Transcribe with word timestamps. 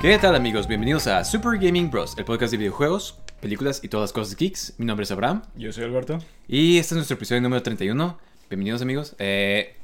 ¿Qué 0.00 0.18
tal 0.18 0.34
amigos? 0.36 0.66
Bienvenidos 0.68 1.06
a 1.06 1.24
Super 1.24 1.58
Gaming 1.58 1.90
Bros, 1.90 2.14
el 2.18 2.24
podcast 2.24 2.50
de 2.52 2.58
videojuegos, 2.58 3.18
películas 3.40 3.80
y 3.82 3.88
todas 3.88 4.04
las 4.04 4.12
cosas 4.12 4.36
geeks. 4.36 4.74
Mi 4.78 4.86
nombre 4.86 5.04
es 5.04 5.10
Abraham 5.10 5.42
Yo 5.56 5.72
soy 5.72 5.84
Alberto. 5.84 6.18
y 6.46 6.78
este 6.78 6.94
es 6.94 6.96
nuestro 6.96 7.16
episodio 7.16 7.40
número 7.40 7.62
31. 7.62 8.18
Bienvenidos 8.48 8.82
amigos. 8.82 9.16
Eh, 9.18 9.74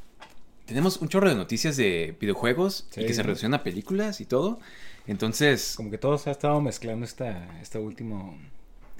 tenemos 0.67 0.99
un 0.99 1.09
chorro 1.09 1.29
de 1.29 1.35
noticias 1.35 1.77
de 1.77 2.17
videojuegos 2.21 2.87
y 2.93 3.01
Sí. 3.01 3.07
que 3.07 3.15
se 3.15 3.23
relacionan 3.23 3.61
a 3.61 3.65
películas 3.65 4.21
y 4.21 4.27
todo. 4.27 4.61
Entonces, 5.07 5.75
Como 5.77 5.91
que 5.91 5.99
todo 5.99 6.19
se 6.19 6.29
ha 6.31 6.33
estado 6.33 6.61
mezclando 6.61 7.05
esta, 7.05 7.59
esta 7.61 7.81
último, 7.81 8.39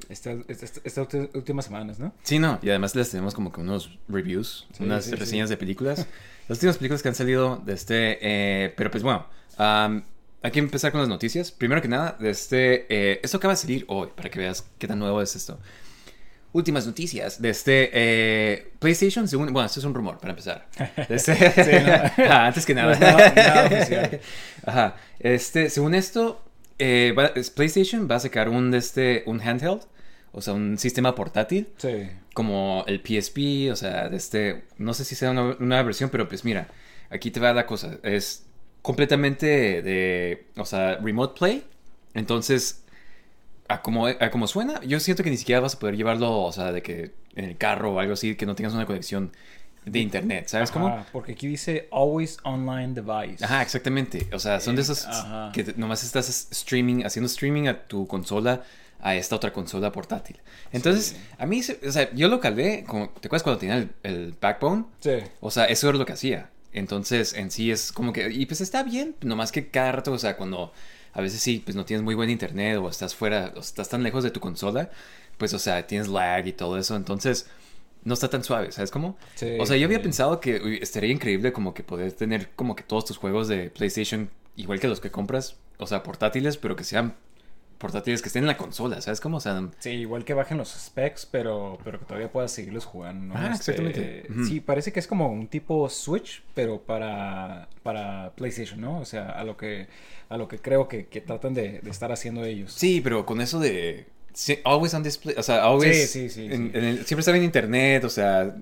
esta, 0.09 0.33
esta- 0.49 0.65
esta- 0.67 0.81
estas 0.85 1.09
últimas 1.35 1.67
semanas, 1.67 2.01
¿no? 2.01 2.13
sí, 2.25 2.41
no, 2.41 2.59
y 2.63 2.71
además 2.71 2.97
les 2.97 3.11
tenemos 3.11 3.35
como 3.35 3.53
que 3.53 3.61
unos 3.61 3.97
reviews, 4.09 4.67
Sí, 4.77 4.83
unas 4.83 5.05
sí, 5.05 5.15
reseñas 5.15 5.49
sí. 5.49 5.53
de 5.55 5.57
películas. 5.59 6.09
Las 6.49 6.59
últimas 6.59 6.79
películas 6.79 7.03
que 7.03 7.09
han 7.09 7.15
salido 7.15 7.63
de 7.65 7.73
este... 7.75 8.19
eh, 8.21 8.75
pero 8.77 8.91
pues 8.91 9.05
bueno, 9.05 9.27
am, 9.59 10.03
hay 10.43 10.51
que 10.51 10.59
empezar 10.59 10.91
con 10.93 11.01
las 11.01 11.09
noticias. 11.09 11.51
Primero 11.53 11.81
que 11.83 11.89
nada, 11.89 12.17
de 12.19 12.31
este... 12.31 12.87
eh, 12.89 13.21
esto 13.23 13.37
acaba 13.39 13.55
de 13.55 13.59
salir 13.61 13.85
hoy, 13.89 14.09
para 14.15 14.31
que 14.31 14.39
veas 14.39 14.67
qué 14.79 14.87
tan 14.89 14.99
nuevo 14.99 15.21
es 15.23 15.35
esto. 15.37 15.59
Últimas 16.55 16.87
noticias 16.87 17.41
de 17.41 17.49
este 17.49 17.91
eh, 17.95 18.73
PlayStation, 18.79 19.27
según, 19.27 19.53
bueno, 19.55 19.65
esto 19.67 19.81
es 19.81 19.87
un 19.87 19.95
rumor 19.95 20.19
para 20.19 20.31
empezar. 20.33 20.69
De 21.09 21.15
este- 21.15 21.33
Ah, 22.29 22.47
antes 22.49 22.67
que 22.67 22.75
nada. 22.75 22.95
No. 22.99 24.19
Ajá. 24.67 24.97
Este, 25.19 25.71
según 25.71 25.95
esto, 25.95 26.45
eh, 26.79 27.15
va- 27.19 27.33
PlayStation 27.55 28.07
va 28.11 28.17
a 28.17 28.21
sacar 28.21 28.49
un 28.51 28.71
de 28.71 28.79
este 28.79 29.23
un 29.27 29.41
handheld, 29.41 29.81
o 30.33 30.41
sea, 30.43 30.53
un 30.55 30.77
sistema 30.79 31.15
portátil 31.15 31.69
Sí. 31.79 32.09
como 32.35 32.85
el 32.87 33.01
PSP, 33.01 33.71
o 33.73 33.77
sea, 33.77 34.09
de 34.11 34.17
este, 34.19 34.65
no 34.79 34.93
sé 34.95 35.05
si 35.05 35.15
sea 35.15 35.31
una 35.31 35.57
nueva 35.59 35.83
versión, 35.85 36.11
pero 36.11 36.29
pues 36.29 36.45
mira, 36.45 36.69
aquí 37.11 37.31
te 37.31 37.41
va 37.41 37.53
la 37.55 37.65
cosa, 37.67 37.97
es 38.03 38.45
completamente 38.83 39.83
de, 39.83 40.47
o 40.57 40.65
sea, 40.65 40.97
remote 40.97 41.39
play, 41.39 41.65
entonces, 42.15 42.83
a 43.69 43.81
como, 43.81 44.07
a 44.07 44.31
como 44.31 44.47
suena, 44.47 44.81
yo 44.83 45.01
siento 45.01 45.23
que 45.23 45.31
ni 45.31 45.37
siquiera 45.37 45.61
vas 45.61 45.75
a 45.77 45.79
poder 45.79 45.97
llevarlo, 45.97 46.43
o 46.43 46.53
sea, 46.53 46.73
de 46.73 46.83
que 46.83 47.13
en 47.37 47.45
el 47.47 47.57
carro 47.57 47.93
o 47.95 47.99
algo 48.01 48.13
así, 48.15 48.35
que 48.37 48.45
no 48.45 48.55
tengas 48.55 48.75
una 48.75 48.85
conexión 48.87 49.33
de 49.85 49.99
internet, 49.99 50.47
¿sabes 50.49 50.71
cómo? 50.71 50.89
Ajá, 50.89 51.07
porque 51.11 51.33
aquí 51.33 51.49
dice 51.49 51.89
always 51.91 52.39
online 52.45 52.95
device. 52.95 53.45
Ajá, 53.45 53.63
exactamente. 53.63 54.29
O 54.33 54.39
sea, 54.39 54.61
son 54.61 54.77
de 54.77 54.83
Eh, 54.83 54.85
esos 54.85 55.07
ajá. 55.07 55.51
que 55.53 55.75
nomás 55.77 56.05
estás 56.05 56.29
streaming, 56.53 57.03
haciendo 57.05 57.27
streaming 57.27 57.67
a 57.67 57.83
tu 57.89 58.07
consola, 58.07 58.63
a 59.01 59.17
esta 59.17 59.35
otra 59.35 59.53
consola 59.53 59.91
portátil. 59.91 60.41
Entonces, 60.71 61.17
a 61.37 61.47
mí, 61.47 61.61
o 61.85 61.91
sea, 61.91 62.13
yo 62.13 62.29
lo 62.29 62.39
calé, 62.39 62.85
como, 62.87 63.09
¿te 63.09 63.27
acuerdas 63.27 63.43
cuando 63.43 63.59
tenía 63.59 63.77
el, 63.79 63.91
el 64.05 64.37
backbone? 64.41 64.85
Sí. 65.01 65.17
O 65.41 65.51
sea, 65.51 65.65
eso 65.65 65.89
era 65.89 65.99
lo 65.99 66.07
que 66.07 66.13
hacía. 66.13 66.51
Entonces, 66.73 67.35
en 67.35 67.51
sí 67.51 67.71
es 67.71 67.93
como 67.93 68.13
que, 68.13 68.31
y 68.31 68.47
pues 68.47 68.61
está 68.61 68.83
bien, 68.83 69.15
nomás 69.23 69.53
que 69.53 69.69
cada 69.69 69.93
rato, 69.93 70.13
o 70.13 70.19
sea, 70.19 70.37
cuando 70.37 70.73
a 71.13 71.21
veces 71.21 71.41
sí, 71.41 71.61
pues 71.65 71.77
no 71.77 71.85
tienes 71.85 72.03
muy 72.03 72.15
buen 72.15 72.31
internet 72.31 72.79
o 72.79 72.89
estás 72.89 73.15
fuera, 73.15 73.53
o 73.57 73.61
estás 73.61 73.89
tan 73.89 74.03
lejos 74.03 74.25
de 74.25 74.31
tu 74.31 74.41
consola, 74.41 74.91
pues, 75.39 75.53
o 75.55 75.59
sea, 75.59 75.87
tienes 75.87 76.09
lag 76.09 76.47
y 76.47 76.53
todo 76.53 76.79
eso. 76.79 76.97
Entonces, 76.97 77.47
no 78.05 78.15
está 78.15 78.29
tan 78.29 78.43
suave, 78.45 78.73
¿sabes 78.73 78.91
cómo? 78.91 79.17
Sí, 79.35 79.57
o 79.61 79.67
sea, 79.67 79.77
yo 79.77 79.87
había 79.87 79.99
sí. 79.99 80.05
pensado 80.05 80.41
que 80.41 80.61
uy, 80.61 80.79
estaría 80.83 81.13
increíble 81.13 81.53
como 81.53 81.75
que 81.75 81.83
poder 81.85 82.13
tener 82.13 82.51
como 82.57 82.75
que 82.75 82.83
todos 82.83 83.05
tus 83.05 83.17
juegos 83.19 83.49
de 83.49 83.71
PlayStation, 83.71 84.31
igual 84.57 84.81
que 84.81 84.89
los 84.89 85.01
que 85.01 85.11
compras, 85.11 85.57
o 85.79 85.87
sea, 85.87 86.03
portátiles, 86.03 86.57
pero 86.57 86.77
que 86.77 86.85
sean 86.85 87.15
portátiles 87.83 88.23
que 88.23 88.29
estén 88.29 88.45
en 88.45 88.47
la 88.47 88.57
consola, 88.57 89.01
¿sabes 89.03 89.21
cómo? 89.21 89.37
O 89.37 89.41
sea, 89.41 89.69
Sí, 89.81 89.91
igual 89.91 90.25
que 90.25 90.33
bajen 90.33 90.57
los 90.57 90.71
specs, 90.71 91.27
pero, 91.27 91.79
pero 91.85 91.99
que 91.99 92.07
todavía 92.07 92.33
puedas 92.33 92.51
seguirlos 92.53 92.87
jugando. 92.87 93.35
¿no? 93.35 93.39
Ah, 93.39 93.51
Este, 93.53 93.73
exactamente. 93.73 94.27
Ujú. 94.33 94.45
Sí, 94.47 94.61
parece 94.61 94.93
que 94.93 95.01
es 95.01 95.07
como 95.07 95.31
un 95.31 95.49
tipo 95.49 95.89
Switch, 95.91 96.43
pero 96.55 96.81
para, 96.81 97.69
para 97.83 98.33
PlayStation, 98.37 98.81
¿no? 98.81 99.01
O 99.01 99.05
sea, 99.05 99.29
a 99.31 99.45
lo 99.45 99.57
que, 99.59 99.89
a 100.31 100.37
lo 100.39 100.49
que 100.49 100.59
creo 100.59 100.89
que, 100.89 101.07
que 101.09 101.21
tratan 101.21 101.53
de, 101.53 101.81
de 101.81 101.91
estar 101.91 102.11
haciendo 102.13 102.45
ellos. 102.45 102.73
Sí, 102.73 103.01
pero 103.03 103.27
con 103.27 103.41
eso 103.43 103.61
de. 103.61 104.07
sí, 104.33 104.59
always 104.65 104.95
on 104.95 105.03
display. 105.03 105.35
O 105.37 105.43
sea, 105.43 105.63
always. 105.65 106.11
Sí, 106.11 106.29
sí, 106.29 106.31
sí, 106.31 106.47
en- 106.47 106.71
en 106.75 106.85
el- 106.85 107.05
siempre 107.05 107.21
estaba 107.21 107.37
en 107.37 107.45
internet. 107.45 108.05
O 108.05 108.09
sea. 108.09 108.55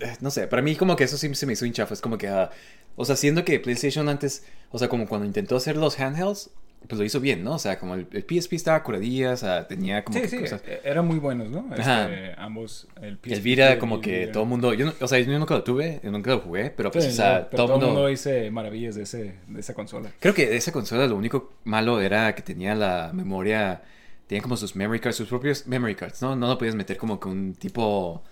eh, 0.00 0.16
No 0.20 0.30
sé. 0.30 0.46
Para 0.48 0.60
mí, 0.62 0.76
como 0.76 0.96
que 0.96 1.04
eso 1.04 1.16
sí 1.16 1.32
se 1.34 1.46
me 1.46 1.52
hizo 1.54 1.64
hinchafa. 1.64 1.94
Es 1.94 2.00
como 2.00 2.18
que. 2.18 2.28
ah, 2.28 2.50
o 2.96 3.04
sea, 3.04 3.16
siendo 3.16 3.44
que 3.44 3.58
PlayStation 3.60 4.08
antes. 4.08 4.44
O 4.70 4.78
sea, 4.78 4.88
como 4.88 5.06
cuando 5.06 5.26
intentó 5.26 5.56
hacer 5.56 5.76
los 5.76 5.98
handhelds. 6.00 6.50
Pues 6.88 6.98
lo 6.98 7.04
hizo 7.04 7.18
bien, 7.20 7.42
¿no? 7.42 7.54
O 7.54 7.58
sea, 7.58 7.78
como 7.78 7.94
el, 7.94 8.06
el 8.12 8.22
PSP 8.28 8.52
estaba 8.56 8.82
curadilla. 8.82 9.32
O 9.32 9.36
sea, 9.36 9.66
tenía 9.66 10.04
como. 10.04 10.16
Sí, 10.16 10.22
que 10.22 10.28
sí, 10.28 10.38
cosas- 10.38 10.62
e- 10.66 10.80
eran 10.84 11.06
muy 11.06 11.18
buenos, 11.18 11.48
¿no? 11.48 11.66
Este, 11.70 11.82
Ajá. 11.82 12.08
ambos, 12.36 12.86
el 13.00 13.16
PSP 13.16 13.32
El 13.32 13.40
Vira, 13.40 13.74
y 13.74 13.78
como 13.78 14.00
que 14.00 14.26
todo 14.26 14.42
el 14.42 14.48
mundo. 14.48 14.74
Yo 14.74 14.86
no- 14.86 14.92
o 15.00 15.08
sea, 15.08 15.18
yo 15.18 15.38
nunca 15.38 15.54
lo 15.54 15.62
tuve. 15.64 16.00
Yo 16.04 16.10
nunca 16.10 16.30
lo 16.32 16.40
jugué. 16.40 16.70
Pero 16.70 16.90
pues, 16.90 17.04
Sí, 17.04 17.10
o 17.10 17.14
sea, 17.14 17.48
pero 17.50 17.64
todo 17.66 17.76
el 17.78 17.86
mundo. 17.86 18.06
dice 18.08 18.50
maravillas 18.50 18.94
de, 18.94 19.02
ese, 19.04 19.34
de 19.48 19.60
esa 19.60 19.72
consola. 19.74 20.10
Creo 20.20 20.34
que 20.34 20.46
de 20.46 20.56
esa 20.56 20.72
consola 20.72 21.06
lo 21.06 21.16
único 21.16 21.54
malo 21.64 22.00
era 22.00 22.34
que 22.34 22.42
tenía 22.42 22.74
la 22.74 23.10
memoria, 23.14 23.82
tenía 24.26 24.42
como 24.42 24.56
sus 24.56 24.76
memory 24.76 25.00
cards, 25.00 25.16
sus 25.16 25.28
propios 25.28 25.66
memory 25.66 25.94
cards, 25.94 26.20
¿no? 26.22 26.36
No 26.36 26.48
lo 26.48 26.58
podías 26.58 26.74
meter 26.74 26.96
como 26.98 27.18
que 27.18 27.28
un 27.28 27.54
tipo, 27.54 28.22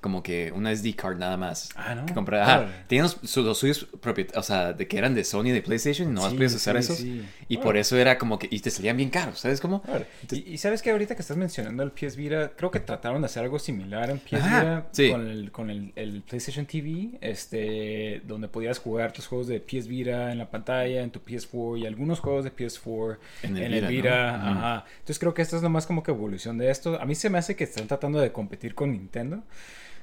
como 0.00 0.22
que 0.22 0.52
una 0.54 0.72
SD 0.74 0.94
card 0.94 1.18
nada 1.18 1.36
más. 1.36 1.70
Ah, 1.76 1.94
¿no? 1.94 2.06
Que. 2.06 2.12
Órale. 2.18 2.68
Tenían 2.88 3.04
los, 3.04 3.18
su- 3.30 3.42
los 3.42 3.58
suyos 3.58 3.86
propiet- 4.00 4.36
o 4.36 4.42
sea, 4.42 4.72
de 4.72 4.86
que 4.86 4.98
eran 4.98 5.14
de 5.14 5.24
Sony 5.24 5.46
y 5.46 5.50
de 5.50 5.62
PlayStation 5.62 6.08
y 6.10 6.12
no 6.12 6.28
Sí, 6.28 6.34
podías 6.36 6.54
usar 6.54 6.74
sí, 6.76 6.80
esos. 6.80 6.96
sí. 6.98 7.24
Y 7.48 7.56
por 7.58 7.76
eso 7.76 7.96
era 7.96 8.18
como 8.18 8.38
que, 8.38 8.48
y 8.50 8.60
te 8.60 8.70
salían 8.70 8.96
bien 8.96 9.10
caros, 9.10 9.38
¿sabes 9.40 9.60
cómo? 9.60 9.82
Y, 10.30 10.54
y 10.54 10.58
sabes 10.58 10.82
que 10.82 10.90
ahorita 10.90 11.14
que 11.14 11.22
estás 11.22 11.36
mencionando 11.36 11.82
el 11.82 11.90
PS 11.92 12.16
Vita, 12.16 12.52
creo 12.56 12.70
que 12.70 12.80
trataron 12.80 13.22
de 13.22 13.26
hacer 13.26 13.42
algo 13.42 13.58
similar 13.58 14.10
en 14.10 14.18
PS 14.18 14.32
Vita 14.32 14.86
sí. 14.92 15.10
con, 15.10 15.26
el, 15.28 15.50
con 15.52 15.70
el, 15.70 15.92
el 15.96 16.22
PlayStation 16.22 16.66
TV, 16.66 17.18
este, 17.20 18.22
donde 18.26 18.48
podías 18.48 18.78
jugar 18.78 19.12
tus 19.12 19.26
juegos 19.26 19.46
de 19.48 19.60
PS 19.60 19.86
Vita 19.88 20.30
en 20.32 20.38
la 20.38 20.50
pantalla, 20.50 21.02
en 21.02 21.10
tu 21.10 21.20
PS4 21.20 21.80
y 21.80 21.86
algunos 21.86 22.20
juegos 22.20 22.44
de 22.44 22.54
PS4 22.54 23.16
En 23.42 23.56
en 23.56 23.62
el 23.64 23.74
el, 23.74 23.86
Vita, 23.86 24.08
Vita. 24.08 24.36
¿no? 24.38 24.50
Ujú. 24.50 24.58
Ajá. 24.58 24.84
Entonces 25.00 25.18
creo 25.18 25.34
que 25.34 25.42
esto 25.42 25.56
es 25.56 25.62
nomás 25.62 25.86
como 25.86 26.02
que 26.02 26.10
evolución 26.10 26.58
de 26.58 26.70
esto. 26.70 27.00
A 27.00 27.04
mí 27.06 27.14
se 27.14 27.30
me 27.30 27.38
hace 27.38 27.56
que 27.56 27.64
están 27.64 27.86
tratando 27.88 28.20
de 28.20 28.32
competir 28.32 28.74
con 28.74 28.92
Nintendo. 28.92 29.42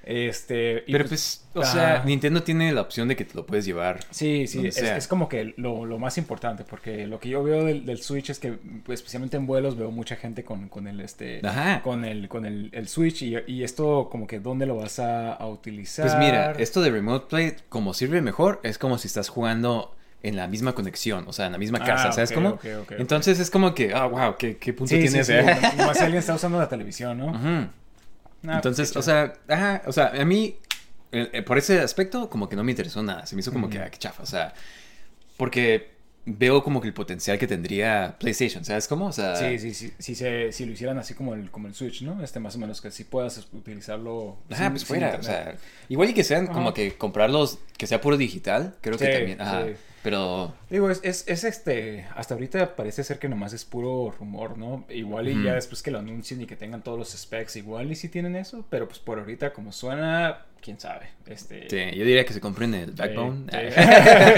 Este, 0.05 0.83
y 0.85 0.91
Pero 0.91 1.07
pues, 1.07 1.47
o 1.56 1.63
sea, 1.63 1.95
ajá. 1.95 2.06
Nintendo 2.06 2.44
tiene 2.44 2.71
la 2.71 2.81
opción 2.81 3.07
de 3.07 3.15
que 3.15 3.25
te 3.25 3.33
lo 3.33 3.45
puedes 3.47 3.65
llevar. 3.65 4.01
Sí, 4.12 4.45
sí, 4.45 4.68
es, 4.68 5.07
como 5.07 5.27
que 5.27 5.56
lo, 5.57 5.85
lo 5.85 5.97
más 5.97 6.19
importante, 6.19 6.63
porque 6.63 7.07
lo 7.07 7.19
que 7.19 7.30
yo 7.30 7.44
veo 7.44 7.65
del, 7.65 7.85
del 7.88 8.01
Switch 8.01 8.30
es 8.30 8.38
que, 8.38 8.51
pues, 8.85 9.00
especialmente 9.00 9.35
en 9.38 9.47
vuelos, 9.47 9.75
veo 9.75 9.89
mucha 9.89 10.15
gente 10.15 10.44
con, 10.44 10.69
con 10.69 10.88
el 10.88 11.00
este 11.01 11.41
Ajá. 11.44 11.81
con 11.81 12.06
el, 12.06 12.27
con 12.27 12.45
el, 12.45 12.69
el 12.74 12.88
Switch 12.88 13.24
y, 13.24 13.35
y 13.47 13.63
esto 13.63 14.07
como 14.12 14.27
que 14.27 14.39
dónde 14.39 14.68
lo 14.68 14.75
vas 14.75 15.00
a, 15.00 15.33
a 15.33 15.47
utilizar. 15.47 16.06
Pues 16.06 16.19
mira, 16.19 16.51
esto 16.51 16.81
de 16.81 16.91
Remote 16.91 17.25
Play, 17.27 17.53
como 17.69 17.95
sirve 17.95 18.21
mejor, 18.21 18.59
es 18.62 18.77
como 18.77 19.00
si 19.00 19.07
estás 19.07 19.30
jugando 19.30 19.95
en 20.21 20.35
la 20.35 20.47
misma 20.47 20.74
conexión, 20.74 21.25
o 21.27 21.33
sea, 21.33 21.47
en 21.47 21.51
la 21.51 21.57
misma 21.57 21.80
casa, 21.80 22.09
Ah, 22.09 22.12
¿sabes 22.12 22.31
ok, 22.31 22.35
cómo? 22.35 22.59
Entonces 22.97 23.39
es 23.39 23.50
como 23.50 23.74
que, 23.74 23.94
ah, 23.94 24.06
wow, 24.07 24.35
qué, 24.38 24.57
qué 24.57 24.74
punto 24.74 24.94
sí, 24.94 25.01
tienes, 25.01 25.27
sí, 25.27 25.33
¿eh? 25.33 25.45
nomás 25.77 25.97
si 25.97 26.03
alguien 26.03 26.19
está 26.19 26.33
usando 26.35 26.57
la 26.59 26.69
televisión, 26.69 27.18
¿no? 27.18 27.27
Ujú. 27.27 27.69
Ah, 28.47 28.56
Entonces, 28.56 28.92
pues, 28.94 29.07
o 29.07 29.12
qué 29.12 29.15
chido. 29.15 29.36
sea, 29.47 29.56
ajá, 29.56 29.81
o 29.88 29.92
sea, 29.92 30.07
a 30.21 30.25
mí, 30.25 30.57
eh, 31.12 31.42
por 31.44 31.57
ese 31.57 31.80
aspecto, 31.80 32.30
como 32.30 32.50
que 32.50 32.56
no 32.56 32.63
me 32.63 32.71
interesó 32.71 33.01
nada. 33.03 33.25
Se 33.25 33.36
me 33.36 33.42
hizo 33.42 33.51
como 33.53 33.69
que, 33.69 33.80
ah, 33.80 33.89
qué 33.89 33.97
chafa, 33.97 34.24
o 34.24 34.25
sea, 34.25 34.53
porque 35.38 35.94
veo 36.27 36.63
como 36.63 36.81
que 36.81 36.88
el 36.88 36.94
potencial 36.94 37.38
que 37.38 37.45
tendría 37.45 38.15
PlayStation, 38.19 38.65
¿sabes 38.65 38.88
cómo? 38.88 39.07
O 39.07 39.12
sea, 39.12 39.36
Sí, 39.36 39.59
sí, 39.59 39.74
sí, 39.75 39.94
si, 40.00 40.15
se, 40.15 40.51
si 40.51 40.65
lo 40.65 40.71
hicieran 40.71 40.97
así 40.97 41.13
como 41.13 41.36
el, 41.36 41.51
como 41.51 41.68
el 41.68 41.75
Switch, 41.75 42.01
¿no? 42.01 42.24
Este, 42.24 42.39
más 42.39 42.56
o 42.56 42.59
menos, 42.59 42.81
que 42.81 42.89
si 42.89 43.03
puedas 43.03 43.47
utilizarlo. 43.53 44.38
Sin- 44.50 44.69
pues 44.71 44.86
fuera, 44.86 45.18
o 45.19 45.24
sea, 45.24 45.56
igual 45.88 46.09
y 46.09 46.13
que 46.13 46.24
sean 46.24 46.47
como 46.47 46.74
que 46.74 46.97
comprarlos, 46.97 47.59
que 47.77 47.86
sea 47.86 48.01
puro 48.01 48.18
digital, 48.18 48.75
creo 48.81 48.97
que 48.97 49.07
también, 49.07 49.42
ajá, 49.42 49.65
sí. 49.68 49.74
Pero 50.06 50.54
Digo, 50.69 50.90
es, 50.90 51.02
es, 51.04 51.25
es 51.28 51.44
este, 51.44 52.06
hasta 52.16 52.36
ahorita 52.36 52.75
parece 52.75 53.04
ser 53.04 53.18
que 53.19 53.28
nomás 53.28 53.52
es 53.54 53.66
puro 53.66 54.13
rumor, 54.18 54.57
¿no? 54.57 54.86
Igual 54.90 55.28
y 55.28 55.44
ya 55.44 55.56
después 55.56 55.81
que 55.81 55.90
lo 55.92 56.00
anuncien 56.00 56.40
y 56.42 56.46
que 56.46 56.56
tengan 56.56 56.81
todos 56.84 56.98
los 56.98 57.10
specs, 57.12 57.56
igual 57.57 57.92
y 57.92 57.96
si 57.96 58.07
tienen 58.07 58.36
eso, 58.36 58.63
pero 58.69 58.88
pues 58.88 59.00
por 59.00 59.19
ahorita 59.19 59.52
como 59.52 59.72
suena, 59.74 60.46
quién 60.62 60.80
sabe. 60.80 61.07
Este, 61.25 61.68
sí, 61.69 61.98
yo 61.98 62.06
diría 62.06 62.24
que 62.24 62.34
se 62.34 62.40
compren 62.40 62.74
el 62.75 62.90
sí, 62.92 62.96
Backbone. 62.96 63.48
sí. 63.52 63.57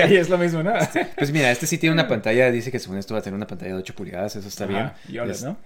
y 0.13 0.15
es 0.17 0.29
lo 0.29 0.37
mismo, 0.37 0.63
¿no? 0.63 0.73
Pues 1.17 1.31
mira, 1.31 1.51
este 1.51 1.67
sí 1.67 1.77
tiene 1.77 1.93
una 1.93 2.07
pantalla, 2.09 2.49
dice 2.49 2.71
que 2.71 2.79
según 2.79 2.97
esto 2.97 3.13
va 3.13 3.19
a 3.19 3.23
tener 3.23 3.35
una 3.35 3.47
pantalla 3.47 3.73
de 3.73 3.77
8 3.79 3.93
pulgadas, 3.93 4.35
eso 4.37 4.47
está 4.47 4.63
Ajá, 4.63 4.73
bien. 5.05 5.15
y 5.15 5.19
OLED, 5.19 5.31
Es- 5.33 5.43
¿no? 5.43 5.57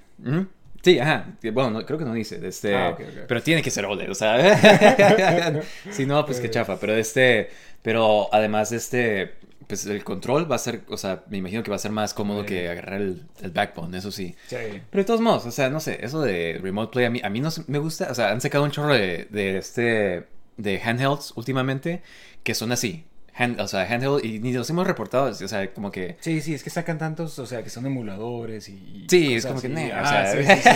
Sí, 0.84 0.98
ajá. 0.98 1.28
Bueno, 1.54 1.70
no- 1.70 1.86
creo 1.86 2.00
que 2.00 2.06
no 2.06 2.14
dice. 2.16 2.40
Este, 2.44 2.76
Ah, 2.76 2.90
ok, 2.90 3.02
ok. 3.02 3.26
Pero 3.28 3.44
tiene 3.44 3.62
que 3.62 3.70
ser 3.70 3.86
OLED, 3.86 4.10
o 4.10 4.16
sea. 4.16 5.52
si 5.92 6.08
no, 6.08 6.26
pues 6.26 6.40
qué 6.40 6.48
Eh. 6.48 6.50
chafa. 6.52 6.80
Pero 6.80 6.96
este. 6.96 7.50
Pero 7.84 8.34
además 8.34 8.72
de 8.72 8.78
este. 8.78 9.34
Pues 9.72 9.86
el 9.86 10.04
control 10.04 10.52
va 10.52 10.56
a 10.56 10.60
ser. 10.60 10.82
O 10.90 10.98
sea, 10.98 11.24
me 11.30 11.38
imagino 11.38 11.64
que 11.64 11.70
va 11.70 11.76
a 11.76 11.80
ser 11.80 11.92
más 11.92 12.14
cómodo 12.14 12.42
Sí. 12.42 12.48
que 12.48 12.70
agarrar 12.70 13.02
el, 13.02 13.24
el 13.42 13.52
backbone, 13.52 13.98
eso 13.98 14.12
sí. 14.12 14.36
Sí. 14.48 14.56
Pero 14.90 15.02
de 15.02 15.04
todos 15.06 15.22
modos, 15.22 15.46
o 15.46 15.52
sea, 15.52 15.70
no 15.70 15.80
sé, 15.80 16.00
eso 16.04 16.22
de 16.22 16.60
Remote 16.62 16.92
Play 16.92 17.06
a 17.06 17.10
mí, 17.10 17.22
a 17.24 17.30
mí 17.30 17.40
no 17.40 17.50
me 17.68 17.80
gusta. 17.80 18.10
O 18.12 18.16
sea, 18.16 18.32
han 18.32 18.42
sacado 18.42 18.64
un 18.64 18.72
chorro 18.72 18.94
de, 18.94 19.28
de 19.30 19.58
este. 19.58 20.28
de 20.58 20.82
handhelds 20.84 21.34
últimamente 21.36 22.02
que 22.44 22.54
son 22.56 22.72
así. 22.72 23.06
Hand- 23.38 23.60
o 23.62 23.68
sea, 23.68 23.84
handheld. 23.84 24.24
Y 24.26 24.40
ni 24.40 24.52
los 24.54 24.70
hemos 24.70 24.86
reportado. 24.86 25.26
O 25.30 25.34
sea, 25.34 25.74
como 25.74 25.92
que. 25.92 26.18
Sí, 26.20 26.42
sí, 26.42 26.54
es 26.54 26.64
que 26.64 26.70
sacan 26.70 26.98
tantos, 26.98 27.38
o 27.40 27.46
sea, 27.46 27.64
que 27.64 27.70
son 27.70 27.86
emuladores 27.86 28.68
y... 28.70 29.06
Sí, 29.10 29.34
es 29.36 29.46
como 29.46 29.62
que, 29.62 29.68
o 29.68 29.96
Ah, 29.96 30.26
sea- 30.26 30.32
sí, 30.32 30.62
sí, 30.62 30.70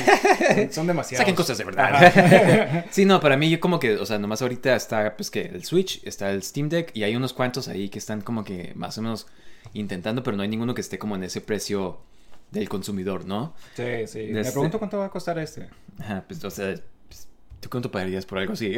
sí. 0.48 0.56
Son, 0.64 0.72
son 0.74 0.88
demasiados. 0.88 1.20
Saquen 1.22 1.36
cosas 1.36 1.58
de 1.58 1.64
verdad. 1.66 2.86
Sí, 2.92 3.06
no, 3.06 3.20
para 3.20 3.36
mí 3.38 3.50
yo 3.50 3.60
como 3.60 3.80
que, 3.80 3.96
o 3.96 4.06
sea, 4.06 4.20
nomás 4.20 4.42
ahorita 4.42 4.76
está 4.76 5.16
pues 5.18 5.30
que 5.32 5.42
el 5.42 5.64
Switch, 5.66 6.02
está 6.06 6.32
el 6.32 6.44
Steam 6.44 6.70
Deck 6.70 6.92
y 6.94 7.04
hay 7.04 7.16
unos 7.16 7.34
cuantos 7.34 7.68
ahí 7.68 7.90
que 7.90 8.00
están 8.00 8.22
como 8.22 8.44
que 8.44 8.72
más 8.76 8.98
o 8.98 9.02
menos 9.02 9.28
intentando, 9.74 10.24
pero 10.24 10.38
no 10.38 10.44
hay 10.44 10.50
ninguno 10.50 10.74
que 10.74 10.82
esté 10.82 10.98
como 10.98 11.16
en 11.16 11.24
ese 11.24 11.42
precio 11.42 12.00
del 12.52 12.70
consumidor, 12.70 13.26
¿no? 13.26 13.54
Sí, 13.76 13.84
sí. 14.08 14.28
Me 14.32 14.42
Este- 14.42 14.54
pregunto 14.54 14.78
cuánto 14.80 14.98
va 14.98 15.06
a 15.06 15.10
costar 15.10 15.38
este. 15.40 15.68
Ajá, 16.00 16.24
pues, 16.28 16.44
o 16.44 16.50
sea, 16.50 16.76
¿tú 17.66 17.70
cuánto 17.72 17.90
pagarías 17.90 18.28
por 18.28 18.38
algo 18.38 18.54
así? 18.54 18.76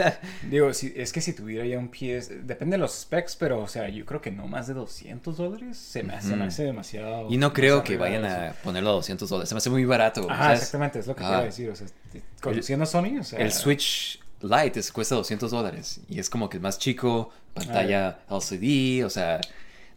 Digo, 0.50 0.72
si, 0.72 0.94
es 0.96 1.12
que 1.12 1.20
si 1.20 1.34
tuviera 1.34 1.66
ya 1.66 1.78
un 1.78 1.90
PS, 1.90 2.46
depende 2.46 2.76
de 2.76 2.78
los 2.78 3.00
specs, 3.00 3.36
pero 3.36 3.60
o 3.60 3.68
sea, 3.68 3.90
yo 3.90 4.06
creo 4.06 4.22
que 4.22 4.30
no 4.30 4.46
más 4.46 4.66
de 4.66 4.72
200 4.72 5.36
dólares 5.36 5.76
se 5.76 6.02
me, 6.02 6.14
hace, 6.14 6.34
me 6.36 6.44
hace 6.46 6.64
demasiado. 6.64 7.30
y 7.30 7.36
no 7.36 7.52
creo 7.52 7.84
que 7.84 7.98
vayan 7.98 8.24
a 8.24 8.54
ponerlo 8.64 8.88
a 8.88 8.92
200 8.94 9.28
dólares, 9.28 9.50
se 9.50 9.54
me 9.54 9.58
hace 9.58 9.68
muy 9.68 9.84
barato. 9.84 10.26
Ajá, 10.30 10.44
¿sabes? 10.44 10.58
exactamente, 10.60 10.98
es 11.00 11.06
lo 11.06 11.14
que 11.14 11.22
Ajá. 11.22 11.32
quiero 11.32 11.44
decir. 11.44 11.68
O 11.68 11.76
sea, 11.76 11.86
conociendo 12.40 12.84
a 12.84 12.86
Sony, 12.86 13.18
o 13.20 13.24
sea. 13.24 13.40
El 13.40 13.52
Switch 13.52 14.18
Lite 14.40 14.80
es- 14.80 14.90
cuesta 14.90 15.16
200 15.16 15.50
dólares 15.50 16.00
y 16.08 16.18
es 16.18 16.30
como 16.30 16.48
que 16.48 16.56
el 16.56 16.62
más 16.62 16.78
chico, 16.78 17.30
pantalla 17.52 18.20
LCD, 18.30 19.04
o 19.04 19.10
sea, 19.10 19.38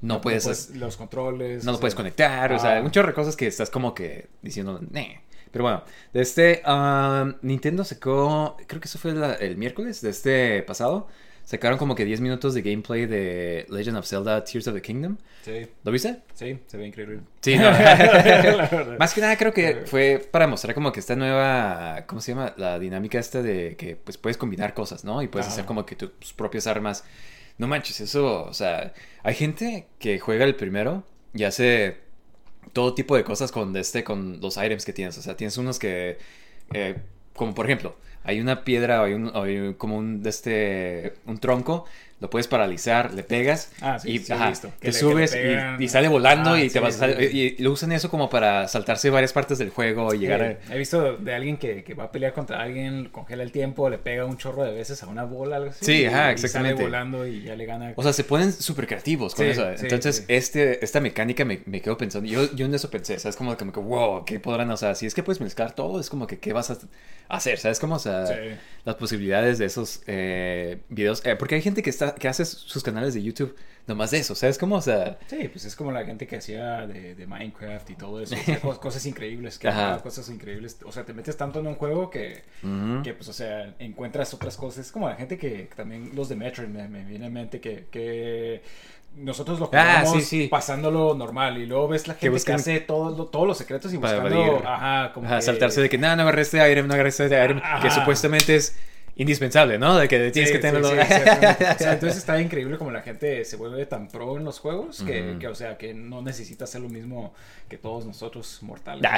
no, 0.02 0.20
puedes... 0.20 0.72
Los 0.72 0.98
controles. 0.98 1.64
no 1.64 1.72
o 1.72 1.74
lo 1.76 1.80
puedes 1.80 1.94
sea, 1.94 1.98
conectar, 1.98 2.52
o 2.52 2.60
sea, 2.60 2.80
ah. 2.80 2.82
un 2.82 2.92
chorro 2.92 3.08
de 3.08 3.14
cosas 3.14 3.38
que 3.38 3.48
estás 3.48 3.70
como 3.70 3.96
que 3.96 4.28
diciendo, 4.42 4.82
"Neh". 4.92 5.22
Pero 5.54 5.64
bueno, 5.64 5.84
de 6.12 6.22
este, 6.22 6.62
um, 6.68 7.34
Nintendo 7.44 7.86
sacó, 7.86 8.58
creo 8.68 8.82
que 8.82 8.88
eso 8.90 9.00
fue 9.00 9.14
la- 9.14 9.36
el 9.36 9.56
miércoles 9.56 10.02
de 10.02 10.10
este 10.10 10.62
pasado, 10.64 11.08
sacaron 11.46 11.78
como 11.78 11.94
que 11.96 12.04
10 12.06 12.20
minutos 12.22 12.54
de 12.54 12.62
gameplay 12.62 13.06
de 13.06 13.66
Legend 13.70 13.98
of 13.98 14.06
Zelda 14.08 14.44
Tears 14.44 14.68
of 14.68 14.74
the 14.76 14.82
Kingdom. 14.82 15.18
Sí, 15.44 15.68
¿Lo 15.84 15.92
viste? 15.92 16.20
sí, 16.34 16.58
se 16.68 16.78
ve 16.78 16.88
increíble. 16.88 17.20
Sí, 17.42 17.56
no. 17.60 17.70
Más 19.00 19.14
que 19.14 19.22
nada 19.22 19.38
creo 19.38 19.54
que 19.54 19.84
fue 19.86 20.26
para 20.32 20.48
mostrar 20.48 20.74
como 20.74 20.92
que 20.92 21.00
esta 21.00 21.16
nueva, 21.16 22.06
¿cómo 22.08 22.20
se 22.22 22.32
llama? 22.34 22.54
La 22.58 22.80
dinámica 22.80 23.20
esta 23.20 23.42
de 23.42 23.76
que 23.78 23.96
pues 23.96 24.18
puedes 24.18 24.38
combinar 24.38 24.74
cosas, 24.74 25.04
¿no? 25.06 25.22
Y 25.22 25.28
puedes 25.28 25.46
Ajá. 25.48 25.54
hacer 25.56 25.66
como 25.66 25.86
que 25.86 25.96
tus 25.96 26.34
propias 26.34 26.68
armas. 26.68 27.04
No 27.58 27.68
manches, 27.68 28.02
eso, 28.02 28.44
o 28.46 28.54
sea, 28.54 28.94
hay 29.22 29.36
gente 29.36 29.88
que 30.00 30.18
juega 30.20 30.46
el 30.46 30.56
primero 30.56 31.04
y 31.36 31.44
hace 31.44 31.98
todo 32.74 32.94
tipo 32.96 33.16
de 33.16 33.24
cosas 33.24 33.52
con 33.52 33.76
este, 33.78 34.04
con 34.04 34.42
los 34.42 34.58
items 34.58 34.86
que 34.86 34.94
tienes. 34.94 35.18
O 35.18 35.22
sea, 35.22 35.38
tienes 35.38 35.58
unos 35.58 35.80
que, 35.80 36.18
eh, 36.74 36.98
como 37.36 37.54
por 37.56 37.66
ejemplo, 37.66 37.96
hay 38.24 38.42
una 38.42 38.64
piedra 38.64 39.02
o 39.02 39.06
hay, 39.06 39.14
un, 39.14 39.32
hay 39.34 39.76
como 39.76 39.98
un, 39.98 40.22
este, 40.26 41.14
un 41.26 41.38
tronco, 41.40 41.86
lo 42.24 42.30
puedes 42.30 42.48
paralizar, 42.48 43.14
le 43.14 43.22
pegas 43.24 43.70
Ah, 43.82 44.00
sí, 44.00 44.12
y 44.12 44.20
sí 44.20 44.32
ajá. 44.32 44.52
Que 44.54 44.58
te 44.58 44.68
le- 44.68 44.74
que 44.80 44.94
subes 44.94 45.38
y- 45.80 45.88
sale 45.90 46.08
volando 46.08 46.52
Ah, 46.54 46.60
y 46.60 46.64
te 46.70 46.70
sí, 46.70 46.80
vas 46.80 47.02
a- 47.02 47.12
y, 47.12 47.56
y 47.60 47.62
lo 47.62 47.72
usan 47.72 47.92
eso 47.92 48.10
como 48.10 48.30
para 48.30 48.68
saltarse 48.70 49.10
varias 49.10 49.34
partes 49.34 49.58
del 49.58 49.70
juego 49.70 50.14
y 50.14 50.20
llegar 50.20 50.42
a... 50.42 50.74
He 50.74 50.78
visto 50.78 51.18
de 51.18 51.34
alguien 51.36 51.58
que, 51.58 51.84
que 51.84 51.94
va 51.94 52.06
a 52.06 52.12
pelear 52.14 52.32
contra 52.34 52.62
alguien, 52.62 53.10
congela 53.10 53.44
el 53.44 53.52
tiempo, 53.52 53.90
le 53.90 53.98
pega 53.98 54.24
un 54.24 54.38
chorro 54.38 54.64
de 54.64 54.72
veces 54.74 55.04
a 55.04 55.08
una 55.08 55.26
bola, 55.26 55.58
algo 55.58 55.72
así. 55.72 55.84
Sí, 55.86 56.06
ajá, 56.06 56.30
y 56.30 56.32
exactamente. 56.32 56.78
sale 56.78 56.90
volando 56.90 57.28
y 57.28 57.44
ya 57.44 57.56
le 57.58 57.66
gana. 57.66 57.92
O 57.98 58.04
sea, 58.04 58.14
se 58.14 58.24
ponen 58.24 58.54
súper 58.54 58.88
creativos 58.88 59.36
con 59.36 59.46
eso. 59.46 59.70
Entonces, 59.70 60.24
este, 60.30 60.84
esta 60.84 61.02
mecánica 61.02 61.44
me, 61.44 61.60
me 61.66 61.82
quedo 61.82 61.98
pensando. 61.98 62.30
Yo, 62.30 62.50
yo 62.56 62.66
en 62.66 62.74
eso 62.74 62.90
pensé, 62.90 63.20
¿sabes? 63.20 63.36
Como, 63.36 63.58
como 63.58 63.74
que, 63.74 63.82
wow, 63.82 64.24
¿qué 64.24 64.40
podrán? 64.40 64.72
O 64.72 64.78
sea, 64.78 64.96
si 64.96 65.06
es 65.06 65.14
que 65.14 65.24
puedes 65.24 65.42
mezclar 65.42 65.76
todo, 65.76 66.00
es 66.00 66.10
como 66.10 66.26
que, 66.26 66.40
¿qué 66.40 66.54
vas 66.54 66.72
a 66.72 66.78
hacer? 67.28 67.60
¿Sabes? 67.60 67.80
Como, 67.82 67.96
o 67.96 68.00
sea. 68.00 68.26
Las 68.86 68.96
posibilidades 68.96 69.58
de 69.60 69.66
esos 69.66 70.02
eh, 70.08 70.82
videos. 70.90 71.26
Eh, 71.26 71.36
porque 71.38 71.56
hay 71.56 71.62
gente 71.62 71.82
que, 71.84 71.90
está, 71.90 72.16
que 72.16 72.28
hace 72.28 72.44
sus 72.46 72.84
canales 72.84 73.14
de 73.14 73.24
YouTube 73.24 73.56
nomás 73.88 74.12
de 74.12 74.18
eso, 74.20 74.34
¿sabes? 74.36 74.58
Como, 74.58 74.76
o 74.76 74.82
sea, 74.82 75.18
Sí, 75.28 75.50
pues 75.50 75.66
es 75.66 75.76
como 75.76 75.92
la 75.92 76.06
gente 76.06 76.26
que 76.26 76.38
hacía 76.38 76.88
de, 76.88 77.16
de 77.16 77.28
Minecraft 77.28 77.90
y 77.90 77.96
todo 77.96 78.22
eso. 78.22 78.34
o 78.36 78.38
sea, 78.38 78.62
cos- 78.62 78.80
cosas 78.80 79.06
increíbles, 79.06 79.58
que 79.60 79.70
cosas 80.02 80.30
increíbles. 80.30 80.78
O 80.86 80.92
sea, 80.92 81.04
te 81.06 81.14
metes 81.14 81.36
tanto 81.38 81.60
en 81.60 81.68
un 81.68 81.76
juego 81.76 82.10
que, 82.10 82.44
que 83.04 83.14
pues, 83.14 83.28
o 83.30 83.34
sea, 83.34 83.74
encuentras 83.80 84.34
otras 84.34 84.56
cosas. 84.58 84.86
Es 84.86 84.92
como 84.92 85.10
la 85.10 85.16
gente 85.16 85.38
que 85.38 85.70
también 85.76 86.12
los 86.16 86.30
de 86.30 86.36
Metroid 86.36 86.68
me, 86.70 86.88
me 86.88 87.04
viene 87.04 87.26
en 87.28 87.34
mente 87.34 87.60
que, 87.60 87.88
que 87.92 88.62
nosotros 89.16 89.60
lo 89.60 89.70
Ah, 89.74 90.00
jugamos 90.02 90.24
sí, 90.24 90.42
sí. 90.44 90.48
pasándolo 90.48 91.14
normal 91.16 91.58
y 91.58 91.66
luego 91.66 91.88
ves 91.88 92.08
la 92.08 92.16
gente 92.16 92.44
que, 92.44 92.54
hace 92.54 92.80
todos 92.80 93.30
todos 93.32 93.48
los 93.48 93.58
secretos 93.58 93.94
y 93.94 93.98
buscando, 93.98 94.62
ajá, 94.66 95.12
como 95.14 95.28
ajá, 95.28 95.36
que- 95.38 95.42
saltarse 95.44 95.82
de 95.82 95.90
que, 95.90 95.98
no, 95.98 96.16
no 96.16 96.24
agarré 96.24 96.42
este 96.42 96.72
item, 96.72 96.88
no 96.88 96.94
agarré 96.94 97.10
este 97.10 97.26
item, 97.26 97.62
que 97.82 97.92
supuestamente 97.92 98.56
es 98.56 98.76
indispensable, 99.16 99.78
¿no? 99.78 99.98
De 99.98 100.08
que 100.08 100.32
tienes 100.32 100.50
Sí, 100.50 100.56
que 100.56 100.60
tenerlo. 100.62 100.90
sí, 100.90 100.96
sí, 100.96 101.02
exactamente. 101.14 101.66
O 101.76 101.78
sea, 101.78 101.94
entonces 101.94 102.18
está 102.18 102.42
increíble 102.42 102.78
como 102.78 102.92
la 102.92 103.02
gente 103.02 103.46
se 103.46 103.56
vuelve 103.58 103.86
tan 103.86 104.08
pro 104.08 104.38
en 104.38 104.44
los 104.44 104.60
juegos 104.60 105.04
que, 105.04 105.48
o 105.48 105.56
sea, 105.56 105.78
que 105.78 105.94
no 105.94 106.22
necesita 106.22 106.64
hacer 106.64 106.82
lo 106.82 106.90
mismo 106.90 107.34
que 107.70 107.78
todos 107.78 108.06
nosotros 108.06 108.60
mortales. 108.62 109.04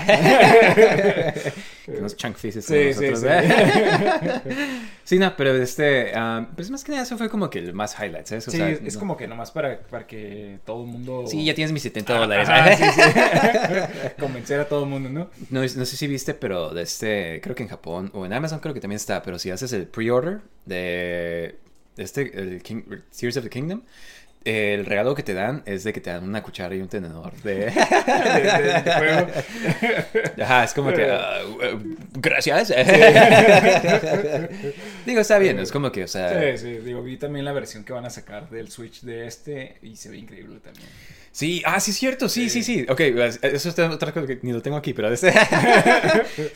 Que 1.85 1.91
unos 1.99 2.15
chunk 2.17 2.35
faces 2.35 2.65
Sí, 2.65 2.85
nosotros, 2.87 3.19
sí. 3.21 3.25
¿eh? 3.29 4.67
Sí, 5.03 5.19
no, 5.19 5.35
pero 5.37 5.55
este, 5.55 6.11
ah, 6.15 6.47
pues 6.55 6.71
más 6.71 6.83
que 6.83 6.91
nada 6.91 7.03
eso 7.03 7.15
fue 7.17 7.29
como 7.29 7.47
que 7.49 7.59
el 7.59 7.73
más 7.73 7.95
highlight, 7.99 8.25
¿sabes? 8.25 8.47
O 8.47 8.51
Sí, 8.51 8.57
sea, 8.57 8.69
es 8.69 8.93
no- 8.95 8.99
como 8.99 9.15
que 9.17 9.27
nomás 9.27 9.51
para, 9.51 9.77
para 9.79 10.07
que 10.07 10.57
todo 10.65 10.83
el 10.83 10.89
mundo... 10.91 11.25
Sí, 11.27 11.45
ya 11.45 11.53
tienes 11.53 11.71
mis 11.71 11.83
70 11.83 12.17
dólares. 12.17 12.49
Sí. 12.77 12.83
Convencer 14.19 14.59
a 14.61 14.67
todo 14.67 14.83
el 14.83 14.89
mundo, 14.89 15.09
¿no? 15.09 15.29
No, 15.51 15.61
no 15.61 15.67
sé 15.67 15.85
si 15.97 16.07
viste, 16.07 16.33
pero 16.33 16.69
de 16.71 16.81
este, 16.81 17.39
creo 17.43 17.55
que 17.55 17.61
en 17.63 17.69
Japón 17.69 18.09
o 18.15 18.25
en 18.25 18.33
Amazon 18.33 18.59
creo 18.59 18.73
que 18.73 18.79
también 18.81 18.97
está, 18.97 19.21
pero 19.21 19.37
si 19.37 19.51
haces 19.51 19.71
el 19.73 19.84
pre-order 19.85 20.41
de 20.65 21.55
este, 21.97 22.31
el 22.39 22.61
King, 22.61 22.83
Tears 23.17 23.37
of 23.37 23.43
the 23.43 23.49
Kingdom, 23.49 23.81
el 24.43 24.85
regalo 24.85 25.15
que 25.15 25.23
te 25.23 25.33
dan 25.33 25.63
es 25.65 25.83
de 25.83 25.91
que 25.91 26.01
te 26.01 26.11
dan 26.11 26.23
una 26.23 26.43
cuchara 26.43 26.75
y 26.75 26.81
un 26.81 26.87
tenedor 26.87 27.33
de... 27.41 27.55
De- 27.65 27.71
de- 27.71 28.81
de 28.83 28.93
juego. 28.93 29.27
Ajá, 30.43 30.63
es 30.65 30.73
como 30.73 30.93
que... 30.93 31.09
ah, 31.09 31.39
uh, 31.47 31.79
gracias. 32.13 32.69
Digo, 35.05 35.21
está 35.21 35.37
bien, 35.39 35.59
es 35.59 35.71
como 35.71 35.91
que, 35.91 36.03
o 36.03 36.07
sea... 36.07 36.57
Sí, 36.57 36.59
sí, 36.59 36.71
digo, 36.77 37.01
vi 37.01 37.17
también 37.17 37.45
la 37.45 37.53
versión 37.53 37.83
que 37.83 37.93
van 37.93 38.05
a 38.05 38.09
sacar 38.09 38.49
del 38.49 38.69
Switch 38.69 39.01
de 39.01 39.27
este 39.27 39.77
y 39.81 39.95
se 39.95 40.09
ve 40.09 40.17
increíble 40.17 40.59
también. 40.59 40.87
Sí, 41.31 41.61
ah, 41.65 41.79
sí 41.79 41.91
es 41.91 41.97
cierto, 41.97 42.29
sí, 42.29 42.49
sí, 42.49 42.63
sí. 42.63 42.85
Ok, 42.87 43.01
pues, 43.13 43.39
eso 43.41 43.69
es 43.69 43.79
otra 43.79 44.11
cosa 44.13 44.27
que 44.27 44.39
ni 44.41 44.53
lo 44.53 44.61
tengo 44.61 44.77
aquí, 44.77 44.93
pero. 44.93 45.09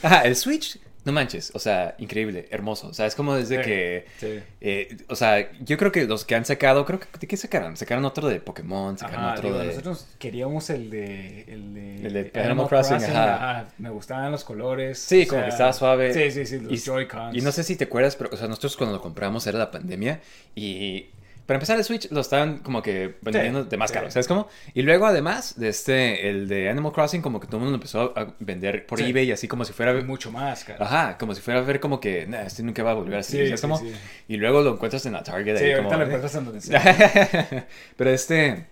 Ajá, 0.03 0.21
el 0.23 0.35
Switch, 0.35 0.79
no 1.09 1.13
manches, 1.13 1.51
o 1.55 1.59
sea, 1.59 1.95
increíble, 1.97 2.47
hermoso. 2.51 2.87
O 2.87 2.93
sea, 2.93 3.05
es 3.07 3.15
como 3.15 3.35
desde 3.35 3.57
Sí, 3.57 3.63
que... 3.63 4.05
sí. 4.19 4.39
eh, 4.61 4.97
o 5.07 5.15
sea, 5.15 5.51
yo 5.61 5.77
creo 5.77 5.91
que 5.91 6.05
los 6.05 6.23
que 6.25 6.35
han 6.35 6.45
sacado, 6.45 6.85
creo 6.85 6.99
que... 6.99 7.07
¿De 7.19 7.27
qué 7.27 7.35
sacaron? 7.35 7.75
Sacaron 7.77 8.05
otro 8.05 8.27
de 8.27 8.39
Pokémon, 8.39 8.97
sacaron 8.97 9.25
Ajá, 9.25 9.33
otro 9.33 9.47
digo, 9.49 9.59
de... 9.59 9.65
nosotros 9.67 10.07
queríamos 10.19 10.69
el 10.69 10.89
de... 10.89 11.41
El 11.47 11.73
de, 11.73 11.95
El 12.07 12.13
de 12.31 12.31
Animal 12.41 12.67
Crossing, 12.67 12.97
ajá. 12.97 13.67
Me 13.77 13.89
gustaban 13.89 14.31
los 14.31 14.43
colores. 14.43 14.99
Sí, 14.99 15.25
como 15.25 15.39
sea, 15.41 15.45
que 15.45 15.51
estaba 15.51 15.73
suave. 15.73 16.13
Sí, 16.13 16.31
sí, 16.31 16.45
sí, 16.45 16.59
los 16.59 16.85
Joy-Cons. 16.85 17.35
Y 17.35 17.41
no 17.41 17.51
sé 17.51 17.63
si 17.63 17.75
te 17.75 17.85
acuerdas, 17.85 18.15
pero, 18.15 18.29
o 18.33 18.37
sea, 18.37 18.47
nosotros 18.47 18.77
cuando 18.77 18.95
lo 18.95 19.01
compramos 19.01 19.45
era 19.47 19.57
la 19.57 19.71
pandemia 19.71 20.21
y... 20.55 21.09
Para 21.49 21.57
empezar, 21.57 21.79
el 21.79 21.83
Switch 21.83 22.11
lo 22.11 22.21
estaban 22.21 22.59
como 22.59 22.83
que 22.83 23.15
vendiendo 23.23 23.65
de 23.65 23.75
más 23.75 23.89
sí. 23.89 23.95
caro, 23.95 24.11
¿sabes 24.11 24.27
cómo? 24.27 24.47
Y 24.75 24.83
luego, 24.83 25.07
además, 25.07 25.59
de 25.59 25.69
este, 25.69 26.29
el 26.29 26.47
de 26.47 26.69
Animal 26.69 26.91
Crossing, 26.91 27.23
como 27.23 27.39
que 27.39 27.47
todo 27.47 27.57
el 27.57 27.61
mundo 27.61 27.71
lo 27.71 27.77
empezó 27.77 28.13
a 28.15 28.35
vender 28.37 28.85
por 28.85 28.99
Sí. 28.99 29.05
eBay, 29.09 29.31
así 29.31 29.47
como 29.47 29.65
si 29.65 29.73
fuera... 29.73 29.95
Mucho 30.03 30.31
más, 30.31 30.63
cara. 30.63 30.85
Ajá, 30.85 31.17
como 31.17 31.33
si 31.33 31.41
fuera 31.41 31.61
a 31.61 31.63
ver 31.63 31.79
como 31.79 31.99
que, 31.99 32.27
nah, 32.27 32.41
este 32.43 32.61
nunca 32.61 32.83
va 32.83 32.91
a 32.91 32.93
volver 32.93 33.17
así, 33.17 33.35
Sí, 33.35 33.45
¿sabes 33.45 33.61
cómo? 33.61 33.81
Y 34.27 34.37
luego 34.37 34.61
lo 34.61 34.73
encuentras 34.73 35.03
en 35.07 35.13
la 35.13 35.23
Target 35.23 35.57
Sí, 35.57 35.63
ahí 35.63 35.71
ahorita 35.71 35.87
como... 35.89 35.97
lo 35.97 36.05
encuentras 36.05 36.35
en 36.35 36.45
donde 36.45 36.61
sea. 36.61 37.67
Pero 37.97 38.09
este... 38.11 38.67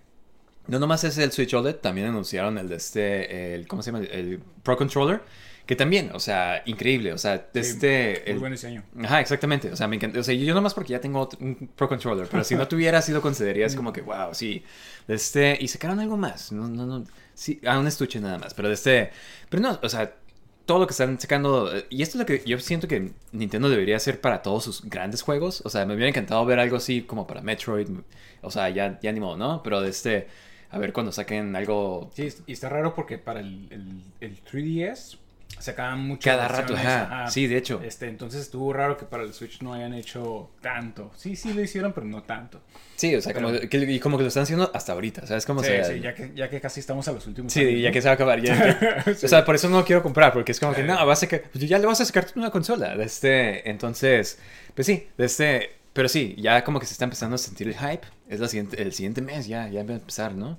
No 0.68 0.78
nomás 0.78 1.04
es 1.04 1.18
el 1.18 1.32
Switch 1.32 1.56
OLED, 1.56 1.78
también 1.78 2.06
anunciaron 2.06 2.60
el 2.60 2.70
de 2.70 2.76
este, 2.76 3.56
el, 3.56 3.68
¿cómo 3.68 3.82
se 3.82 3.92
llama? 3.92 4.06
El 4.06 4.40
Pro 4.62 4.78
Controller. 4.78 5.22
Que 5.68 5.76
también, 5.76 6.12
o 6.14 6.20
sea, 6.20 6.64
increíble. 6.66 7.12
O 7.14 7.18
sea, 7.18 7.50
Sí, 7.54 7.60
este. 7.60 8.22
Muy 8.26 8.34
el- 8.34 8.40
buen 8.40 8.52
diseño. 8.54 8.84
Ajá, 9.04 9.20
exactamente. 9.22 9.70
O 9.72 9.76
sea, 9.76 9.88
me 9.88 9.98
encanta. 9.98 10.20
O 10.20 10.24
sea, 10.24 10.34
yo 10.34 10.56
nomás 10.56 10.74
porque 10.74 10.94
ya 10.94 11.02
tengo 11.02 11.20
otro- 11.20 11.38
un 11.42 11.70
Pro 11.76 11.88
Controller. 11.90 12.28
Pero 12.32 12.44
si 12.46 12.56
no 12.56 12.68
tuviera, 12.70 13.02
sí 13.02 13.12
lo 13.12 13.22
consideraría. 13.22 13.66
Es 13.66 13.76
como 13.76 13.92
que, 13.94 14.02
wow, 14.02 14.34
sí. 14.34 14.64
Este. 15.08 15.58
Y 15.60 15.68
sacaron 15.68 16.00
algo 16.00 16.18
más. 16.18 16.52
No, 16.54 16.68
no, 16.68 16.86
no. 16.86 17.04
Sí, 17.36 17.60
ah, 17.68 17.78
un 17.80 17.86
estuche 17.86 18.20
nada 18.20 18.40
más. 18.40 18.54
Pero 18.54 18.70
de 18.70 18.74
este. 18.76 19.12
Pero 19.50 19.62
no, 19.62 19.80
o 19.84 19.90
sea. 19.90 20.16
Todo 20.66 20.80
lo 20.80 20.88
que 20.88 20.92
están 20.92 21.18
sacando. 21.18 21.72
Y 21.90 22.02
esto 22.02 22.18
es 22.18 22.20
lo 22.20 22.26
que 22.26 22.44
yo 22.46 22.60
siento 22.60 22.90
que 22.90 23.12
Nintendo 23.32 23.70
debería 23.70 23.96
hacer 23.96 24.20
para 24.20 24.42
todos 24.42 24.66
sus 24.66 24.82
grandes 24.84 25.22
juegos. 25.22 25.62
O 25.64 25.70
sea, 25.70 25.86
me 25.86 25.94
hubiera 25.94 26.10
encantado 26.10 26.46
ver 26.46 26.60
algo 26.60 26.76
así 26.76 27.04
como 27.04 27.26
para 27.26 27.42
Metroid. 27.42 27.88
O 28.42 28.52
sea, 28.52 28.68
ya, 28.70 29.00
ya 29.02 29.12
ni 29.14 29.22
modo, 29.22 29.38
¿no? 29.38 29.64
Pero 29.64 29.80
de 29.82 29.90
este. 29.90 30.28
A 30.70 30.78
ver 30.78 30.92
cuando 30.92 31.14
saquen 31.14 31.56
algo. 31.56 32.10
Sí, 32.14 32.28
y 32.48 32.52
está 32.52 32.68
raro 32.68 32.94
porque 32.96 33.18
para 33.18 33.40
el, 33.40 33.68
el, 33.70 34.02
el 34.20 34.44
3DS 34.44 35.18
sacaban 35.60 36.00
muchas 36.08 36.36
Cada 36.36 36.48
rato, 36.48 36.76
ajá. 36.76 37.28
Sí, 37.30 37.48
de 37.48 37.58
hecho. 37.58 37.82
Este, 37.84 38.08
entonces 38.08 38.42
estuvo 38.42 38.72
raro 38.74 38.98
que 38.98 39.06
para 39.06 39.24
el 39.24 39.34
Switch 39.34 39.62
no 39.62 39.74
hayan 39.74 39.94
hecho 39.94 40.50
tanto. 40.62 41.12
Sí, 41.16 41.36
sí 41.36 41.54
lo 41.54 41.62
hicieron, 41.62 41.94
pero 41.94 42.06
no 42.06 42.24
tanto. 42.24 42.62
Sí, 42.96 43.14
o 43.16 43.22
sea, 43.22 43.34
como, 43.34 43.52
que, 43.52 43.78
y 43.78 44.00
como 44.00 44.18
que 44.18 44.24
lo 44.24 44.28
están 44.30 44.44
haciendo 44.44 44.72
hasta 44.74 44.94
ahorita. 44.94 45.26
¿Sabes 45.28 45.46
cómo 45.46 45.62
Sí, 45.62 45.68
sea? 45.68 45.84
sí, 45.86 46.00
ya 46.00 46.14
que, 46.16 46.32
ya 46.36 46.50
que 46.50 46.60
casi 46.62 46.80
estamos 46.80 47.08
a 47.08 47.12
los 47.12 47.28
últimos 47.28 47.54
Sí, 47.54 47.62
años, 47.62 47.82
ya 47.82 47.90
¿no? 47.90 47.94
que 47.94 48.02
se 48.02 48.08
va 48.08 48.12
a 48.12 48.16
acabar. 48.16 48.42
ya 48.42 48.80
que- 49.04 49.12
O 49.26 49.28
sea, 49.28 49.46
por 49.46 49.56
eso 49.56 49.70
no 49.70 49.78
lo 49.80 49.86
quiero 49.86 50.02
comprar, 50.02 50.34
porque 50.34 50.52
es 50.52 50.60
como 50.60 50.74
que, 50.74 50.84
no, 50.84 51.06
vas 51.06 51.20
a 51.20 51.22
sacar, 51.22 51.44
pues 51.52 51.68
ya 51.68 51.78
le 51.80 51.86
vas 51.86 52.02
a 52.02 52.06
sacar 52.06 52.26
una 52.36 52.50
consola. 52.50 52.96
De 52.96 53.04
este, 53.06 53.70
entonces, 53.70 54.40
pues 54.74 54.86
sí, 54.88 55.08
este, 55.18 55.72
pero 55.94 56.08
sí, 56.10 56.36
ya 56.40 56.64
como 56.64 56.80
que 56.80 56.86
se 56.86 56.94
está 56.94 57.04
empezando 57.06 57.36
a 57.36 57.38
sentir 57.40 57.68
el 57.68 57.76
hype. 57.76 58.08
Es 58.30 58.40
la 58.40 58.48
siguiente, 58.48 58.82
el 58.82 58.92
siguiente 58.94 59.22
mes, 59.22 59.48
ya, 59.48 59.70
ya 59.70 59.84
va 59.84 59.92
a 59.92 59.96
empezar, 59.96 60.36
¿no? 60.36 60.58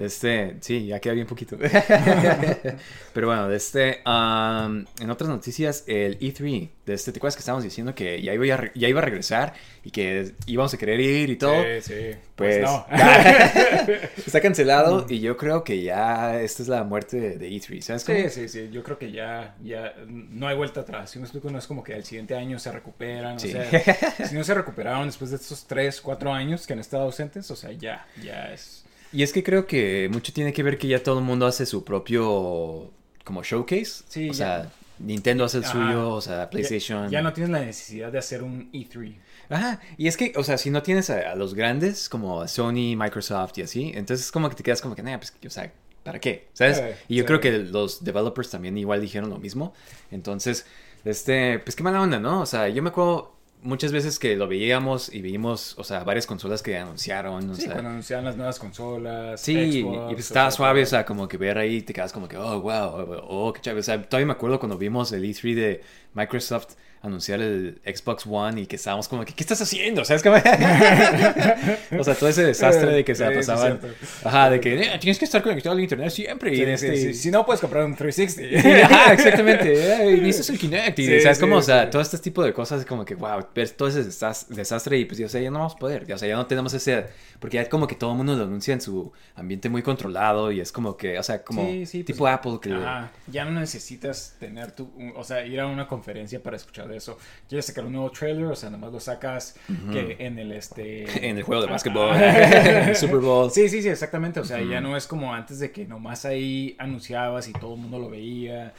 Este, 0.00 0.56
sí, 0.60 0.86
ya 0.86 0.98
queda 1.00 1.14
bien 1.14 1.26
poquito. 1.26 1.56
pero 3.12 3.26
bueno, 3.28 3.48
de 3.48 3.56
este, 3.56 4.00
am, 4.04 4.86
en 4.98 5.10
otras 5.10 5.28
noticias, 5.30 5.84
el 5.86 6.18
E3, 6.18 6.70
de 6.84 6.94
este, 6.94 7.12
¿te 7.12 7.18
acuerdas 7.18 7.36
que 7.36 7.40
estábamos 7.40 7.62
diciendo 7.62 7.94
que 7.94 8.20
ya 8.22 8.34
iba 8.34 8.54
a, 8.54 8.72
ya 8.74 8.88
iba 8.88 9.00
a 9.00 9.04
regresar 9.04 9.54
y 9.84 9.90
que 9.90 10.32
íbamos 10.46 10.74
a 10.74 10.78
querer 10.78 10.98
ir 11.00 11.30
y 11.30 11.36
todo? 11.36 11.62
Sí, 11.62 11.80
sí. 11.82 11.94
Pues, 12.34 12.58
Pues, 12.58 12.62
no. 12.62 12.86
está 14.26 14.40
cancelado 14.40 15.06
y 15.08 15.20
yo 15.20 15.36
creo 15.36 15.62
que 15.62 15.82
ya 15.82 16.40
esta 16.40 16.62
es 16.62 16.68
la 16.68 16.82
muerte 16.84 17.20
de, 17.20 17.38
de 17.38 17.50
E3, 17.50 17.80
¿sabes 17.82 18.04
cómo? 18.04 18.18
Sí, 18.18 18.30
sí, 18.30 18.48
sí. 18.48 18.68
Yo 18.72 18.82
creo 18.82 18.98
que 18.98 19.12
ya, 19.12 19.54
ya 19.62 19.94
no 20.08 20.48
hay 20.48 20.56
vuelta 20.56 20.80
atrás. 20.80 21.10
Si 21.10 21.18
me 21.18 21.24
explico, 21.24 21.50
no 21.50 21.58
es 21.58 21.66
como 21.66 21.84
que 21.84 21.94
al 21.94 22.04
siguiente 22.04 22.34
año 22.34 22.58
se 22.58 22.72
recuperan. 22.72 23.38
Sí. 23.38 23.48
O 23.48 23.52
sea, 23.52 24.26
si 24.26 24.34
no 24.34 24.42
se 24.42 24.54
recuperaron 24.54 25.06
después 25.06 25.30
de 25.30 25.36
estos 25.36 25.66
3, 25.66 26.00
4 26.00 26.32
años 26.32 26.66
que 26.66 26.72
han 26.72 26.78
estado 26.80 26.95
ausentes, 27.02 27.50
o 27.50 27.56
sea, 27.56 27.72
ya, 27.72 28.06
ya 28.22 28.52
es. 28.52 28.84
Y 29.12 29.22
es 29.22 29.32
que 29.32 29.42
creo 29.42 29.66
que 29.66 30.08
mucho 30.12 30.32
tiene 30.32 30.52
que 30.52 30.62
ver 30.62 30.78
que 30.78 30.88
ya 30.88 31.02
todo 31.02 31.18
el 31.18 31.24
mundo 31.24 31.46
hace 31.46 31.64
su 31.66 31.84
propio 31.84 32.90
como 33.24 33.42
showcase. 33.42 34.04
Sí, 34.08 34.30
o 34.30 34.32
ya. 34.32 34.34
sea, 34.34 34.72
Nintendo 34.98 35.44
hace 35.44 35.58
el 35.58 35.64
Ajá. 35.64 35.72
suyo, 35.72 36.10
o 36.10 36.20
sea, 36.20 36.50
PlayStation. 36.50 37.08
Ya, 37.10 37.22
no 37.22 37.32
tienes 37.32 37.50
la 37.50 37.60
necesidad 37.60 38.10
de 38.10 38.18
hacer 38.18 38.42
un 38.42 38.68
E 38.72 38.78
E3. 38.78 39.14
Ajá, 39.48 39.80
y 39.96 40.08
es 40.08 40.16
que, 40.16 40.32
o 40.36 40.42
sea, 40.42 40.58
si 40.58 40.70
no 40.70 40.82
tienes 40.82 41.08
a, 41.10 41.30
a 41.32 41.34
los 41.36 41.54
grandes 41.54 42.08
como 42.08 42.40
a 42.42 42.48
Sony, 42.48 42.96
Microsoft 42.96 43.58
y 43.58 43.62
así, 43.62 43.92
entonces 43.94 44.32
como 44.32 44.48
que 44.48 44.56
te 44.56 44.62
quedas 44.64 44.82
como 44.82 44.96
que, 44.96 45.02
nah, 45.04 45.18
pues, 45.18 45.32
o 45.46 45.50
sea, 45.50 45.72
¿para 46.02 46.18
qué? 46.18 46.48
¿Sabes? 46.52 46.78
Sí, 46.78 46.82
y 47.08 47.16
yo 47.16 47.24
creo 47.26 47.40
que 47.40 47.52
los 47.52 48.02
developers 48.02 48.50
también 48.50 48.76
igual 48.76 49.00
dijeron 49.00 49.30
lo 49.30 49.38
mismo. 49.38 49.72
Entonces, 50.10 50.66
este, 51.04 51.60
pues 51.60 51.76
qué 51.76 51.84
mala 51.84 52.00
onda, 52.02 52.18
¿no? 52.18 52.40
O 52.40 52.46
sea, 52.46 52.68
yo 52.68 52.82
me 52.82 52.88
acuerdo 52.88 53.35
muchas 53.66 53.92
veces 53.92 54.18
que 54.18 54.36
lo 54.36 54.48
veíamos 54.48 55.12
y 55.12 55.20
vimos, 55.20 55.74
o 55.78 55.84
sea, 55.84 56.04
varias 56.04 56.26
consolas 56.26 56.62
que 56.62 56.76
anunciaron, 56.78 57.50
o 57.50 57.54
Sí, 57.54 57.62
sea, 57.62 57.72
cuando 57.72 57.90
anunciaban 57.90 58.24
las 58.24 58.36
nuevas 58.36 58.58
consolas. 58.58 59.40
Sí, 59.40 59.52
y- 59.58 59.82
Xbox, 59.82 60.12
y 60.12 60.14
pues 60.14 60.26
estaba 60.26 60.48
o 60.48 60.50
suave, 60.52 60.82
o 60.82 60.86
sea, 60.86 61.04
como 61.04 61.28
que 61.28 61.36
ver 61.36 61.58
ahí 61.58 61.82
te 61.82 61.92
quedas 61.92 62.12
como 62.12 62.28
que, 62.28 62.36
oh, 62.38 62.60
wow, 62.60 63.20
oh, 63.28 63.52
qué 63.52 63.60
chévere. 63.60 63.80
O 63.80 63.82
sea, 63.82 64.02
todavía 64.02 64.26
me 64.26 64.32
acuerdo 64.32 64.58
cuando 64.58 64.78
vimos 64.78 65.12
el 65.12 65.24
E3 65.24 65.54
de 65.54 65.82
Microsoft 66.14 66.74
anunciar 67.02 67.40
el 67.40 67.80
Xbox 67.84 68.26
One 68.26 68.62
y 68.62 68.66
que 68.66 68.76
estábamos 68.76 69.06
como 69.08 69.24
que, 69.24 69.32
¿qué 69.32 69.42
estás 69.42 69.60
haciendo? 69.62 70.04
¿Sabes 70.04 70.22
cómo? 70.22 70.36
o 71.98 72.04
sea, 72.04 72.14
todo 72.14 72.28
ese 72.28 72.44
desastre 72.44 72.90
de 72.92 73.04
que 73.04 73.14
se 73.14 73.24
la 73.28 73.32
pasaban. 73.36 73.80
Ajá, 74.24 74.50
de 74.50 74.60
que 74.60 74.74
"Eh, 74.82 74.98
tienes 75.00 75.18
que 75.18 75.24
estar 75.24 75.42
conectado 75.42 75.74
al 75.74 75.80
internet 75.80 76.10
siempre. 76.10 76.52
y 76.52 76.56
Sí, 76.56 76.64
sí, 76.64 76.70
este- 76.70 76.96
sí. 76.96 77.14
Si 77.14 77.30
no, 77.30 77.44
puedes 77.46 77.60
comprar 77.60 77.84
un 77.84 77.94
360. 77.94 78.60
Sí, 78.66 78.80
ajá, 78.82 79.12
exactamente. 79.12 79.72
Eh, 79.74 80.16
y 80.16 80.20
necesitas 80.20 80.50
el 80.50 80.58
Kinect. 80.58 80.98
Y, 80.98 81.06
Sí, 81.06 81.20
¿sabes 81.20 81.38
sí, 81.38 81.40
cómo? 81.42 81.56
O 81.56 81.62
sea, 81.62 81.88
todo 81.90 82.02
este 82.02 82.18
tipo 82.18 82.42
de 82.42 82.52
cosas, 82.52 82.84
como 82.84 83.04
que, 83.04 83.14
wow, 83.14 83.46
ver 83.54 83.70
todo 83.70 83.88
ese 83.88 84.02
desas- 84.04 84.48
desastre 84.48 84.98
y 84.98 85.04
pues, 85.04 85.20
o 85.20 85.28
sea, 85.28 85.40
ya 85.40 85.50
no 85.50 85.58
vamos 85.58 85.74
a 85.74 85.78
poder. 85.78 86.10
O 86.12 86.18
sea, 86.18 86.28
ya 86.28 86.36
no 86.36 86.46
tenemos 86.46 86.72
ese. 86.74 87.06
Porque 87.38 87.56
ya 87.56 87.68
como 87.68 87.86
que 87.86 87.94
todo 87.94 88.12
el 88.12 88.16
mundo 88.16 88.34
lo 88.34 88.44
anuncia 88.44 88.72
en 88.74 88.80
su 88.80 89.12
ambiente 89.34 89.68
muy 89.68 89.82
controlado 89.82 90.50
y 90.52 90.60
es 90.60 90.72
como 90.72 90.96
que, 90.96 91.18
o 91.18 91.22
sea, 91.22 91.42
como 91.44 91.64
pues, 91.66 91.90
tipo 91.90 92.26
Apple 92.26 92.58
que. 92.60 92.72
Ajá, 92.72 93.10
ya 93.26 93.44
no 93.44 93.60
necesitas 93.60 94.34
tener 94.40 94.72
tu, 94.72 94.90
o 95.14 95.22
sea, 95.24 95.44
ir 95.46 95.60
a 95.60 95.66
una 95.66 95.86
conferencia 95.86 96.42
para 96.42 96.56
escuchar 96.56 96.85
de 96.86 96.96
eso. 96.96 97.18
Quieres 97.48 97.66
sacar 97.66 97.84
un 97.84 97.92
nuevo 97.92 98.10
trailer, 98.10 98.46
o 98.46 98.56
sea, 98.56 98.70
nomás 98.70 98.92
lo 98.92 99.00
sacas 99.00 99.56
que 99.92 100.16
en 100.18 100.38
el 100.38 100.52
este 100.52 101.04
En 101.28 101.36
el 101.36 101.42
juego 101.42 101.62
de 101.62 101.68
básquetbol, 101.68 102.16
el 102.20 102.96
Super 102.96 103.18
Bowl. 103.20 103.50
Sí, 103.50 103.68
sí, 103.68 103.82
sí, 103.82 103.88
exactamente. 103.88 104.40
O 104.40 104.44
sea, 104.44 104.60
ya 104.62 104.80
no 104.80 104.96
es 104.96 105.06
como 105.06 105.34
antes 105.34 105.58
de 105.58 105.70
que 105.70 105.84
nomás 105.86 106.24
ahí 106.24 106.76
anunciabas 106.78 107.48
y 107.48 107.52
todo 107.52 107.74
el 107.74 107.80
mundo 107.80 107.98
lo 107.98 108.10
veía. 108.10 108.72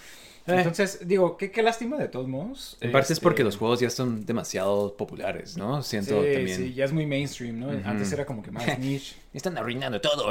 Eh. 0.47 0.55
Entonces, 0.55 0.99
digo, 1.05 1.35
qué, 1.35 1.51
qué 1.51 1.61
lástima 1.61 1.97
de 1.97 2.07
todos 2.07 2.27
modos. 2.27 2.77
En 2.79 2.93
parte 2.93 3.11
es 3.11 3.19
porque 3.19 3.41
Este, 3.41 3.43
los 3.43 3.57
juegos 3.57 3.81
ya 3.81 3.89
son 3.89 4.25
demasiado 4.25 4.95
populares, 4.95 5.57
¿no? 5.57 5.83
Siento 5.83 6.23
sí, 6.23 6.33
también. 6.33 6.57
sí, 6.57 6.73
ya 6.73 6.85
es 6.85 6.93
muy 6.93 7.05
mainstream, 7.05 7.59
¿no? 7.59 7.69
Antes 7.83 8.13
era 8.13 8.25
como 8.25 8.41
que 8.41 8.51
más 8.51 8.65
niche. 8.79 9.15
Están 9.33 9.57
arruinando 9.57 9.99
todo. 9.99 10.29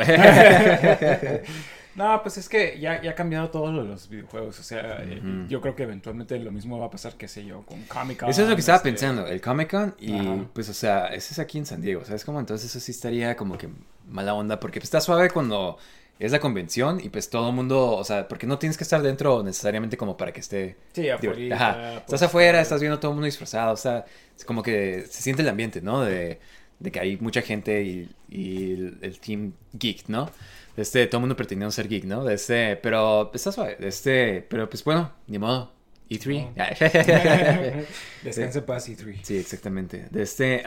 No, 1.97 2.23
pues 2.23 2.37
es 2.37 2.49
que 2.49 2.79
ya, 2.79 3.01
ya 3.01 3.13
ha 3.13 3.15
cambiado 3.15 3.49
todo 3.49 3.73
lo 3.73 3.83
de 3.83 3.89
los 3.89 4.09
videojuegos. 4.09 4.61
O 4.61 4.63
sea, 4.63 5.03
eh, 5.03 5.47
yo 5.49 5.63
creo 5.63 5.75
que 5.75 5.85
eventualmente 5.85 6.39
lo 6.39 6.53
mismo 6.53 6.79
va 6.79 6.87
a 6.87 6.91
pasar, 6.91 7.15
qué 7.15 7.27
sé 7.27 7.45
yo, 7.45 7.63
con 7.63 7.83
Comic 7.85 8.21
Con. 8.21 8.29
Eso 8.29 8.43
es 8.43 8.49
lo 8.49 8.55
que 8.55 8.61
estaba 8.61 8.77
este, 8.77 8.91
pensando, 8.91 9.27
el 9.27 9.41
Comic 9.41 9.71
Con 9.71 9.95
y 9.99 10.13
pues 10.53 10.69
o 10.69 10.75
sea, 10.75 11.07
ese 11.09 11.33
es 11.33 11.39
aquí 11.39 11.57
en 11.57 11.65
San 11.65 11.81
Diego, 11.81 12.05
¿sabes 12.05 12.25
cómo? 12.25 12.39
Entonces 12.39 12.71
eso 12.71 12.81
sí 12.81 12.93
estaría 12.93 13.35
como 13.35 13.57
que 13.57 13.69
mala 14.09 14.35
onda 14.35 14.61
porque 14.61 14.79
pues, 14.79 14.85
está 14.85 15.01
suave 15.01 15.31
cuando 15.31 15.79
es 16.19 16.33
la 16.33 16.39
convención 16.39 17.01
y 17.03 17.09
pues 17.09 17.31
todo 17.31 17.49
el 17.49 17.55
mundo, 17.55 17.93
o 17.93 18.05
sea, 18.05 18.29
porque 18.29 18.47
no 18.47 18.59
tienes 18.59 18.77
que 18.77 18.85
estar 18.85 19.03
dentro 19.03 19.43
necesariamente 19.43 19.97
como 19.97 20.17
para 20.17 20.33
que 20.33 20.41
esté... 20.41 20.77
Sí, 20.93 21.09
afuera. 21.09 21.57
Ajá, 21.57 21.75
pues, 21.75 22.01
estás 22.01 22.23
afuera, 22.23 22.61
estás 22.61 22.81
viendo 22.81 22.99
todo 22.99 23.11
el 23.13 23.17
mundo 23.17 23.27
disfrazado, 23.27 23.73
o 23.73 23.77
sea, 23.77 24.05
es 24.37 24.45
como 24.45 24.63
que 24.63 25.07
se 25.09 25.23
siente 25.23 25.43
el 25.43 25.49
ambiente, 25.49 25.83
¿no? 25.83 26.03
De, 26.03 26.41
de 26.79 26.93
que 26.93 27.01
hay 27.01 27.17
mucha 27.19 27.43
gente 27.43 27.83
y, 27.83 28.11
y 28.31 28.73
el, 28.73 28.99
el 29.03 29.19
team 29.19 29.53
geek, 29.75 30.09
¿no? 30.09 30.31
Este, 30.77 31.07
todo 31.07 31.19
el 31.19 31.21
mundo 31.23 31.37
pretendiendo 31.37 31.71
ser 31.73 31.89
geek, 31.89 32.05
¿no? 32.05 32.29
Este, 32.29 32.77
pero 32.77 33.31
está 33.33 33.51
suave, 33.51 33.77
este, 33.81 34.43
pero 34.49 34.69
pues 34.69 34.85
bueno, 34.85 35.13
ni 35.27 35.39
modo. 35.39 35.73
E3. 36.09 37.87
Descanse 38.23 38.63
paz 38.63 38.89
y 38.89 38.95
3. 38.95 39.21
Sí, 39.23 39.37
exactamente. 39.39 40.07
De 40.11 40.23
este, 40.23 40.63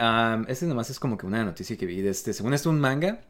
este 0.48 0.66
nomás 0.66 0.90
es 0.90 1.00
como 1.00 1.16
que 1.16 1.26
una 1.26 1.44
noticia 1.44 1.76
que 1.76 1.86
vi 1.86 2.02
de 2.02 2.10
este, 2.10 2.32
según 2.32 2.52
esto 2.52 2.68
un 2.68 2.78
manga 2.78 3.20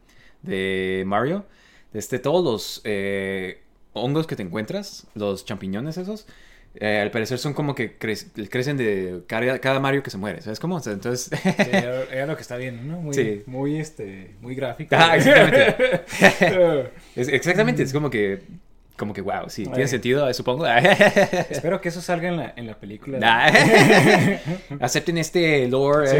de 0.41 1.03
Mario, 1.05 1.45
de 1.93 1.99
este, 1.99 2.19
todos 2.19 2.43
los 2.43 2.81
eh, 2.83 3.63
hongos 3.93 4.27
que 4.27 4.35
te 4.35 4.43
encuentras, 4.43 5.07
los 5.13 5.45
champiñones 5.45 5.97
esos, 5.97 6.27
eh, 6.75 6.99
al 7.01 7.11
parecer 7.11 7.37
son 7.37 7.53
como 7.53 7.75
que 7.75 7.97
cre- 7.99 8.49
crecen 8.49 8.77
de 8.77 9.21
cada, 9.27 9.59
cada 9.59 9.79
Mario 9.79 10.03
que 10.03 10.09
se 10.09 10.17
muere, 10.17 10.41
¿sabes 10.41 10.59
cómo? 10.59 10.75
O 10.75 10.79
sea, 10.79 10.93
entonces... 10.93 11.29
Sí, 11.41 11.49
era, 12.11 12.25
lo 12.25 12.35
que 12.35 12.41
está 12.41 12.55
viendo, 12.57 12.81
¿no? 12.83 13.01
Muy, 13.01 13.13
Sí. 13.13 13.43
muy, 13.45 13.77
este, 13.79 14.31
muy 14.41 14.55
gráfico. 14.55 14.95
Ah, 14.97 15.15
exactamente. 15.17 16.01
Es- 17.15 17.27
exactamente, 17.27 17.83
es 17.83 17.91
como 17.93 18.09
que, 18.09 18.41
como 18.97 19.13
que, 19.13 19.21
wow, 19.21 19.49
sí, 19.49 19.65
tiene 19.65 19.87
sentido, 19.87 20.29
eh, 20.29 20.33
supongo. 20.33 20.65
Espero 21.49 21.81
que 21.81 21.89
eso 21.89 22.01
salga 22.01 22.29
en 22.29 22.37
la, 22.37 22.53
en 22.55 22.67
la 22.67 22.79
película. 22.79 23.17
de-. 23.19 24.39
Acepten 24.79 25.17
este 25.17 25.67
lore. 25.67 26.07
Sí, 26.07 26.15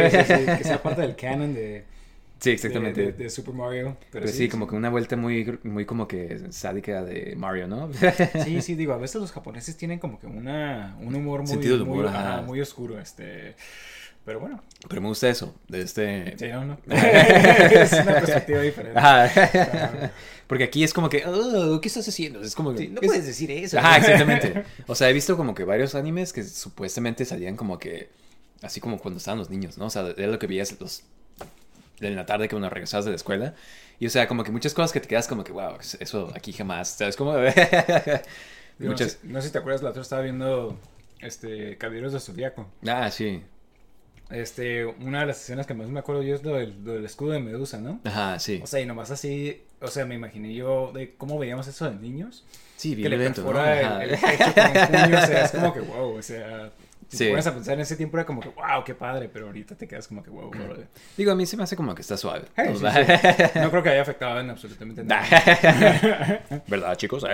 que 0.57 0.63
sea 0.63 0.81
parte 0.81 1.01
del 1.01 1.15
canon 1.15 1.53
de, 1.53 1.85
Sí, 2.41 2.49
exactamente. 2.49 3.01
de- 3.01 3.11
de 3.13 3.29
Super 3.29 3.53
Mario. 3.53 3.95
Pero 4.11 4.23
Pues 4.25 4.35
sí, 4.35 4.49
como 4.49 4.67
que 4.67 4.75
una 4.75 4.89
vuelta 4.89 5.15
muy, 5.15 5.59
muy 5.63 5.85
como 5.85 6.07
que 6.07 6.41
sádica 6.49 7.03
de 7.03 7.35
Mario, 7.37 7.67
¿no? 7.67 7.89
Sí, 8.43 8.61
sí, 8.63 8.75
digo, 8.75 8.93
a 8.93 8.97
veces 8.97 9.21
los 9.21 9.31
japoneses 9.31 9.77
tienen 9.77 9.99
como 9.99 10.19
que 10.19 10.25
una, 10.27 10.97
un 10.99 11.13
humor 11.15 11.43
muy, 11.43 11.71
humor, 11.71 11.87
muy, 11.87 12.05
ajá. 12.07 12.33
ajá, 12.37 12.41
muy 12.41 12.59
oscuro, 12.59 12.99
este... 12.99 13.55
Pero 14.25 14.39
bueno, 14.39 14.61
Pero 14.87 15.01
me 15.01 15.07
gusta 15.07 15.29
eso, 15.29 15.55
de 15.67 15.81
este... 15.81 16.35
sí, 16.37 16.47
no, 16.49 16.63
no. 16.65 16.77
es 16.87 17.91
una 17.93 18.13
perspectiva 18.19 18.61
diferente. 18.61 18.99
Ajá. 18.99 20.11
Porque 20.45 20.63
aquí 20.65 20.83
es 20.83 20.93
como 20.93 21.09
que, 21.09 21.23
"Oh, 21.25 21.79
¿qué 21.81 21.87
estás 21.87 22.07
haciendo? 22.07 22.41
Es 22.41 22.53
como 22.55 22.71
que... 22.73 22.77
Sí, 22.79 22.87
no 22.89 23.01
es- 23.01 23.07
puedes 23.07 23.25
decir 23.25 23.49
eso. 23.51 23.79
Ajá, 23.79 23.97
exactamente. 23.97 24.63
O 24.87 24.93
sea, 24.95 25.09
he 25.09 25.13
visto 25.13 25.35
como 25.37 25.55
que 25.55 25.63
varios 25.63 25.95
animes 25.95 26.33
que 26.33 26.43
supuestamente 26.43 27.25
salían 27.25 27.55
como 27.55 27.79
que... 27.79 28.09
Así 28.61 28.79
como 28.79 28.99
cuando 28.99 29.17
estaban 29.17 29.39
los 29.39 29.49
niños, 29.49 29.77
¿no? 29.79 29.85
O 29.85 29.89
sea, 29.89 30.07
era 30.17 30.27
lo 30.27 30.37
que 30.39 30.45
veías 30.47 30.79
los... 30.79 31.03
En 32.01 32.15
la 32.15 32.25
tarde 32.25 32.47
que 32.47 32.51
cuando 32.51 32.69
regresabas 32.69 33.05
de 33.05 33.11
la 33.11 33.17
escuela. 33.17 33.53
Y 33.99 34.07
o 34.07 34.09
sea, 34.09 34.27
como 34.27 34.43
que 34.43 34.51
muchas 34.51 34.73
cosas 34.73 34.91
que 34.91 34.99
te 34.99 35.07
quedas 35.07 35.27
como 35.27 35.43
que, 35.43 35.51
wow, 35.51 35.77
eso 35.99 36.31
aquí 36.35 36.51
jamás. 36.53 36.89
¿Sabes? 36.89 37.15
Digo, 37.17 37.33
muchas... 38.79 38.79
No, 38.79 38.97
sé, 38.97 39.17
no 39.23 39.41
sé 39.41 39.47
si 39.47 39.53
te 39.53 39.59
acuerdas, 39.59 39.83
la 39.83 39.91
otra 39.91 40.01
estaba 40.01 40.21
viendo 40.23 40.77
este 41.19 41.77
Caballeros 41.77 42.13
de 42.13 42.19
Zodiaco. 42.19 42.67
Ah, 42.87 43.11
sí. 43.11 43.43
este, 44.31 44.85
una 44.85 45.21
de 45.21 45.27
las 45.27 45.41
escenas 45.41 45.67
que 45.67 45.73
más 45.73 45.87
me 45.87 45.99
acuerdo 45.99 46.23
yo 46.23 46.35
es 46.35 46.43
lo 46.43 46.55
del, 46.55 46.83
lo 46.83 46.93
del 46.93 47.05
escudo 47.05 47.33
de 47.33 47.39
Medusa, 47.39 47.77
¿no? 47.79 47.99
Ajá, 48.03 48.39
sí. 48.39 48.59
O 48.63 48.67
sea, 48.67 48.79
y 48.79 48.85
nomás 48.85 49.11
así, 49.11 49.61
o 49.81 49.87
sea, 49.87 50.05
me 50.05 50.15
imaginé 50.15 50.53
yo 50.53 50.91
de 50.93 51.13
cómo 51.15 51.37
veíamos 51.37 51.67
eso 51.67 51.89
de 51.89 51.95
niños. 51.95 52.43
Sí, 52.77 52.91
que 52.91 53.07
bien 53.07 53.11
le 53.11 53.17
perfora 53.29 53.73
Ajá. 53.73 54.03
el, 54.03 54.11
el 54.11 54.19
pecho 54.19 54.53
con 54.55 54.65
un 54.65 54.87
puño, 54.87 55.17
o 55.17 55.27
sea, 55.27 55.45
es 55.45 55.51
como 55.51 55.73
que 55.73 55.79
wow, 55.81 56.17
o 56.17 56.21
sea, 56.23 56.71
si 57.11 57.17
Sí. 57.17 57.23
te 57.25 57.29
pones 57.31 57.45
a 57.45 57.53
pensar 57.53 57.73
en 57.73 57.81
ese 57.81 57.97
tiempo 57.97 58.15
era 58.15 58.25
como 58.25 58.39
que 58.39 58.47
wow, 58.47 58.85
qué 58.85 58.95
padre, 58.95 59.27
pero 59.27 59.47
ahorita 59.47 59.75
te 59.75 59.85
quedas 59.85 60.07
como 60.07 60.23
que 60.23 60.29
wow. 60.29 60.49
Digo, 61.17 61.31
a 61.33 61.35
mí 61.35 61.45
se 61.45 61.57
me 61.57 61.63
hace 61.63 61.75
como 61.75 61.93
que 61.93 62.01
está 62.01 62.15
suave. 62.15 62.45
Hey, 62.55 62.73
sí, 62.73 62.85
sí. 62.85 63.43
No 63.59 63.69
creo 63.69 63.83
que 63.83 63.89
haya 63.89 64.01
afectado 64.01 64.39
en 64.39 64.49
absolutamente 64.49 65.03
nada. 65.03 65.25
¿Verdad, 66.67 66.95
chicos? 66.95 67.25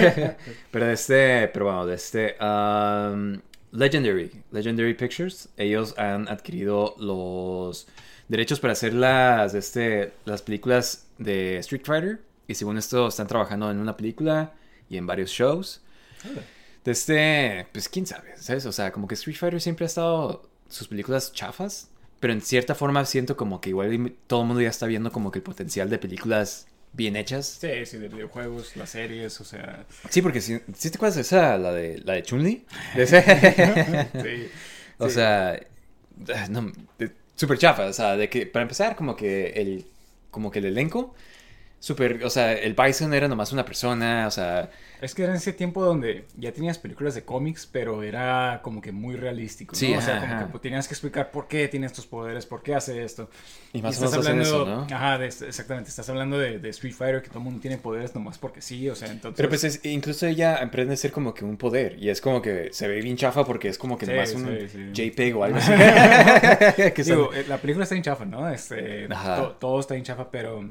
pero 0.70 0.90
este, 0.90 1.48
pero 1.48 1.64
bueno, 1.66 1.86
de 1.86 1.94
este, 1.96 2.36
um, 2.40 3.40
Legendary, 3.72 4.30
Legendary 4.52 4.94
Pictures, 4.94 5.48
ellos 5.56 5.98
han 5.98 6.28
adquirido 6.28 6.94
los 6.98 7.88
derechos 8.28 8.60
para 8.60 8.74
hacer 8.74 8.94
las, 8.94 9.54
este, 9.54 10.12
las 10.24 10.40
películas 10.42 11.08
de 11.18 11.58
Street 11.58 11.82
Fighter 11.84 12.20
y 12.46 12.54
según 12.54 12.78
esto 12.78 13.08
están 13.08 13.26
trabajando 13.26 13.70
en 13.72 13.78
una 13.78 13.96
película 13.96 14.52
y 14.88 14.96
en 14.98 15.06
varios 15.06 15.30
shows. 15.30 15.82
De 16.22 16.40
este, 16.86 17.66
pues 17.72 17.88
quién 17.88 18.06
sabe, 18.06 18.34
¿sabes? 18.36 18.66
O 18.66 18.72
sea, 18.72 18.92
como 18.92 19.08
que 19.08 19.14
Street 19.14 19.36
Fighter 19.36 19.60
siempre 19.60 19.84
ha 19.84 19.88
estado 19.88 20.48
sus 20.68 20.88
películas 20.88 21.32
chafas, 21.32 21.88
pero 22.20 22.32
en 22.32 22.40
cierta 22.40 22.74
forma 22.74 23.04
siento 23.04 23.36
como 23.36 23.60
que 23.60 23.70
igual 23.70 24.14
todo 24.26 24.42
el 24.42 24.46
mundo 24.46 24.62
ya 24.62 24.68
está 24.70 24.86
viendo 24.86 25.12
como 25.12 25.30
que 25.30 25.38
el 25.38 25.42
potencial 25.42 25.90
de 25.90 25.98
películas 25.98 26.66
bien 26.92 27.14
hechas. 27.16 27.58
Sí, 27.60 27.84
sí, 27.84 27.98
de 27.98 28.08
videojuegos, 28.08 28.74
las 28.76 28.90
series, 28.90 29.38
o 29.40 29.44
sea, 29.44 29.84
Sí, 30.08 30.22
porque 30.22 30.40
si, 30.40 30.58
si 30.74 30.90
te 30.90 30.96
acuerdas 30.96 31.16
de 31.16 31.20
esa, 31.22 31.58
la 31.58 31.72
de, 31.72 31.98
la 32.04 32.14
de 32.14 32.22
Chun-Li. 32.22 32.64
Sí. 32.94 34.48
o 34.98 35.08
Sí. 35.08 35.14
sea, 35.14 35.60
no, 36.48 36.72
de- 36.98 37.12
súper 37.34 37.58
chafa. 37.58 37.84
O 37.86 37.92
sea, 37.92 38.16
de 38.16 38.28
que, 38.30 38.46
para 38.46 38.62
empezar, 38.62 38.96
como 38.96 39.14
que 39.14 39.48
el, 39.50 39.86
como 40.30 40.50
que 40.50 40.60
el 40.60 40.66
elenco, 40.66 41.14
súper, 41.78 42.24
o 42.24 42.30
sea, 42.30 42.52
el 42.52 42.74
Bison 42.74 43.12
era 43.14 43.28
nomás 43.28 43.52
una 43.52 43.64
persona, 43.64 44.26
o 44.26 44.30
sea, 44.30 44.70
Es 45.00 45.14
que 45.14 45.22
era 45.24 45.32
en 45.32 45.36
ese 45.36 45.52
tiempo 45.52 45.84
donde 45.84 46.24
ya 46.36 46.50
tenías 46.52 46.78
películas 46.78 47.14
de 47.14 47.22
cómics, 47.24 47.68
pero 47.70 48.02
era 48.02 48.60
como 48.62 48.80
que 48.80 48.92
muy 48.92 49.14
realístico, 49.14 49.74
¿no? 49.74 49.78
Sí, 49.78 49.94
o 49.94 50.00
sea, 50.00 50.16
ajá, 50.16 50.20
como 50.22 50.34
ajá. 50.34 50.44
que 50.46 50.50
pues, 50.52 50.62
tenías 50.62 50.88
que 50.88 50.94
explicar 50.94 51.30
por 51.30 51.46
qué 51.48 51.68
tiene 51.68 51.86
estos 51.86 52.06
poderes, 52.06 52.46
por 52.46 52.62
qué 52.62 52.74
hace 52.74 53.04
esto. 53.04 53.28
y 53.72 53.82
más 53.82 54.00
o 54.00 54.04
estás 54.06 54.12
menos 54.12 54.26
hacen 54.26 54.40
eso, 54.40 54.60
hablando, 54.62 54.86
¿no? 54.88 54.96
ajá, 54.96 55.18
de- 55.18 55.26
exactamente, 55.26 55.90
estás 55.90 56.08
hablando 56.08 56.38
de, 56.38 56.58
de 56.58 56.68
Street 56.70 56.94
Fighter, 56.94 57.20
que 57.22 57.28
todo 57.28 57.38
el 57.40 57.44
mundo 57.44 57.60
tiene 57.60 57.76
poderes 57.78 58.14
nomás 58.14 58.38
porque 58.38 58.62
sí, 58.62 58.88
o 58.88 58.94
sea, 58.94 59.08
entonces... 59.12 59.36
Pero 59.36 59.48
pues 59.50 59.62
es- 59.64 59.84
incluso 59.84 60.26
ella 60.26 60.56
emprende 60.62 60.94
a 60.94 60.96
ser 60.96 61.12
como 61.12 61.34
que 61.34 61.44
un 61.44 61.56
poder. 61.58 61.96
Y 62.02 62.08
es 62.08 62.20
como 62.22 62.40
que 62.42 62.70
se 62.72 62.88
ve 62.88 63.00
bien 63.02 63.16
chafa 63.16 63.44
porque 63.44 63.68
es 63.68 63.76
como 63.78 63.98
que 63.98 64.06
Sí, 64.06 64.12
nomás 64.12 64.32
un 64.34 64.46
sí, 64.46 64.68
sí. 64.68 65.10
JPEG 65.10 65.36
o 65.36 65.44
algo 65.44 65.58
así. 65.58 65.72
Digo, 67.04 67.32
eh, 67.34 67.44
la 67.48 67.58
película 67.58 67.84
está 67.84 67.94
en 67.94 68.02
chafa, 68.02 68.24
¿no? 68.24 68.48
Este, 68.48 69.06
Ajá. 69.12 69.36
to- 69.36 69.52
todo 69.60 69.78
está 69.80 69.94
en 69.94 70.02
chafa, 70.02 70.30
pero... 70.30 70.64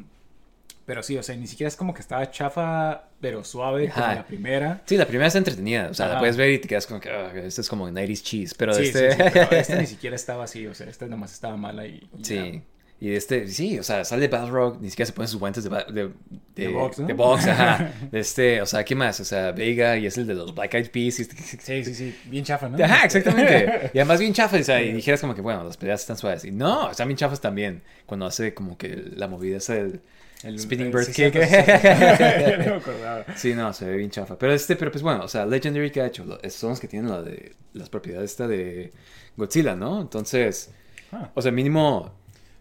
Pero 0.86 1.02
sí, 1.02 1.18
o 1.18 1.24
sea, 1.24 1.36
ni 1.36 1.48
siquiera 1.48 1.68
es 1.68 1.76
como 1.76 1.94
que 1.96 2.02
estaba 2.02 2.30
chafa, 2.30 3.06
pero 3.20 3.44
suave, 3.44 3.90
como 3.90 4.06
la 4.06 4.26
primera. 4.28 4.82
Sí, 4.86 4.98
la 4.98 5.08
primera 5.08 5.28
está 5.28 5.40
entretenida. 5.40 5.88
O 5.90 5.94
sea, 5.96 6.08
la 6.10 6.20
puedes 6.20 6.38
ver 6.38 6.52
y 6.52 6.60
te 6.60 6.68
quedas 6.68 6.86
como 6.86 7.00
que, 7.00 7.10
"Ah, 7.10 7.32
esto 7.36 7.62
es 7.62 7.70
como 7.70 7.90
90s 7.90 8.22
cheese. 8.24 8.54
Pero 8.56 8.74
sí, 8.74 8.84
este... 8.84 9.12
sí, 9.12 9.18
sí, 9.18 9.30
pero 9.34 9.52
esta 9.52 9.76
ni 9.78 9.88
siquiera 9.88 10.16
estaba 10.16 10.44
así, 10.44 10.68
o 10.68 10.76
sea, 10.76 10.88
esta 10.88 11.08
nomás 11.08 11.34
estaba 11.34 11.58
mala 11.58 11.88
y... 11.88 12.08
y 12.18 12.24
Sí. 12.24 12.36
ya. 12.36 12.62
Y 12.98 13.10
de 13.10 13.18
este, 13.18 13.48
sí, 13.50 13.78
o 13.78 13.84
sea, 13.84 14.06
sale 14.06 14.30
Balrog, 14.30 14.80
ni 14.82 14.90
siquiera 14.90 15.06
se 15.08 15.12
ponen 15.12 15.28
sus 15.28 15.38
guantes 15.38 15.66
de, 15.66 15.70
ba- 15.70 15.84
de, 15.84 16.12
De 16.56 16.68
box, 16.70 17.00
¿no? 17.00 17.08
de 17.08 17.14
box, 17.14 17.46
ajá. 17.48 17.92
De 18.10 18.20
este, 18.22 18.62
o 18.62 18.66
sea, 18.66 18.86
¿qué 18.86 18.96
más? 18.96 19.20
O 19.20 19.26
sea, 19.26 19.52
Vega 19.52 19.98
y 19.98 20.06
es 20.06 20.18
el 20.18 20.26
de 20.26 20.34
los 20.34 20.56
Black 20.56 20.76
Eyed 20.76 20.92
Peas. 20.92 21.20
y- 21.20 21.26
Sí, 21.26 21.84
sí, 21.84 21.94
sí, 21.94 22.16
bien 22.28 22.46
chafa, 22.46 22.70
¿no? 22.70 22.82
Ajá, 22.84 23.04
exactamente. 23.06 23.90
Y 23.94 23.98
además 24.00 24.20
bien 24.22 24.32
chafas, 24.34 24.62
o 24.62 24.64
sea, 24.64 24.82
y 24.82 24.94
dijeras 24.94 25.20
como 25.20 25.36
que, 25.36 25.42
bueno, 25.42 25.64
las 25.66 25.76
peleas 25.76 26.00
están 26.02 26.16
suaves. 26.16 26.46
Y 26.46 26.52
no, 26.52 26.90
están 26.90 27.08
bien 27.10 27.18
chafas 27.18 27.42
también. 27.42 27.82
Cuando 28.06 28.28
hace 28.28 28.54
como 28.54 28.78
que 28.78 29.12
la 29.16 29.28
movida 29.28 29.58
esa 29.58 29.74
del 29.74 30.00
El- 30.44 30.60
Spinning 30.60 30.88
el- 30.88 30.94
Bird 30.94 31.08
Kick. 31.12 31.34
no 31.36 31.40
me 31.42 32.76
acordaba. 32.78 33.26
Sí, 33.36 33.54
no, 33.54 33.74
se 33.74 33.86
ve 33.86 33.98
bien 33.98 34.10
chafa. 34.12 34.38
Pero 34.38 34.54
este, 34.54 34.76
pero 34.76 34.92
pues 34.92 35.02
bueno, 35.02 35.24
o 35.24 35.28
sea, 35.28 35.46
Legendary 35.46 35.92
que 35.92 36.02
ha 36.02 36.08
hecho, 36.08 36.26
son 36.50 36.72
los 36.72 36.80
que 36.80 36.88
tienen 36.88 37.10
la 37.10 37.22
de 37.24 37.54
las 37.74 37.90
propiedades 37.90 38.32
esta 38.32 38.48
de 38.48 38.92
Godzilla, 39.38 39.76
¿no? 39.76 40.02
Entonces, 40.02 40.72
Ah. 41.12 41.32
o 41.34 41.42
sea, 41.42 41.52
mínimo 41.52 42.14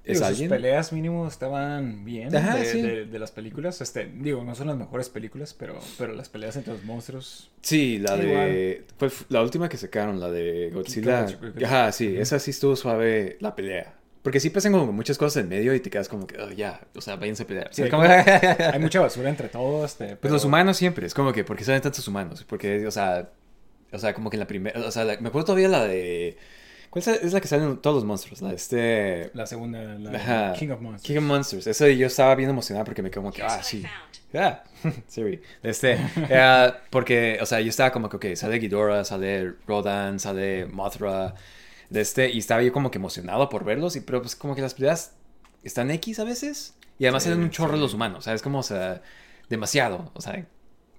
es 0.05 0.19
Digo, 0.19 0.27
alguien. 0.27 0.49
Sus 0.51 0.57
peleas 0.57 0.93
mínimo 0.93 1.27
estaban 1.27 2.05
bien 2.05 2.35
Ajá, 2.37 2.57
de, 2.57 2.65
sí. 2.67 2.83
de- 2.83 3.07
de 3.07 3.19
las 3.19 3.31
películas. 3.33 3.81
Este, 3.81 4.05
digo, 4.07 4.45
no 4.45 4.55
son 4.55 4.67
las 4.69 4.77
mejores 4.77 5.09
películas, 5.09 5.55
pero, 5.59 5.79
pero 5.99 6.13
las 6.15 6.29
peleas 6.29 6.57
entre 6.57 6.75
los 6.75 6.85
monstruos. 6.85 7.51
Sí, 7.63 7.99
la 7.99 8.17
de. 8.17 8.85
¿cuál 8.99 9.11
fu- 9.11 9.25
la 9.31 9.43
última 9.43 9.69
que 9.69 9.77
sacaron, 9.79 10.21
la 10.21 10.31
de 10.31 10.71
Godzilla. 10.73 11.27
Ajá, 11.65 11.91
sí, 11.93 12.15
esa 12.19 12.39
sí 12.39 12.51
estuvo 12.51 12.77
suave 12.77 13.37
la 13.41 13.55
pelea. 13.57 13.95
Porque 14.25 14.41
sí 14.41 14.51
pasan 14.51 14.73
como 14.73 14.91
muchas 14.91 15.17
cosas 15.19 15.43
en 15.45 15.49
medio 15.51 15.73
y 15.75 15.79
te 15.81 15.91
quedas 15.91 16.09
como 16.09 16.27
que, 16.27 16.37
"Oh, 16.41 16.51
ya, 16.51 16.81
o 16.97 17.01
sea, 17.01 17.15
váyanse 17.17 17.45
a 17.45 17.47
pelear. 17.47 17.69
Sí, 17.73 17.89
como- 17.91 18.03
hay 18.73 18.79
mucha 18.81 18.99
basura 19.01 19.29
entre 19.29 19.49
todos. 19.49 19.93
Este, 19.93 20.07
Pues 20.07 20.19
pero- 20.23 20.35
los 20.35 20.45
humanos 20.45 20.77
siempre, 20.79 21.07
es 21.07 21.15
como 21.15 21.33
que, 21.33 21.45
¿por 21.45 21.57
qué 21.57 21.63
salen 21.65 21.83
tantos 21.83 22.09
humanos? 22.09 22.43
Porque, 22.49 22.87
o 22.87 22.91
sea, 22.91 23.29
o 23.93 23.99
sea, 23.99 24.15
como 24.15 24.31
que 24.31 24.37
en 24.37 24.41
la 24.41 24.47
primera, 24.47 24.81
o 24.81 24.91
sea, 24.91 25.05
la- 25.05 25.19
me 25.21 25.29
acuerdo 25.29 25.45
todavía 25.47 25.69
la 25.69 25.85
de, 25.85 26.37
¿cuál 26.91 27.05
es 27.23 27.33
la- 27.35 27.41
que 27.41 27.47
salen 27.49 27.77
todos 27.77 27.97
los 27.97 28.05
monstruos? 28.07 28.41
La 28.41 28.53
este, 28.55 29.31
La 29.35 29.47
segunda, 29.47 29.79
la. 29.83 30.55
King 30.59 30.71
of 30.71 30.81
Monsters. 30.81 31.07
King 31.07 31.19
of 31.19 31.25
Monsters. 31.25 31.67
Eso 31.67 31.87
yo 31.89 32.07
estaba 32.07 32.35
bien 32.35 32.49
emocionado 32.49 32.87
porque 32.87 33.03
me 33.03 33.11
quedé 33.11 33.21
como 33.21 33.31
que, 33.31 33.43
ah, 33.43 33.63
sí. 33.63 33.85
Ah, 34.37 34.65
Siri. 35.07 35.41
Este, 35.63 35.99
eh, 36.31 36.73
porque, 36.91 37.39
o 37.41 37.47
sea, 37.47 37.61
yo 37.61 37.69
estaba 37.69 37.93
como 37.93 38.09
que, 38.09 38.17
ok, 38.17 38.37
sale 38.37 38.59
Ghidorah, 38.59 39.05
sale 39.05 39.53
Rodan, 39.67 40.19
sale 40.19 40.67
Mothra, 40.67 41.35
de 41.95 42.01
este, 42.01 42.31
y 42.31 42.39
estaba 42.39 42.63
yo 42.63 42.73
como 42.73 42.91
que 42.91 42.99
emocionado 42.99 43.49
por 43.49 43.65
verlos, 43.65 43.97
y, 43.97 44.01
pero 44.01 44.21
pues 44.21 44.37
como 44.37 44.55
que 44.55 44.63
las 44.63 44.75
peleas 44.75 45.15
están 45.63 45.91
X 45.93 46.19
a 46.19 46.25
veces, 46.25 46.75
y 46.99 47.05
además 47.07 47.23
Sí, 47.23 47.29
salen 47.31 47.45
un 47.45 47.51
chorro 47.51 47.75
sí. 47.75 47.81
los 47.81 47.95
humanos, 47.95 48.25
¿sabes? 48.25 48.43
Como, 48.43 48.59
o 48.59 48.63
sea, 48.63 49.01
demasiado, 49.49 50.11
o 50.15 50.21
sea, 50.21 50.45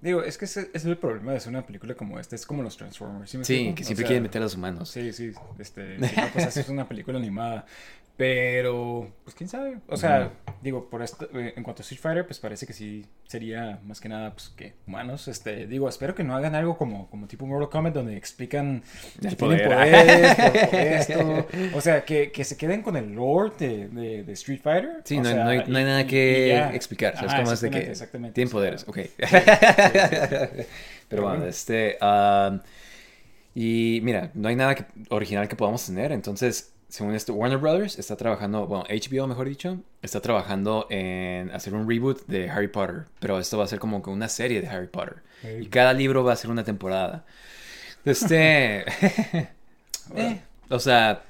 Digo, 0.01 0.21
es 0.21 0.37
que 0.37 0.45
ese, 0.45 0.69
es 0.73 0.85
el 0.85 0.97
problema 0.97 1.31
de 1.31 1.37
hacer 1.37 1.49
una 1.49 1.65
película 1.65 1.95
como 1.95 2.19
esta. 2.19 2.35
Es 2.35 2.45
como 2.45 2.61
los 2.61 2.77
Transformers. 2.77 3.31
¿sí 3.31 3.73
que 3.73 3.81
O 3.81 3.85
siempre 3.85 3.95
sea, 3.95 4.05
quieren 4.05 4.21
meter 4.21 4.39
a 4.39 4.45
los 4.45 4.53
humanos. 4.53 4.89
Sí, 4.89 5.11
sí. 5.13 5.31
Este, 5.57 5.97
no, 5.97 6.07
pues 6.31 6.45
haces 6.45 6.69
una 6.69 6.87
película 6.87 7.17
animada. 7.17 7.65
Pero, 8.17 9.11
pues 9.25 9.35
quién 9.35 9.49
sabe. 9.49 9.79
O 9.87 9.97
sea, 9.97 10.31
digo, 10.61 10.89
por 10.89 11.01
esto, 11.03 11.27
eh, 11.37 11.53
en 11.57 11.63
cuanto 11.63 11.81
a 11.81 11.83
Street 11.83 11.99
Fighter, 11.99 12.25
pues 12.25 12.39
parece 12.39 12.65
que 12.65 12.71
sí 12.71 13.05
sería 13.27 13.81
más 13.83 13.99
que 13.99 14.07
nada, 14.07 14.31
pues 14.31 14.53
que 14.55 14.75
humanos. 14.87 15.27
Este, 15.27 15.67
digo, 15.67 15.89
espero 15.89 16.15
que 16.15 16.23
no 16.23 16.33
hagan 16.33 16.55
algo 16.55 16.77
como, 16.77 17.09
como 17.09 17.27
tipo 17.27 17.45
Mortal 17.45 17.69
Kombat 17.69 17.93
donde 17.93 18.15
explican 18.15 18.83
El 19.21 19.35
poder. 19.35 19.67
poderes 19.67 20.35
por, 20.35 20.69
por 20.69 20.79
esto. 20.79 21.47
O 21.73 21.81
sea, 21.81 22.05
que, 22.05 22.31
que 22.31 22.45
se 22.45 22.55
queden 22.55 22.83
con 22.83 22.95
el 22.95 23.13
lore 23.13 23.51
de, 23.59 23.87
de, 23.89 24.23
de 24.23 24.33
Street 24.33 24.61
Fighter. 24.63 25.01
Sí, 25.03 25.17
no, 25.17 25.25
sea, 25.25 25.43
no 25.43 25.49
hay, 25.49 25.63
no 25.67 25.77
hay 25.77 25.83
nada 25.83 26.07
que 26.07 26.57
explicar. 26.73 27.15
Ajá, 27.17 27.43
Como 27.43 27.53
de 27.53 27.69
que 27.69 27.93
tienen 28.33 28.49
poderes, 28.49 28.85
ok. 28.87 28.95
sí, 28.97 29.11
sí. 29.19 29.27
Pero 31.09 31.21
bueno, 31.23 31.37
bueno. 31.39 31.45
este... 31.47 31.97
um, 32.01 32.59
y 33.57 33.99
mira, 34.03 34.31
no 34.33 34.49
hay 34.49 34.55
nada 34.55 34.75
que- 34.75 34.85
original 35.09 35.47
que 35.47 35.55
podamos 35.55 35.85
tener, 35.85 36.11
entonces, 36.11 36.73
según 36.87 37.15
esto, 37.15 37.33
Warner 37.33 37.57
Brothers 37.57 37.97
está 37.99 38.15
trabajando, 38.15 38.67
bueno, 38.67 38.85
HBO 38.89 39.27
mejor 39.27 39.47
dicho, 39.49 39.79
está 40.01 40.21
trabajando 40.21 40.87
en 40.89 41.49
hacer 41.51 41.73
un 41.73 41.89
reboot 41.89 42.25
de 42.27 42.49
Harry 42.49 42.67
Potter, 42.67 43.05
pero 43.19 43.39
esto 43.39 43.57
va 43.57 43.65
a 43.65 43.67
ser 43.67 43.79
como 43.79 44.01
que 44.01 44.09
una 44.09 44.29
serie 44.29 44.61
de 44.61 44.67
Harry 44.67 44.87
Potter. 44.87 45.17
Hey. 45.41 45.59
Y 45.63 45.67
cada 45.67 45.93
libro 45.93 46.23
va 46.23 46.33
a 46.33 46.35
ser 46.35 46.51
una 46.51 46.63
temporada. 46.63 47.25
Este... 48.05 48.85
eh, 50.15 50.41
o 50.69 50.79
sea, 50.79 51.23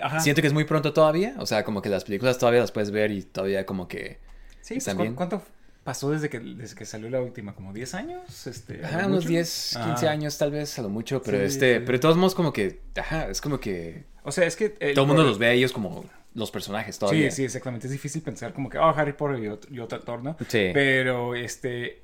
Ajá. 0.00 0.20
siento 0.20 0.40
que 0.40 0.46
es 0.48 0.54
muy 0.54 0.64
pronto 0.64 0.92
todavía, 0.92 1.34
o 1.38 1.46
sea, 1.46 1.64
como 1.64 1.82
que 1.82 1.88
las 1.88 2.04
películas 2.04 2.38
todavía 2.38 2.60
las 2.60 2.72
puedes 2.72 2.90
ver 2.90 3.10
y 3.10 3.22
todavía 3.22 3.66
como 3.66 3.88
que... 3.88 4.18
Sí, 4.60 4.74
pues, 4.74 4.78
¿Están 4.78 4.96
¿cu- 4.96 5.02
bien? 5.02 5.14
¿cuánto 5.14 5.42
pasó 5.84 6.10
desde 6.10 6.28
que, 6.28 6.38
desde 6.40 6.74
que 6.74 6.84
salió 6.84 7.08
la 7.10 7.20
última? 7.20 7.54
¿Como 7.54 7.72
10 7.72 7.94
años? 7.94 8.46
Este, 8.46 8.84
Ajá, 8.84 8.98
¿a 8.98 9.02
lo 9.02 9.08
unos 9.08 9.24
mucho? 9.24 9.28
10, 9.30 9.70
15 9.74 9.78
Ajá. 10.06 10.10
años 10.10 10.38
tal 10.38 10.50
vez, 10.50 10.78
a 10.78 10.82
lo 10.82 10.88
mucho, 10.88 11.22
pero 11.22 11.38
Sí, 11.38 11.44
este, 11.44 11.74
sí. 11.78 11.82
pero 11.86 11.92
de 11.98 11.98
todos 12.00 12.16
modos 12.16 12.34
como 12.34 12.52
que, 12.52 12.80
ajá, 12.96 13.28
es 13.28 13.40
como 13.40 13.58
que 13.60 14.04
O 14.22 14.32
sea, 14.32 14.44
es 14.46 14.56
que... 14.56 14.76
el 14.80 14.94
todo 14.94 15.04
el 15.04 15.08
mundo 15.08 15.24
los 15.24 15.38
ve 15.38 15.46
a 15.46 15.52
ellos 15.52 15.72
como 15.72 16.04
los 16.34 16.50
personajes 16.50 16.98
todavía. 16.98 17.30
Sí, 17.30 17.36
sí, 17.38 17.44
exactamente. 17.44 17.86
Es 17.88 17.92
difícil 17.92 18.22
pensar 18.22 18.52
como 18.52 18.68
que, 18.70 18.78
oh, 18.78 18.88
Harry 18.96 19.12
Potter 19.14 19.42
y 19.42 19.48
otro, 19.48 19.74
y 19.74 19.80
otro 19.80 19.98
actor, 19.98 20.22
¿no? 20.22 20.36
Sí. 20.48 20.70
Pero, 20.72 21.34
este, 21.34 22.02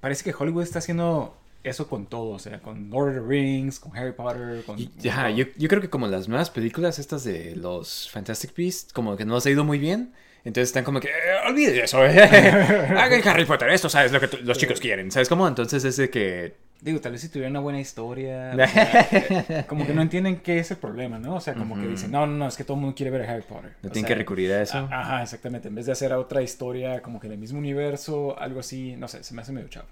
parece 0.00 0.24
que 0.24 0.34
Hollywood 0.36 0.64
está 0.64 0.80
haciendo 0.80 1.36
eso 1.62 1.86
con 1.88 2.06
todo. 2.06 2.30
O 2.30 2.38
sea, 2.40 2.60
con 2.60 2.90
Lord 2.90 3.10
of 3.10 3.14
the 3.14 3.20
Rings, 3.28 3.78
con 3.78 3.96
Harry 3.96 4.12
Potter, 4.12 4.64
con... 4.64 4.78
Y- 4.80 4.90
ajá, 5.08 5.30
yo, 5.30 5.44
yo 5.56 5.68
creo 5.68 5.80
que 5.80 5.90
como 5.90 6.08
las 6.08 6.28
nuevas 6.28 6.50
películas 6.50 6.98
estas 6.98 7.22
de 7.22 7.54
los 7.54 8.10
Fantastic 8.10 8.52
Beasts, 8.56 8.92
como 8.92 9.16
que 9.16 9.24
no 9.24 9.36
les 9.36 9.46
ha 9.46 9.50
ido 9.50 9.62
muy 9.64 9.78
bien, 9.78 10.12
entonces 10.44 10.68
están 10.70 10.84
como 10.84 11.00
que, 11.00 11.08
"Eh, 11.08 11.12
olvide 11.46 11.82
eso, 11.84 12.04
eh. 12.06 12.10
hagan 12.96 13.26
Harry 13.28 13.44
Potter, 13.44 13.68
esto 13.70 13.88
sabes 13.88 14.12
lo 14.12 14.20
que 14.20 14.28
los 14.42 14.58
chicos 14.58 14.80
quieren, 14.80 15.10
¿sabes 15.10 15.28
cómo? 15.28 15.46
Entonces 15.48 15.84
es 15.84 15.96
de 15.96 16.10
que 16.10 16.54
Digo, 16.80 17.00
tal 17.00 17.10
vez 17.12 17.20
si 17.22 17.28
tuviera 17.28 17.50
una 17.50 17.58
buena 17.58 17.80
historia. 17.80 18.54
sea, 18.68 19.66
como 19.66 19.84
que 19.84 19.92
no 19.94 20.00
entienden 20.02 20.36
qué 20.40 20.60
es 20.60 20.70
el 20.70 20.76
problema, 20.76 21.18
¿no? 21.18 21.34
O 21.34 21.40
sea, 21.40 21.54
como 21.54 21.74
que 21.80 21.88
dicen, 21.88 22.12
no, 22.12 22.24
no, 22.26 22.34
no, 22.34 22.46
es 22.46 22.56
que 22.56 22.62
todo 22.62 22.76
el 22.76 22.82
mundo 22.82 22.94
quiere 22.94 23.10
ver 23.10 23.22
a 23.28 23.32
Harry 23.32 23.42
Potter. 23.42 23.72
No 23.82 23.88
O 23.88 23.92
tienen 23.92 24.06
sea, 24.06 24.08
que 24.08 24.14
recurrir 24.14 24.52
a 24.52 24.62
eso. 24.62 24.78
a- 24.78 25.00
Ajá, 25.00 25.22
exactamente. 25.24 25.66
En 25.68 25.74
vez 25.74 25.86
de 25.86 25.92
hacer 25.92 26.12
otra 26.12 26.40
historia 26.40 27.02
como 27.02 27.18
que 27.18 27.28
del 27.28 27.38
mismo 27.38 27.58
universo, 27.58 28.38
algo 28.38 28.60
así, 28.60 28.94
no 28.96 29.08
sé, 29.08 29.24
se 29.24 29.34
me 29.34 29.42
hace 29.42 29.50
medio 29.52 29.66
chafa. 29.68 29.88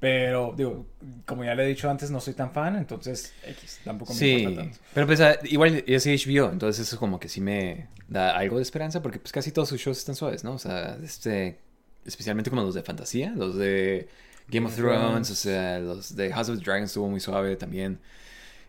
Pero, 0.00 0.52
digo, 0.56 0.86
como 1.24 1.44
ya 1.44 1.54
le 1.54 1.64
he 1.64 1.68
dicho 1.68 1.88
antes, 1.88 2.10
no 2.10 2.20
soy 2.20 2.34
tan 2.34 2.50
fan, 2.50 2.76
entonces 2.76 3.32
X, 3.46 3.80
tampoco 3.84 4.12
me 4.12 4.18
Sí, 4.18 4.32
importa 4.42 4.62
tanto. 4.62 4.78
pero 4.92 5.06
pues 5.06 5.20
ah, 5.20 5.36
igual 5.44 5.84
es 5.86 6.06
HBO, 6.06 6.50
entonces 6.52 6.86
eso 6.86 6.98
como 6.98 7.20
que 7.20 7.28
sí 7.28 7.40
me 7.40 7.86
da 8.08 8.36
algo 8.36 8.56
de 8.56 8.62
esperanza 8.62 9.00
porque 9.02 9.18
pues 9.20 9.32
casi 9.32 9.52
todos 9.52 9.68
sus 9.68 9.80
shows 9.80 9.98
están 9.98 10.14
suaves, 10.16 10.42
¿no? 10.44 10.54
O 10.54 10.58
sea, 10.58 10.98
este, 11.02 11.58
especialmente 12.04 12.50
como 12.50 12.62
los 12.62 12.74
de 12.74 12.82
fantasía, 12.82 13.32
los 13.36 13.56
de 13.56 14.08
Game 14.48 14.66
of 14.66 14.74
Thrones, 14.74 15.30
o 15.30 15.34
sea, 15.34 15.78
los 15.78 16.14
de 16.14 16.32
House 16.32 16.48
of 16.48 16.58
the 16.58 16.64
Dragons 16.64 16.90
estuvo 16.90 17.08
muy 17.08 17.20
suave 17.20 17.56
también. 17.56 17.98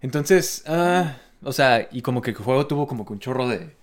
Entonces, 0.01 0.63
ah, 0.67 1.17
o 1.43 1.51
sea, 1.51 1.88
y 1.91 2.01
como 2.01 2.21
que 2.21 2.31
el 2.31 2.38
juego 2.38 2.67
tuvo 2.67 2.88
como 2.88 3.05
que 3.05 3.13
un 3.13 3.19
chorro 3.19 3.47
de... 3.47 3.75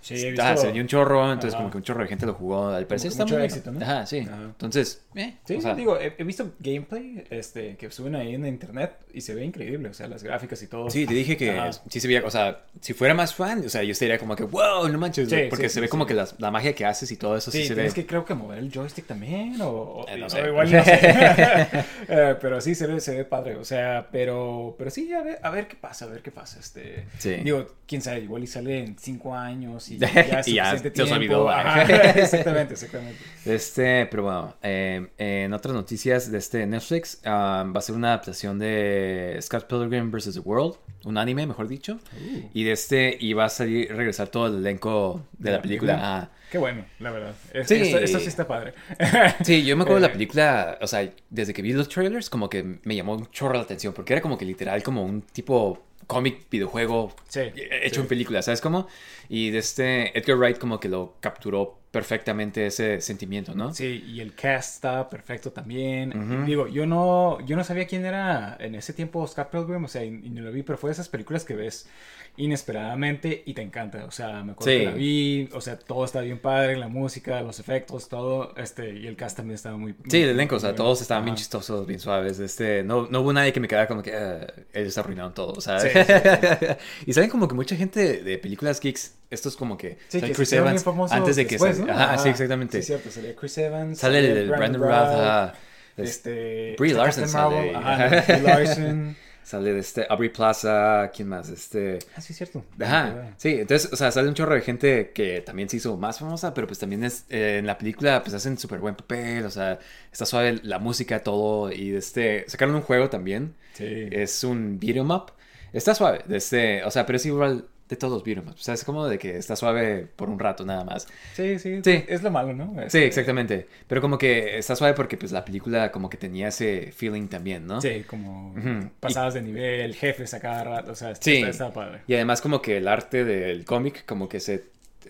Sí, 0.00 0.14
he 0.14 0.30
visto- 0.32 0.56
se 0.56 0.72
dio 0.72 0.82
un 0.82 0.88
chorro, 0.88 1.24
entonces 1.32 1.54
Ajá. 1.54 1.58
como 1.62 1.70
que 1.70 1.76
un 1.78 1.82
chorro 1.84 2.02
de 2.02 2.08
gente 2.08 2.26
lo 2.26 2.34
jugó. 2.34 2.68
Al 2.68 2.86
parecer 2.86 3.10
está 3.10 3.24
mucho 3.24 3.36
muy 3.36 3.44
éxito. 3.44 3.70
¿no? 3.72 3.80
Ajá, 3.84 4.06
sí. 4.06 4.20
Ajá. 4.20 4.42
Entonces, 4.44 5.02
eh, 5.14 5.34
Sí, 5.44 5.56
o 5.56 5.60
sea, 5.60 5.74
digo, 5.74 5.98
he, 5.98 6.14
he 6.18 6.24
visto 6.24 6.52
gameplay 6.58 7.24
este, 7.30 7.76
que 7.76 7.90
suben 7.90 8.14
ahí 8.14 8.34
en 8.34 8.46
internet 8.46 8.92
y 9.12 9.20
se 9.20 9.34
ve 9.34 9.44
increíble, 9.44 9.88
o 9.88 9.94
sea, 9.94 10.06
las 10.08 10.22
gráficas 10.22 10.62
y 10.62 10.66
todo. 10.68 10.88
Sí, 10.90 11.06
te 11.06 11.14
dije 11.14 11.36
que 11.36 11.50
Ajá. 11.50 11.70
sí 11.88 12.00
se 12.00 12.06
veía, 12.08 12.22
o 12.24 12.30
sea, 12.30 12.64
si 12.80 12.92
fuera 12.94 13.12
más 13.14 13.34
fan, 13.34 13.64
o 13.64 13.68
sea, 13.68 13.82
yo 13.82 13.92
estaría 13.92 14.18
como 14.18 14.36
que, 14.36 14.44
wow, 14.44 14.88
no 14.88 14.98
manches, 14.98 15.28
Sí, 15.28 15.36
porque 15.50 15.64
sí, 15.68 15.74
se 15.74 15.74
sí, 15.74 15.80
ve 15.80 15.88
como 15.88 16.06
que 16.06 16.14
la, 16.14 16.28
la 16.38 16.50
magia 16.50 16.74
que 16.74 16.84
haces 16.86 17.10
y 17.12 17.16
todo 17.16 17.36
eso 17.36 17.50
sí, 17.50 17.64
se 17.64 17.70
ve. 17.70 17.74
tienes 17.76 17.94
que 17.94 18.06
creo 18.06 18.24
que 18.24 18.34
mover 18.34 18.58
el 18.58 18.72
joystick 18.72 19.06
también, 19.06 19.60
o, 19.60 19.68
o- 19.70 20.08
Eh, 20.08 20.16
no 20.18 20.30
sé. 20.30 20.40
igual 20.46 20.70
no 20.72 20.84
sé. 20.84 21.00
Eh, 22.08 22.36
pero 22.40 22.60
sí, 22.60 22.74
se 22.74 22.86
ve, 22.86 23.00
se 23.00 23.14
ve 23.16 23.24
padre, 23.24 23.56
o 23.56 23.64
sea, 23.64 24.08
pero, 24.10 24.74
pero 24.78 24.90
sí, 24.90 25.12
a 25.12 25.22
ver, 25.22 25.38
a 25.42 25.50
ver 25.50 25.68
qué 25.68 25.76
pasa, 25.76 26.06
a 26.06 26.08
ver 26.08 26.22
qué 26.22 26.30
pasa. 26.30 26.58
Este, 26.58 27.04
Sí. 27.18 27.34
Digo, 27.36 27.66
quién 27.86 28.02
sabe, 28.02 28.20
igual 28.20 28.42
y 28.42 28.46
sale 28.46 28.78
en 28.78 28.96
cinco 28.98 29.34
años 29.36 29.89
y 29.90 29.98
ya 29.98 30.08
es 30.40 30.48
Y 30.48 30.54
ya 30.54 30.64
suficiente 30.70 30.96
se 30.96 31.02
os 31.02 31.10
olvidó. 31.12 31.48
Ajá, 31.48 31.82
exactamente, 32.20 32.74
exactamente. 32.74 33.18
Este, 33.44 34.06
pero 34.06 34.22
bueno, 34.24 34.56
eh, 34.62 35.08
en 35.18 35.52
otras 35.52 35.74
noticias 35.74 36.30
de 36.30 36.38
este 36.38 36.66
Netflix, 36.66 37.20
ah, 37.24 37.64
va 37.74 37.78
a 37.78 37.82
ser 37.82 37.94
una 37.96 38.08
adaptación 38.08 38.58
de 38.58 39.38
Scott 39.42 39.66
Pilgrim 39.68 40.10
vs. 40.10 40.34
The 40.34 40.40
World, 40.40 40.76
un 41.04 41.18
anime, 41.18 41.46
mejor 41.46 41.68
dicho, 41.68 41.98
Uh. 42.12 42.48
y 42.52 42.64
de 42.64 42.72
este, 42.72 43.16
y 43.18 43.32
va 43.32 43.46
a 43.46 43.48
salir, 43.48 43.94
regresar 43.94 44.28
todo 44.28 44.46
el 44.48 44.56
elenco 44.56 45.26
de, 45.38 45.50
la 45.52 45.62
película. 45.62 45.98
Ah, 46.00 46.30
Qué 46.50 46.58
bueno, 46.58 46.84
la 46.98 47.10
verdad. 47.12 47.34
Es- 47.54 47.68
Sí. 47.68 47.76
Esto, 47.76 47.98
esto 47.98 48.18
sí 48.18 48.26
está 48.26 48.46
padre. 48.46 48.74
Sí, 49.44 49.64
yo 49.64 49.76
me 49.76 49.82
acuerdo 49.84 50.00
de 50.00 50.08
la 50.08 50.08
Eh, 50.08 50.12
película, 50.12 50.78
o 50.80 50.86
sea, 50.86 51.08
desde 51.30 51.54
que 51.54 51.62
vi 51.62 51.72
los 51.72 51.88
trailers, 51.88 52.28
como 52.28 52.50
que 52.50 52.78
me 52.82 52.96
llamó 52.96 53.14
un 53.14 53.30
chorro 53.30 53.54
la 53.54 53.60
atención, 53.62 53.94
porque 53.94 54.12
era 54.14 54.20
como 54.22 54.36
que 54.36 54.44
literal 54.44 54.82
como 54.82 55.04
un 55.04 55.22
tipo 55.22 55.80
cómic, 56.08 56.50
videojuego, 56.50 57.14
Sí, 57.28 57.40
hecho 57.54 57.94
sí. 57.96 58.00
en 58.00 58.08
película, 58.08 58.42
¿sabes 58.42 58.60
cómo? 58.60 58.88
Y 59.32 59.50
de 59.50 59.58
este 59.58 60.18
Edgar 60.18 60.36
Wright 60.36 60.58
como 60.58 60.80
que 60.80 60.88
lo 60.88 61.14
capturó 61.20 61.78
perfectamente 61.92 62.66
ese 62.66 63.00
sentimiento, 63.00 63.54
¿no? 63.54 63.72
Sí, 63.72 64.04
y 64.06 64.20
el 64.20 64.34
cast 64.34 64.74
está 64.76 65.08
perfecto 65.08 65.50
también. 65.52 66.44
Digo, 66.46 66.66
yo 66.68 66.84
no, 66.84 67.40
yo 67.46 67.56
no 67.56 67.62
sabía 67.64 67.86
quién 67.86 68.04
era 68.04 68.56
en 68.60 68.74
ese 68.74 68.92
tiempo 68.92 69.26
Scott 69.26 69.50
Pilgrim, 69.50 69.84
o 69.84 69.88
sea, 69.88 70.04
y, 70.04 70.08
y 70.08 70.30
no 70.30 70.42
lo 70.42 70.50
vi, 70.52 70.62
pero 70.64 70.76
fue 70.78 70.90
de 70.90 70.92
esas 70.92 71.08
películas 71.08 71.44
que 71.44 71.54
ves 71.54 71.88
inesperadamente 72.36 73.42
y 73.46 73.54
te 73.54 73.62
encanta. 73.62 74.04
O 74.04 74.10
sea, 74.10 74.42
me 74.42 74.52
acuerdo 74.52 74.72
Sí. 74.72 74.78
que 74.78 74.84
la 74.84 74.90
vi, 74.92 75.48
o 75.52 75.60
sea, 75.60 75.78
todo 75.78 76.04
está 76.04 76.20
bien 76.20 76.38
padre, 76.38 76.76
la 76.76 76.88
música, 76.88 77.40
los 77.42 77.58
efectos, 77.60 78.08
todo, 78.08 78.54
este, 78.56 78.96
y 78.98 79.06
el 79.06 79.16
cast 79.16 79.36
también 79.36 79.54
estaba 79.54 79.76
muy... 79.76 79.92
Sí, 79.92 80.16
muy- 80.18 80.22
el 80.22 80.28
elenco, 80.30 80.56
o 80.56 80.60
sea, 80.60 80.74
todos 80.74 81.00
estaban 81.00 81.24
bien 81.24 81.36
chistosos, 81.36 81.86
bien 81.86 82.00
suaves. 82.00 82.38
Este, 82.38 82.82
no, 82.82 83.06
no 83.10 83.20
hubo 83.20 83.32
nadie 83.32 83.52
que 83.52 83.60
me 83.60 83.68
quedara 83.68 83.86
como 83.86 84.02
que 84.02 84.14
"Ah, 84.14 84.46
ellos 84.72 84.96
arruinaron 84.98 85.34
todo, 85.34 85.52
o 85.52 85.60
sea. 85.60 85.78
Sí, 85.80 85.88
sí, 85.92 85.96
y 87.06 87.12
saben 87.12 87.30
como 87.30 87.46
que 87.48 87.54
mucha 87.54 87.76
gente 87.76 88.00
de, 88.00 88.22
de 88.22 88.38
películas 88.38 88.80
geeks, 88.80 89.14
esto 89.30 89.48
es 89.48 89.56
como 89.56 89.76
que 89.78 89.96
Sí, 90.08 90.20
que 90.20 90.32
Chris 90.32 90.52
Evans 90.52 90.84
antes 91.10 91.36
de 91.36 91.46
que 91.46 91.54
después, 91.54 91.76
sal- 91.78 91.86
¿no? 91.86 91.92
Ajá, 91.92 92.18
sí, 92.18 92.28
exactamente. 92.28 92.80
Sí, 92.82 92.86
cierto, 92.88 93.10
salía 93.10 93.34
Chris 93.36 93.58
Evans. 93.58 93.98
Sale 93.98 94.18
el 94.42 94.48
Brandon 94.50 94.82
Routh. 94.82 95.54
Este... 95.96 96.76
Brie 96.78 96.92
está 96.92 97.02
Larson 97.04 97.28
sale. 97.28 97.74
Ajá, 97.74 98.08
Brie 98.26 98.42
Larson. 98.42 99.16
Sale 99.42 99.72
de 99.72 99.80
este 99.80 100.06
Aubrey 100.08 100.28
Plaza, 100.28 101.10
¿quién 101.12 101.26
más? 101.26 101.48
Este. 101.48 101.98
Ah, 102.14 102.20
sí, 102.20 102.32
cierto. 102.34 102.64
Ajá, 102.80 103.32
sí, 103.36 103.56
entonces, 103.60 103.92
o 103.92 103.96
sea, 103.96 104.12
sale 104.12 104.28
un 104.28 104.34
chorro 104.34 104.54
de 104.54 104.60
gente 104.60 105.10
que 105.12 105.40
también 105.40 105.68
se 105.68 105.78
hizo 105.78 105.96
más 105.96 106.20
famosa, 106.20 106.54
pero 106.54 106.68
pues 106.68 106.78
también 106.78 107.02
es, 107.02 107.24
eh, 107.30 107.56
en 107.58 107.66
la 107.66 107.76
película, 107.76 108.22
pues 108.22 108.32
hacen 108.34 108.56
súper 108.58 108.78
buen 108.78 108.94
papel, 108.94 109.44
o 109.44 109.50
sea, 109.50 109.80
está 110.12 110.24
suave 110.24 110.60
la 110.62 110.78
música, 110.78 111.24
todo, 111.24 111.72
y 111.72 111.90
de 111.90 111.98
este, 111.98 112.44
sacaron 112.48 112.76
un 112.76 112.82
juego 112.82 113.10
también, 113.10 113.56
Sí. 113.72 114.08
es 114.12 114.44
un 114.44 114.78
beat 114.78 114.98
'em 114.98 115.10
up, 115.10 115.32
está 115.72 115.96
suave, 115.96 116.22
este, 116.28 116.84
o 116.84 116.90
sea, 116.92 117.04
pero 117.04 117.16
es 117.16 117.26
igual 117.26 117.64
de 117.90 117.96
todos 117.96 118.14
los 118.14 118.24
beat 118.24 118.38
'em 118.38 118.48
ups, 118.48 118.60
o 118.60 118.64
sea, 118.64 118.74
es 118.74 118.84
como 118.84 119.06
de 119.08 119.18
que 119.18 119.36
está 119.36 119.56
suave 119.56 120.06
por 120.16 120.30
un 120.30 120.38
rato 120.38 120.64
nada 120.64 120.84
más. 120.84 121.08
Sí, 121.34 121.58
sí, 121.58 121.80
Sí. 121.84 122.04
Es 122.08 122.22
lo 122.22 122.30
malo, 122.30 122.52
¿no? 122.54 122.72
Sí, 122.74 122.80
Este, 122.86 123.06
exactamente, 123.06 123.66
pero 123.88 124.00
como 124.00 124.16
que 124.16 124.56
está 124.58 124.76
suave 124.76 124.94
porque 124.94 125.16
pues 125.18 125.32
la 125.32 125.44
película 125.44 125.90
como 125.92 126.08
que 126.08 126.16
tenía 126.16 126.48
ese 126.48 126.92
feeling 126.92 127.28
también, 127.28 127.66
¿no? 127.66 127.80
Sí, 127.80 128.04
como 128.06 128.52
Ujú. 128.52 128.90
pasadas 129.00 129.34
de 129.34 129.42
nivel, 129.42 129.94
jefes 129.94 130.32
a 130.34 130.40
cada 130.40 130.64
rato, 130.64 130.92
o 130.92 130.94
sea, 130.94 131.14
Sí. 131.16 131.36
está, 131.38 131.48
está 131.50 131.72
padre. 131.72 132.02
Y 132.06 132.14
además 132.14 132.40
como 132.40 132.62
que 132.62 132.76
el 132.78 132.88
arte 132.88 133.24
del 133.24 133.64
cómic 133.64 134.04
como 134.06 134.28
que 134.28 134.40
se, 134.40 134.64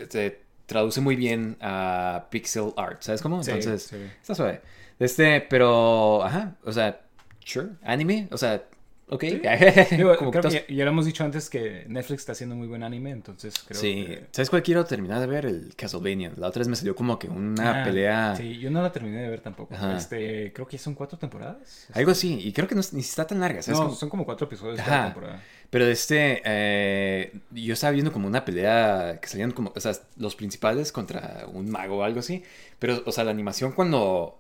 se 0.09 0.41
traduce 0.67 1.01
muy 1.01 1.17
bien 1.17 1.57
a 1.61 2.27
pixel 2.31 2.73
art, 2.77 3.03
¿sabes 3.03 3.21
cómo? 3.23 3.43
Sí, 3.43 3.51
Entonces, 3.51 3.83
sí. 3.83 3.97
está 4.21 4.35
suave. 4.35 4.61
Este, 4.99 5.41
pero, 5.43 6.23
ajá, 6.25 6.57
o 6.65 6.73
sea, 6.73 7.01
sure, 7.45 7.69
anime, 7.83 8.29
o 8.31 8.39
sea, 8.39 8.63
ok. 9.11 9.23
Digo, 9.91 10.17
Como 10.17 10.31
creo 10.31 10.43
que 10.45 10.51
ya, 10.51 10.67
ya 10.69 10.85
lo 10.85 10.91
hemos 10.91 11.07
dicho 11.07 11.25
antes 11.25 11.51
que 11.51 11.85
Netflix 11.89 12.21
está 12.23 12.33
haciendo 12.33 12.57
muy 12.57 12.67
buen 12.69 12.83
anime, 12.83 13.11
entonces 13.11 13.55
creo 13.67 13.81
Sí, 13.81 14.05
que... 14.07 14.27
¿sabes 14.33 14.49
cuál 14.51 14.63
quiero 14.63 14.85
terminar 14.85 15.21
de 15.21 15.27
ver? 15.27 15.47
El 15.47 15.75
Castlevania. 15.77 16.33
La 16.37 16.49
otra 16.49 16.61
vez 16.61 16.69
me 16.69 16.77
salió 16.77 16.95
como 16.95 17.19
que 17.19 17.29
una 17.29 17.83
Ah, 17.83 17.85
pelea, 17.85 18.35
Sí, 18.37 18.59
yo 18.59 18.71
no 18.71 18.83
la 18.83 18.93
terminé 18.93 19.21
de 19.23 19.29
ver 19.29 19.41
tampoco. 19.41 19.75
Ajá. 19.75 19.97
Este, 19.97 20.53
creo 20.53 20.67
que 20.67 20.79
son 20.79 20.95
cuatro 20.95 21.19
temporadas. 21.19 21.87
algo 21.93 22.11
así, 22.13 22.39
y 22.41 22.53
creo 22.53 22.67
que 22.69 22.75
no, 22.75 22.83
ni 22.93 23.01
está 23.01 23.27
tan 23.27 23.41
larga, 23.41 23.63
¿sabes? 23.63 23.81
No, 23.81 23.91
son 23.93 24.09
como 24.09 24.25
cuatro 24.25 24.47
episodios 24.47 24.79
Ajá. 24.81 24.89
cada 24.91 25.05
temporada. 25.13 25.43
Pero 25.71 25.87
este, 25.87 26.43
eh, 26.45 27.33
yo 27.53 27.75
estaba 27.75 27.93
viendo 27.93 28.13
como 28.13 28.27
una 28.27 28.45
pelea 28.45 29.19
que 29.23 29.29
salían 29.29 29.53
como, 29.53 29.73
o 29.75 29.81
sea, 29.81 29.93
los 30.17 30.35
principales 30.35 30.91
contra 30.91 31.45
un 31.53 31.71
mago 31.71 31.99
o 31.99 32.03
algo 32.03 32.19
así. 32.21 32.43
Pero, 32.81 33.03
o 33.07 33.13
sea, 33.13 33.23
la 33.23 33.31
animación 33.31 33.71
cuando, 33.71 34.37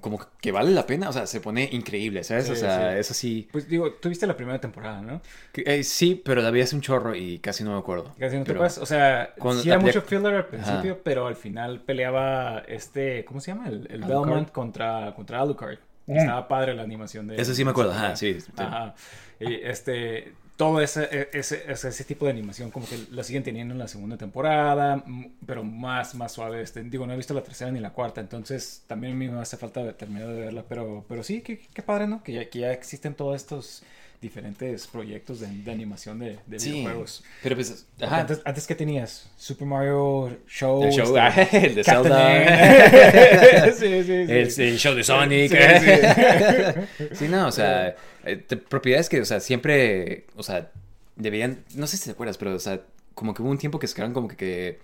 como 0.00 0.20
que 0.40 0.52
vale 0.52 0.70
la 0.70 0.86
pena, 0.86 1.08
o 1.08 1.12
sea, 1.12 1.26
se 1.26 1.40
pone 1.40 1.68
increíble, 1.72 2.24
¿sabes? 2.24 2.46
Sí, 2.46 2.52
o 2.52 2.56
sea, 2.56 2.92
sí. 2.92 2.98
eso 2.98 3.14
sí. 3.14 3.48
Pues 3.50 3.68
digo, 3.68 3.92
tú 3.92 4.08
viste 4.08 4.26
la 4.26 4.36
primera 4.36 4.60
temporada, 4.60 5.00
¿no? 5.00 5.20
eh, 5.54 5.82
sí, 5.84 6.20
pero 6.24 6.42
la 6.42 6.50
vi 6.50 6.60
hace 6.60 6.76
un 6.76 6.82
chorro 6.82 7.14
y 7.14 7.38
casi 7.38 7.64
no 7.64 7.72
me 7.72 7.78
acuerdo. 7.78 8.14
Casi 8.18 8.36
no 8.36 8.44
te 8.44 8.52
acuerdas. 8.52 8.78
O 8.78 8.86
sea, 8.86 9.34
Cuando 9.38 9.62
sí 9.62 9.68
era 9.68 9.78
mucho 9.78 10.02
filler 10.02 10.34
al 10.34 10.46
principio, 10.46 10.92
Ajá. 10.92 11.00
pero 11.02 11.26
al 11.26 11.36
final 11.36 11.80
peleaba 11.80 12.60
este, 12.68 13.24
¿cómo 13.24 13.40
se 13.40 13.52
llama? 13.52 13.68
El, 13.68 13.86
el. 13.90 14.02
Belmont 14.02 14.50
contra, 14.50 15.14
contra 15.14 15.40
Alucard. 15.40 15.78
Estaba 16.06 16.46
padre 16.46 16.72
la 16.74 16.82
animación 16.82 17.26
de 17.26 17.40
Eso 17.40 17.52
sí 17.52 17.64
me 17.64 17.72
acuerdo, 17.72 17.92
ajá, 17.92 18.14
sí, 18.14 18.40
sí. 18.40 18.52
Ajá. 18.56 18.94
Y 19.40 19.54
este, 19.54 20.34
todo 20.56 20.80
ese, 20.80 21.28
ese, 21.32 21.70
ese, 21.70 21.88
ese 21.88 22.04
tipo 22.04 22.24
de 22.24 22.32
animación 22.32 22.70
como 22.70 22.86
que 22.86 22.98
lo 23.10 23.22
siguen 23.22 23.42
teniendo 23.42 23.74
en 23.74 23.78
la 23.78 23.88
segunda 23.88 24.16
temporada, 24.16 25.04
pero 25.44 25.62
más, 25.64 26.14
más 26.14 26.32
suave. 26.32 26.62
Este, 26.62 26.82
digo, 26.82 27.06
no 27.06 27.12
he 27.12 27.16
visto 27.16 27.34
la 27.34 27.42
tercera 27.42 27.70
ni 27.70 27.80
la 27.80 27.92
cuarta, 27.92 28.20
entonces 28.20 28.82
también 28.86 29.12
a 29.12 29.16
mí 29.16 29.28
me 29.28 29.40
hace 29.40 29.56
falta 29.56 29.92
terminar 29.94 30.28
de 30.28 30.40
verla, 30.40 30.64
pero, 30.68 31.04
pero 31.08 31.22
sí, 31.22 31.42
qué, 31.42 31.60
qué 31.72 31.82
padre, 31.82 32.06
¿no? 32.06 32.22
Que 32.22 32.32
ya, 32.32 32.48
que 32.48 32.60
ya 32.60 32.72
existen 32.72 33.14
todos 33.14 33.36
estos 33.36 33.82
diferentes 34.20 34.86
proyectos 34.86 35.40
de, 35.40 35.46
de 35.48 35.70
animación 35.70 36.18
de, 36.18 36.38
de 36.46 36.58
Sí, 36.58 36.72
videojuegos. 36.72 37.22
pero 37.42 37.54
pues, 37.56 37.86
ajá. 38.00 38.20
Antes, 38.20 38.40
antes, 38.44 38.66
¿qué 38.66 38.74
tenías? 38.74 39.28
Super 39.36 39.66
Mario 39.66 40.38
Show. 40.48 40.82
El 40.84 40.90
show, 40.92 41.16
este, 41.16 41.66
el 41.66 41.74
de 41.74 41.84
Captain 41.84 42.14
Zelda. 42.14 43.72
Sí, 43.72 43.86
sí, 43.86 44.04
sí. 44.04 44.12
El, 44.12 44.68
el 44.68 44.78
show 44.78 44.94
de 44.94 45.04
Sonic. 45.04 45.50
Sí, 45.50 47.06
Sí, 47.14 47.28
no, 47.28 47.46
o 47.48 47.52
sea, 47.52 47.94
eh, 48.24 48.36
propiedades 48.36 49.08
que, 49.08 49.20
o 49.20 49.24
sea, 49.24 49.40
siempre, 49.40 50.26
o 50.36 50.42
sea, 50.42 50.70
deberían, 51.16 51.64
no 51.74 51.86
sé 51.86 51.96
si 51.96 52.04
te 52.04 52.10
acuerdas, 52.12 52.38
pero, 52.38 52.54
o 52.54 52.58
sea, 52.58 52.80
como 53.14 53.34
que 53.34 53.42
hubo 53.42 53.50
un 53.50 53.58
tiempo 53.58 53.78
que 53.78 53.86
sacaron 53.86 54.12
como 54.12 54.28
que, 54.28 54.36
que, 54.36 54.78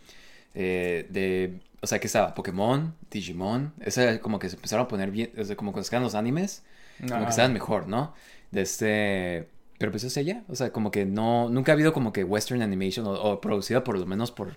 eh, 0.55 1.07
de, 1.11 1.55
o 1.81 1.87
sea, 1.87 1.99
que 1.99 2.07
estaba 2.07 2.35
Pokémon, 2.35 2.95
Digimon, 3.11 3.73
esa 3.81 4.19
como 4.21 4.39
que 4.39 4.49
se 4.49 4.57
empezaron 4.57 4.87
a 4.87 4.89
poner 4.89 5.11
bien, 5.11 5.31
o 5.37 5.45
sea, 5.45 5.57
como 5.57 5.73
cuando 5.73 5.85
sacaron 5.85 6.05
los 6.05 6.15
animes, 6.15 6.63
como 7.09 7.25
que 7.25 7.31
estaban 7.31 7.53
mejor, 7.53 7.89
¿no? 7.89 8.15
De 8.53 8.63
este, 8.63 9.49
pero 9.79 9.91
pues, 9.91 10.05
o 10.05 10.11
sea, 10.11 10.23
ya, 10.23 10.45
o 10.49 10.55
sea, 10.55 10.71
como 10.71 10.91
que 10.91 11.05
no, 11.05 11.49
nunca 11.49 11.73
ha 11.73 11.75
habido 11.75 11.93
como 11.93 12.13
que 12.13 12.23
Western 12.23 12.63
Animation 12.63 13.07
o, 13.07 13.13
o 13.13 13.41
producida 13.41 13.83
por 13.83 13.99
lo 13.99 14.07
menos 14.07 14.31
por, 14.31 14.55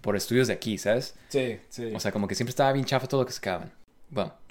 por 0.00 0.16
estudios 0.16 0.48
de 0.48 0.54
aquí, 0.54 0.78
¿sabes? 0.78 1.16
Sí, 1.28 1.58
sí. 1.68 1.92
O 1.94 2.00
sea, 2.00 2.12
como 2.12 2.28
que 2.28 2.34
siempre 2.34 2.50
estaba 2.50 2.72
bien 2.72 2.84
chafa 2.84 3.08
todo 3.08 3.22
lo 3.22 3.26
que 3.26 3.32
sacaban. 3.32 3.72
Bueno, 4.10 4.34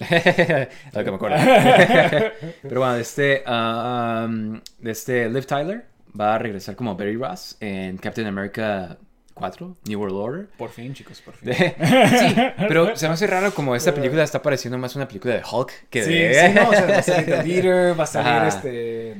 lo 0.92 1.04
que 1.04 1.10
me 1.10 1.16
acuerdo. 1.16 1.36
Pero 2.62 2.80
bueno, 2.80 2.94
de 2.94 3.02
este, 3.02 3.44
um, 3.46 4.60
de 4.80 4.90
este 4.90 5.30
Liv 5.30 5.46
Tyler 5.46 5.86
va 6.18 6.34
a 6.34 6.38
regresar 6.38 6.74
como 6.74 6.96
Barry 6.96 7.16
Ross 7.16 7.56
en 7.60 7.96
Captain 7.98 8.26
America 8.26 8.98
4, 9.34 9.76
New 9.86 10.00
World 10.00 10.16
Order. 10.16 10.46
Por 10.58 10.70
fin, 10.70 10.94
chicos, 10.94 11.20
por 11.20 11.34
fin. 11.34 11.52
sí, 11.54 12.34
pero 12.68 12.94
se 12.96 13.06
me 13.08 13.14
hace 13.14 13.26
raro 13.26 13.52
como 13.54 13.74
esta 13.74 13.94
película 13.94 14.22
está 14.22 14.40
pareciendo 14.42 14.78
más 14.78 14.94
una 14.96 15.06
película 15.08 15.34
de 15.34 15.42
Hulk 15.50 15.88
que 15.90 16.02
Sí, 16.04 16.12
de... 16.12 16.34
sí, 16.48 16.54
no, 16.54 16.68
o 16.68 16.72
sea, 16.72 16.86
va 16.86 16.98
a 16.98 17.02
salir 17.02 17.26
The 17.26 17.42
Leader, 17.46 17.98
va 17.98 18.04
a 18.04 18.06
salir 18.06 18.28
Ajá. 18.32 18.48
este... 18.48 19.12
Eh, 19.12 19.16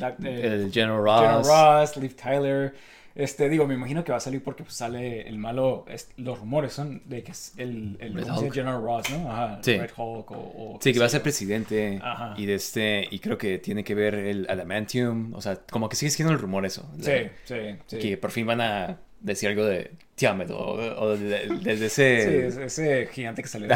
el 0.47 0.71
General 0.73 1.03
Ross. 1.03 1.21
General 1.49 1.81
Ross, 1.83 1.97
Liv 1.97 2.15
Tyler. 2.17 2.75
Este, 3.15 3.51
digo, 3.51 3.67
me 3.67 3.75
imagino 3.75 4.03
que 4.05 4.11
va 4.11 4.17
a 4.17 4.21
salir 4.23 4.43
porque 4.43 4.63
pues, 4.63 4.75
sale 4.75 5.29
el 5.29 5.37
malo. 5.37 5.85
es- 5.87 6.09
los 6.17 6.39
rumores 6.39 6.73
son 6.73 7.03
de 7.05 7.23
que 7.23 7.33
es 7.33 7.53
el, 7.59 7.99
el. 8.01 8.15
General 8.51 8.81
Ross, 8.83 9.11
¿no? 9.11 9.31
Ajá, 9.31 9.59
Sí. 9.61 9.77
Red 9.77 9.91
Hulk 9.95 10.31
o. 10.31 10.35
o 10.35 10.79
Sí, 10.81 10.95
que 10.95 10.99
va 10.99 11.05
a 11.05 11.09
ser 11.11 11.21
presidente 11.21 12.01
Ajá. 12.03 12.33
y 12.39 12.47
de 12.47 12.55
este 12.55 13.07
y 13.11 13.19
creo 13.19 13.37
que 13.37 13.59
tiene 13.59 13.85
que 13.85 13.95
ver 13.95 14.15
el 14.15 14.47
adamantium, 14.49 15.35
o 15.35 15.43
sea, 15.43 15.57
como 15.71 15.91
que 15.91 15.97
sigue 15.97 16.09
siendo 16.11 16.33
el 16.33 16.39
rumor 16.41 16.65
eso. 16.65 16.91
Sí, 17.03 17.13
sí, 17.45 17.55
sí. 17.87 17.99
Que 17.99 18.17
por 18.17 18.31
fin 18.31 18.47
van 18.47 18.63
a 18.63 18.97
decir 19.23 19.49
algo 19.49 19.65
de 19.65 19.91
Tiamat 20.15 20.51
o, 20.51 20.57
o 20.75 21.17
de- 21.17 21.47
de- 21.47 21.59
desde 21.63 21.89
Sí, 21.89 22.03
ese 22.03 22.47
es- 22.47 22.57
ese 22.59 23.07
gigante 23.13 23.43
que 23.43 23.59
¿no? 23.59 23.75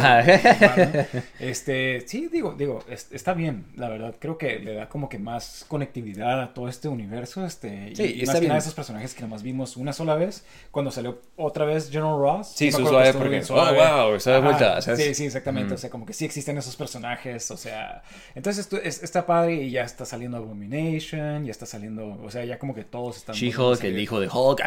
Este, 1.40 2.02
sí, 2.06 2.28
digo, 2.30 2.54
digo, 2.56 2.84
es- 2.90 3.08
está 3.10 3.32
bien, 3.32 3.64
la 3.76 3.88
verdad. 3.88 4.14
Creo 4.18 4.36
que 4.36 4.58
le 4.58 4.74
da 4.74 4.88
como 4.88 5.08
que 5.08 5.18
más 5.18 5.64
conectividad 5.66 6.40
a 6.42 6.52
todo 6.54 6.68
este 6.68 6.88
universo. 6.88 7.44
Este, 7.46 7.90
y- 7.92 7.96
Sí, 7.96 8.02
y, 8.16 8.20
está 8.20 8.32
más 8.34 8.40
que 8.40 8.48
nada 8.48 8.58
esos 8.58 8.74
personajes 8.74 9.14
que 9.14 9.22
nomás 9.22 9.42
vimos 9.42 9.76
una 9.78 9.92
sola 9.94 10.14
vez. 10.14 10.44
Cuando 10.70 10.90
salió 10.90 11.20
otra 11.36 11.64
vez 11.64 11.88
General 11.90 12.18
Ross. 12.18 12.52
Sí, 12.54 12.70
su 12.70 12.86
suave 12.86 13.12
porque, 13.14 13.28
bien 13.30 13.42
oh, 13.42 13.46
suave. 13.46 13.78
wow, 13.78 14.12
de 14.18 14.30
Ajá, 14.30 14.40
vuelta. 14.40 14.82
Sí, 14.82 15.14
sí, 15.14 15.24
exactamente. 15.26 15.74
O 15.74 15.78
sea, 15.78 15.88
como 15.90 16.04
que 16.04 16.12
sí 16.12 16.24
existen 16.26 16.58
esos 16.58 16.76
personajes. 16.76 17.50
O 17.50 17.56
sea, 17.56 18.02
entonces 18.34 18.64
esto 18.66 18.76
es- 18.76 19.02
está 19.02 19.24
padre 19.26 19.54
y 19.54 19.70
ya 19.70 19.82
está 19.84 20.04
saliendo 20.04 20.36
Abomination, 20.36 21.44
ya 21.46 21.50
está 21.50 21.64
saliendo, 21.66 22.20
o 22.22 22.30
sea, 22.30 22.44
ya 22.44 22.58
como 22.58 22.74
que 22.74 22.84
todos 22.84 23.16
están. 23.16 23.34
She-Hulk, 23.34 23.82
el 23.84 23.98
hijo 23.98 24.20
de 24.20 24.28
Hulk. 24.28 24.60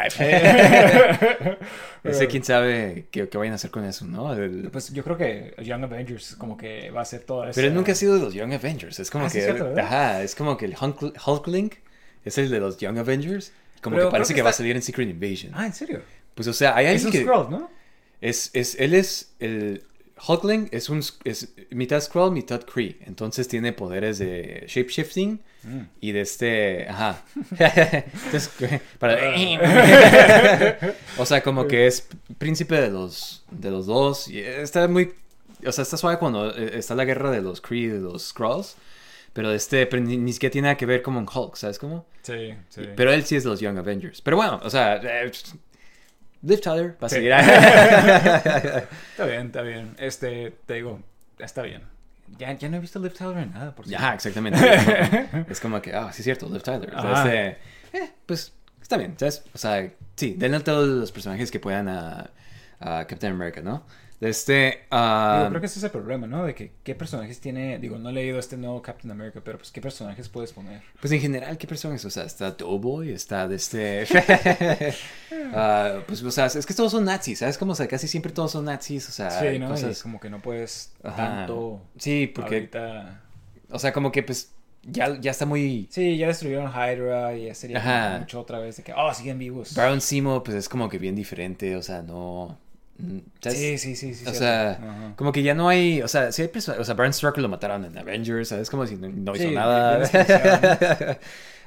Ese 2.04 2.26
quién 2.28 2.42
sabe 2.44 3.06
qué, 3.10 3.28
qué 3.28 3.38
vayan 3.38 3.52
a 3.52 3.56
hacer 3.56 3.70
con 3.70 3.84
eso, 3.84 4.04
¿no? 4.06 4.32
El- 4.32 4.68
Pues 4.72 4.92
yo 4.92 5.02
creo 5.04 5.16
que 5.16 5.54
Young 5.62 5.84
Avengers 5.84 6.34
como 6.36 6.56
que 6.56 6.90
va 6.90 7.02
a 7.02 7.04
ser 7.04 7.20
todo 7.22 7.44
eso. 7.44 7.52
Pero 7.54 7.68
él 7.68 7.74
nunca 7.74 7.92
ha 7.92 7.94
sido 7.94 8.14
de 8.14 8.20
los 8.20 8.34
Young 8.34 8.52
Avengers. 8.54 8.98
Es 9.00 9.10
como 9.10 9.26
Ah, 9.26 9.30
sí, 9.30 9.38
que. 9.38 9.46
es 9.48 9.54
cierto, 9.54 9.80
ajá, 9.80 10.22
es 10.22 10.34
como 10.34 10.56
que 10.56 10.64
el 10.66 10.74
Hulk, 10.80 11.16
Hulkling 11.26 11.72
es 12.24 12.38
el 12.38 12.50
de 12.50 12.60
los 12.60 12.78
Young 12.78 12.98
Avengers. 12.98 13.52
Como 13.82 13.96
Pero 13.96 14.08
que 14.08 14.12
parece 14.12 14.32
que, 14.34 14.36
que 14.38 14.42
va 14.42 14.48
a 14.48 14.50
está- 14.50 14.58
salir 14.62 14.76
en 14.76 14.82
Secret 14.82 15.08
Invasion. 15.08 15.52
Ah, 15.54 15.66
¿en 15.66 15.72
serio? 15.72 16.02
Pues 16.34 16.46
o 16.48 16.52
sea, 16.52 16.76
hay 16.76 16.86
Es 16.86 17.04
alguien 17.04 17.06
un 17.06 17.12
que. 17.12 17.20
Skrull, 17.22 17.50
¿no? 17.50 17.70
Es, 18.20 18.50
es, 18.52 18.74
él 18.78 18.92
es 18.94 19.32
el 19.40 19.82
Hulkling, 20.26 20.68
es 20.72 20.88
un 20.88 21.02
es 21.24 21.48
mitad 21.70 22.00
Skrull, 22.00 22.30
mitad 22.32 22.62
Kree. 22.62 22.98
Entonces 23.06 23.48
tiene 23.48 23.72
poderes 23.72 24.18
de 24.18 24.64
shapeshifting 24.68 25.40
Mm. 25.62 25.80
y 26.00 26.12
de 26.12 26.20
este. 26.22 26.88
Ajá. 26.88 27.22
Entonces, 27.50 28.50
para- 28.98 29.18
o 31.18 31.26
sea, 31.26 31.42
como 31.42 31.66
que 31.66 31.86
es 31.86 32.08
príncipe 32.38 32.80
de 32.80 32.88
los, 32.90 33.44
de 33.50 33.70
los 33.70 33.86
dos. 33.86 34.28
Y 34.28 34.38
está 34.40 34.88
muy. 34.88 35.12
O 35.66 35.72
sea, 35.72 35.82
está 35.82 35.96
suave 35.98 36.18
cuando 36.18 36.56
eh, 36.56 36.78
está 36.78 36.94
la 36.94 37.04
guerra 37.04 37.30
de 37.30 37.42
los 37.42 37.60
Kree 37.60 37.80
y 37.82 37.86
de 37.88 37.98
los 38.00 38.28
Skrulls. 38.28 38.76
Pero 39.34 39.52
este, 39.52 39.86
pero 39.86 40.02
ni, 40.02 40.16
ni 40.16 40.32
siquiera 40.32 40.50
tiene 40.52 40.66
nada 40.66 40.76
que 40.76 40.86
ver 40.86 41.02
como 41.02 41.20
en 41.20 41.26
Hulk, 41.32 41.54
¿sabes 41.56 41.78
cómo? 41.78 42.06
Sí, 42.22 42.54
sí. 42.70 42.82
Pero 42.96 43.12
él 43.12 43.24
sí 43.24 43.36
es 43.36 43.44
de 43.44 43.50
los 43.50 43.60
Young 43.60 43.76
Avengers. 43.78 44.20
Pero 44.22 44.36
bueno, 44.38 44.60
o 44.64 44.70
sea, 44.70 44.96
eh, 44.96 45.30
Liv 46.42 46.60
Tyler 46.60 46.96
va 47.02 47.06
a 47.06 47.08
Sí. 47.08 47.16
seguir. 47.16 47.32
Está 49.10 49.26
bien, 49.26 49.46
está 49.46 49.62
bien. 49.62 49.94
Este, 49.98 50.52
te 50.66 50.74
digo, 50.74 51.00
está 51.38 51.62
bien. 51.62 51.82
Ya, 52.38 52.52
ya 52.52 52.68
no 52.68 52.76
he 52.76 52.80
visto 52.80 52.98
Liv 53.00 53.12
Tyler 53.12 53.38
en 53.38 53.52
nada, 53.52 53.74
por 53.74 53.86
cierto. 53.86 54.04
Ajá, 54.04 54.14
exactamente. 54.14 54.58
es 55.48 55.60
como 55.60 55.82
que, 55.82 55.92
ah, 55.94 56.12
sí 56.12 56.22
es 56.22 56.24
cierto, 56.24 56.48
Liv 56.48 56.62
Tyler. 56.62 56.94
O 56.94 57.00
sea, 57.02 57.10
Ajá. 57.12 57.24
este, 57.34 57.58
eh, 57.98 58.10
pues 58.24 58.52
está 58.80 58.96
bien, 58.96 59.14
¿sabes? 59.18 59.42
O 59.52 59.58
sea, 59.58 59.90
sí, 60.16 60.34
denle 60.38 60.58
a 60.58 60.64
todos 60.64 60.88
los 60.88 61.12
personajes 61.12 61.50
que 61.50 61.58
puedan 61.60 61.88
a, 61.88 62.30
a 62.78 63.04
Captain 63.06 63.32
America, 63.32 63.60
¿no? 63.62 63.84
De 64.20 64.28
este. 64.28 64.80
ah, 64.90 65.36
Digo, 65.38 65.48
creo 65.48 65.60
que 65.60 65.66
ese 65.66 65.78
es 65.78 65.84
el 65.84 65.90
problema, 65.90 66.26
¿no? 66.26 66.44
De 66.44 66.54
que 66.54 66.72
qué 66.84 66.94
personajes 66.94 67.40
tiene. 67.40 67.78
Digo, 67.78 67.98
no 67.98 68.10
he 68.10 68.12
leído 68.12 68.38
este 68.38 68.58
nuevo 68.58 68.82
Captain 68.82 69.10
America, 69.10 69.40
pero 69.42 69.56
pues 69.56 69.70
qué 69.70 69.80
personajes 69.80 70.28
puedes 70.28 70.52
poner. 70.52 70.82
Pues 71.00 71.10
en 71.14 71.20
general, 71.20 71.56
¿qué 71.56 71.66
personajes? 71.66 72.04
O 72.04 72.10
sea, 72.10 72.24
está 72.24 72.50
Doughboy, 72.50 73.12
está 73.12 73.48
de 73.48 73.56
este. 73.56 74.06
ah, 75.54 76.00
pues, 76.06 76.22
o 76.22 76.30
sea, 76.30 76.46
es 76.46 76.66
que 76.66 76.74
todos 76.74 76.92
son 76.92 77.06
nazis, 77.06 77.38
¿sabes? 77.38 77.56
Como, 77.56 77.72
o 77.72 77.74
sea, 77.74 77.88
casi 77.88 78.08
siempre 78.08 78.30
todos 78.30 78.52
son 78.52 78.66
nazis, 78.66 79.08
o 79.08 79.12
sea, 79.12 79.30
sí, 79.30 79.58
¿no? 79.58 79.68
Y 79.68 79.70
cosas. 79.70 80.02
como 80.02 80.20
que 80.20 80.28
no 80.28 80.42
puedes 80.42 80.92
Ajá. 81.02 81.16
tanto. 81.16 81.80
Sí, 81.96 82.26
porque. 82.26 82.56
Ahorita. 82.56 83.22
O 83.70 83.78
sea, 83.78 83.94
como 83.94 84.12
que, 84.12 84.22
pues, 84.22 84.52
ya, 84.82 85.18
ya 85.18 85.30
está 85.30 85.46
muy. 85.46 85.88
Sí, 85.90 86.18
ya 86.18 86.26
destruyeron 86.26 86.70
Hydra 86.70 87.34
y 87.38 87.46
ya 87.46 87.54
sería 87.54 88.18
mucho 88.20 88.38
otra 88.38 88.58
vez 88.58 88.76
de 88.76 88.82
que, 88.82 88.92
oh, 88.92 89.14
siguen 89.14 89.38
vivos. 89.38 89.74
Baron 89.74 90.02
Simo, 90.02 90.42
pues 90.42 90.58
es 90.58 90.68
como 90.68 90.90
que 90.90 90.98
bien 90.98 91.16
diferente, 91.16 91.74
o 91.74 91.82
sea, 91.82 92.02
no. 92.02 92.58
¿Sabes? 93.40 93.58
Sí, 93.58 93.78
sí, 93.78 93.96
sí, 93.96 94.14
sí. 94.14 94.26
O 94.26 94.32
cierto. 94.32 94.38
sea, 94.38 94.70
Ajá. 94.72 95.14
como 95.16 95.32
que 95.32 95.42
ya 95.42 95.54
no 95.54 95.68
hay, 95.68 96.02
o 96.02 96.08
sea, 96.08 96.32
si 96.32 96.42
hay 96.42 96.48
personas, 96.48 96.80
o 96.80 96.84
sea, 96.84 96.94
Baron 96.94 97.12
Strucker 97.12 97.42
lo 97.42 97.48
mataron 97.48 97.84
en 97.84 97.96
Avengers, 97.98 98.48
¿sabes? 98.48 98.70
Como 98.70 98.86
si 98.86 98.96
no, 98.96 99.08
no 99.08 99.34
hizo 99.36 99.48
Sí, 99.48 99.54
nada. 99.54 100.02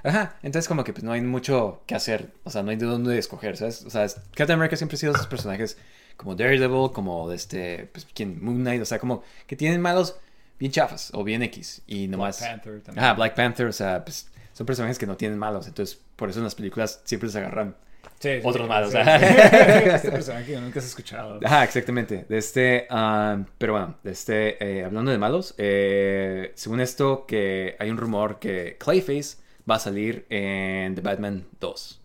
Ajá, 0.03 0.35
entonces 0.43 0.67
como 0.67 0.83
que 0.83 0.91
pues 0.91 1.03
no 1.03 1.13
hay 1.13 1.21
mucho 1.21 1.81
que 1.87 1.95
hacer, 1.95 2.31
o 2.43 2.49
sea, 2.49 2.61
no 2.61 2.71
hay 2.71 2.77
de 2.77 2.85
dónde 2.85 3.17
escoger, 3.17 3.55
¿sabes? 3.55 3.83
O 3.85 3.89
sea, 3.89 4.05
Captain 4.35 4.51
America 4.51 4.75
siempre 4.75 4.95
ha 4.95 4.99
sido 4.99 5.13
esos 5.13 5.27
personajes 5.27 5.77
como 6.17 6.35
Daredevil, 6.35 6.91
como 6.91 7.31
este, 7.31 7.89
pues, 7.93 8.05
¿quién? 8.13 8.43
Moon 8.43 8.57
Knight, 8.61 8.81
o 8.81 8.85
sea, 8.85 8.99
como 8.99 9.23
que 9.47 9.55
tienen 9.55 9.79
malos 9.81 10.17
bien 10.59 10.71
chafas 10.71 11.09
o 11.13 11.23
bien 11.23 11.41
X 11.43 11.81
y 11.87 12.07
nomás... 12.07 12.39
Panther 12.39 12.81
también. 12.81 13.03
Ajá, 13.05 13.13
Black 13.13 13.35
Panther, 13.35 13.67
o 13.67 13.71
sea, 13.73 14.03
pues 14.03 14.27
son 14.53 14.65
personajes 14.65 14.99
que 14.99 15.07
no 15.07 15.15
tienen 15.17 15.37
malos, 15.39 15.67
entonces 15.67 15.99
por 16.17 16.29
eso 16.29 16.39
en 16.39 16.43
las 16.45 16.55
películas 16.55 17.01
siempre 17.05 17.29
se 17.29 17.39
agarran 17.39 17.75
Sí, 18.23 18.39
otros 18.41 18.65
sí, 18.65 18.69
malos, 18.69 18.91
sí, 18.91 18.97
ajá. 18.97 19.19
sí. 19.19 19.25
este 19.95 20.11
personaje 20.11 20.53
que 20.53 20.59
nunca 20.61 20.79
has 20.79 20.85
escuchado. 20.85 21.39
Ajá, 21.43 21.63
exactamente. 21.65 22.25
De 22.29 22.37
este, 22.37 22.87
um, 22.89 23.45
pero 23.57 23.73
bueno, 23.73 23.97
de 24.01 24.11
este, 24.11 24.63
eh, 24.79 24.85
hablando 24.85 25.11
de 25.11 25.17
malos, 25.17 25.55
eh, 25.57 26.53
según 26.55 26.79
esto, 26.79 27.25
que 27.25 27.75
hay 27.79 27.89
un 27.89 27.97
rumor 27.97 28.39
que 28.39 28.77
Clayface 28.79 29.37
va 29.69 29.75
a 29.75 29.79
salir 29.79 30.25
en 30.29 30.95
The 30.95 31.01
Batman 31.01 31.45
2. 31.59 32.01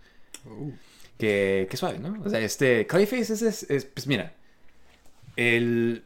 Que, 1.19 1.67
que 1.71 1.77
suave, 1.77 1.99
¿no? 1.99 2.21
O 2.25 2.29
sea, 2.31 2.41
este, 2.41 2.87
Clayface 2.87 3.33
es, 3.35 3.43
es- 3.43 3.71
es, 3.71 3.85
pues 3.85 4.07
mira, 4.07 4.33
el, 5.37 6.03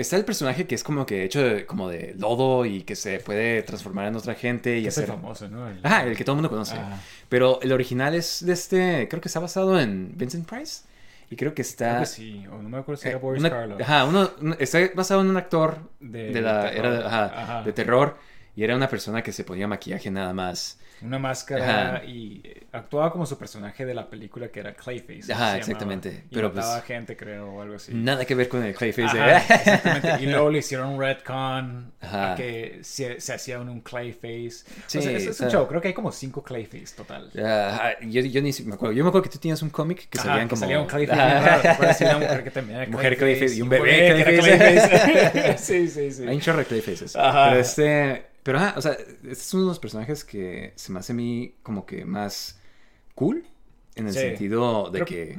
está 0.00 0.16
el 0.16 0.24
personaje 0.24 0.66
que 0.66 0.74
es 0.74 0.82
como 0.84 1.06
que 1.06 1.24
hecho 1.24 1.42
de, 1.42 1.66
como 1.66 1.88
de 1.88 2.14
lodo 2.18 2.64
y 2.66 2.82
que 2.82 2.96
se 2.96 3.18
puede 3.20 3.62
transformar 3.62 4.06
en 4.08 4.16
otra 4.16 4.34
gente 4.34 4.78
y 4.78 4.86
es 4.86 4.98
el 4.98 5.06
famoso, 5.06 5.48
¿no? 5.48 5.68
El- 5.68 5.80
Ajá, 5.84 6.04
el 6.04 6.16
que 6.16 6.24
todo 6.24 6.34
el 6.34 6.36
mundo 6.38 6.50
conoce. 6.50 6.76
Pero 7.28 7.60
el 7.62 7.72
original 7.72 8.14
es 8.14 8.44
de 8.44 8.52
este, 8.52 9.08
creo 9.08 9.20
que 9.20 9.28
está 9.28 9.40
basado 9.40 9.78
en 9.80 10.12
Vincent 10.16 10.48
Price. 10.48 10.82
Y 11.32 11.36
creo 11.36 11.54
que 11.54 11.62
está... 11.62 11.90
Creo 11.90 12.00
que 12.00 12.06
sí, 12.06 12.44
o 12.50 12.60
no 12.60 12.68
me 12.68 12.78
acuerdo 12.78 13.00
si 13.00 13.06
era 13.08 13.18
Eh, 13.18 13.20
Boris 13.20 13.40
una- 13.40 13.50
Karloff. 13.50 13.80
Ajá, 13.80 14.04
uno, 14.04 14.30
un- 14.40 14.56
está 14.58 14.80
basado 14.96 15.20
en 15.20 15.28
un 15.28 15.36
actor 15.36 15.78
de, 16.00 16.32
De 16.32 16.40
la 16.40 16.62
terror. 16.70 16.86
era 16.86 16.90
de, 16.98 17.06
ajá, 17.06 17.24
Ajá. 17.42 17.62
de 17.62 17.72
terror 17.72 18.16
y 18.56 18.64
era 18.64 18.74
una 18.74 18.88
persona 18.88 19.22
que 19.22 19.30
se 19.32 19.44
ponía 19.44 19.68
maquillaje 19.68 20.10
nada 20.10 20.32
más. 20.34 20.79
Una 21.02 21.18
máscara 21.18 21.96
Ajá. 21.96 22.04
y 22.04 22.40
eh, 22.44 22.66
actuaba 22.72 23.12
como 23.12 23.26
su 23.26 23.38
personaje 23.38 23.84
de 23.84 23.94
la 23.94 24.08
película 24.08 24.48
que 24.48 24.60
era 24.60 24.74
Clayface. 24.74 25.20
Ajá, 25.20 25.24
se 25.24 25.34
llamaba. 25.34 25.56
exactamente. 25.58 26.24
Y 26.30 26.34
Pero, 26.34 26.48
mataba 26.48 26.74
pues, 26.74 26.84
gente, 26.84 27.16
creo, 27.16 27.50
o 27.52 27.62
algo 27.62 27.76
así. 27.76 27.94
Nada 27.94 28.24
que 28.24 28.34
ver 28.34 28.48
con 28.48 28.64
el 28.64 28.74
Clayface. 28.74 29.18
Ajá, 29.18 29.38
exactamente. 29.38 30.22
Y 30.22 30.26
luego 30.26 30.50
le 30.50 30.58
hicieron 30.58 30.88
un 30.90 31.00
retcon 31.00 31.92
Ajá. 32.00 32.32
a 32.32 32.34
que 32.36 32.80
se, 32.82 33.20
se 33.20 33.32
hacía 33.32 33.60
un, 33.60 33.80
Clayface. 33.80 34.64
Sí, 34.86 34.98
o 34.98 35.02
sea, 35.02 35.12
es, 35.12 35.26
es 35.26 35.40
un 35.40 35.48
show. 35.48 35.66
Creo 35.66 35.80
que 35.80 35.88
hay 35.88 35.94
como 35.94 36.12
cinco 36.12 36.42
Clayface 36.42 36.94
total. 36.96 37.30
Ajá, 37.38 38.00
yo, 38.00 38.20
yo 38.22 38.42
ni 38.42 38.52
me 38.64 38.74
acuerdo. 38.74 38.92
Yo 38.92 39.04
me 39.04 39.08
acuerdo 39.08 39.22
que 39.22 39.30
tú 39.30 39.38
tenías 39.38 39.62
un 39.62 39.70
cómic 39.70 40.08
que 40.08 40.18
salían 40.18 40.48
como. 40.48 40.60
salía 40.60 40.80
un 40.80 40.86
Clayface 40.86 42.04
una 42.04 42.18
mujer 42.18 42.44
que 42.44 42.50
también 42.50 42.80
era 42.80 42.90
Mujer 42.90 43.16
Clayface 43.16 43.54
y 43.56 43.62
un 43.62 43.68
bebé 43.68 44.24
Clayface. 44.24 45.58
Sí, 45.58 45.88
sí, 45.88 46.10
sí. 46.10 46.26
Hay 46.26 46.36
un 46.36 46.40
chorro 46.40 46.58
de 46.58 46.64
Clayfaces. 46.64 47.16
Ajá. 47.16 47.50
Pero 47.50 47.60
este. 47.60 48.29
Pero 48.42 48.58
ajá, 48.58 48.74
o 48.76 48.80
sea, 48.82 48.92
este 48.92 49.30
es 49.32 49.54
uno 49.54 49.64
de 49.64 49.68
los 49.68 49.78
personajes 49.78 50.24
que 50.24 50.72
se 50.76 50.92
me 50.92 50.98
hace 51.00 51.12
a 51.12 51.16
mí 51.16 51.54
como 51.62 51.84
que 51.86 52.04
más 52.04 52.58
cool. 53.14 53.44
En 53.96 54.06
el 54.06 54.12
Sí. 54.14 54.20
sentido 54.20 54.90
de 54.90 55.04
Creo- 55.04 55.06
que. 55.06 55.38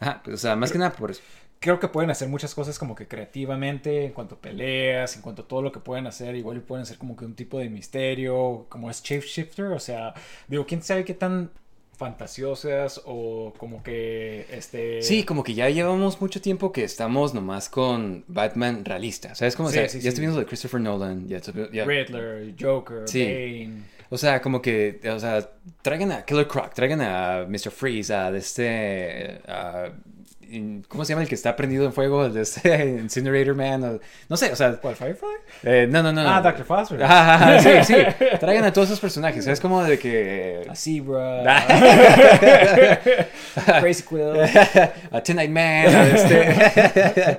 Ajá, 0.00 0.20
pues, 0.24 0.34
o 0.34 0.38
sea, 0.38 0.54
más 0.56 0.70
que 0.70 0.78
nada 0.78 0.92
por 0.92 1.10
eso. 1.10 1.22
creo 1.60 1.80
que 1.80 1.88
pueden 1.88 2.10
hacer 2.10 2.28
muchas 2.28 2.54
cosas 2.54 2.78
como 2.78 2.94
que 2.94 3.08
creativamente, 3.08 4.04
en 4.04 4.12
cuanto 4.12 4.34
a 4.34 4.38
peleas, 4.40 5.16
en 5.16 5.22
cuanto 5.22 5.42
a 5.42 5.48
todo 5.48 5.62
lo 5.62 5.72
que 5.72 5.80
pueden 5.80 6.06
hacer, 6.06 6.36
igual 6.36 6.60
pueden 6.60 6.82
hacer 6.82 6.98
como 6.98 7.16
que 7.16 7.24
un 7.24 7.34
tipo 7.34 7.58
de 7.58 7.70
misterio, 7.70 8.66
como 8.68 8.90
es 8.90 9.02
Shapeshifter, 9.02 9.66
o 9.66 9.78
sea, 9.80 10.12
digo, 10.46 10.66
quién 10.66 10.82
sabe 10.82 11.06
qué 11.06 11.14
tan 11.14 11.50
fantasiosas 11.96 13.00
o 13.04 13.52
como 13.56 13.82
que 13.82 14.46
este 14.50 15.02
Sí, 15.02 15.24
como 15.24 15.42
que 15.44 15.54
ya 15.54 15.68
llevamos 15.68 16.20
mucho 16.20 16.40
tiempo 16.40 16.72
que 16.72 16.84
estamos 16.84 17.34
nomás 17.34 17.68
con 17.68 18.24
Batman 18.28 18.84
realista. 18.84 19.34
¿Sabes 19.34 19.56
cómo? 19.56 19.70
Sí, 19.70 19.78
o 19.78 19.80
sea, 19.80 19.88
sí, 19.88 20.00
ya 20.00 20.08
estuvimos 20.10 20.36
de 20.36 20.44
Christopher 20.46 20.80
Nolan. 20.80 21.28
Ya, 21.28 21.38
Riddler, 21.84 22.54
Joker. 22.60 23.04
Bane. 23.12 23.94
O 24.10 24.18
sea, 24.18 24.40
como 24.40 24.60
que, 24.62 25.00
o 25.12 25.18
sea, 25.18 25.50
traigan 25.82 26.12
a 26.12 26.24
Killer 26.24 26.46
Croc, 26.46 26.72
traigan 26.74 27.00
a 27.00 27.46
Mr. 27.48 27.70
Freeze, 27.70 28.12
a 28.14 28.28
este, 28.36 29.40
a- 29.48 29.90
¿cómo 30.88 31.04
se 31.04 31.12
llama 31.12 31.22
el 31.22 31.28
que 31.28 31.34
está 31.34 31.54
prendido 31.56 31.84
en 31.84 31.92
fuego? 31.92 32.24
El 32.26 32.34
de 32.34 32.42
este 32.42 32.86
Incinerator 33.00 33.54
Man. 33.54 33.84
o- 33.84 34.00
no 34.28 34.36
sé, 34.36 34.52
o 34.52 34.56
sea, 34.56 34.72
¿Cuál, 34.76 34.96
Firefly? 34.96 35.28
eh, 35.64 35.86
no, 35.90 36.02
no, 36.02 36.12
no. 36.12 36.20
Ah, 36.22 36.40
no. 36.40 36.50
Dr. 36.50 36.64
Foster. 36.64 37.02
Ajá, 37.02 37.60
sí, 37.60 37.70
sí. 37.84 37.94
Traigan 38.40 38.64
a 38.64 38.72
todos 38.72 38.88
esos 38.88 39.00
personajes. 39.00 39.46
Es 39.46 39.60
como 39.60 39.82
de 39.84 39.98
que. 39.98 40.66
A 40.68 40.74
Zebra. 40.74 41.44
Ah. 43.66 43.80
Crazy 43.80 44.02
Quill. 44.02 44.40
a 45.12 45.22
Tonight 45.22 45.50
Man. 45.50 45.86
este- 46.14 47.38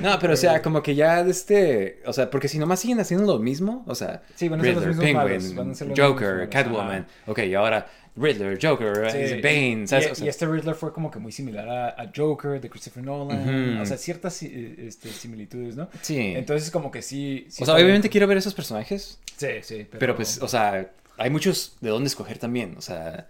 no, 0.00 0.18
pero 0.20 0.34
o 0.34 0.36
sea, 0.36 0.62
como 0.62 0.82
que 0.82 0.94
ya 0.94 1.24
de 1.24 1.30
este. 1.30 2.00
O 2.06 2.12
sea, 2.12 2.30
porque 2.30 2.48
si 2.48 2.58
nomás 2.58 2.80
siguen 2.80 3.00
haciendo 3.00 3.26
lo 3.34 3.38
mismo, 3.40 3.84
o 3.86 3.94
sea, 3.94 4.22
Sí, 4.34 4.48
van 4.48 4.60
a 4.60 4.62
ser 4.64 4.74
los 4.74 4.86
mismos 4.86 5.04
Penguin, 5.04 5.54
malos, 5.56 5.78
Joker, 5.96 6.34
mismos 6.36 6.48
Catwoman. 6.50 7.06
Ok, 7.26 7.38
y 7.40 7.54
ahora 7.54 7.86
Riddler, 8.16 8.58
Joker, 8.60 9.10
Sí, 9.10 9.18
eh, 9.18 9.40
Bane, 9.42 9.82
y, 9.84 9.86
¿sabes? 9.86 10.06
y- 10.06 10.10
O 10.10 10.14
sea, 10.14 10.26
y 10.26 10.28
este 10.28 10.46
Riddler 10.46 10.74
fue 10.74 10.92
como 10.92 11.10
que 11.10 11.18
muy 11.18 11.32
similar 11.32 11.68
a, 11.68 11.88
a 12.02 12.10
Joker 12.14 12.60
de 12.60 12.70
Christopher 12.70 13.04
Nolan. 13.04 13.78
O 13.80 13.86
sea, 13.86 13.96
ciertas 13.98 14.34
si- 14.34 14.74
este, 14.78 15.10
similitudes, 15.10 15.76
¿no? 15.76 15.88
Sí. 16.00 16.32
Entonces, 16.34 16.70
como 16.70 16.90
que 16.90 17.02
sí. 17.02 17.46
sí 17.48 17.62
o 17.62 17.66
sea, 17.66 17.74
obviamente 17.74 18.08
bien. 18.08 18.12
quiero 18.12 18.26
ver 18.26 18.38
esos 18.38 18.54
personajes, 18.54 19.18
Sí, 19.36 19.48
sí. 19.62 19.86
Pero, 19.90 19.98
pero 19.98 20.16
pues, 20.16 20.40
o 20.40 20.48
sea, 20.48 20.90
hay 21.18 21.28
muchos 21.30 21.76
de 21.82 21.90
dónde 21.90 22.08
escoger 22.08 22.38
también. 22.38 22.74
O 22.78 22.80
sea, 22.80 23.28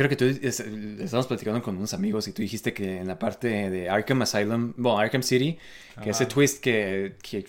creo 0.00 0.08
que 0.08 0.16
tú 0.16 0.24
es- 0.24 0.60
estamos 0.60 1.26
platicando 1.26 1.60
con 1.60 1.76
unos 1.76 1.92
amigos 1.92 2.26
y 2.26 2.32
tú 2.32 2.40
dijiste 2.40 2.72
que 2.72 2.96
en 3.00 3.06
la 3.06 3.18
parte 3.18 3.68
de 3.68 3.90
Arkham 3.90 4.22
Asylum, 4.22 4.72
bueno, 4.78 4.98
Arkham 4.98 5.22
City, 5.22 5.58
que 6.02 6.08
ese 6.08 6.24
twist 6.24 6.62
que, 6.62 7.16
que 7.22 7.44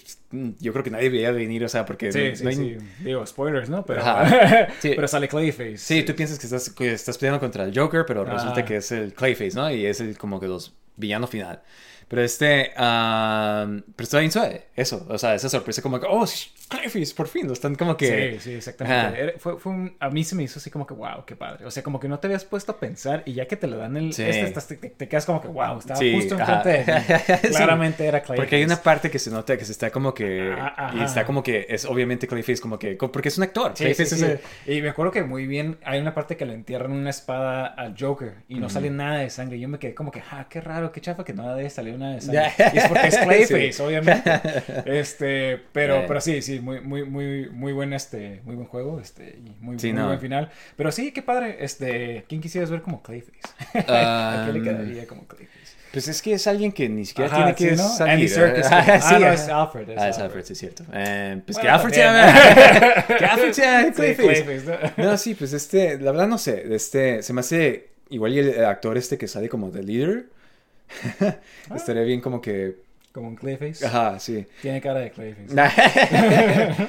yo 0.60 0.74
creo 0.74 0.84
que 0.84 0.90
nadie 0.92 1.10
veía 1.10 1.32
venir, 1.32 1.64
o 1.64 1.70
sea, 1.70 1.86
porque 1.86 2.12
Sí, 2.12 2.20
no- 2.32 2.36
sí, 2.36 2.44
no 2.44 2.50
hay- 2.50 2.56
sí. 2.58 2.78
Digo, 3.06 3.26
spoilers, 3.26 3.70
¿no? 3.70 3.86
Pero, 3.86 4.02
pero 4.82 5.08
sale 5.08 5.30
Clayface. 5.30 5.78
Sí, 5.78 6.04
tú 6.04 6.14
piensas 6.14 6.38
que 6.40 6.46
estás, 6.48 6.70
que 6.72 6.92
estás 6.92 7.18
peleando 7.18 7.40
contra 7.40 7.64
el 7.64 7.74
Joker, 7.78 8.04
pero 8.06 8.26
resulta 8.26 8.66
que 8.66 8.76
es 8.76 8.92
el 8.92 9.14
Clayface, 9.14 9.56
¿no? 9.56 9.72
Y 9.74 9.86
es 9.86 10.02
el 10.02 10.18
como 10.18 10.38
que 10.42 10.48
los 10.48 10.74
villano 10.98 11.28
final. 11.28 11.62
Pero 12.10 12.22
este, 12.24 12.74
ah, 12.76 13.66
pero 13.96 14.04
está 14.04 14.20
bien 14.20 14.32
suave, 14.34 14.66
eso, 14.76 15.06
o 15.10 15.18
sea, 15.18 15.34
esa 15.36 15.48
sorpresa 15.48 15.82
como 15.82 15.98
que, 16.02 16.08
oh, 16.10 16.26
Clayface, 16.72 17.14
por 17.16 17.28
fin, 17.28 17.46
lo 17.48 17.54
están 17.54 17.76
como 17.76 17.96
que... 17.98 18.40
Sí, 18.40 18.40
sí, 18.40 18.54
exactamente. 18.56 19.20
Era- 19.22 19.34
fue, 19.38 19.60
fue 19.60 19.72
un- 19.74 19.96
a 20.00 20.10
mí 20.10 20.24
se 20.24 20.36
me 20.36 20.44
hizo 20.44 20.58
así 20.60 20.70
como 20.72 20.88
que, 20.88 20.94
wow, 20.94 21.26
qué 21.26 21.36
padre. 21.36 21.66
O 21.66 21.72
sea, 21.72 21.84
como 21.84 22.00
que 22.00 22.08
no 22.08 22.18
te 22.20 22.28
habías 22.28 22.46
puesto 22.46 22.72
a 22.72 22.80
pensar 22.80 23.24
y 23.26 23.34
ya 23.34 23.46
que 23.48 23.56
te 23.58 23.68
lo 23.68 23.78
dan 23.78 23.98
el... 23.98 24.14
Sí. 24.14 24.24
Este, 24.24 24.44
estás- 24.44 24.68
te, 24.68 24.76
te 24.78 25.08
quedas 25.08 25.26
como 25.26 25.42
que, 25.42 25.48
wow, 25.50 25.78
estaba 25.80 26.00
Sí, 26.00 26.14
justo 26.14 26.36
enfrente 26.40 26.70
de. 26.70 27.50
Claramente 27.50 28.06
era 28.06 28.22
Clayface. 28.22 28.42
Porque 28.42 28.56
hay 28.56 28.64
una 28.64 28.78
parte 28.82 29.12
que 29.12 29.20
se 29.20 29.30
nota 29.30 29.58
que 29.58 29.66
se 29.66 29.72
está 29.74 29.92
como 29.92 30.14
que... 30.14 30.54
Ah, 30.58 30.94
y 30.98 31.02
está 31.04 31.26
como 31.26 31.44
que 31.44 31.66
es 31.70 31.86
obviamente 31.86 32.28
Clayface 32.28 32.62
como 32.62 32.80
que... 32.80 32.96
Porque 32.96 33.28
es 33.30 33.38
un 33.38 33.44
actor. 33.44 33.74
Clayface 33.74 34.16
es 34.16 34.22
el- 34.22 34.40
Y 34.66 34.82
me 34.82 34.90
acuerdo 34.90 35.12
que 35.12 35.24
muy 35.24 35.46
bien 35.48 35.78
hay 35.84 36.00
una 36.00 36.14
parte 36.14 36.38
que 36.38 36.46
le 36.46 36.54
entierran 36.54 36.92
una 36.92 37.10
espada 37.10 37.66
al 37.68 37.96
Joker 38.00 38.36
y 38.48 38.56
no 38.60 38.70
sale 38.70 38.90
nada 38.90 39.20
de 39.20 39.30
sangre. 39.30 39.60
Yo 39.60 39.68
me 39.68 39.78
quedé 39.80 39.94
como 39.94 40.12
que, 40.12 40.22
ah, 40.32 40.48
qué 40.50 40.62
raro, 40.62 40.92
qué 40.92 41.02
chafa 41.02 41.24
que 41.26 41.34
no 41.34 41.54
debe 41.56 41.70
salir 41.70 41.98
nada 42.00 42.14
de 42.16 42.22
sangre. 42.22 42.52
Y 42.74 42.78
es 42.78 42.88
porque 42.88 43.08
es 43.08 43.18
Clayface, 43.18 43.84
obviamente. 43.84 44.32
Este, 44.86 45.60
pero, 45.72 46.02
Ya. 46.02 46.08
pero 46.08 46.22
sí, 46.22 46.42
sí, 46.42 46.60
muy, 46.62 46.80
muy, 46.82 47.04
muy, 47.04 47.50
muy 47.50 47.74
buen 47.74 47.92
este, 47.94 48.42
muy 48.46 48.56
buen 48.56 48.68
juego, 48.68 49.00
este, 49.02 49.40
y 49.46 49.56
muy, 49.64 49.78
Sí, 49.80 49.88
muy 49.92 50.02
no. 50.02 50.08
buen 50.08 50.20
final. 50.20 50.50
Pero 50.78 50.92
sí, 50.92 51.12
qué 51.12 51.22
padre, 51.22 51.58
este, 51.60 52.26
¿quién 52.30 52.40
quisieras 52.42 52.70
ver 52.72 52.82
como 52.82 53.02
Clayface? 53.04 53.40
¿A 53.88 54.44
quién 54.50 54.54
le 54.64 54.70
Um, 54.72 54.78
quedaría 54.78 55.08
como 55.08 55.26
Clayface? 55.28 55.76
Pues 55.92 56.08
es 56.08 56.22
que 56.22 56.32
es 56.34 56.48
alguien 56.48 56.72
que 56.72 56.88
ni 56.88 57.04
siquiera 57.04 57.30
Ajá, 57.30 57.54
tiene 57.54 57.56
que 57.56 57.76
sí, 57.76 57.82
¿no? 57.84 57.90
salir. 57.90 58.14
Andy 58.14 58.28
Serkis. 58.30 58.66
Ah, 58.72 58.86
Ah, 58.88 59.02
sí, 59.02 59.14
no, 59.16 59.26
ajá. 59.26 59.34
es 59.34 59.50
Alfred, 59.50 59.90
es 59.90 59.98
ah, 60.00 60.08
es 60.10 60.16
Alfred. 60.20 60.26
Alfred, 60.26 60.46
sí, 60.46 60.54
es 60.54 60.60
cierto. 60.60 60.84
Eh, 60.94 61.42
pues 61.46 61.58
que 61.58 61.64
Bueno, 61.64 61.76
Alfred 61.76 61.94
también. 61.94 62.34
sea... 62.34 63.06
que 63.18 63.26
Alfred 63.26 63.52
sea 63.54 63.92
Clayface. 63.92 64.44
Clayface, 64.46 64.94
¿no? 64.98 65.04
No, 65.04 65.18
sí, 65.18 65.36
pues 65.36 65.52
este, 65.52 66.00
la 66.00 66.12
verdad 66.12 66.28
no 66.28 66.38
sé, 66.38 66.74
este, 66.74 67.22
se 67.24 67.34
me 67.34 67.42
hace 67.42 67.90
igual 68.10 68.32
y 68.34 68.40
el 68.40 68.64
actor 68.64 68.98
este 68.98 69.18
que 69.18 69.28
sale 69.28 69.50
como 69.50 69.70
The 69.70 69.84
Leader. 69.84 70.28
Estaría 71.76 72.04
bien 72.04 72.22
como 72.22 72.42
que, 72.42 72.78
Como 73.12 73.28
un 73.28 73.36
Clayface. 73.36 73.86
ajá, 73.86 74.20
sí. 74.20 74.46
Tiene 74.62 74.80
cara 74.80 75.00
de 75.00 75.12
Clayface. 75.12 75.60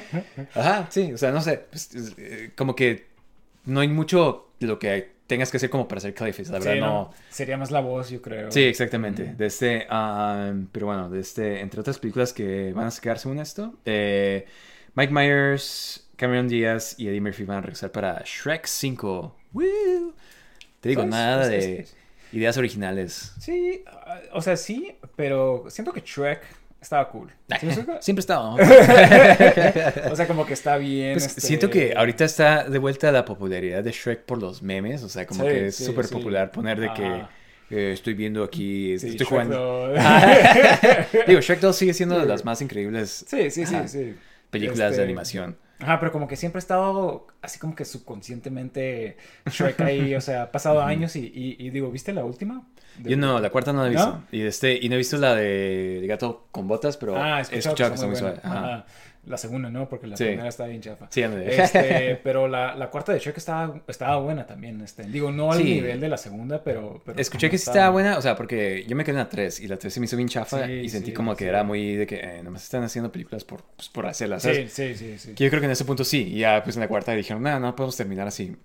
Ajá, 0.55 0.87
sí, 0.89 1.11
o 1.11 1.17
sea, 1.17 1.31
no 1.31 1.41
sé, 1.41 1.65
pues, 1.69 1.93
es, 1.93 2.13
eh, 2.17 2.51
como 2.55 2.75
que 2.75 3.07
no 3.65 3.81
hay 3.81 3.89
mucho 3.89 4.49
de 4.59 4.67
lo 4.67 4.79
que 4.79 5.11
tengas 5.27 5.51
que 5.51 5.57
hacer 5.57 5.69
como 5.69 5.87
para 5.87 5.99
ser 6.01 6.13
Clayface, 6.13 6.51
la 6.51 6.59
verdad 6.59 6.73
Sí, 6.73 6.79
no. 6.79 7.11
Sería 7.29 7.57
más 7.57 7.71
la 7.71 7.81
voz, 7.81 8.09
yo 8.09 8.21
creo. 8.21 8.51
Sí, 8.51 8.63
exactamente. 8.63 9.33
De 9.35 9.45
este, 9.45 9.87
um, 9.91 10.67
pero 10.71 10.85
bueno, 10.87 11.09
de 11.09 11.19
este, 11.19 11.59
entre 11.59 11.81
otras 11.81 11.99
películas 11.99 12.31
que 12.33 12.71
van 12.73 12.87
a 12.87 12.91
sacar 12.91 13.19
según 13.19 13.39
esto, 13.39 13.73
eh, 13.85 14.45
Mike 14.95 15.13
Myers, 15.13 16.07
Cameron 16.15 16.47
Díaz 16.47 16.95
y 16.97 17.07
Eddie 17.07 17.21
Murphy 17.21 17.43
van 17.43 17.57
a 17.57 17.61
regresar 17.61 17.91
para 17.91 18.21
Shrek 18.25 18.65
5. 18.65 19.35
¡Woo! 19.53 20.13
Te 20.79 20.89
digo, 20.89 21.05
nada 21.05 21.47
de 21.47 21.87
ideas 22.33 22.57
originales. 22.57 23.33
Sí, 23.39 23.83
ah, 23.87 24.19
o 24.33 24.41
sea, 24.41 24.57
sí, 24.57 24.95
pero 25.15 25.65
siento 25.69 25.93
que 25.93 26.01
Shrek 26.01 26.41
estaba 26.81 27.07
cool. 27.09 27.31
¿Sí? 27.61 27.67
Siempre 28.01 28.19
he 28.19 28.19
estado. 28.19 28.55
o 30.11 30.15
sea, 30.15 30.27
como 30.27 30.45
que 30.45 30.53
está 30.53 30.75
bien. 30.77 31.13
Pues, 31.13 31.27
este, 31.27 31.41
Siento 31.41 31.69
que 31.69 31.93
ahorita 31.95 32.25
está 32.25 32.65
de 32.65 32.77
vuelta 32.79 33.11
la 33.11 33.23
popularidad 33.23 33.83
de 33.83 33.91
Shrek 33.91 34.23
por 34.23 34.41
los 34.41 34.61
memes, 34.61 35.01
o 35.03 35.09
sea, 35.09 35.25
como 35.25 35.43
Sí, 35.43 35.49
que 35.49 35.67
es 35.67 35.75
súper 35.77 36.05
sí. 36.07 36.13
popular 36.13 36.51
poner 36.51 36.79
de 36.79 36.91
que 36.93 37.23
eh, 37.69 37.93
estoy 37.93 38.13
viendo 38.15 38.43
aquí, 38.43 38.97
Sí, 38.99 39.07
estoy 39.09 39.25
Shrek 39.25 39.29
jugando. 39.29 39.87
lo- 39.87 39.93
Digo, 41.27 41.39
Shrek 41.39 41.59
2 41.61 41.75
sigue 41.75 41.93
siendo 41.93 42.19
de 42.19 42.25
las 42.25 42.43
más 42.43 42.61
increíbles 42.61 43.25
Sí, 43.27 43.49
sí, 43.49 43.65
sí, 43.65 43.75
Ajá. 43.75 43.87
sí. 43.87 44.15
películas 44.49 44.91
Este, 44.91 44.97
de 44.97 45.03
animación. 45.03 45.57
Ajá, 45.83 45.99
pero 45.99 46.11
como 46.11 46.27
que 46.27 46.35
siempre 46.35 46.57
ha 46.57 46.59
estado 46.59 47.27
así 47.41 47.59
como 47.59 47.75
que 47.75 47.85
subconscientemente 47.85 49.17
Shrek 49.45 49.79
ahí, 49.81 50.15
o 50.15 50.21
sea, 50.21 50.43
ha 50.43 50.51
pasado 50.51 50.81
años 50.81 51.15
y, 51.15 51.19
y- 51.33 51.55
y 51.59 51.69
digo, 51.69 51.91
¿viste 51.91 52.13
la 52.13 52.23
última? 52.25 52.63
De- 52.97 53.11
Yo 53.11 53.17
no, 53.17 53.39
la 53.39 53.49
cuarta 53.49 53.73
no 53.73 53.81
la 53.81 53.87
he 53.87 53.91
visto. 53.91 54.07
¿No? 54.07 54.23
Y, 54.31 54.41
este, 54.41 54.77
y 54.81 54.87
no 54.89 54.95
he 54.95 54.97
visto 54.99 55.17
la 55.17 55.35
de, 55.35 55.99
de 56.01 56.07
Gato 56.07 56.47
con 56.51 56.67
Botas, 56.67 56.97
pero 56.97 57.15
Ah, 57.17 57.37
he 57.37 57.39
he 57.39 57.41
escuchado, 57.59 57.75
escuchado 57.75 57.89
que 57.89 57.89
que 57.89 57.95
está 57.95 58.07
muy 58.07 58.15
suave. 58.15 58.39
Ajá. 58.43 58.59
Ajá. 58.75 58.85
La 59.25 59.37
segunda, 59.37 59.69
¿no? 59.69 59.87
Porque 59.87 60.05
la 60.05 60.17
Sí. 60.17 60.25
primera 60.25 60.49
está 60.49 60.65
bien 60.65 60.81
chafa. 60.81 61.07
Sí. 61.09 61.21
Este, 61.21 62.19
pero 62.23 62.47
la, 62.49 62.75
la 62.75 62.89
cuarta 62.89 63.13
de 63.13 63.19
Shrek 63.19 63.37
estaba, 63.37 63.81
estaba 63.87 64.17
buena 64.17 64.45
también. 64.45 64.81
Este. 64.81 65.03
Digo, 65.03 65.31
no 65.31 65.51
al 65.53 65.59
Sí. 65.59 65.63
nivel 65.63 66.01
de 66.01 66.09
la 66.09 66.17
segunda, 66.17 66.61
pero... 66.61 67.01
pero 67.05 67.17
Escuché 67.19 67.49
que 67.49 67.57
sí 67.57 67.69
estaba 67.69 67.89
buena, 67.89 68.17
o 68.17 68.21
sea, 68.21 68.35
porque 68.35 68.83
yo 68.85 68.95
me 68.97 69.03
quedé 69.05 69.13
en 69.13 69.19
la 69.19 69.29
3 69.29 69.61
y 69.61 69.67
la 69.67 69.77
3 69.77 69.93
se 69.93 69.99
me 70.01 70.07
hizo 70.07 70.17
bien 70.17 70.27
chafa 70.27 70.69
y 70.69 70.89
sentí 70.89 71.13
como 71.13 71.35
que 71.37 71.45
era 71.47 71.63
muy 71.63 71.95
de 71.95 72.05
que 72.05 72.15
eh, 72.17 72.43
nomás 72.43 72.63
están 72.63 72.83
haciendo 72.83 73.11
películas 73.13 73.45
por, 73.45 73.63
pues, 73.77 73.87
por 73.89 74.05
hacerlas, 74.07 74.43
Sí, 74.43 74.67
sí, 74.67 74.93
sí, 74.95 75.17
sí. 75.17 75.33
Que 75.35 75.45
yo 75.45 75.49
creo 75.49 75.61
que 75.61 75.65
en 75.67 75.71
ese 75.71 75.85
punto 75.85 76.03
sí, 76.03 76.33
y 76.33 76.39
ya 76.39 76.61
pues 76.63 76.75
en 76.75 76.81
la 76.81 76.89
cuarta 76.89 77.13
dijeron, 77.13 77.41
no, 77.43 77.59
no 77.61 77.75
podemos 77.77 77.95
terminar 77.95 78.27
así. 78.27 78.55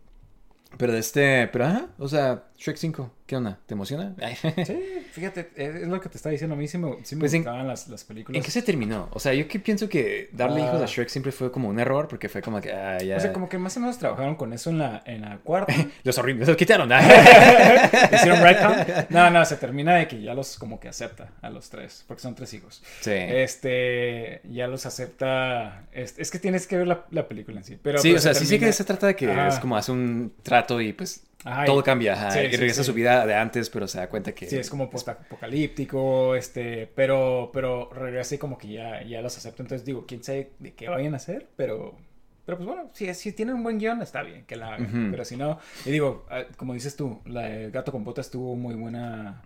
Pero 0.77 0.93
de 0.93 0.99
este, 0.99 1.49
pero 1.49 1.65
ajá, 1.67 1.87
o 1.99 2.09
sea, 2.09 2.43
Shrek 2.61 2.77
5, 2.77 3.11
¿qué 3.25 3.37
onda? 3.37 3.57
¿Te 3.67 3.75
emociona? 3.75 4.17
Sí, 4.67 5.05
fíjate, 5.13 5.51
es 5.55 5.87
lo 5.87 6.01
que 6.01 6.09
te 6.09 6.17
estaba 6.17 6.33
diciendo. 6.33 6.57
A 6.57 6.59
mí 6.59 6.67
sí 6.67 6.77
me, 6.77 6.97
sí 7.05 7.15
me 7.15 7.21
Pues 7.21 7.33
en- 7.35 7.43
gustaban 7.43 7.69
las, 7.69 7.87
las 7.87 8.03
películas. 8.03 8.37
¿En 8.37 8.43
qué 8.43 8.51
se 8.51 8.63
terminó? 8.63 9.09
O 9.13 9.21
sea, 9.21 9.33
yo 9.33 9.47
que 9.47 9.61
pienso 9.61 9.89
que 9.89 10.29
darle 10.33 10.63
Ah. 10.63 10.67
hijos 10.67 10.83
a 10.83 10.87
Shrek 10.87 11.09
siempre 11.09 11.31
fue 11.31 11.53
como 11.53 11.69
un 11.69 11.79
error, 11.79 12.09
porque 12.09 12.29
fue 12.29 12.43
como 12.43 12.61
que, 12.61 12.73
ah, 12.73 12.99
ya... 12.99 13.17
O 13.17 13.21
sea, 13.21 13.33
como 13.33 13.49
que 13.49 13.59
más 13.59 13.77
o 13.77 13.81
menos 13.81 13.97
trabajaron 13.99 14.35
con 14.35 14.53
eso 14.53 14.71
en 14.71 14.79
la, 14.79 15.03
en 15.07 15.21
la 15.21 15.39
cuarta. 15.39 15.73
Los 16.03 16.19
horribles, 16.19 16.49
los 16.49 16.57
quitaron. 16.57 16.91
Hicieron 18.13 18.43
retcon. 18.43 18.75
No, 19.11 19.31
no, 19.31 19.45
se 19.45 19.57
termina 19.57 19.95
de 19.95 20.09
que 20.09 20.21
ya 20.21 20.35
los 20.35 20.59
como 20.59 20.81
que 20.81 20.89
acepta 20.89 21.31
a 21.41 21.51
los 21.51 21.71
tres, 21.71 22.05
porque 22.09 22.23
son 22.23 22.35
tres 22.35 22.53
hijos. 22.55 22.83
Sí. 23.03 23.13
Este, 23.15 24.41
ya 24.51 24.67
los 24.67 24.85
acepta. 24.85 25.85
Es, 25.93 26.19
es 26.19 26.31
que 26.33 26.41
tienes 26.41 26.67
que 26.67 26.77
ver 26.77 26.89
la, 26.89 27.05
la 27.13 27.29
película 27.29 27.59
en 27.59 27.65
sí. 27.65 27.79
Pero, 27.81 27.99
sí, 27.99 28.09
pero 28.09 28.19
o 28.19 28.23
sea, 28.23 28.35
se 28.35 28.41
sí 28.41 28.47
sé 28.47 28.59
que 28.59 28.73
se 28.73 28.83
trata 28.85 29.07
de 29.07 29.15
que 29.17 29.47
es 29.49 29.59
como 29.61 29.77
hace 29.77 29.93
un 29.93 30.33
trato 30.43 30.81
y 30.81 30.93
pues 30.93 31.23
Ajá, 31.45 31.67
todo 31.67 31.85
cambia, 31.85 32.15
ajá, 32.15 32.33
sí, 32.33 32.41
y 32.41 32.51
sí, 32.51 32.57
regresa 32.57 32.81
a 32.81 32.85
su 32.85 32.93
vida 32.93 33.25
de 33.25 33.35
antes, 33.35 33.71
pero 33.71 33.87
se 33.87 33.99
da 33.99 34.09
cuenta 34.09 34.33
que... 34.33 34.47
Sí, 34.47 34.57
es 34.57 34.69
como 34.69 34.91
post-apocalíptico, 34.91 36.35
este, 36.35 36.91
pero, 36.93 37.51
pero 37.53 37.91
regresa 37.93 38.35
y 38.35 38.39
como 38.39 38.59
que 38.59 38.69
ya, 38.69 39.03
ya 39.05 39.23
los 39.23 39.37
acepta. 39.37 39.63
Entonces 39.63 39.87
digo, 39.87 40.05
quién 40.07 40.25
sabe 40.25 40.51
de 40.59 40.75
qué 40.75 40.89
vayan 40.89 41.15
a 41.15 41.19
hacer, 41.19 41.47
pero, 41.55 41.95
pero 42.45 42.59
pues 42.59 42.67
bueno, 42.67 42.91
si, 42.93 43.13
si 43.15 43.33
tienen 43.33 43.55
un 43.55 43.63
buen 43.63 43.79
guion, 43.79 44.03
está 44.03 44.23
bien 44.23 44.45
que 44.47 44.57
la 44.57 44.75
hagan. 44.75 45.11
Pero 45.13 45.25
si 45.25 45.37
no, 45.37 45.61
y 45.85 45.93
digo, 45.93 46.27
ah, 46.29 46.43
como 46.57 46.75
dices 46.75 46.97
tú, 46.97 47.21
la 47.25 47.43
de 47.43 47.71
Gato 47.71 47.93
con 47.93 48.03
Botas 48.03 48.31
tuvo 48.31 48.57
muy 48.57 48.75
buena, 48.75 49.41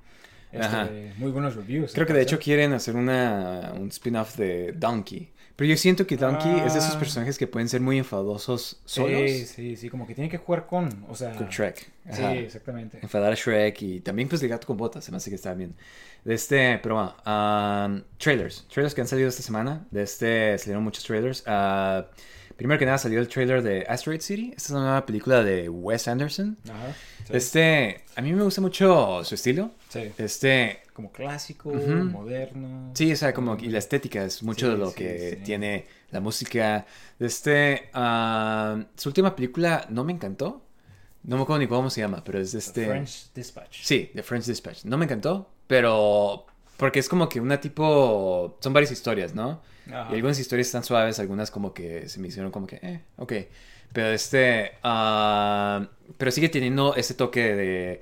este, 0.50 1.12
muy 1.18 1.30
buenos 1.30 1.56
reviews. 1.56 1.92
Creo 1.92 2.06
que 2.06 2.14
de 2.14 2.22
hecho 2.22 2.38
quieren 2.38 2.72
hacer 2.72 2.96
una, 2.96 3.74
un 3.78 3.88
spin-off 3.88 4.36
de 4.36 4.72
Donkey. 4.72 5.30
Pero 5.56 5.68
yo 5.70 5.76
siento 5.76 6.06
que 6.06 6.16
Donkey 6.16 6.60
es 6.66 6.72
de 6.72 6.78
esos 6.80 6.96
Ah. 6.96 6.98
personajes 6.98 7.36
que 7.38 7.46
pueden 7.46 7.68
ser 7.68 7.80
muy 7.80 7.98
enfadosos 7.98 8.80
solos 8.84 9.10
Sí, 9.30 9.46
sí, 9.46 9.76
sí, 9.76 9.88
como 9.90 10.06
que 10.06 10.14
tiene 10.14 10.30
que 10.30 10.38
jugar 10.38 10.66
con, 10.66 11.04
o 11.08 11.14
sea. 11.14 11.32
con 11.32 11.48
Shrek. 11.48 11.90
Sí, 12.10 12.22
exactamente. 12.24 12.98
Enfadar 13.02 13.32
a 13.32 13.34
Shrek 13.36 13.80
y 13.82 14.00
también 14.00 14.28
pues 14.28 14.40
de 14.40 14.48
gato 14.48 14.66
con 14.66 14.76
botas, 14.76 15.04
se 15.04 15.10
me 15.10 15.18
hace 15.18 15.30
que 15.30 15.36
está 15.36 15.54
bien. 15.54 15.74
De 16.24 16.34
este, 16.34 16.78
pero 16.82 16.94
bueno, 16.96 17.14
um, 17.26 18.02
trailers. 18.18 18.66
Trailers 18.72 18.94
que 18.94 19.00
han 19.02 19.08
salido 19.08 19.28
esta 19.28 19.42
semana. 19.42 19.86
De 19.90 20.02
este 20.02 20.56
salieron 20.58 20.84
muchos 20.84 21.04
trailers. 21.04 21.42
Ah, 21.46 22.06
primero 22.56 22.78
que 22.78 22.86
nada 22.86 22.98
salió 22.98 23.18
el 23.20 23.28
trailer 23.28 23.62
de 23.62 23.84
Asteroid 23.88 24.20
City. 24.20 24.48
Esta 24.56 24.62
es 24.64 24.70
una 24.70 24.80
nueva 24.82 25.06
película 25.06 25.42
de 25.42 25.68
Wes 25.68 26.06
Anderson. 26.08 26.56
Ajá. 26.68 26.94
sí. 27.26 27.32
Este, 27.36 28.04
a 28.14 28.20
mí 28.22 28.32
me 28.32 28.42
gusta 28.42 28.60
mucho 28.60 29.22
su 29.24 29.34
estilo. 29.34 29.72
Sí. 29.88 30.12
Este, 30.18 30.81
Como 30.92 31.10
clásico, 31.10 31.72
moderno. 31.72 32.90
Sí, 32.94 33.12
o 33.12 33.16
sea, 33.16 33.32
como 33.32 33.56
y 33.56 33.68
la 33.68 33.78
estética 33.78 34.24
es 34.24 34.42
mucho 34.42 34.66
Sí, 34.66 34.72
de 34.72 34.78
lo 34.78 34.88
sí, 34.90 34.94
que 34.96 35.30
sí. 35.30 35.36
tiene 35.44 35.86
la 36.10 36.20
música. 36.20 36.86
Este, 37.18 37.88
ah, 37.94 38.84
su 38.96 39.08
última 39.08 39.34
película 39.34 39.86
no 39.88 40.04
me 40.04 40.12
encantó. 40.12 40.62
No 41.24 41.36
me 41.36 41.42
acuerdo 41.42 41.60
ni 41.60 41.66
cómo 41.68 41.88
se 41.88 42.00
llama, 42.00 42.22
pero 42.24 42.40
es 42.40 42.52
este. 42.54 42.86
French 42.86 43.32
Dispatch. 43.34 43.82
Sí, 43.82 44.10
The 44.14 44.22
French 44.22 44.44
Dispatch. 44.46 44.84
No 44.84 44.98
me 44.98 45.04
encantó, 45.06 45.50
pero 45.66 46.46
porque 46.76 46.98
es 46.98 47.08
como 47.08 47.28
que 47.28 47.40
una 47.40 47.60
tipo, 47.60 48.58
son 48.60 48.72
varias 48.72 48.90
historias, 48.92 49.34
¿no? 49.34 49.62
Ajá. 49.86 50.08
Y 50.10 50.14
algunas 50.16 50.38
historias 50.38 50.66
están 50.66 50.84
suaves, 50.84 51.18
algunas 51.20 51.50
como 51.50 51.72
que 51.72 52.08
se 52.08 52.18
me 52.20 52.28
hicieron 52.28 52.50
como 52.50 52.66
que, 52.66 52.76
eh, 52.82 53.02
ok. 53.16 53.32
Pero 53.92 54.08
este, 54.08 54.72
ah, 54.82 55.88
pero 56.18 56.30
sigue 56.30 56.48
teniendo 56.48 56.96
ese 56.96 57.14
toque 57.14 57.54
de, 57.54 58.00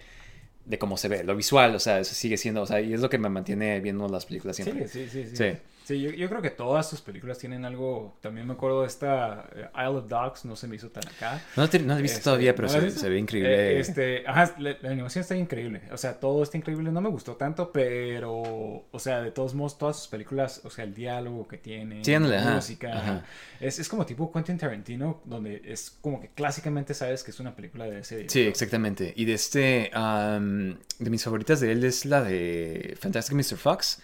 de 0.71 0.79
cómo 0.79 0.97
se 0.97 1.09
ve, 1.09 1.25
lo 1.25 1.35
visual, 1.35 1.75
o 1.75 1.81
sea, 1.81 1.99
eso 1.99 2.15
sigue 2.15 2.37
siendo, 2.37 2.63
o 2.63 2.67
sea, 2.67 2.81
y 2.81 2.95
es 2.95 3.01
lo 3.01 3.11
que 3.11 3.19
me 3.19 3.29
mantiene 3.29 3.81
viendo 3.81 4.09
las 4.09 4.25
películas 4.25 4.55
siempre. 4.57 4.87
Sí, 4.87 5.07
sí, 5.11 5.25
sí. 5.25 5.31
Sí, 5.31 5.37
Sí. 5.37 5.59
Sí, 5.91 6.01
yo, 6.01 6.11
yo 6.11 6.29
creo 6.29 6.41
que 6.41 6.51
todas 6.51 6.89
sus 6.89 7.01
películas 7.01 7.39
tienen 7.39 7.65
algo. 7.65 8.17
También 8.21 8.47
me 8.47 8.53
acuerdo 8.53 8.83
de 8.83 8.87
esta 8.87 9.51
eh, 9.57 9.69
Isle 9.75 9.99
of 9.99 10.09
Dogs, 10.09 10.45
no 10.45 10.55
se 10.55 10.69
me 10.69 10.77
hizo 10.77 10.89
tan 10.91 11.03
acá. 11.09 11.43
No, 11.57 11.67
no 11.67 11.99
he 11.99 12.03
visto 12.03 12.19
Este, 12.19 12.23
todavía, 12.23 12.55
pero 12.55 12.69
¿no 12.69 12.79
la 12.79 12.87
has 12.87 12.95
se, 12.95 13.09
ve 13.09 13.19
increíble. 13.19 13.73
Eh, 13.73 13.81
este, 13.81 14.25
ajá, 14.25 14.55
la, 14.61 14.77
la 14.81 14.91
animación 14.91 15.23
está 15.23 15.35
increíble. 15.35 15.83
O 15.91 15.97
sea, 15.97 16.21
todo 16.21 16.45
está 16.45 16.57
increíble. 16.57 16.93
No 16.93 17.01
me 17.01 17.09
gustó 17.09 17.35
tanto, 17.35 17.73
pero. 17.73 18.41
O 18.89 18.99
sea, 19.01 19.21
de 19.21 19.33
todos 19.33 19.53
modos, 19.53 19.79
todas 19.79 19.99
sus 19.99 20.07
películas, 20.07 20.61
o 20.63 20.71
sea, 20.71 20.85
el 20.85 20.95
diálogo 20.95 21.49
que 21.49 21.59
tiene, 21.59 22.05
Sí, 22.05 22.15
ándale, 22.15 22.37
la 22.37 22.53
música. 22.53 22.97
ajá. 22.97 23.25
Es, 23.59 23.81
es 23.81 23.89
como 23.89 24.07
tipo 24.07 24.31
Quentin 24.33 24.59
Tarantino, 24.59 25.21
donde 25.25 25.61
es 25.65 25.99
como 26.01 26.21
que 26.21 26.29
clásicamente 26.29 26.95
sabes 26.95 27.25
que 27.25 27.33
es 27.33 27.41
una 27.41 27.57
película 27.57 27.85
de 27.85 27.99
ese 27.99 28.29
Sí, 28.29 28.43
exactamente. 28.43 29.13
Y 29.17 29.25
de 29.25 29.35
este, 29.35 29.91
de 29.91 31.11
mis 31.11 31.25
favoritas 31.25 31.59
de 31.59 31.73
él 31.73 31.83
es 31.83 32.07
la 32.07 32.23
de 32.23 32.97
Fantastic 33.01 33.35
Mr. 33.35 33.57
Fox. 33.59 34.01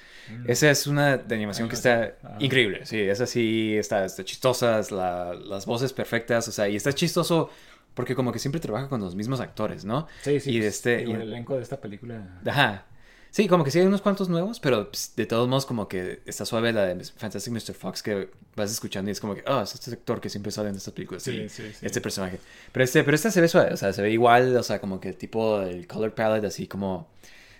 Esa 0.46 0.70
es 0.70 0.86
una 0.86 1.16
de 1.16 1.34
animación 1.34 1.68
que 1.68 1.75
está 1.78 2.14
ajá. 2.22 2.36
increíble. 2.40 2.84
Sí, 2.86 3.00
esa 3.00 3.26
sí 3.26 3.76
está, 3.76 4.04
está 4.04 4.24
chistosa, 4.24 4.78
es 4.78 4.90
la- 4.90 5.34
las 5.34 5.66
voces 5.66 5.92
perfectas, 5.92 6.48
o 6.48 6.52
sea, 6.52 6.68
y 6.68 6.76
está 6.76 6.92
chistoso 6.92 7.50
porque 7.94 8.14
como 8.14 8.30
que 8.32 8.38
siempre 8.38 8.60
trabaja 8.60 8.88
con 8.88 9.00
los 9.00 9.14
mismos 9.14 9.40
actores, 9.40 9.84
¿no? 9.84 10.06
Sí, 10.22 10.38
sí. 10.40 10.50
Y 10.50 10.58
pues, 10.60 10.74
este, 10.76 11.02
y- 11.04 11.12
el 11.12 11.22
elenco 11.22 11.56
de 11.56 11.62
esta 11.62 11.80
película. 11.80 12.40
Ajá. 12.44 12.84
Sí, 13.30 13.48
como 13.48 13.64
que 13.64 13.70
sí 13.70 13.78
hay 13.80 13.86
unos 13.86 14.00
cuantos 14.00 14.30
nuevos, 14.30 14.60
pero 14.60 14.88
pues, 14.90 15.12
de 15.14 15.26
todos 15.26 15.46
modos 15.46 15.66
como 15.66 15.88
que 15.88 16.20
está 16.24 16.46
suave 16.46 16.72
la 16.72 16.86
de 16.86 17.04
Fantastic 17.04 17.52
Mr. 17.52 17.74
Fox 17.74 18.02
que 18.02 18.30
vas 18.54 18.70
escuchando 18.70 19.10
y 19.10 19.12
es 19.12 19.20
como 19.20 19.34
que, 19.34 19.44
oh, 19.46 19.60
es 19.60 19.74
este 19.74 19.90
actor 19.92 20.20
que 20.22 20.30
siempre 20.30 20.50
sale 20.52 20.70
en 20.70 20.76
estas 20.76 20.94
películas. 20.94 21.22
Sí, 21.22 21.46
sí, 21.50 21.64
sí. 21.72 21.84
Este 21.84 22.00
personaje. 22.00 22.38
Pero 22.72 22.84
este, 22.84 23.04
pero 23.04 23.14
este 23.14 23.30
se 23.30 23.40
ve 23.42 23.48
suave, 23.48 23.74
o 23.74 23.76
sea, 23.76 23.92
se 23.92 24.00
ve 24.00 24.10
igual, 24.10 24.56
o 24.56 24.62
sea, 24.62 24.80
como 24.80 25.00
que 25.00 25.12
tipo, 25.12 25.60
el 25.60 25.86
color 25.86 26.14
palette 26.14 26.46
así 26.46 26.66
como 26.66 27.08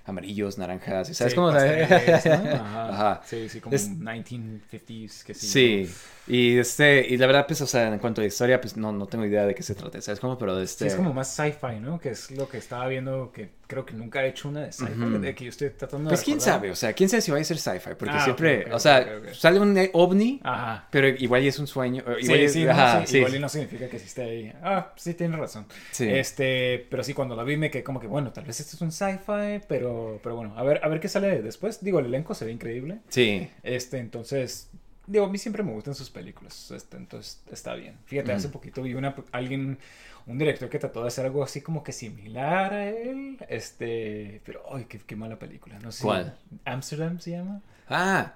amarillos, 0.07 0.59
naranjas, 0.59 1.09
¿sabes 1.17 1.33
Sí, 1.33 1.37
cómo? 1.37 1.51
¿no? 1.53 1.59
Ajá. 1.59 2.89
Ajá. 2.89 3.23
Sí, 3.27 3.49
sí, 3.49 3.61
como 3.61 3.75
Es- 3.77 3.89
1950s, 3.89 5.25
que 5.25 5.35
sí. 5.35 5.47
Sí, 5.47 5.95
y 6.27 6.59
este, 6.59 7.07
y 7.09 7.17
la 7.17 7.27
verdad, 7.27 7.47
pues, 7.47 7.61
o 7.61 7.67
sea, 7.67 7.89
en 7.89 7.99
cuanto 7.99 8.21
a 8.21 8.25
historia, 8.25 8.61
pues 8.61 8.77
no, 8.77 8.93
no 8.93 9.07
tengo 9.07 9.25
idea 9.25 9.47
de 9.47 9.55
qué 9.55 9.63
se 9.63 9.75
trata, 9.75 10.01
¿sabes 10.01 10.19
cómo? 10.21 10.37
Pero 10.39 10.61
este... 10.61 10.85
Sí, 10.85 10.89
es 10.89 10.95
como 10.97 11.13
más 11.13 11.35
sci-fi, 11.35 11.79
¿no? 11.81 11.99
Que 12.01 12.11
es 12.11 12.31
lo 12.33 12.49
que 12.49 12.59
estaba 12.59 12.87
viendo, 12.89 13.31
que 13.33 13.51
creo 13.67 13.85
que 13.87 13.95
nunca 13.95 14.25
he 14.25 14.29
hecho 14.29 14.49
una 14.49 14.63
de 14.63 14.73
sci-fi, 14.73 15.19
de 15.21 15.35
que 15.35 15.45
yo 15.45 15.51
estoy 15.51 15.71
tratando 15.71 16.11
de 16.11 16.15
Pues 16.17 16.25
quién 16.25 16.41
sabe, 16.41 16.71
o 16.71 16.75
sea, 16.77 16.93
quién 16.93 17.09
sabe 17.09 17.21
si 17.21 17.31
va 17.31 17.39
a 17.39 17.45
ser 17.45 17.59
sci-fi, 17.59 17.91
porque 17.99 18.15
Ah, 18.17 18.25
siempre, 18.25 18.73
o 18.73 18.79
sea, 18.79 19.07
sale 19.35 19.59
un 19.61 19.77
ovni, 19.93 20.41
Ajá. 20.43 20.89
pero 20.91 21.09
igual 21.09 21.45
y 21.45 21.49
es 21.49 21.59
un 21.59 21.67
sueño, 21.67 22.03
igual 22.21 22.21
Sí, 22.23 22.33
es- 22.45 22.53
sí, 22.53 22.65
no, 22.65 22.71
ajá, 22.73 23.01
sí, 23.01 23.07
sí. 23.13 23.17
igual 23.19 23.35
y 23.35 23.39
no 23.39 23.49
significa 23.49 23.89
que 23.89 23.97
esté 23.97 24.23
ahí. 24.23 24.53
Ah, 24.63 24.93
sí, 24.97 25.15
tienes 25.15 25.39
razón. 25.39 25.67
Sí. 25.93 26.09
Este, 26.09 26.87
pero 26.91 27.03
sí, 27.05 27.15
cuando 27.15 27.35
la 27.37 27.45
vi 27.45 27.57
me 27.57 27.71
quedé 27.71 27.83
como 27.85 28.01
que, 28.01 28.07
bueno, 28.07 28.33
tal 28.33 28.45
vez 28.45 28.59
esto 28.61 28.77
es 28.77 28.83
un 28.83 28.91
sci-fi, 28.93 29.65
pero, 29.69 30.19
pero 30.23 30.37
bueno, 30.37 30.55
a 30.57 30.63
ver, 30.63 30.81
a 30.83 30.89
ver 30.89 31.01
qué 31.01 31.09
sale 31.09 31.43
después. 31.43 31.83
Digo, 31.85 31.99
el 32.01 32.07
elenco 32.07 32.35
se 32.35 32.45
ve 32.45 32.53
increíble. 32.53 32.99
Sí, 33.09 33.49
Este, 33.63 33.99
entonces, 33.99 34.71
digo, 35.07 35.25
a 35.25 35.29
mí 35.29 35.39
siempre 35.39 35.63
me 35.63 35.73
gustan 35.73 35.95
sus 35.95 36.11
películas, 36.11 36.71
este, 36.71 36.97
entonces 36.97 37.43
está 37.51 37.75
bien. 37.75 37.99
Fíjate, 38.07 38.33
hace 38.33 38.49
poquito 38.49 38.83
vi 38.83 38.95
una, 38.95 39.15
alguien, 39.33 39.79
un 40.27 40.39
director 40.39 40.69
que 40.69 40.79
trató 40.79 41.03
de 41.03 41.09
hacer 41.09 41.27
algo 41.27 41.43
así 41.43 41.61
como 41.61 41.83
que 41.83 41.93
similar 41.93 42.73
a 42.73 42.89
él, 42.89 43.39
este, 43.49 44.41
pero, 44.45 44.63
ay, 44.75 44.87
qué, 44.87 44.99
qué 44.99 45.17
mala 45.17 45.39
película, 45.39 45.79
no 45.79 45.93
sé. 45.93 46.03
¿Cuál? 46.03 46.37
Amsterdam 46.65 47.19
se 47.21 47.33
llama. 47.33 47.63
Ah, 47.89 48.35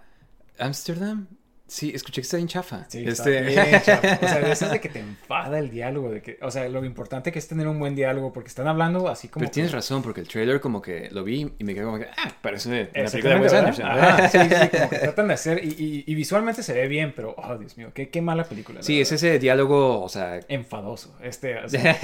Amsterdam. 0.58 1.26
Sí, 1.70 1.92
escuché 1.94 2.20
que 2.20 2.24
está 2.24 2.36
bien 2.36 2.48
chafa. 2.48 2.84
Sí, 2.88 3.04
este... 3.06 3.48
está 3.48 3.64
bien 3.64 3.82
chafa. 3.82 4.18
O 4.24 4.28
sea, 4.28 4.38
de 4.40 4.50
esas 4.52 4.72
de 4.72 4.80
que 4.80 4.88
te 4.88 4.98
enfada 5.08 5.58
el 5.60 5.70
diálogo, 5.70 6.10
de 6.10 6.20
que, 6.20 6.36
o 6.42 6.50
sea, 6.50 6.68
lo 6.68 6.84
importante 6.84 7.30
que 7.30 7.38
es 7.38 7.46
tener 7.46 7.68
un 7.68 7.78
buen 7.78 7.94
diálogo, 7.94 8.32
porque 8.32 8.48
están 8.48 8.66
hablando 8.66 9.08
así 9.08 9.28
como... 9.28 9.42
Pero 9.42 9.52
tienes 9.52 9.70
que- 9.70 9.76
razón, 9.76 10.02
porque 10.02 10.20
el 10.20 10.26
trailer 10.26 10.60
como 10.60 10.82
que 10.82 11.08
lo 11.12 11.22
vi 11.22 11.52
y 11.58 11.62
me 11.64 11.72
quedé 11.74 11.84
como 11.84 11.98
que, 11.98 12.06
ah, 12.06 12.32
parece 12.42 12.68
una 12.68 13.08
película 13.10 13.34
de 13.34 13.40
Wes. 13.40 13.52
Anderson. 13.52 13.86
Ajá, 13.86 14.28
sí, 14.28 14.38
sí, 14.40 14.68
como 14.76 14.90
que 14.90 14.98
tratan 15.00 15.28
de 15.28 15.34
hacer, 15.34 15.64
y, 15.64 15.68
y- 15.78 16.04
y 16.08 16.14
visualmente 16.16 16.64
se 16.64 16.72
ve 16.74 16.88
bien, 16.88 17.12
pero, 17.14 17.36
oh, 17.38 17.56
Dios 17.56 17.76
mío, 17.78 17.92
qué, 17.94 18.08
qué 18.08 18.20
mala 18.20 18.42
película. 18.42 18.78
la 18.80 18.82
Sí, 18.82 19.00
es 19.00 19.08
verdad. 19.10 19.26
ese 19.28 19.38
diálogo, 19.38 20.02
o 20.02 20.08
sea... 20.08 20.40
enfadoso. 20.48 21.14
Este, 21.22 21.56
o 21.58 21.68
sea, 21.68 21.96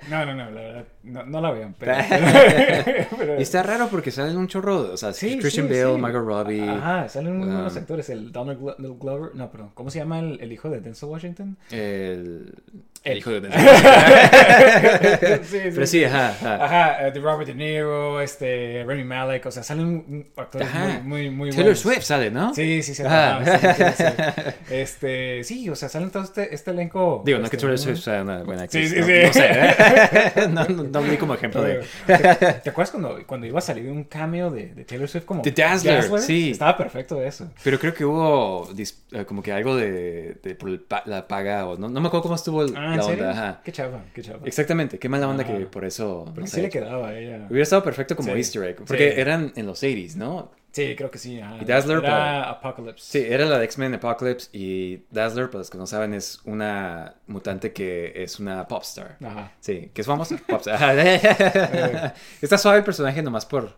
no, 0.10 0.26
no, 0.26 0.34
no, 0.34 0.50
la 0.50 0.60
verdad, 0.60 0.84
no, 1.04 1.24
no 1.26 1.40
la 1.40 1.52
vean. 1.52 1.76
Pero, 1.78 1.94
pero- 3.18 3.38
Y 3.38 3.42
está 3.42 3.62
raro 3.62 3.88
porque 3.88 4.10
salen 4.10 4.36
un 4.36 4.48
chorro, 4.48 4.92
o 4.92 4.96
sea, 4.96 5.12
Sí, 5.12 5.38
Christian 5.38 5.68
Bale. 5.68 5.96
Margot 5.98 6.24
Robbie. 6.24 6.68
Ajá, 6.68 7.08
salen 7.08 7.38
buenos 7.38 7.76
Ah. 7.76 7.78
actores. 7.78 8.08
El 8.10 8.32
Donald 8.32 8.58
Glo- 8.80 8.98
Glover, 8.98 9.34
no, 9.34 9.50
perdón, 9.50 9.70
¿cómo 9.74 9.90
se 9.90 9.98
llama 9.98 10.18
el, 10.20 10.40
el 10.40 10.52
hijo 10.52 10.68
de 10.70 10.80
Denzel 10.80 11.08
Washington? 11.08 11.56
El, 11.70 12.54
el 13.02 13.18
hijo 13.18 13.30
de 13.30 13.50
sí, 15.42 15.58
Pero 15.74 15.86
sí, 15.86 16.04
ajá, 16.04 16.28
ajá. 16.30 16.64
Ajá, 16.64 17.06
eh, 17.06 17.12
de 17.12 17.20
Robert 17.20 17.46
De 17.48 17.54
Niro, 17.54 18.20
este, 18.20 18.84
Remy 18.86 19.04
Malek, 19.04 19.46
o 19.46 19.50
sea, 19.50 19.62
salen 19.62 20.28
actores 20.36 20.68
Ajá. 20.68 21.00
muy, 21.02 21.30
muy, 21.30 21.30
muy 21.30 21.48
Taylor 21.50 21.64
buenos. 21.64 21.78
Swift 21.80 22.02
sale, 22.02 22.30
¿no? 22.30 22.54
Sí, 22.54 22.82
sí, 22.82 22.94
sí. 22.94 23.02
Sí, 23.02 23.50
sí, 23.76 23.84
sí. 23.96 24.04
Este, 24.70 25.42
sí, 25.44 25.68
o 25.68 25.74
sea, 25.74 25.88
salen 25.88 26.10
todo 26.10 26.22
este, 26.22 26.54
este 26.54 26.70
elenco. 26.70 27.22
Digo, 27.24 27.38
no 27.38 27.44
que 27.48 27.56
este, 27.56 27.66
Taylor 27.66 27.78
Swift 27.78 28.00
sea 28.00 28.22
una 28.22 28.42
buena 28.42 28.62
actriz. 28.64 28.90
Sí, 28.90 28.96
sí, 28.96 29.00
no, 29.00 29.06
sí. 29.06 29.12
no 29.26 29.32
sé, 29.32 29.50
¿eh? 29.50 30.48
no, 30.50 30.64
no, 30.66 30.82
no 30.84 31.02
vi 31.02 31.16
como 31.16 31.34
ejemplo 31.34 31.62
de... 31.62 31.80
¿Te, 32.06 32.18
te 32.18 32.70
acuerdas 32.70 32.90
cuando, 32.90 33.18
cuando 33.26 33.46
iba 33.46 33.58
a 33.58 33.62
salir 33.62 33.90
un 33.90 34.04
cameo 34.04 34.50
de, 34.50 34.74
de 34.74 34.84
Taylor 34.84 35.08
Swift 35.08 35.24
como 35.24 35.42
De 35.42 35.50
Dazzler, 35.50 36.04
sí. 36.20 36.50
Estaba 36.50 36.76
perfecto 36.76 37.20
eso. 37.22 37.50
Pero 37.64 37.78
creo 37.78 37.94
que 37.94 38.04
hubo 38.04 38.68
eh, 39.12 39.24
como 39.24 39.42
que 39.42 39.52
algo 39.52 39.74
de, 39.76 40.36
por 40.58 40.70
la 41.06 41.26
paga 41.26 41.66
o 41.66 41.76
no, 41.76 41.88
no 41.88 42.00
me 42.00 42.06
acuerdo 42.08 42.22
cómo 42.24 42.34
estuvo 42.34 42.62
el- 42.62 42.74
Ah, 42.76 42.89
¿en 42.92 42.98
la 42.98 43.02
serio? 43.04 43.28
onda. 43.28 43.42
Ajá. 43.48 43.60
Qué 43.64 43.72
chava, 43.72 44.04
qué 44.14 44.22
chava. 44.22 44.40
Exactamente, 44.44 44.98
qué 44.98 45.08
mala 45.08 45.28
onda 45.28 45.42
Ajá. 45.44 45.56
que 45.56 45.66
por 45.66 45.84
eso... 45.84 46.24
no 46.26 46.34
Porque 46.34 46.48
sé, 46.48 46.56
sí 46.56 46.62
le 46.62 46.68
quedaba 46.70 47.08
a 47.08 47.18
ella. 47.18 47.46
Hubiera 47.48 47.62
estado 47.62 47.82
perfecto 47.82 48.16
como 48.16 48.30
Sí, 48.32 48.38
easter 48.38 48.62
egg, 48.64 48.76
porque 48.76 49.12
sí. 49.14 49.20
eran 49.20 49.52
en 49.56 49.66
los 49.66 49.82
80s, 49.82 50.14
¿no? 50.16 50.52
Sí, 50.72 50.94
creo 50.96 51.10
que 51.10 51.18
sí. 51.18 51.40
ajá. 51.40 51.56
Y 51.60 51.64
Dazzler, 51.64 51.98
Era 51.98 52.08
para- 52.08 52.50
Apocalypse. 52.50 53.04
Sí, 53.20 53.26
era 53.28 53.44
la 53.44 53.58
de 53.58 53.64
X-Men 53.64 53.94
Apocalypse 53.94 54.48
y 54.56 55.02
Dazzler, 55.10 55.46
para 55.46 55.58
los 55.58 55.70
que 55.70 55.78
no 55.78 55.86
saben, 55.86 56.14
es 56.14 56.40
una 56.44 57.14
mutante 57.26 57.72
que 57.72 58.12
es 58.14 58.38
una 58.38 58.68
popstar. 58.68 59.16
Ajá. 59.24 59.52
Sí, 59.58 59.90
que 59.92 60.00
es 60.02 60.06
famosa. 60.06 60.36
Popstar. 60.46 60.74
Ajá. 60.76 60.94
Está 62.40 62.56
suave 62.58 62.78
el 62.78 62.84
personaje 62.84 63.20
nomás 63.22 63.46
por... 63.46 63.74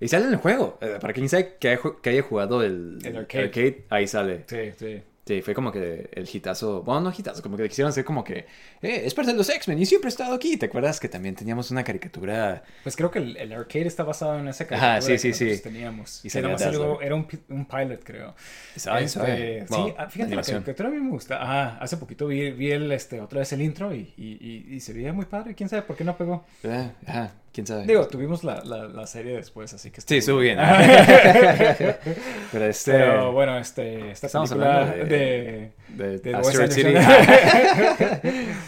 Y 0.00 0.08
sale 0.08 0.24
en 0.26 0.32
el 0.32 0.38
juego. 0.38 0.78
Eh, 0.80 0.98
Para 1.00 1.12
quien 1.12 1.28
sabe 1.28 1.56
que 1.60 1.78
haya, 2.08 2.22
jugado 2.22 2.64
el, 2.64 2.98
El 3.04 3.18
arcade. 3.18 3.84
ahí 3.88 4.08
sale. 4.08 4.42
Sí, 4.48 4.72
sí. 4.76 5.00
Sí, 5.32 5.40
fue 5.42 5.54
como 5.54 5.72
que 5.72 6.10
el 6.12 6.28
hitazo, 6.30 6.82
bueno, 6.82 7.00
no 7.00 7.12
hitazo, 7.16 7.42
como 7.42 7.56
que 7.56 7.68
quisieron 7.68 7.88
hacer 7.90 8.04
como 8.04 8.22
que, 8.22 8.38
eh, 8.82 9.02
es 9.04 9.14
parte 9.14 9.30
de 9.32 9.36
los 9.38 9.48
X-Men 9.48 9.78
y 9.78 9.86
siempre 9.86 10.08
he 10.08 10.10
estado 10.10 10.34
aquí. 10.34 10.56
¿Te 10.58 10.66
acuerdas 10.66 11.00
que 11.00 11.08
también 11.08 11.34
teníamos 11.34 11.70
una 11.70 11.82
caricatura? 11.84 12.62
Pues 12.82 12.96
creo 12.96 13.10
que 13.10 13.18
el, 13.20 13.36
el 13.38 13.52
arcade 13.52 13.86
está 13.86 14.02
basado 14.04 14.38
en 14.38 14.48
esa 14.48 14.66
caricatura 14.66 15.00
sí, 15.00 15.12
que 15.12 15.18
sí, 15.18 15.28
nosotros 15.28 15.56
sí. 15.56 15.62
teníamos. 15.62 16.24
Y 16.24 16.28
nada 16.28 16.48
más 16.50 16.62
algo- 16.62 17.00
era 17.00 17.14
un, 17.14 17.26
un 17.48 17.64
pilot, 17.66 18.04
creo. 18.04 18.34
Bien 18.74 18.96
Este, 18.96 19.08
suave. 19.08 19.66
sí, 19.68 19.94
ah, 19.96 20.08
fíjate, 20.10 20.34
la 20.34 20.42
caricatura 20.42 20.88
a 20.88 20.92
mí 20.92 21.00
me 21.00 21.10
gusta. 21.10 21.42
Ajá, 21.42 21.78
hace 21.80 21.96
poquito 21.96 22.26
vi, 22.26 22.50
vi 22.50 22.70
el, 22.72 22.92
este, 22.92 23.20
otra 23.20 23.38
vez 23.38 23.52
el 23.52 23.62
intro 23.62 23.94
y, 23.94 24.12
y, 24.16 24.32
y, 24.70 24.74
y 24.74 24.80
se 24.80 24.92
veía 24.92 25.12
muy 25.12 25.24
padre. 25.24 25.54
¿Quién 25.54 25.68
sabe 25.68 25.82
por 25.82 25.96
qué 25.96 26.04
no 26.04 26.16
pegó? 26.16 26.44
Ah, 26.64 26.90
Ajá, 27.06 27.32
quién 27.52 27.66
sabe. 27.66 27.86
Digo, 27.86 28.06
tuvimos 28.08 28.42
la, 28.44 28.62
la, 28.64 28.88
la 28.88 29.06
serie 29.06 29.36
después, 29.36 29.72
así 29.74 29.90
que 29.90 30.00
sí, 30.00 30.16
estuvo 30.16 30.38
bien. 30.38 30.58
Pero 32.52 32.64
este... 32.66 32.92
Pero 32.92 33.32
bueno, 33.32 33.58
este, 33.58 34.10
esta 34.10 34.26
Estamos 34.26 34.50
hablando 34.52 35.04
de... 35.04 35.72
de, 35.88 36.18
de 36.18 36.34
Asteroid 36.34 36.70
City. 36.70 36.94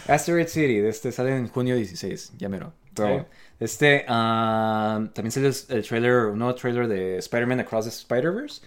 Asteroid 0.07 0.47
City, 0.47 0.77
este 0.79 1.11
sale 1.11 1.35
en 1.35 1.47
junio 1.47 1.75
16, 1.75 2.33
ya 2.37 2.49
mero. 2.49 2.73
Pero 2.93 3.19
Sí. 3.19 3.25
este, 3.59 4.05
ah, 4.07 5.05
también 5.13 5.31
sale 5.31 5.51
el, 5.69 5.83
trailer, 5.85 6.27
un 6.27 6.39
nuevo 6.39 6.55
trailer 6.55 6.87
de 6.87 7.17
Spider-Man 7.17 7.59
Across 7.61 7.85
the 7.85 7.91
Spider-Verse. 7.91 8.61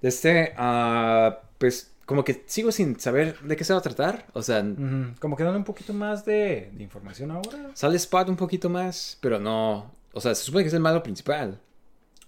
De 0.00 0.08
este, 0.08 0.52
ah, 0.56 1.40
pues 1.58 1.92
como 2.08 2.24
que 2.24 2.42
sigo 2.46 2.72
sin 2.72 2.98
saber 2.98 3.38
de 3.40 3.54
qué 3.54 3.64
se 3.64 3.74
va 3.74 3.80
a 3.80 3.82
tratar. 3.82 4.24
O 4.32 4.40
sea, 4.40 4.64
Como 5.20 5.36
que 5.36 5.44
dan 5.44 5.56
un 5.56 5.64
poquito 5.64 5.92
más 5.92 6.24
de, 6.24 6.70
de 6.72 6.82
información 6.82 7.30
ahora. 7.30 7.70
sale 7.74 7.96
Spot 7.98 8.30
un 8.30 8.36
poquito 8.36 8.70
más, 8.70 9.18
pero 9.20 9.38
no. 9.38 9.92
O 10.14 10.20
sea, 10.22 10.34
se 10.34 10.42
supone 10.42 10.64
que 10.64 10.68
es 10.68 10.74
el 10.74 10.80
malo 10.80 11.02
principal. 11.02 11.60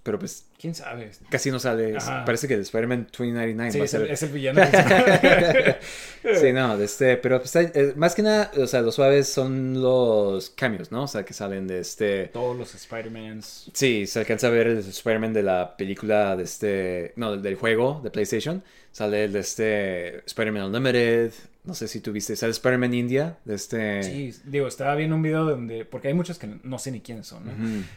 Pero 0.03 0.19
pues 0.19 0.47
¿Quién 0.59 0.75
sabe? 0.75 1.11
casi 1.31 1.51
no 1.51 1.59
sale. 1.59 1.97
Ajá. 1.97 2.25
Parece 2.27 2.47
que 2.47 2.55
el 2.55 2.61
Spider-Man 2.61 3.09
2099 3.11 3.71
Sí, 3.73 3.79
va 3.79 3.83
a 3.83 3.87
es 3.87 3.95
el, 3.95 4.01
ser. 4.03 4.11
es 4.11 4.23
el 4.23 4.29
villano. 4.31 4.61
Sí, 6.41 6.53
no, 6.53 6.77
de 6.77 6.85
este, 6.85 7.17
pero 7.17 7.39
pues, 7.41 7.57
eh, 7.57 7.95
más 7.97 8.15
que 8.15 8.23
nada, 8.23 8.51
o 8.59 8.67
sea, 8.67 8.83
los 8.83 8.95
suaves 8.95 9.29
son 9.29 9.81
los 9.81 10.51
cambios, 10.51 10.93
¿no? 10.93 11.05
O 11.05 11.09
sea, 11.09 11.25
que 11.25 11.33
salen 11.33 11.67
de 11.67 11.79
este... 11.81 12.27
Todos 12.27 12.57
los 12.57 12.75
Spider-Mans. 12.75 13.71
Sí, 13.73 14.07
se 14.07 14.19
alcanza 14.19 14.49
a 14.49 14.51
ver 14.51 14.67
el 14.67 14.79
Spider-Man 14.79 15.33
de 15.33 15.43
la 15.43 15.77
película 15.79 16.37
de 16.37 16.43
este... 16.45 17.13
No, 17.17 17.37
del 17.39 17.55
juego 17.55 18.01
de 18.05 18.11
PlayStation. 18.11 18.63
Sale 18.93 19.25
el 19.25 19.33
de 19.33 19.39
este 19.41 20.19
Spider-Man 20.27 20.65
Unlimited, 20.65 21.33
no 21.65 21.75
sé 21.75 21.87
si 21.87 22.01
tuviste, 22.01 22.35
¿sabes 22.35 22.57
Spider-Man 22.57 22.93
India? 22.93 23.39
De 23.45 23.55
este... 23.55 24.03
Sí, 24.03 24.35
digo, 24.45 24.67
estaba 24.67 24.95
viendo 24.97 25.15
un 25.15 25.23
video 25.23 25.45
donde, 25.45 25.85
porque 25.85 26.09
hay 26.09 26.15
muchos 26.15 26.39
que 26.39 26.49
no 26.65 26.79
sé 26.79 26.91
ni 26.91 27.01
quiénes 27.01 27.27
son, 27.29 27.45
¿no? 27.47 27.53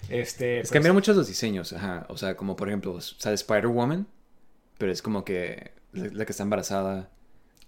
Este, 0.09 0.57
Es 0.59 0.61
pues, 0.67 0.71
cambiaron 0.71 0.95
muchos 0.95 1.15
los 1.17 1.27
diseños, 1.27 1.73
ajá. 1.73 2.05
O 2.09 2.17
sea, 2.17 2.35
como 2.35 2.55
por 2.55 2.67
ejemplo, 2.67 2.99
sale 3.01 3.33
Spider-Woman, 3.35 4.05
pero 4.77 4.91
es 4.91 5.01
como 5.01 5.25
que 5.25 5.71
la, 5.93 6.07
la 6.13 6.25
que 6.25 6.31
está 6.31 6.43
embarazada. 6.43 7.09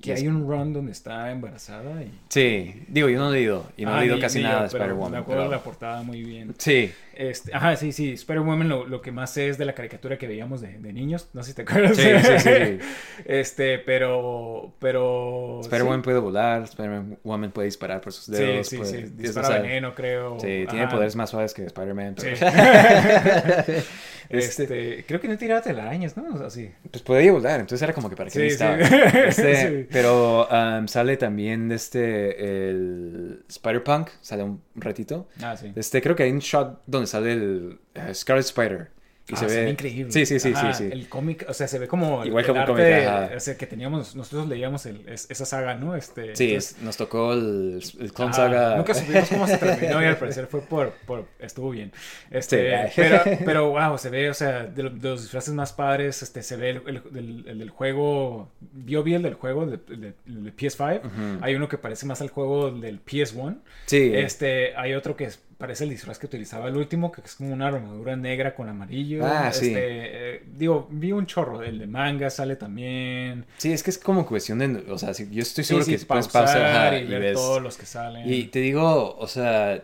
que 0.01 0.13
hay 0.13 0.27
un 0.27 0.47
run 0.47 0.73
donde 0.73 0.91
está 0.91 1.31
embarazada 1.31 2.03
y... 2.03 2.11
Sí, 2.29 2.83
digo, 2.89 3.09
yo 3.09 3.17
no 3.17 3.29
he 3.29 3.37
leído, 3.37 3.71
y 3.75 3.85
no 3.85 3.95
Ah, 3.95 3.97
he 3.99 4.01
leído 4.07 4.19
casi 4.19 4.41
nada 4.43 4.63
de 4.63 4.69
pero 4.69 4.79
Me 4.79 4.85
Spider-Woman. 4.91 5.15
acuerdo 5.21 5.41
pero- 5.43 5.51
la 5.51 5.63
portada 5.63 6.03
muy 6.03 6.21
bien. 6.23 6.53
Sí, 6.59 6.91
Este, 7.17 7.53
ajá, 7.55 7.75
sí, 7.75 7.91
sí. 7.91 8.13
Spider-Woman 8.13 8.67
lo, 8.69 8.85
lo 8.87 9.01
que 9.01 9.11
más 9.11 9.31
sé 9.31 9.49
es 9.49 9.57
de 9.57 9.65
la 9.65 9.73
caricatura 9.73 10.17
que 10.17 10.27
veíamos 10.27 10.61
de, 10.61 10.77
de 10.79 10.93
niños. 10.93 11.29
No 11.33 11.43
sé 11.43 11.49
si 11.51 11.55
te 11.55 11.61
acuerdas. 11.63 11.97
Sí, 11.97 12.09
sí, 12.23 12.39
sí. 12.39 12.79
Este, 13.25 13.79
pero. 13.79 14.73
Pero. 14.79 15.59
Spider-Woman 15.61 15.99
sí. 15.99 16.03
puede 16.03 16.19
volar, 16.19 16.63
Spider-Woman 16.63 17.51
puede 17.51 17.65
disparar 17.67 18.01
por 18.01 18.13
sus 18.13 18.25
Sí, 18.25 18.31
dedos. 18.43 18.67
sí, 18.67 18.77
puede- 18.77 18.89
sí. 18.91 18.97
es- 18.97 19.17
Dispara 19.17 19.47
o 19.47 19.51
sea, 19.51 19.61
veneno, 19.61 19.95
creo. 19.95 20.39
Sí, 20.39 20.65
tiene 20.69 20.87
poderes 20.87 21.15
más 21.15 21.29
suaves 21.29 21.53
que 21.53 21.63
Spider-Man. 21.65 22.15
Sí. 22.17 22.27
pero- 22.39 23.81
este, 24.29 25.05
creo 25.07 25.19
que 25.21 25.27
no 25.27 25.37
tiraba 25.37 25.61
telarañas, 25.61 26.17
¿no? 26.17 26.25
O 26.33 26.37
sea, 26.37 26.49
sí. 26.49 26.71
Pues 26.89 27.03
podía 27.03 27.31
volar, 27.31 27.59
entonces 27.59 27.81
era 27.83 27.93
como 27.93 28.09
que 28.09 28.15
para 28.15 28.29
qué 28.29 28.33
Sí, 28.33 28.39
necesitaba. 28.63 28.83
sí. 28.85 29.19
Este, 29.27 29.55
Sí. 29.55 29.87
Pero 29.91 30.47
um, 30.47 30.87
sale 30.87 31.15
también 31.17 31.69
de 31.69 31.75
este, 31.75 32.69
el 32.69 33.43
Spider-Punk, 33.47 34.09
sale 34.21 34.43
un 34.43 34.61
ratito. 34.75 35.27
Ah, 35.41 35.55
sí. 35.55 35.71
Este, 35.75 36.01
creo 36.01 36.15
que 36.15 36.23
hay 36.23 36.31
un 36.31 36.39
shot 36.39 36.81
donde 36.87 37.04
sale 37.07 37.33
el 37.33 37.79
eh, 37.95 38.13
Scarlet 38.13 38.45
Spider. 38.45 38.95
Y 39.27 39.33
Ah, 39.33 39.37
se 39.37 39.45
ve 39.47 39.69
increíble. 39.71 40.11
Sí, 40.11 40.23
sí, 40.27 40.39
sí, 40.39 40.51
Ajá, 40.53 40.71
sí, 40.71 40.83
sí. 40.83 40.89
El 40.93 41.09
cómic, 41.09 41.47
o 41.49 41.53
sea, 41.55 41.67
se 41.67 41.79
ve 41.79 41.87
como 41.87 42.21
el- 42.21 42.27
Igual 42.27 42.43
el 42.43 42.47
como 42.47 42.59
arte, 42.61 42.71
cómic, 42.73 43.07
ajá. 43.07 43.31
o 43.35 43.39
sea, 43.39 43.57
que 43.57 43.65
teníamos, 43.65 44.15
nosotros 44.15 44.47
leíamos 44.47 44.85
el- 44.85 45.01
es- 45.09 45.25
esa 45.31 45.45
saga, 45.45 45.73
¿no? 45.73 45.95
Este, 45.95 46.35
Sí, 46.35 46.49
entonces- 46.49 46.75
es- 46.77 46.83
nos 46.83 46.95
tocó 46.95 47.33
el, 47.33 47.81
el 48.01 48.13
Clone 48.13 48.29
Ajá, 48.29 48.43
Saga. 48.43 48.75
Nunca 48.77 48.93
supimos 48.93 49.27
cómo 49.29 49.47
se 49.47 49.57
terminó 49.57 49.99
y 49.99 50.05
al 50.05 50.17
parecer 50.17 50.45
fue 50.45 50.61
por, 50.61 50.91
por 51.07 51.25
estuvo 51.39 51.71
bien. 51.71 51.91
Este, 52.29 52.87
Sí. 52.89 52.93
pero, 52.97 53.21
pero 53.43 53.69
wow, 53.71 53.97
se 53.97 54.11
ve, 54.11 54.29
o 54.29 54.33
sea, 54.35 54.65
de, 54.65 54.83
de 54.91 55.09
los 55.09 55.23
disfraces 55.23 55.55
más 55.55 55.73
padres, 55.73 56.21
este, 56.21 56.43
se 56.43 56.55
ve 56.55 56.69
el, 56.69 56.81
el- 56.85 57.01
el- 57.17 57.45
el 57.47 57.57
del 57.57 57.69
juego, 57.71 58.51
vio 58.73 59.01
bien 59.01 59.17
el 59.17 59.23
del 59.23 59.33
juego, 59.33 59.65
de, 59.65 59.77
de- 59.77 60.13
el 60.27 60.43
de 60.43 60.51
PS5. 60.55 61.01
Hay 61.41 61.55
uno 61.55 61.67
que 61.67 61.79
parece 61.79 62.05
más 62.05 62.21
al 62.21 62.29
juego 62.29 62.69
del 62.69 62.99
PS1. 63.03 63.57
Sí. 63.87 64.11
Este, 64.13 64.75
hay 64.75 64.93
otro 64.93 65.15
que 65.15 65.23
es- 65.23 65.39
parece 65.57 65.85
el 65.85 65.89
disfraz 65.91 66.19
que 66.19 66.25
utilizaba 66.25 66.67
el 66.67 66.75
último, 66.75 67.11
que 67.11 67.21
es 67.21 67.35
como 67.35 67.53
una 67.53 67.67
armadura 67.67 68.15
negra 68.15 68.53
con 68.55 68.67
amarillo. 68.69 69.25
Ah, 69.25 69.51
sí. 69.53 69.67
Este, 69.67 70.35
eh, 70.35 70.43
digo, 70.57 70.87
vi 70.91 71.11
un 71.11 71.25
chorro, 71.25 71.63
el 71.63 71.79
de 71.79 71.87
manga 71.87 72.29
sale 72.29 72.55
también. 72.55 73.45
Sí, 73.57 73.71
es 73.71 73.81
que 73.83 73.89
es 73.91 73.97
como 73.97 74.25
cuestión 74.25 74.59
de. 74.59 74.91
O 74.91 74.97
sea, 74.97 75.13
si- 75.13 75.29
yo 75.29 75.41
estoy 75.41 75.63
Sí, 75.63 75.69
seguro 75.69 75.85
sí, 75.85 75.97
que 75.97 76.05
puedes 76.05 76.27
pausar 76.27 76.61
ajá, 76.65 76.97
y, 76.99 77.03
y 77.03 77.07
ver 77.07 77.21
ves. 77.21 77.33
todos 77.33 77.61
los 77.61 77.77
que 77.77 77.85
salen. 77.85 78.31
Y 78.31 78.45
te 78.45 78.59
digo, 78.59 79.15
o 79.17 79.27
sea, 79.27 79.83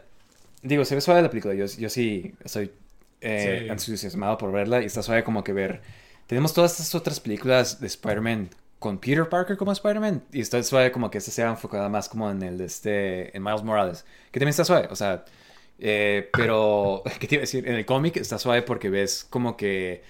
digo, 0.62 0.84
se 0.86 0.96
ve 0.96 1.02
suave 1.02 1.22
la 1.22 1.30
película. 1.30 1.54
Yo, 1.54 1.66
yo 1.66 1.90
sí 1.90 2.34
estoy 2.44 2.72
eh, 3.22 3.60
Sí. 3.64 3.70
entusiasmado 3.70 4.38
por 4.38 4.52
verla 4.52 4.82
y 4.82 4.86
está 4.86 5.02
suave 5.04 5.24
como 5.24 5.44
que 5.44 5.54
ver. 5.54 5.82
Tenemos 6.28 6.54
todas 6.54 6.72
estas 6.72 6.96
otras 6.96 7.20
películas 7.20 7.80
de 7.80 7.88
Spider-Man 7.88 8.50
con 8.80 8.98
Peter 8.98 9.30
Parker 9.30 9.58
como 9.58 9.72
Spider-Man 9.72 10.24
y 10.34 10.42
está 10.42 10.62
suave 10.64 10.92
como 10.92 11.12
que 11.12 11.20
esta 11.20 11.30
sea 11.30 11.50
enfocada 11.50 11.88
más 11.88 12.10
como 12.10 12.32
en 12.32 12.42
el 12.42 12.58
de 12.58 12.66
este, 12.66 13.36
en 13.38 13.44
Miles 13.44 13.62
Morales, 13.64 14.06
que 14.32 14.40
también 14.40 14.50
está 14.50 14.66
suave, 14.66 14.88
o 14.90 14.96
sea, 14.96 15.24
eh, 15.82 16.30
pero, 16.34 17.04
¿qué 17.20 17.28
te 17.28 17.36
iba 17.36 17.42
a 17.42 17.44
decir? 17.44 17.68
En 17.68 17.76
el 17.76 17.86
cómic 17.86 18.18
está 18.18 18.38
suave 18.40 18.62
porque 18.62 18.90
ves 18.90 19.26
como 19.30 19.58
que 19.58 20.04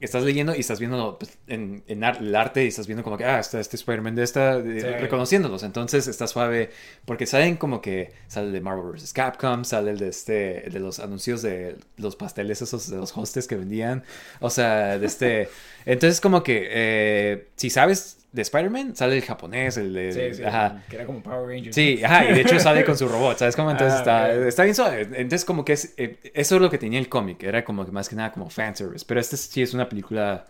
estás 0.00 0.22
leyendo 0.22 0.54
y 0.54 0.60
estás 0.60 0.78
viendo 0.78 1.18
pues, 1.18 1.38
en, 1.48 1.82
en 1.88 2.04
ar- 2.04 2.18
el 2.18 2.32
arte 2.36 2.64
y 2.64 2.68
estás 2.68 2.86
viendo 2.86 3.02
como 3.02 3.16
que, 3.18 3.24
ah, 3.24 3.40
está 3.40 3.58
este 3.58 3.74
Spider-Man 3.76 4.14
de 4.14 4.22
esta, 4.22 4.62
Sí. 4.62 4.80
reconociéndolos. 4.80 5.64
Entonces 5.64 6.06
está 6.06 6.28
suave 6.28 6.70
porque 7.04 7.26
salen 7.26 7.56
como 7.56 7.80
que 7.80 8.12
sale 8.28 8.46
el 8.48 8.52
de 8.52 8.60
Marvel 8.60 8.92
vs. 8.92 9.12
Capcom, 9.12 9.64
sale 9.64 9.90
el 9.90 9.98
de 9.98 10.08
este, 10.08 10.66
el 10.68 10.72
de 10.72 10.78
los 10.80 11.00
anuncios 11.00 11.42
de 11.42 11.78
los 11.96 12.14
pasteles 12.14 12.62
esos 12.62 12.88
de 12.88 12.96
los 12.96 13.16
hostes 13.16 13.48
que 13.48 13.56
vendían. 13.56 14.04
O 14.40 14.50
sea, 14.50 14.98
de 15.00 15.06
este. 15.06 15.48
Entonces 15.84 16.20
como 16.20 16.44
que, 16.44 16.68
eh, 16.70 17.48
si 17.56 17.68
sabes 17.70 18.18
de 18.38 18.42
Spider-Man, 18.42 18.94
sale 18.94 19.16
el 19.16 19.22
japonés, 19.22 19.76
el 19.76 19.92
de... 19.92 20.12
Sí, 20.12 20.36
sí, 20.36 20.44
ajá. 20.44 20.84
que 20.88 20.94
era 20.96 21.04
como 21.06 21.22
Power 21.22 21.48
Rangers. 21.48 21.74
Sí, 21.74 22.00
ajá, 22.04 22.24
y 22.30 22.34
de 22.34 22.40
hecho 22.42 22.58
sale 22.60 22.84
con 22.84 22.96
su 22.96 23.08
robot, 23.08 23.36
¿sabes 23.38 23.56
cómo? 23.56 23.70
Entonces 23.70 23.94
Ah, 24.06 24.30
está, 24.30 24.32
está 24.48 24.62
bien 24.62 24.74
suave. 24.76 25.02
Entonces 25.02 25.44
como 25.44 25.64
que 25.64 25.72
es, 25.72 25.94
eh, 25.96 26.18
eso 26.34 26.54
es 26.56 26.62
lo 26.62 26.70
que 26.70 26.78
tenía 26.78 27.00
el 27.00 27.08
cómic, 27.08 27.42
era 27.42 27.64
como 27.64 27.84
que 27.84 27.90
más 27.90 28.08
que 28.08 28.14
nada 28.14 28.30
como 28.32 28.48
fanservice, 28.48 29.04
pero 29.06 29.18
este 29.20 29.36
sí 29.36 29.60
es 29.60 29.74
una 29.74 29.88
película, 29.88 30.46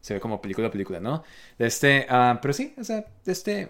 se 0.00 0.14
ve 0.14 0.20
como 0.20 0.42
película 0.42 0.70
película, 0.70 1.00
¿no? 1.00 1.24
Este, 1.58 2.06
ah, 2.10 2.38
pero 2.42 2.52
sí, 2.52 2.74
o 2.78 2.84
sea, 2.84 3.06
este, 3.24 3.68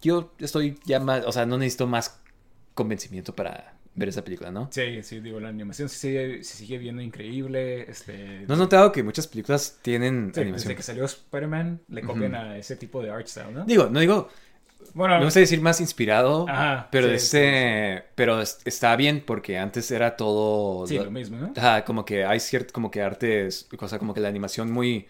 yo 0.00 0.32
estoy 0.38 0.78
ya 0.84 0.98
más, 0.98 1.24
o 1.24 1.30
sea, 1.30 1.46
no 1.46 1.58
necesito 1.58 1.86
más 1.86 2.20
convencimiento 2.74 3.34
para 3.36 3.74
ver 3.94 4.08
esa 4.08 4.24
película, 4.24 4.50
¿no? 4.50 4.70
Sí, 4.70 5.02
sí, 5.02 5.20
digo, 5.20 5.38
la 5.38 5.48
animación 5.50 5.88
se 5.90 5.96
sigue, 5.98 6.44
se 6.44 6.56
sigue 6.56 6.78
viendo 6.78 7.02
increíble. 7.02 7.82
Este, 7.90 8.46
¿No 8.46 8.54
has 8.54 8.58
notado 8.60 8.90
que 8.90 9.02
muchas 9.02 9.26
películas 9.28 9.78
tienen 9.82 10.32
sí, 10.34 10.40
animación? 10.40 10.70
desde 10.70 10.76
que 10.76 10.82
salió 10.82 11.04
Spider-Man 11.04 11.80
le 11.88 12.02
copian 12.02 12.34
a 12.34 12.56
ese 12.56 12.76
tipo 12.76 13.02
de 13.02 13.10
art 13.10 13.26
style, 13.26 13.52
¿no? 13.52 13.64
Digo, 13.64 13.88
no 13.90 14.00
digo, 14.00 14.28
Bueno, 14.94 15.18
me 15.18 15.24
gusta 15.26 15.40
decir 15.40 15.60
más 15.60 15.80
inspirado, 15.80 16.46
Ajá, 16.48 16.88
pero 16.90 17.06
sí, 17.06 17.12
este, 17.12 18.04
pero 18.14 18.40
es- 18.40 18.60
está 18.64 18.96
bien 18.96 19.22
porque 19.26 19.58
antes 19.58 19.90
era 19.90 20.16
todo 20.16 20.86
sí, 20.86 20.96
lo- 20.96 21.04
lo 21.04 21.10
mismo, 21.10 21.36
¿no? 21.38 21.52
Ajá, 21.56 21.84
como 21.84 22.04
que 22.04 22.24
hay 22.24 22.40
cierto, 22.40 22.72
como 22.72 22.90
que 22.90 23.02
artes, 23.02 23.68
cosa 23.76 23.98
como 23.98 24.14
que 24.14 24.20
la 24.20 24.28
animación 24.28 24.70
muy, 24.70 25.06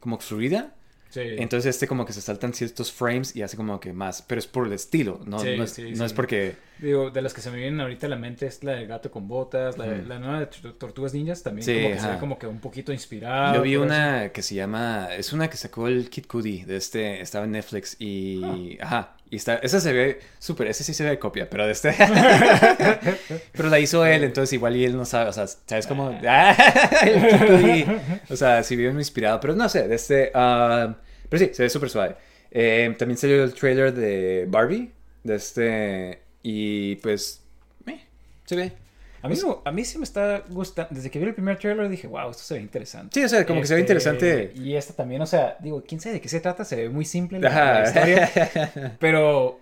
como 0.00 0.18
fluida. 0.18 0.74
Sí. 1.14 1.20
Entonces 1.38 1.76
este 1.76 1.86
como 1.86 2.04
que 2.04 2.12
se 2.12 2.20
saltan 2.20 2.52
ciertos 2.52 2.90
frames 2.90 3.36
y 3.36 3.42
hace 3.42 3.56
como 3.56 3.78
que 3.78 3.92
más, 3.92 4.20
pero 4.22 4.40
es 4.40 4.48
por 4.48 4.66
el 4.66 4.72
estilo, 4.72 5.20
no, 5.24 5.38
Sí, 5.38 5.56
no, 5.56 5.62
es, 5.62 5.70
sí, 5.70 5.92
no 5.94 6.04
es 6.04 6.12
porque... 6.12 6.56
Digo, 6.78 7.10
de 7.10 7.22
las 7.22 7.32
que 7.32 7.40
se 7.40 7.52
me 7.52 7.58
vienen 7.58 7.80
ahorita 7.80 8.06
a 8.08 8.10
la 8.10 8.16
mente 8.16 8.46
es 8.46 8.64
la 8.64 8.72
de 8.72 8.86
Gato 8.86 9.08
con 9.12 9.28
Botas, 9.28 9.78
la, 9.78 9.86
la 9.86 10.18
nueva 10.18 10.40
de 10.40 10.46
Tor- 10.50 10.76
Tortugas 10.76 11.14
Ninjas 11.14 11.40
también 11.44 11.64
como 11.64 11.94
que 11.94 12.00
se 12.00 12.08
ve 12.10 12.18
como 12.18 12.36
que 12.38 12.46
un 12.48 12.58
poquito 12.58 12.92
inspirado. 12.92 13.54
Yo 13.54 13.62
vi 13.62 13.74
eso. 13.74 13.82
una 13.82 14.30
que 14.30 14.42
se 14.42 14.56
llama, 14.56 15.08
es 15.16 15.32
una 15.32 15.48
que 15.48 15.56
sacó 15.56 15.86
el 15.86 16.10
Kid 16.10 16.26
Cudi, 16.26 16.64
de 16.64 16.76
este, 16.76 17.20
estaba 17.20 17.44
en 17.44 17.52
Netflix 17.52 17.94
y, 18.00 18.76
ajá, 18.80 19.16
y 19.30 19.36
está, 19.36 19.54
esa 19.58 19.78
se 19.78 19.92
ve 19.92 20.18
súper, 20.40 20.66
ese 20.66 20.82
sí 20.82 20.94
se 20.94 21.04
ve 21.04 21.16
copia, 21.20 21.48
pero 21.48 21.64
de 21.64 21.70
este, 21.72 21.94
pero 23.52 23.68
la 23.68 23.78
hizo 23.78 24.04
él, 24.04 24.24
entonces 24.24 24.52
igual 24.52 24.76
y 24.76 24.84
él 24.84 24.96
no 24.96 25.04
sabe, 25.04 25.30
o 25.30 25.32
sea, 25.32 25.46
¿sabes 25.46 25.86
cómo? 25.86 26.10
el 26.22 27.28
Kid 27.28 27.46
Cudi, 27.46 27.86
o 28.30 28.36
sea, 28.36 28.62
sí 28.62 28.76
bien 28.76 28.96
inspirado, 28.98 29.38
pero 29.40 29.54
no 29.54 29.68
sé, 29.68 29.86
de 29.88 29.94
este, 29.94 30.30
ah, 30.34 30.94
pero 31.34 31.46
sí, 31.48 31.54
se 31.54 31.64
ve 31.64 31.68
súper 31.68 31.90
suave. 31.90 32.16
Eh, 32.52 32.94
también 32.96 33.18
salió 33.18 33.42
el 33.42 33.52
trailer 33.54 33.92
de 33.92 34.46
Barbie, 34.48 34.92
de 35.24 35.34
este, 35.34 36.20
y 36.44 36.94
pues, 36.96 37.42
eh, 37.88 38.00
se 38.44 38.54
ve. 38.54 38.72
A 39.20 39.28
mí, 39.28 39.36
a 39.64 39.72
mí 39.72 39.84
sí 39.84 39.98
me 39.98 40.04
está 40.04 40.44
gustando. 40.48 40.94
Desde 40.94 41.10
que 41.10 41.18
vi 41.18 41.24
el 41.24 41.34
primer 41.34 41.58
trailer 41.58 41.88
dije, 41.88 42.06
wow, 42.06 42.30
esto 42.30 42.44
se 42.44 42.54
ve 42.54 42.60
interesante. 42.60 43.18
Sí, 43.18 43.24
o 43.24 43.28
sea, 43.28 43.44
como 43.44 43.60
que 43.62 43.66
se 43.66 43.74
ve 43.74 43.80
Este, 43.80 43.92
interesante. 43.92 44.52
Y 44.54 44.76
esta 44.76 44.92
también, 44.92 45.22
o 45.22 45.26
sea, 45.26 45.56
digo, 45.58 45.82
quién 45.82 46.00
sabe 46.00 46.14
de 46.14 46.20
qué 46.20 46.28
se 46.28 46.38
trata, 46.38 46.64
se 46.64 46.76
ve 46.76 46.88
muy 46.88 47.04
simple 47.04 47.40
la, 47.40 47.80
la 47.80 47.84
historia. 47.84 48.96
pero, 49.00 49.58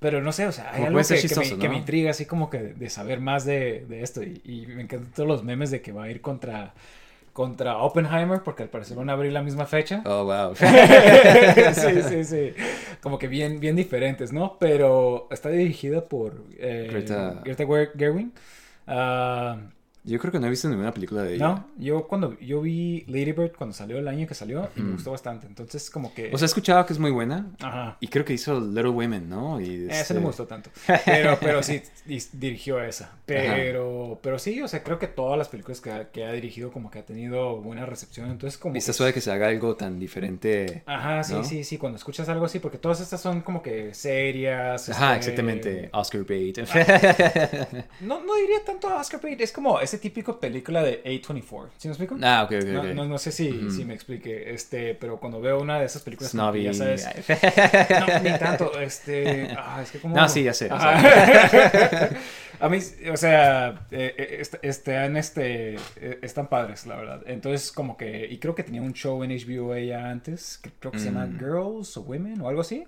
pero 0.00 0.20
no 0.20 0.30
sé, 0.32 0.46
o 0.46 0.52
sea, 0.52 0.64
hay 0.72 0.72
Como 0.72 0.86
algo 0.88 0.96
puede 0.96 1.04
ser 1.04 1.16
que, 1.16 1.28
que 1.28 1.36
me, 1.36 1.42
chistoso, 1.42 1.58
que 1.58 1.68
¿no? 1.68 1.72
me 1.72 1.78
intriga, 1.78 2.10
así 2.10 2.26
como 2.26 2.50
que 2.50 2.58
de, 2.58 2.74
de 2.74 2.90
saber 2.90 3.20
más 3.20 3.46
de, 3.46 3.86
de 3.88 4.02
esto. 4.02 4.22
Y, 4.22 4.42
y 4.44 4.66
me 4.66 4.82
encantan 4.82 5.12
todos 5.12 5.28
los 5.28 5.44
memes 5.44 5.70
de 5.70 5.80
que 5.80 5.92
va 5.92 6.04
a 6.04 6.10
ir 6.10 6.20
contra, 6.20 6.74
contra 7.34 7.76
Oppenheimer, 7.78 8.42
porque 8.42 8.62
al 8.62 8.70
parecer 8.70 8.96
van 8.96 9.10
a 9.10 9.12
abrir 9.12 9.32
la 9.32 9.42
misma 9.42 9.66
fecha. 9.66 10.02
Oh, 10.06 10.24
wow. 10.24 10.54
sí, 11.74 12.02
sí, 12.08 12.24
sí. 12.24 12.54
Como 13.02 13.18
que 13.18 13.28
bien, 13.28 13.60
bien 13.60 13.76
diferentes, 13.76 14.32
¿no? 14.32 14.56
Pero 14.58 15.28
está 15.30 15.50
dirigida 15.50 16.04
por 16.06 16.42
eh, 16.58 16.88
Greta- 16.90 17.42
Greta 17.44 17.64
Ger- 17.64 17.90
Gerwig. 17.98 18.28
Ah, 18.86 19.58
Yo 20.06 20.18
creo 20.18 20.30
que 20.32 20.38
no 20.38 20.46
he 20.46 20.50
visto 20.50 20.68
ninguna 20.68 20.92
película 20.92 21.22
de 21.22 21.34
ella. 21.36 21.46
no, 21.48 21.66
yo 21.78 22.06
cuando 22.06 22.38
yo 22.38 22.60
vi 22.60 23.04
Lady 23.08 23.32
Bird 23.32 23.52
cuando 23.56 23.74
salió 23.74 23.98
el 23.98 24.06
año 24.06 24.26
que 24.26 24.34
salió 24.34 24.68
y 24.76 24.80
me 24.82 24.92
gustó 24.92 25.12
bastante. 25.12 25.46
Entonces, 25.46 25.88
como 25.90 26.12
que. 26.12 26.30
O 26.32 26.36
sea, 26.38 26.44
he 26.44 26.46
escuchado 26.46 26.84
que 26.84 26.92
es 26.92 26.98
muy 26.98 27.10
buena. 27.10 27.46
Ajá. 27.60 27.96
Y 28.00 28.08
creo 28.08 28.24
que 28.24 28.34
hizo 28.34 28.60
Little 28.60 28.90
Women, 28.90 29.28
¿no? 29.30 29.60
Y 29.60 29.86
este- 29.90 30.12
no 30.14 30.20
me 30.20 30.26
gustó 30.26 30.46
tanto. 30.46 30.70
Pero, 31.06 31.38
pero 31.40 31.62
sí, 31.62 31.80
dirigió 32.32 32.82
esa. 32.82 33.12
Pero, 33.24 34.18
pero 34.22 34.38
sí, 34.38 34.60
o 34.60 34.68
sea, 34.68 34.82
creo 34.82 34.98
que 34.98 35.06
todas 35.08 35.38
las 35.38 35.48
películas 35.48 35.80
que 35.80 35.90
ha, 35.90 36.10
que 36.10 36.24
ha 36.24 36.32
dirigido 36.32 36.70
como 36.70 36.90
que 36.90 36.98
ha 36.98 37.04
tenido 37.06 37.56
buena 37.62 37.86
recepción. 37.86 38.30
Entonces, 38.30 38.58
como 38.58 38.74
Y 38.74 38.78
está 38.78 38.92
que- 38.92 38.96
suave 38.98 39.12
que 39.14 39.20
se 39.22 39.32
haga 39.32 39.48
algo 39.48 39.74
tan 39.76 39.98
diferente. 39.98 40.82
Ajá, 40.86 41.22
sí, 41.24 41.32
¿no? 41.32 41.44
sí, 41.44 41.64
sí. 41.64 41.78
Cuando 41.78 41.96
escuchas 41.96 42.28
algo 42.28 42.44
así, 42.44 42.58
porque 42.58 42.76
todas 42.78 43.00
estas 43.00 43.20
son 43.20 43.40
como 43.40 43.62
que 43.62 43.94
serias. 43.94 44.88
Ajá, 44.90 45.14
este, 45.16 45.30
exactamente. 45.30 45.88
Oscar 45.92 46.24
bait. 46.28 46.58
No, 48.00 48.22
no 48.24 48.34
diría 48.36 48.62
tanto 48.64 48.94
Oscar 48.94 49.20
bait, 49.22 49.40
es 49.40 49.52
como 49.52 49.80
ese 49.94 50.02
típico 50.02 50.38
película 50.40 50.82
de 50.82 51.02
A24. 51.04 51.68
¿Sí 51.78 51.88
me 51.88 51.92
explico? 51.92 52.16
ah, 52.22 52.42
ok, 52.44 52.52
ok, 52.60 52.64
No, 52.68 52.80
ok. 52.80 52.86
no, 52.94 53.04
no 53.06 53.18
sé 53.18 53.30
si, 53.32 53.70
si 53.70 53.84
me 53.84 53.94
explique, 53.94 54.52
este, 54.52 54.94
pero 54.94 55.18
cuando 55.20 55.40
veo 55.40 55.60
una 55.60 55.78
de 55.78 55.86
esas 55.86 56.02
películas 56.02 56.32
que 56.32 56.62
ya 56.62 56.74
sabes, 56.74 57.06
no, 58.00 58.18
ni 58.20 58.38
tanto, 58.38 58.78
este, 58.80 59.48
ah, 59.56 59.80
es 59.82 59.90
que 59.90 59.98
como... 60.00 60.16
No, 60.16 60.28
sí, 60.28 60.42
ya 60.42 60.52
sé. 60.54 60.68
A 62.60 62.68
mí, 62.68 62.78
o 63.12 63.16
sea, 63.16 63.86
eh, 63.90 64.14
eh, 64.16 64.36
est- 64.40 64.54
están, 64.62 65.16
este, 65.16 65.74
eh, 65.96 66.18
están 66.22 66.48
padres, 66.48 66.86
la 66.86 66.96
verdad. 66.96 67.22
Entonces, 67.26 67.72
como 67.72 67.96
que, 67.96 68.26
y 68.30 68.38
creo 68.38 68.54
que 68.54 68.62
tenía 68.62 68.80
un 68.80 68.92
show 68.94 69.22
en 69.24 69.30
HBO 69.30 69.74
ella 69.74 70.08
antes, 70.08 70.58
que 70.58 70.70
creo 70.78 70.92
que 70.92 70.98
se 71.00 71.06
llama 71.06 71.26
Mm. 71.26 71.38
Girls 71.38 71.96
o 71.96 72.02
Women 72.02 72.40
o 72.40 72.48
algo 72.48 72.60
así. 72.60 72.84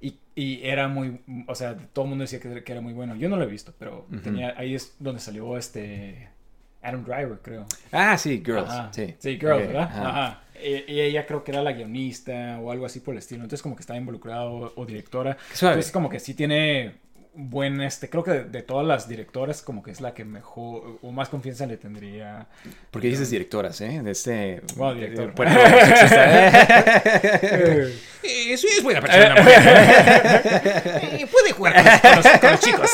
Y, 0.00 0.18
y 0.34 0.60
era 0.66 0.88
muy, 0.88 1.20
o 1.46 1.54
sea, 1.54 1.76
todo 1.92 2.06
el 2.06 2.08
mundo 2.08 2.22
decía 2.22 2.40
que, 2.40 2.64
que 2.64 2.72
era 2.72 2.80
muy 2.80 2.94
bueno. 2.94 3.14
Yo 3.14 3.28
no 3.28 3.36
lo 3.36 3.44
he 3.44 3.48
visto, 3.48 3.72
pero 3.78 4.06
tenía, 4.24 4.54
ahí 4.56 4.74
es 4.74 4.96
donde 4.98 5.20
salió 5.20 5.56
este 5.58 6.28
Adam 6.82 7.04
Driver, 7.04 7.38
creo. 7.40 7.66
Ah, 7.92 8.18
sí, 8.18 8.42
Girls. 8.44 8.68
Ajá. 8.68 8.90
Sí, 8.92 9.14
Sí, 9.18 9.38
Girls, 9.38 9.66
¿verdad? 9.68 9.82
ajá. 9.82 10.08
Ajá. 10.08 10.42
Y, 10.62 11.00
ella 11.00 11.26
creo 11.26 11.42
que 11.42 11.50
era 11.50 11.62
la 11.62 11.72
guionista 11.72 12.58
o 12.60 12.70
algo 12.70 12.86
así 12.86 13.00
por 13.00 13.14
el 13.14 13.18
estilo. 13.18 13.42
Entonces 13.42 13.62
como 13.62 13.74
que 13.74 13.80
estaba 13.80 13.98
involucrada 13.98 14.44
o, 14.44 14.72
o 14.76 14.86
directora. 14.86 15.36
Entonces 15.52 15.90
como 15.90 16.08
que 16.08 16.20
sí 16.20 16.34
tiene 16.34 16.94
buen, 17.34 17.80
este, 17.80 18.10
creo 18.10 18.22
que 18.22 18.30
de, 18.30 18.44
de 18.44 18.62
todas 18.62 18.86
las 18.86 19.08
directoras 19.08 19.62
como 19.62 19.82
que 19.82 19.90
es 19.90 20.00
la 20.00 20.12
que 20.14 20.24
mejor 20.24 20.98
o 21.02 21.12
más 21.12 21.28
confianza 21.28 21.64
le 21.66 21.76
tendría. 21.78 22.46
Porque 22.90 23.08
dices 23.08 23.30
directoras, 23.30 23.80
¿eh? 23.80 24.02
De 24.02 24.10
este... 24.10 24.60
Wow, 24.76 24.94
director. 24.94 25.32
eh, 25.46 25.86
sexista, 25.86 26.24
¿eh? 26.62 27.94
Eh, 28.22 28.56
sí, 28.56 28.66
es 28.76 28.82
buena 28.82 29.00
persona. 29.00 29.34
puede 31.26 31.52
jugar 31.52 31.74
con 31.74 31.84
los, 31.84 32.00
con 32.00 32.16
los- 32.16 32.38
con 32.40 32.50
los 32.50 32.60
chicos. 32.60 32.90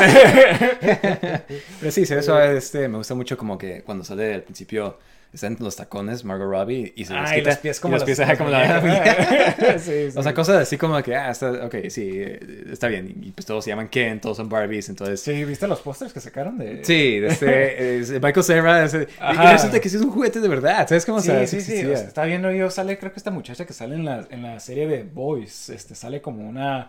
Pero 1.80 1.92
sí, 1.92 2.06
suave. 2.22 2.56
Este, 2.56 2.88
me 2.88 2.98
gusta 2.98 3.14
mucho 3.14 3.36
como 3.36 3.58
que 3.58 3.82
cuando 3.82 4.04
sale 4.04 4.34
al 4.34 4.42
principio 4.42 4.98
están 5.32 5.52
en 5.58 5.64
los 5.64 5.76
tacones 5.76 6.24
Margot 6.24 6.48
Robbie 6.50 6.92
y 6.96 7.04
se 7.04 7.12
los 7.14 7.28
Ay, 7.30 7.38
quita. 7.40 7.50
los 7.50 7.58
pies 7.58 7.80
como 7.80 7.94
y 7.96 7.98
los 8.00 8.04
pies, 8.04 8.20
como 8.38 8.50
la. 8.50 8.80
Sí, 9.78 10.10
sí. 10.10 10.18
O 10.18 10.22
sea, 10.22 10.32
cosas 10.34 10.62
así 10.62 10.76
como 10.78 11.00
que, 11.02 11.14
ah, 11.14 11.30
está, 11.30 11.50
ok, 11.66 11.74
sí, 11.90 12.22
está 12.70 12.88
bien. 12.88 13.14
Y 13.22 13.30
pues 13.32 13.44
todos 13.46 13.64
se 13.64 13.70
llaman 13.70 13.88
Ken, 13.88 14.20
todos 14.20 14.36
son 14.38 14.48
Barbies, 14.48 14.88
entonces... 14.88 15.20
Sí, 15.20 15.44
¿viste 15.44 15.66
los 15.68 15.80
pósters 15.80 16.12
que 16.12 16.20
sacaron 16.20 16.56
de...? 16.58 16.84
Sí, 16.84 17.20
de 17.20 17.26
este, 17.28 17.98
es 17.98 18.10
Michael 18.10 18.42
Cera, 18.44 18.84
ese- 18.84 19.06
y 19.20 19.36
resulta 19.36 19.80
que 19.80 19.88
sí 19.88 19.96
es 19.96 20.02
un 20.02 20.10
juguete 20.10 20.40
de 20.40 20.48
verdad, 20.48 20.88
¿sabes 20.88 21.04
cómo? 21.04 21.18
O 21.18 21.20
Sí, 21.20 21.26
sea, 21.28 21.46
sí, 21.46 21.60
sí. 21.60 21.84
o 21.84 21.96
sea, 21.96 22.06
está 22.06 22.24
viendo 22.24 22.50
yo, 22.50 22.70
sale, 22.70 22.98
creo 22.98 23.12
que 23.12 23.18
esta 23.18 23.30
muchacha 23.30 23.66
que 23.66 23.72
sale 23.72 23.94
en 23.96 24.04
la, 24.04 24.26
en 24.30 24.42
la 24.42 24.58
serie 24.60 24.86
de 24.86 25.02
Boys, 25.04 25.68
este, 25.68 25.94
sale 25.94 26.20
como 26.22 26.48
una, 26.48 26.88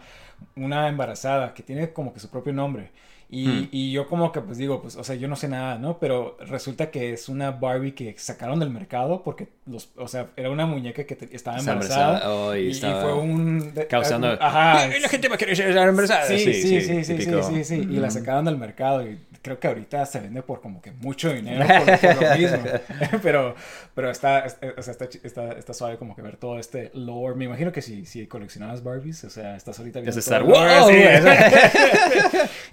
una 0.56 0.88
embarazada 0.88 1.54
que 1.54 1.64
tiene 1.64 1.92
como 1.92 2.14
que 2.14 2.20
su 2.20 2.30
propio 2.30 2.54
nombre. 2.54 2.92
Y, 3.32 3.48
Hmm. 3.48 3.68
y 3.72 3.92
yo 3.92 4.08
como 4.08 4.32
que 4.32 4.42
pues 4.42 4.58
digo, 4.58 4.82
pues, 4.82 4.96
o 4.96 5.04
sea, 5.04 5.16
yo 5.16 5.28
no 5.28 5.36
sé 5.36 5.48
nada, 5.48 5.78
¿no? 5.78 6.00
Pero 6.00 6.36
resulta 6.48 6.90
que 6.90 7.14
es 7.14 7.30
una 7.30 7.52
Barbie 7.52 7.92
que 7.94 8.16
sacaron 8.18 8.60
del 8.60 8.72
mercado 8.72 9.22
porque, 9.24 9.50
los, 9.68 9.90
o 9.98 10.08
sea, 10.08 10.30
era 10.36 10.50
una 10.50 10.66
muñeca 10.66 11.04
que 11.04 11.16
te- 11.16 11.36
estaba 11.36 11.60
embarazada. 11.60 12.06
embarazada, 12.18 12.34
oh, 12.34 12.56
y 12.56 12.60
y, 12.62 12.68
y 12.68 12.72
estaba 12.72 13.02
fue 13.04 13.14
un... 13.14 13.74
de- 13.76 13.86
Causando... 13.86 14.28
Ajá. 14.42 14.88
Y 14.98 15.00
la 15.00 15.10
gente 15.10 15.28
va 15.30 15.36
a 15.36 15.38
querer 15.38 15.54
estar 15.62 15.88
embarazada. 15.88 16.26
Sí, 16.26 16.40
sí, 16.40 16.54
sí, 16.56 16.82
sí, 16.82 17.04
sí, 17.04 17.22
sí, 17.44 17.64
sí, 17.64 17.76
Y 17.76 17.98
la 17.98 18.10
sacaron 18.10 18.46
del 18.46 18.58
mercado 18.58 19.08
y 19.08 19.20
creo 19.42 19.60
que 19.60 19.68
ahorita 19.68 20.06
se 20.06 20.20
vende 20.20 20.42
por 20.42 20.62
como 20.62 20.82
que 20.82 20.92
mucho 20.92 21.32
dinero 21.34 21.66
por, 21.68 22.00
por 22.00 22.22
lo 22.24 22.38
mismo. 22.38 22.60
pero, 23.24 23.56
pero 23.96 24.10
está, 24.10 24.46
o 24.78 24.82
sea, 24.82 24.92
está, 24.92 25.06
está, 25.24 25.52
está 25.54 25.74
suave 25.74 25.98
como 25.98 26.16
que 26.16 26.22
ver 26.22 26.38
todo 26.38 26.60
este 26.60 26.92
lore. 26.94 27.36
Me 27.36 27.46
imagino 27.46 27.72
que 27.72 27.82
si, 27.82 28.06
si 28.06 28.28
coleccionabas 28.28 28.84
Barbies, 28.84 29.24
o 29.24 29.30
sea, 29.30 29.56
estás 29.56 29.78
ahorita 29.80 30.00
viendo 30.02 30.20
Es 30.20 30.28
lore, 30.30 30.44
wow, 30.44 30.90
sí. 30.90 30.96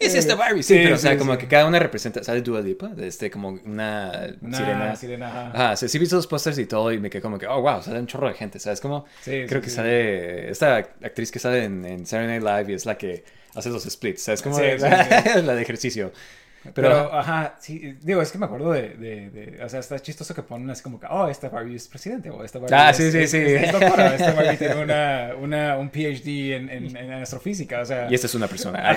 es 0.00 0.14
esta 0.14 0.34
Barbie, 0.34 0.62
sí, 0.62 0.74
Sí, 0.74 0.80
pero 0.82 0.94
o 0.96 0.98
sea, 0.98 1.12
sí, 1.12 1.18
como 1.18 1.32
sí. 1.34 1.38
que 1.38 1.48
cada 1.48 1.66
una 1.66 1.78
representa, 1.78 2.22
sale 2.24 2.42
Dua 2.42 2.60
Lipa, 2.60 2.90
este, 2.98 3.30
como 3.30 3.48
una, 3.48 4.34
Una 4.40 4.58
sirena. 4.58 4.96
sirena, 4.96 5.28
ajá. 5.28 5.50
Ajá, 5.54 5.76
sí, 5.76 5.88
sí 5.88 5.98
visto 5.98 6.16
los 6.16 6.26
pósters 6.26 6.58
y 6.58 6.66
todo 6.66 6.92
y 6.92 6.98
me 6.98 7.10
quedé 7.10 7.22
como 7.22 7.38
que, 7.38 7.46
oh, 7.46 7.60
wow, 7.60 7.82
sale 7.82 7.98
un 7.98 8.06
chorro 8.06 8.28
de 8.28 8.34
gente, 8.34 8.58
¿sabes? 8.58 8.80
Como, 8.80 9.06
Sí, 9.20 9.44
creo 9.46 9.60
sí, 9.60 9.64
que 9.64 9.70
sí. 9.70 9.76
sale, 9.76 10.50
esta 10.50 10.76
actriz 10.76 11.30
que 11.30 11.38
sale 11.38 11.64
en, 11.64 11.84
en 11.84 12.06
Saturday 12.06 12.38
Night 12.40 12.42
Live 12.42 12.72
y 12.72 12.74
es 12.74 12.86
la 12.86 12.96
que 12.98 13.24
hace 13.54 13.70
los 13.70 13.84
splits, 13.84 14.22
¿sabes? 14.22 14.42
Como 14.42 14.56
Sí, 14.56 14.62
sí, 14.78 14.82
la 15.42 15.54
de 15.54 15.62
ejercicio. 15.62 16.12
Pero, 16.74 16.88
Pero, 16.88 17.14
ajá, 17.14 17.54
sí, 17.58 17.96
digo, 18.02 18.22
es 18.22 18.30
que 18.32 18.38
me 18.38 18.46
acuerdo 18.46 18.72
de, 18.72 18.90
de, 18.90 19.30
de- 19.30 19.64
o 19.64 19.68
sea, 19.68 19.80
está 19.80 19.98
chistoso 19.98 20.34
que 20.34 20.42
ponen 20.42 20.68
así 20.70 20.82
como 20.82 20.98
que, 21.00 21.06
oh, 21.10 21.28
esta 21.28 21.48
Barbie 21.48 21.76
es 21.76 21.88
presidente, 21.88 22.30
o 22.30 22.42
esta 22.44 22.58
Barbie 22.58 22.74
Ah, 22.76 22.90
es, 22.90 22.96
sí, 22.96 23.10
sí, 23.12 23.26
sí. 23.26 23.36
es- 23.38 23.62
es 23.64 23.72
doctora, 23.72 24.14
esta 24.14 24.32
Barbie 24.32 24.56
tiene 24.56 24.76
una, 24.82 25.30
una, 25.40 25.76
un 25.78 25.90
PhD 25.90 26.54
en, 26.56 26.68
en, 26.70 26.96
en 26.96 27.12
astrofísica, 27.12 27.80
o 27.80 27.84
sea. 27.84 28.08
y 28.10 28.14
esta 28.14 28.26
es 28.26 28.34
una 28.34 28.46
persona. 28.48 28.94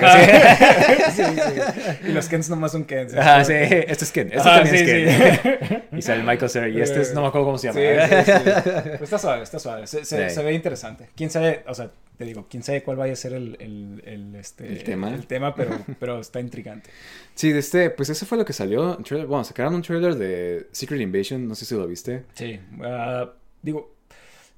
Sí, 1.14 1.22
sí. 1.24 2.06
Y 2.08 2.12
los 2.12 2.28
Kens 2.28 2.48
nomás 2.50 2.72
son 2.72 2.84
Kens. 2.84 3.14
Ajá, 3.16 3.44
sí, 3.44 3.52
este 3.54 4.04
es 4.04 4.12
Ken, 4.12 4.26
este 4.28 4.38
Ajá, 4.40 4.62
también 4.62 4.76
sí, 4.76 4.92
es 4.92 5.40
Ken. 5.40 5.58
sí. 5.68 5.76
y 5.96 6.02
sale 6.02 6.22
Michael 6.22 6.50
Cera 6.50 6.68
y 6.68 6.80
este 6.80 7.00
es, 7.00 7.14
no 7.14 7.22
me 7.22 7.28
acuerdo 7.28 7.46
cómo 7.46 7.58
se 7.58 7.72
Sí, 7.72 7.78
llama. 7.78 8.06
sí, 8.24 8.32
sí. 8.32 8.50
Pero 8.84 9.04
está 9.04 9.18
suave, 9.18 9.42
está 9.42 9.58
suave. 9.58 9.86
Se, 9.86 10.04
se, 10.04 10.28
Sí. 10.28 10.34
se 10.34 10.42
ve 10.42 10.52
interesante. 10.52 11.08
Quién 11.16 11.30
sabe, 11.30 11.62
o 11.66 11.74
sea, 11.74 11.90
te 12.20 12.26
digo, 12.26 12.46
quién 12.50 12.62
sabe 12.62 12.82
cuál 12.82 12.98
vaya 12.98 13.14
a 13.14 13.16
ser 13.16 13.32
el, 13.32 13.56
el, 13.60 14.02
el, 14.04 14.34
este, 14.36 14.66
¿El 14.68 14.84
tema? 14.84 15.08
el 15.14 15.26
tema, 15.26 15.54
pero, 15.54 15.70
pero 15.98 16.20
está 16.20 16.38
intrigante. 16.38 16.90
Sí, 17.34 17.50
de 17.50 17.60
este, 17.60 17.88
pues 17.88 18.10
eso 18.10 18.26
fue 18.26 18.36
lo 18.36 18.44
que 18.44 18.52
salió. 18.52 18.98
trailer- 18.98 19.26
Bueno, 19.26 19.42
sacaron 19.42 19.74
un 19.74 19.80
trailer 19.80 20.16
de 20.16 20.66
Secret 20.70 21.00
Invasion, 21.00 21.48
no 21.48 21.54
sé 21.54 21.64
si 21.64 21.74
lo 21.74 21.86
viste. 21.86 22.24
Sí. 22.34 22.60
ah, 22.82 23.32
digo, 23.62 23.94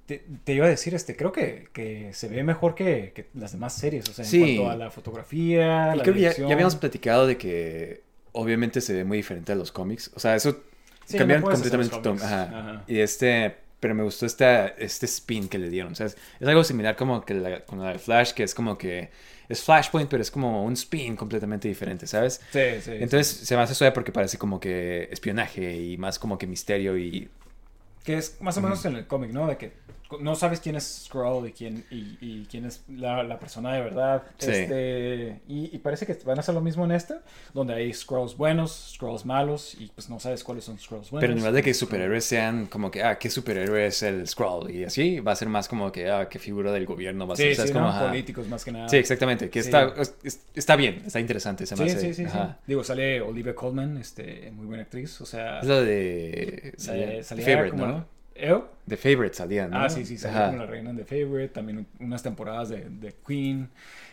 te, 0.06 0.24
te 0.42 0.54
iba 0.54 0.66
a 0.66 0.68
decir, 0.70 0.92
este, 0.96 1.14
creo 1.14 1.30
que, 1.30 1.68
que 1.72 2.12
se 2.14 2.26
ve 2.26 2.42
mejor 2.42 2.74
que, 2.74 3.12
que 3.14 3.28
las 3.34 3.52
demás 3.52 3.74
series. 3.74 4.08
O 4.08 4.12
sea, 4.12 4.24
Sí. 4.24 4.42
en 4.42 4.56
cuanto 4.56 4.70
a 4.72 4.76
la 4.76 4.90
fotografía, 4.90 5.92
Y 5.94 5.98
la 5.98 6.02
creo 6.02 6.14
que 6.16 6.20
ya, 6.20 6.30
habíamos 6.52 6.74
platicado 6.74 7.28
de 7.28 7.38
que 7.38 8.02
obviamente 8.32 8.80
se 8.80 8.92
ve 8.92 9.04
muy 9.04 9.18
diferente 9.18 9.52
a 9.52 9.54
los 9.54 9.70
cómics. 9.70 10.10
O 10.16 10.18
sea, 10.18 10.34
eso 10.34 10.64
Sí, 11.04 11.16
cambiaron 11.16 11.44
no 11.44 11.50
completamente. 11.52 11.94
Ajá. 12.24 12.42
Ajá. 12.42 12.84
Y 12.88 12.98
este, 12.98 13.54
pero 13.82 13.96
me 13.96 14.04
gustó 14.04 14.26
esta, 14.26 14.68
este 14.68 15.06
spin 15.06 15.48
que 15.48 15.58
le 15.58 15.68
dieron. 15.68 15.90
O 15.90 15.94
sea, 15.96 16.06
es, 16.06 16.16
es 16.38 16.46
algo 16.46 16.62
similar 16.62 16.94
como 16.94 17.24
que 17.24 17.34
la, 17.34 17.64
con 17.64 17.80
la 17.80 17.92
de 17.92 17.98
Flash, 17.98 18.32
que 18.32 18.44
es 18.44 18.54
como 18.54 18.78
que 18.78 19.10
es 19.48 19.60
Flashpoint, 19.60 20.08
pero 20.08 20.22
es 20.22 20.30
como 20.30 20.64
un 20.64 20.74
spin 20.74 21.16
completamente 21.16 21.66
diferente, 21.66 22.06
¿sabes? 22.06 22.40
Sí, 22.52 22.80
sí. 22.80 22.92
Entonces 22.92 23.26
se 23.26 23.56
me 23.56 23.62
hace 23.62 23.74
suave 23.74 23.90
porque 23.90 24.12
parece 24.12 24.38
como 24.38 24.60
que 24.60 25.08
espionaje 25.10 25.76
y 25.76 25.98
más 25.98 26.20
como 26.20 26.38
que 26.38 26.46
misterio 26.46 26.96
y 26.96 27.28
Que 28.04 28.18
es 28.18 28.40
más 28.40 28.56
o 28.56 28.60
menos 28.60 28.84
en 28.84 28.94
el 28.94 29.08
cómic, 29.08 29.32
¿no? 29.32 29.48
De 29.48 29.56
que 29.56 29.72
no 30.20 30.34
sabes 30.34 30.60
quién 30.60 30.76
es 30.76 31.04
Skrull 31.06 31.48
y 31.48 31.52
quién, 31.52 31.84
y, 31.90 32.16
y 32.20 32.46
quién 32.50 32.64
es 32.64 32.82
la, 32.88 33.22
la 33.22 33.38
persona 33.38 33.74
de 33.74 33.80
verdad. 33.80 34.22
Sí. 34.38 34.50
Este, 34.50 35.40
y, 35.48 35.74
y 35.74 35.78
parece 35.78 36.06
que 36.06 36.14
van 36.24 36.38
a 36.38 36.40
hacer 36.40 36.54
lo 36.54 36.60
mismo 36.60 36.84
en 36.84 36.92
esta, 36.92 37.22
donde 37.54 37.74
hay 37.74 37.92
Skrulls 37.92 38.36
buenos, 38.36 38.92
Skrulls 38.94 39.24
malos, 39.24 39.74
y 39.78 39.86
pues 39.94 40.08
no 40.10 40.18
sabes 40.20 40.44
cuáles 40.44 40.64
son 40.64 40.78
Skrulls 40.78 41.10
buenos. 41.10 41.22
Pero 41.22 41.32
en 41.32 41.38
lugar 41.38 41.52
de 41.52 41.62
que 41.62 41.74
superhéroes 41.74 42.24
sean 42.24 42.66
como 42.66 42.90
que, 42.90 43.02
ah, 43.02 43.18
¿qué 43.18 43.30
superhéroe 43.30 43.86
es 43.86 44.02
el 44.02 44.26
Skrull? 44.26 44.70
Y 44.70 44.84
así 44.84 45.20
va 45.20 45.32
a 45.32 45.36
ser 45.36 45.48
más 45.48 45.68
como 45.68 45.90
que, 45.92 46.10
ah, 46.10 46.28
¿qué 46.28 46.38
figura 46.38 46.72
del 46.72 46.86
gobierno 46.86 47.26
va 47.26 47.34
a 47.34 47.36
ser? 47.36 47.54
Sí, 47.56 47.72
Como, 47.72 47.90
no, 47.92 48.06
políticos 48.06 48.48
más 48.48 48.64
que 48.64 48.72
nada. 48.72 48.88
Sí, 48.88 48.96
exactamente. 48.96 49.48
Que 49.50 49.60
está, 49.60 49.94
es- 49.98 50.14
es- 50.22 50.40
está 50.54 50.76
bien, 50.76 51.02
está 51.06 51.20
interesante. 51.20 51.66
Se 51.66 51.76
me 51.76 51.88
Sí, 51.88 51.96
hace. 51.96 52.14
sí, 52.14 52.24
sí, 52.24 52.30
sí. 52.30 52.38
Digo, 52.66 52.84
sale 52.84 53.20
Olivia 53.20 53.54
Colman, 53.54 53.96
este, 53.98 54.50
muy 54.52 54.66
buena 54.66 54.82
actriz, 54.82 55.20
o 55.20 55.26
sea... 55.26 55.60
Es 55.60 55.66
lo 55.66 55.82
de. 55.82 56.74
salía 56.76 57.22
Favorite, 57.44 57.70
como- 57.70 57.86
¿no? 57.86 58.21
¿Eh? 58.34 58.60
The 58.86 58.96
Favorite 58.96 59.34
salía, 59.34 59.68
¿no? 59.68 59.78
Ah, 59.78 59.88
sí, 59.88 60.04
sí, 60.04 60.18
salió 60.18 60.38
Ajá. 60.38 60.46
como 60.48 60.58
la 60.58 60.66
reina 60.66 60.92
de 60.92 61.04
Favorite, 61.04 61.48
también 61.48 61.86
unas 62.00 62.22
temporadas 62.22 62.68
de, 62.68 62.88
de 62.88 63.14
Queen, 63.26 63.68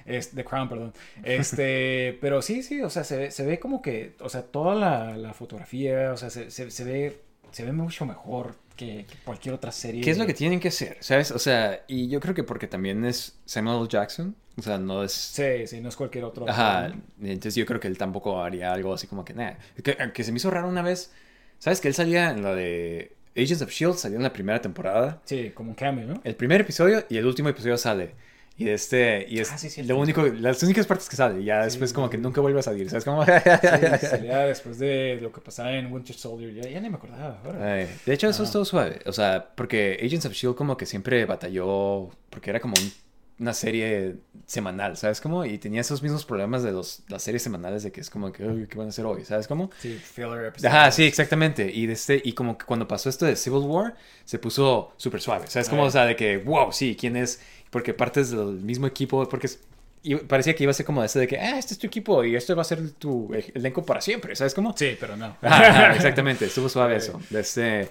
es, 0.05 0.35
de 0.35 0.43
Crown, 0.43 0.69
perdón. 0.69 0.93
Este, 1.23 2.17
pero 2.21 2.41
sí, 2.41 2.61
sí, 2.61 2.81
o 2.81 2.89
sea, 2.89 3.03
se 3.03 3.17
ve, 3.17 3.31
se 3.31 3.45
ve 3.45 3.59
como 3.59 3.81
que, 3.81 4.15
o 4.19 4.29
sea, 4.29 4.43
toda 4.43 4.75
la, 4.75 5.17
la 5.17 5.33
fotografía, 5.33 6.13
o 6.13 6.17
sea, 6.17 6.29
se, 6.29 6.51
se, 6.51 6.69
se 6.69 6.83
ve, 6.83 7.19
se 7.51 7.65
ve 7.65 7.71
mucho 7.71 8.05
mejor 8.05 8.55
que, 8.75 9.05
que 9.05 9.17
cualquier 9.25 9.55
otra 9.55 9.71
serie. 9.71 10.01
¿Qué 10.01 10.11
es 10.11 10.17
lo 10.17 10.25
que 10.25 10.33
tienen 10.33 10.59
que 10.59 10.69
hacer? 10.69 10.97
¿Sabes? 11.01 11.31
O 11.31 11.39
sea, 11.39 11.83
y 11.87 12.07
yo 12.07 12.19
creo 12.19 12.33
que 12.33 12.43
porque 12.43 12.67
también 12.67 13.03
es 13.05 13.39
Samuel 13.45 13.79
L. 13.79 13.87
Jackson. 13.89 14.35
O 14.57 14.61
sea, 14.61 14.77
no 14.77 15.03
es. 15.03 15.11
Sí, 15.11 15.67
sí, 15.67 15.81
no 15.81 15.89
es 15.89 15.95
cualquier 15.95 16.25
otro. 16.25 16.47
Ajá. 16.47 16.91
Entonces 17.21 17.55
yo 17.55 17.65
creo 17.65 17.79
que 17.79 17.87
él 17.87 17.97
tampoco 17.97 18.43
haría 18.43 18.71
algo 18.71 18.93
así 18.93 19.07
como 19.07 19.25
que, 19.25 19.33
nada. 19.33 19.57
Que, 19.83 19.97
que 20.13 20.23
se 20.23 20.31
me 20.31 20.37
hizo 20.37 20.49
raro 20.51 20.67
una 20.67 20.81
vez. 20.81 21.11
¿Sabes? 21.59 21.81
Que 21.81 21.89
él 21.89 21.93
salía 21.93 22.29
en 22.31 22.41
la 22.41 22.55
de 22.55 23.17
Agents 23.41 23.61
of 23.61 23.69
Shield, 23.71 23.95
salió 23.95 24.17
en 24.17 24.23
la 24.23 24.33
primera 24.33 24.61
temporada. 24.61 25.21
Sí, 25.25 25.51
como 25.53 25.69
un 25.69 25.75
cameo, 25.75 26.05
¿no? 26.07 26.21
El 26.23 26.35
primer 26.35 26.61
episodio 26.61 27.03
y 27.09 27.17
el 27.17 27.25
último 27.25 27.49
episodio 27.49 27.77
sale. 27.77 28.15
Y 28.57 28.67
este, 28.67 29.25
y 29.29 29.39
es 29.39 29.49
Ah, 29.53 29.57
sí, 29.57 29.69
sí, 29.69 29.83
lo 29.83 29.95
sí. 29.95 30.01
único, 30.01 30.21
las 30.25 30.61
únicas 30.63 30.85
partes 30.85 31.07
que 31.07 31.15
sale. 31.15 31.41
Ya 31.45 31.63
después 31.63 31.93
como 31.93 32.09
que 32.09 32.17
nunca 32.17 32.41
vuelve 32.41 32.59
a 32.59 32.63
salir. 32.63 32.89
¿Sabes 32.89 33.05
cómo? 33.05 33.23
Sí, 33.23 33.31
salía 34.01 34.39
después 34.39 34.77
de 34.79 35.17
lo 35.21 35.31
que 35.31 35.39
pasaba 35.39 35.71
en 35.71 35.89
Winter 35.93 36.13
Soldier, 36.15 36.53
ya, 36.53 36.69
ya 36.69 36.81
ni 36.81 36.89
me 36.89 36.97
acordaba. 36.97 37.39
Ay, 37.57 37.87
de 38.05 38.13
hecho, 38.13 38.27
eso 38.27 38.43
es 38.43 38.51
todo 38.51 38.65
suave. 38.65 38.99
O 39.05 39.13
sea, 39.13 39.49
porque 39.55 39.97
Agents 40.03 40.25
of 40.25 40.33
Shield 40.33 40.55
como 40.57 40.75
que 40.75 40.85
siempre 40.85 41.23
batalló, 41.25 42.09
porque 42.29 42.49
era 42.49 42.59
como 42.59 42.73
un- 42.77 42.91
una 43.39 43.53
serie 43.53 44.17
semanal, 44.45 44.97
¿sabes 44.97 45.21
cómo? 45.21 45.45
Y 45.45 45.57
tenía 45.57 45.81
esos 45.81 46.03
mismos 46.03 46.25
problemas 46.25 46.61
de 46.63 46.71
los, 46.71 47.03
las 47.07 47.23
series 47.23 47.41
semanales 47.41 47.83
de 47.83 47.91
que 47.91 48.01
es 48.01 48.09
como 48.09 48.31
que, 48.31 48.43
"Ay, 48.43 48.67
¿qué 48.69 48.77
van 48.77 48.87
a 48.87 48.89
hacer 48.89 49.05
hoy? 49.05 49.23
¿Sabes 49.25 49.47
cómo? 49.47 49.69
Sí, 49.79 49.97
filler 49.97 50.45
episodes. 50.45 50.73
Ajá, 50.73 50.91
sí, 50.91 51.03
exactamente. 51.03 51.71
Y, 51.73 51.85
de 51.85 51.93
este, 51.93 52.21
y 52.23 52.33
como 52.33 52.57
que 52.57 52.65
cuando 52.65 52.87
pasó 52.87 53.09
esto 53.09 53.25
de 53.25 53.35
Civil 53.35 53.59
War, 53.61 53.95
se 54.25 54.39
puso 54.39 54.93
súper 54.97 55.21
suave. 55.21 55.47
¿Sabes 55.47 55.69
cómo? 55.69 55.83
O 55.83 55.91
sea, 55.91 56.05
de 56.05 56.15
que, 56.15 56.37
wow, 56.37 56.71
sí, 56.71 56.97
¿quién 56.99 57.15
es? 57.15 57.41
Porque 57.69 57.93
partes 57.93 58.31
del 58.31 58.45
mismo 58.61 58.87
equipo, 58.87 59.27
porque 59.29 59.47
es- 59.47 59.59
y 60.01 60.15
parecía 60.15 60.55
que 60.55 60.63
iba 60.63 60.71
a 60.71 60.73
ser 60.73 60.85
como 60.85 61.03
ese 61.03 61.19
de 61.19 61.27
que, 61.27 61.37
ah, 61.39 61.57
este 61.59 61.73
es 61.73 61.79
tu 61.79 61.87
equipo 61.87 62.23
y 62.23 62.35
esto 62.35 62.55
va 62.55 62.61
a 62.61 62.65
ser 62.65 62.91
tu 62.91 63.33
elenco 63.53 63.85
para 63.85 64.01
siempre, 64.01 64.35
¿sabes 64.35 64.53
cómo? 64.53 64.75
Sí, 64.77 64.97
pero 64.99 65.15
no. 65.17 65.35
Ajá, 65.41 65.93
exactamente, 65.95 66.45
estuvo 66.45 66.69
suave 66.69 66.95
eso. 66.95 67.19
De 67.29 67.41
este... 67.41 67.89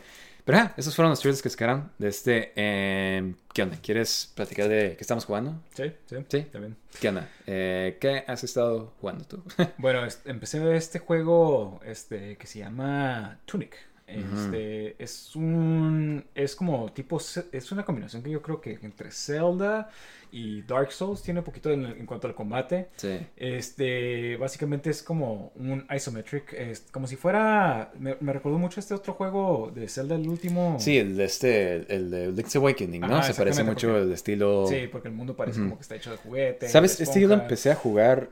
Pero 0.49 0.61
ah, 0.61 0.73
esos 0.79 0.97
fueron 0.97 1.11
los 1.11 1.21
trailers 1.21 1.43
que 1.43 1.51
sacaron. 1.51 1.93
De 1.99 2.09
este... 2.09 2.53
em, 2.57 3.35
¿Qué 3.53 3.63
onda? 3.65 3.77
¿Quieres 3.83 4.33
platicar 4.35 4.67
de 4.67 4.95
qué 4.97 5.03
estamos 5.03 5.27
jugando? 5.27 5.61
Sí, 5.75 5.93
sí, 6.07 6.17
Sí. 6.27 6.41
también. 6.51 6.75
¿Qué 6.99 7.11
onda? 7.11 7.29
Eh, 7.47 7.99
¿Qué 8.01 8.25
has 8.27 8.45
estado 8.45 8.95
jugando 8.99 9.25
tú? 9.27 9.43
Bueno, 9.77 10.01
empecé 10.25 10.75
este 10.75 11.01
juego 11.01 11.81
este, 11.85 12.39
que 12.39 12.47
se 12.47 12.61
llama 12.61 13.39
Tunic. 13.45 13.77
Este, 14.09 15.03
es 15.03 15.37
un, 15.37 16.25
es 16.35 16.57
como 16.57 16.91
tipo, 16.93 17.19
es 17.19 17.73
una 17.73 17.85
combinación 17.85 18.23
que 18.23 18.31
yo 18.31 18.41
creo 18.41 18.61
que 18.61 18.79
entre 18.83 19.11
Zelda 19.11 19.91
y 20.33 20.63
Dark 20.63 20.93
Souls 20.93 21.23
tiene 21.23 21.41
un 21.41 21.45
poquito 21.45 21.71
en, 21.71 21.85
en 21.87 22.07
cuanto 22.07 22.27
al 22.27 22.35
combate. 22.35 22.89
Sí. 22.97 23.19
Este, 23.37 24.37
básicamente 24.37 24.91
es 24.91 25.03
como 25.03 25.53
un 25.57 25.87
isometric, 25.95 26.53
es 26.53 26.87
como 26.91 27.07
si 27.07 27.17
fuera, 27.17 27.93
me, 27.99 28.17
me 28.21 28.33
recordó 28.33 28.59
mucho 28.59 28.81
este 28.81 28.95
otro 28.95 29.13
juego 29.15 29.71
de 29.75 29.89
Zelda, 29.89 30.17
el 30.17 30.29
último. 30.29 30.77
Sí, 30.79 30.99
el 30.99 31.17
de 31.17 31.25
este, 31.25 31.95
el 31.95 32.11
de 32.11 32.33
Link's 32.33 32.57
Awakening, 32.57 33.01
¿no? 33.03 33.17
Ajá, 33.17 33.25
Se 33.25 33.35
parece 33.35 33.65
mucho 33.65 33.89
porque- 33.89 34.03
el 34.03 34.13
estilo... 34.13 34.67
Sí, 34.69 34.89
porque 34.91 35.09
el 35.09 35.15
mundo 35.15 35.37
parece 35.37 35.61
como 35.61 35.77
que 35.77 35.83
está 35.83 35.97
hecho 35.97 36.11
de 36.11 36.17
juguete. 36.19 36.69
¿Sabes? 36.69 37.01
Este 37.01 37.21
yo 37.21 37.29
lo 37.29 37.35
empecé 37.35 37.71
a 37.71 37.75
jugar 37.75 38.31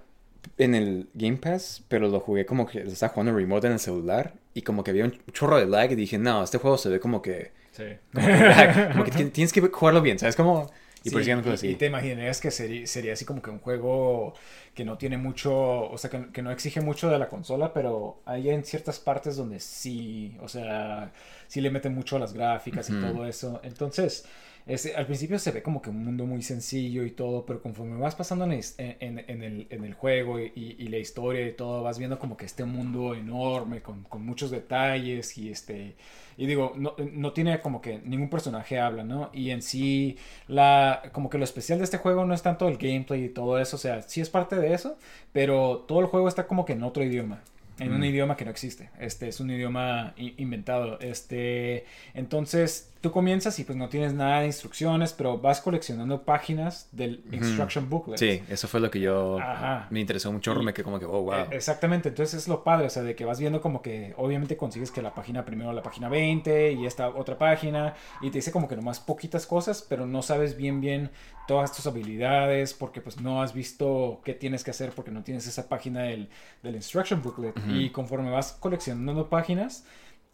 en 0.59 0.75
el 0.75 1.09
Game 1.15 1.39
Pass, 1.39 1.83
pero 1.89 2.09
lo 2.09 2.21
jugué 2.21 2.47
como 2.47 2.67
que 2.67 2.85
lo 2.85 2.91
estaba 2.91 3.13
jugando 3.13 3.35
remote 3.35 3.67
en 3.67 3.73
el 3.75 3.79
celular 3.81 4.33
y 4.59 4.63
como 4.63 4.83
que 4.85 4.91
había 4.93 5.05
un 5.05 5.15
chorro 5.33 5.59
de 5.59 5.67
lag 5.67 5.93
y 5.93 5.97
dije, 5.97 6.19
no, 6.19 6.43
este 6.45 6.59
juego 6.59 6.79
se 6.79 6.89
ve 6.91 7.01
como 7.01 7.23
que... 7.23 7.53
Sí. 7.73 7.85
Como 8.15 8.31
que, 8.31 8.43
lag, 8.43 8.79
como 8.93 9.05
que 9.05 9.11
ti- 9.13 9.31
tienes 9.31 9.53
que 9.53 9.61
jugarlo 9.61 10.03
bien, 10.03 10.19
¿sabes? 10.19 10.37
Como... 10.37 10.71
Y 11.05 11.11
Sí, 11.11 11.11
por 11.11 11.21
eso 11.21 11.29
ya 11.29 11.37
no 11.37 11.43
juego 11.43 11.55
y- 11.55 11.55
así. 11.55 11.69
y 11.69 11.77
te 11.77 11.87
imaginarías 11.87 12.41
que 12.41 12.51
sería, 12.51 12.85
sería 12.87 13.13
así 13.13 13.25
como 13.25 13.41
que 13.41 13.51
un 13.51 13.61
juego 13.61 14.35
que 14.75 14.85
no 14.85 14.99
tiene 14.99 15.17
mucho, 15.19 15.55
o 15.89 15.97
sea, 15.99 16.11
que, 16.11 16.33
que 16.33 16.43
no 16.43 16.51
exige 16.51 16.81
mucho 16.81 17.09
de 17.09 17.19
la 17.19 17.29
consola, 17.29 17.73
pero 17.73 18.23
hay 18.27 18.51
en 18.51 18.65
ciertas 18.65 18.99
partes 18.99 19.37
donde 19.37 19.61
sí, 19.61 20.37
o 20.41 20.49
sea, 20.49 21.13
sí 21.47 21.61
le 21.61 21.71
meten 21.71 21.95
mucho 21.95 22.17
a 22.17 22.19
las 22.19 22.33
gráficas 22.33 22.91
y 22.91 22.95
todo 22.97 23.25
eso. 23.27 23.61
Entonces, 23.63 24.27
ese- 24.67 24.95
al 24.97 25.07
principio 25.07 25.39
se 25.39 25.53
ve 25.53 25.63
como 25.63 25.81
que 25.81 25.91
un 25.91 26.05
mundo 26.05 26.27
muy 26.27 26.43
sencillo 26.43 27.05
y 27.05 27.11
todo, 27.13 27.47
pero 27.47 27.63
conforme 27.63 27.99
vas 27.99 28.15
pasando 28.17 28.45
en, 28.47 28.53
es- 28.53 28.75
en- 28.79 29.19
el, 29.19 29.67
en 29.71 29.85
el 29.85 29.95
juego 29.95 30.41
y, 30.41 30.89
la 30.89 30.99
historia 30.99 31.47
y 31.47 31.53
todo, 31.53 31.83
vas 31.83 31.99
viendo 31.99 32.19
como 32.19 32.37
que 32.37 32.45
este 32.47 32.65
mundo 32.65 33.15
enorme 33.15 33.83
con, 33.83 34.03
con 34.05 34.25
muchos 34.25 34.51
detalles 34.51 35.37
y 35.39 35.51
este... 35.51 35.95
Y 36.39 36.47
digo, 36.47 36.75
no, 36.77 36.95
no 37.13 37.33
tiene 37.33 37.61
como 37.61 37.81
que 37.81 37.99
ningún 38.05 38.29
personaje 38.29 38.79
habla, 38.79 39.05
¿no? 39.05 39.31
Y 39.33 39.51
en 39.51 39.63
sí, 39.63 40.19
la, 40.49 41.11
como 41.13 41.31
que 41.31 41.39
lo 41.39 41.45
especial 41.45 41.79
de 41.79 41.85
este 41.85 41.97
juego 41.99 42.27
no 42.27 42.35
es 42.35 42.43
tanto 42.43 42.69
el 42.69 42.77
gameplay 42.77 43.25
y 43.25 43.29
todo 43.31 43.59
eso, 43.59 43.77
o 43.77 43.79
sea, 43.79 44.03
sí 44.03 44.21
es 44.21 44.29
parte 44.29 44.57
de 44.57 44.75
eso, 44.75 44.99
pero 45.33 45.85
todo 45.89 46.01
el 46.01 46.07
juego 46.07 46.29
está 46.29 46.47
como 46.47 46.65
que 46.67 46.75
en 46.75 46.83
otro 46.83 47.03
idioma. 47.05 47.43
En 47.79 47.93
un 47.93 48.03
idioma 48.05 48.39
que 48.39 48.47
no 48.47 48.51
existe. 48.51 48.89
Este 48.99 49.29
es 49.29 49.39
un 49.39 49.51
idioma 49.51 50.15
inventado. 50.17 50.99
Este. 51.01 51.85
Entonces, 52.15 52.91
tú 53.07 53.13
comienzas 53.13 53.57
y 53.61 53.65
pues 53.65 53.79
no 53.79 53.89
tienes 53.89 54.15
nada 54.15 54.41
de 54.41 54.47
instrucciones, 54.47 55.13
pero 55.13 55.39
vas 55.39 55.61
coleccionando 55.61 56.25
páginas 56.25 56.89
del 56.91 57.23
instruction 57.31 57.89
booklet. 57.89 58.19
Sí, 58.19 58.43
eso 58.49 58.67
fue 58.67 58.81
lo 58.81 58.91
que 58.91 58.99
yo... 58.99 59.39
Ajá. 59.39 59.87
Me 59.91 60.01
interesó 60.01 60.33
mucho, 60.33 60.53
me 60.57 60.75
quedé 60.75 60.83
como 60.83 60.99
que, 60.99 61.05
oh, 61.05 61.23
wow. 61.23 61.35
Eh, 61.35 61.47
Exactamente, 61.53 62.09
entonces 62.09 62.43
es 62.43 62.49
lo 62.49 62.65
padre, 62.65 62.87
o 62.87 62.91
sea, 62.91 63.05
de 63.05 63.15
que 63.15 63.25
vas 63.25 63.39
viendo 63.39 63.61
como 63.61 63.81
que 63.81 64.13
obviamente 64.17 64.57
consigues 64.57 64.91
que 64.91 65.03
la 65.03 65.15
página 65.15 65.45
primero 65.45 65.73
la 65.73 65.83
página 65.83 66.09
20 66.09 66.73
y 66.73 66.85
esta 66.87 67.09
otra 67.09 67.39
página 67.39 67.95
y 68.21 68.31
te 68.31 68.39
dice 68.39 68.51
como 68.51 68.67
que 68.67 68.75
nomás 68.75 68.99
poquitas 68.99 69.47
cosas, 69.47 69.87
pero 69.89 70.05
no 70.07 70.23
sabes 70.23 70.57
bien 70.57 70.81
bien 70.81 71.11
todas 71.47 71.73
tus 71.73 71.87
habilidades 71.87 72.75
porque 72.75 73.01
pues 73.01 73.21
no 73.21 73.41
has 73.41 73.55
visto 73.55 74.21
qué 74.25 74.35
tienes 74.35 74.65
que 74.65 74.73
hacer 74.73 74.91
porque 74.91 75.13
no 75.13 75.23
tienes 75.23 75.47
esa 75.47 75.69
página 75.69 76.03
del, 76.03 76.29
del 76.63 76.75
instruction 76.75 77.23
booklet 77.23 77.55
y 77.69 77.91
conforme 77.91 78.31
vas 78.31 78.53
coleccionando 78.53 79.29
páginas 79.29 79.85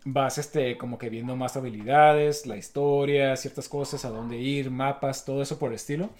vas 0.04 0.38
este 0.38 0.76
como 0.78 0.98
que 0.98 1.08
viendo 1.08 1.36
más 1.36 1.56
habilidades, 1.56 2.46
la 2.46 2.56
historia, 2.56 3.36
ciertas 3.36 3.68
cosas, 3.68 4.04
a 4.04 4.10
dónde 4.10 4.38
ir, 4.38 4.70
mapas, 4.70 5.24
todo 5.24 5.42
eso 5.42 5.58
por 5.58 5.70
el 5.70 5.76
estilo. 5.76 6.10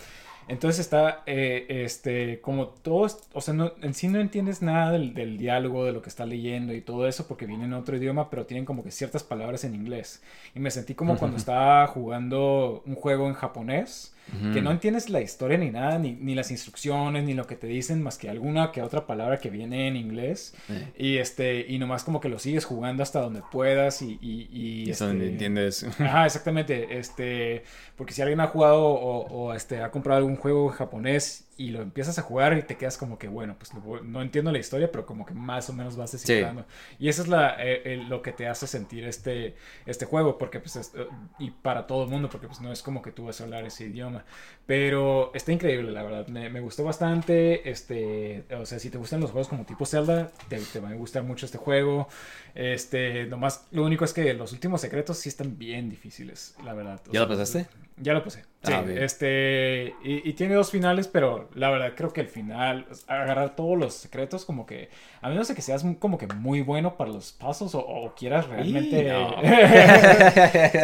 Entonces 0.48 0.80
está, 0.80 1.22
eh, 1.26 1.66
este, 1.68 2.40
como 2.40 2.66
todo, 2.66 3.08
o 3.32 3.40
sea, 3.40 3.54
no, 3.54 3.72
en 3.80 3.94
sí 3.94 4.08
no 4.08 4.18
entiendes 4.20 4.60
nada 4.60 4.90
del, 4.90 5.14
del 5.14 5.38
diálogo, 5.38 5.84
de 5.84 5.92
lo 5.92 6.02
que 6.02 6.08
está 6.08 6.26
leyendo 6.26 6.74
y 6.74 6.80
todo 6.80 7.06
eso, 7.06 7.28
porque 7.28 7.46
viene 7.46 7.64
en 7.64 7.74
otro 7.74 7.96
idioma, 7.96 8.28
pero 8.28 8.44
tienen 8.44 8.64
como 8.64 8.82
que 8.82 8.90
ciertas 8.90 9.22
palabras 9.22 9.64
en 9.64 9.74
inglés. 9.74 10.20
Y 10.54 10.60
me 10.60 10.70
sentí 10.70 10.94
como 10.94 11.16
cuando 11.16 11.36
estaba 11.36 11.86
jugando 11.86 12.82
un 12.86 12.96
juego 12.96 13.28
en 13.28 13.34
japonés, 13.34 14.11
que 14.54 14.62
no 14.62 14.70
entiendes 14.70 15.10
la 15.10 15.20
historia 15.20 15.58
ni 15.58 15.70
nada, 15.70 15.98
ni, 15.98 16.12
ni 16.12 16.34
las 16.34 16.50
instrucciones, 16.50 17.24
ni 17.24 17.34
lo 17.34 17.46
que 17.46 17.56
te 17.56 17.66
dicen, 17.66 18.02
más 18.02 18.16
que 18.16 18.30
alguna 18.30 18.72
que 18.72 18.80
otra 18.80 19.06
palabra 19.06 19.38
que 19.38 19.50
viene 19.50 19.88
en 19.88 19.96
inglés. 19.96 20.54
Y 20.96 21.18
este, 21.18 21.66
y 21.68 21.78
nomás 21.78 22.04
como 22.04 22.20
que 22.20 22.28
lo 22.28 22.38
sigues 22.38 22.64
jugando 22.64 23.02
hasta 23.02 23.20
donde 23.20 23.42
puedas 23.50 24.00
y... 24.00 24.18
y, 24.22 24.48
y, 24.52 24.84
Y 24.84 24.90
eso 24.90 25.06
donde 25.06 25.24
este, 25.24 25.32
entiendes. 25.32 25.84
Ajá, 26.00 26.24
exactamente. 26.26 26.98
Este, 26.98 27.64
porque 27.96 28.14
si 28.14 28.22
alguien 28.22 28.40
ha 28.40 28.46
jugado 28.46 28.82
o, 28.84 29.26
o, 29.26 29.54
este, 29.54 29.82
ha 29.82 29.90
comprado 29.90 30.18
algún 30.18 30.36
juego 30.36 30.70
japonés 30.70 31.41
y 31.57 31.70
lo 31.70 31.82
empiezas 31.82 32.18
a 32.18 32.22
jugar 32.22 32.57
y 32.57 32.62
te 32.62 32.76
quedas 32.76 32.96
como 32.96 33.18
que, 33.18 33.28
bueno, 33.28 33.57
pues 33.59 33.72
no 33.74 34.22
entiendo 34.22 34.50
la 34.53 34.59
historia, 34.59 34.90
pero 34.90 35.05
como 35.07 35.26
que 35.26 35.34
más 35.34 35.68
o 35.70 35.72
menos 35.72 35.96
vas 35.96 36.12
descifrando. 36.12 36.64
Y 36.98 37.09
eso 37.09 37.22
es 37.22 37.28
la, 37.28 37.57
eh, 37.62 37.82
eh, 37.84 37.96
lo 38.09 38.22
que 38.22 38.32
te 38.32 38.48
hace 38.48 38.66
sentir 38.66 39.05
este, 39.05 39.55
este 39.86 40.07
juego, 40.07 40.38
porque 40.38 40.61
pues, 40.61 40.76
es- 40.76 40.92
eh, 40.94 41.07
y 41.38 41.50
para 41.50 41.86
todo 41.86 42.05
el 42.05 42.09
mundo, 42.11 42.28
porque 42.30 42.46
pues 42.46 42.61
no 42.61 42.72
es 42.72 42.82
como 42.82 43.03
que 43.03 43.12
tú 43.12 43.26
vas 43.26 43.40
a 43.40 43.44
hablar 43.44 43.64
ese 43.64 43.84
idioma. 43.84 44.24
Pero 44.66 45.32
está 45.34 45.53
increíble, 45.53 45.90
la 45.92 46.03
verdad. 46.03 46.26
Me, 46.28 46.48
me 46.48 46.61
gustó 46.61 46.84
bastante. 46.84 47.68
Este, 47.70 48.44
o 48.57 48.64
sea, 48.64 48.78
si 48.78 48.90
te 48.90 48.98
gustan 48.98 49.20
los 49.20 49.30
juegos 49.30 49.48
como 49.48 49.64
tipo 49.64 49.84
Zelda, 49.84 50.30
te, 50.48 50.59
te 50.59 50.80
va 50.80 50.90
a 50.90 50.94
gustar 50.94 51.22
mucho 51.22 51.46
este 51.46 51.59
juego. 51.59 52.09
Este, 52.55 53.26
nomás, 53.26 53.66
lo 53.72 53.84
único 53.84 54.05
es 54.05 54.12
que 54.12 54.32
los 54.34 54.53
últimos 54.53 54.80
secretos 54.80 55.18
sí 55.18 55.28
están 55.28 55.59
bien 55.59 55.88
difíciles, 55.90 56.55
la 56.64 56.74
verdad. 56.74 57.00
O 57.09 57.12
¿Ya 57.12 57.12
sea, 57.12 57.20
lo 57.22 57.28
pasaste? 57.28 57.66
Ya 57.97 58.14
lo. 58.14 58.28
Sí, 58.28 58.40
Ah, 58.64 58.80
ok. 58.82 58.90
este, 58.90 59.97
y, 60.05 60.28
y 60.28 60.32
tiene 60.34 60.55
dos 60.55 60.70
finales, 60.70 61.09
pero 61.09 61.51
la 61.55 61.68
verdad 61.70 61.95
creo 61.97 62.12
que 62.12 62.20
el 62.20 62.28
final, 62.28 62.86
agarrar 63.09 63.57
todos 63.57 63.76
los 63.76 63.95
secretos, 63.95 64.45
como 64.45 64.66
que, 64.66 64.88
a 65.20 65.28
menos 65.28 65.49
de 65.49 65.57
que 65.57 65.62
seas 65.62 65.84
como 65.99 66.16
que 66.16 66.28
muy 66.28 66.61
bueno 66.62 66.97
para 66.97 67.11
los 67.11 67.32
pasos 67.32 67.74
o, 67.74 67.80
o 67.80 68.14
quieras 68.14 68.47
realmente... 68.47 69.09
no. 69.11 69.34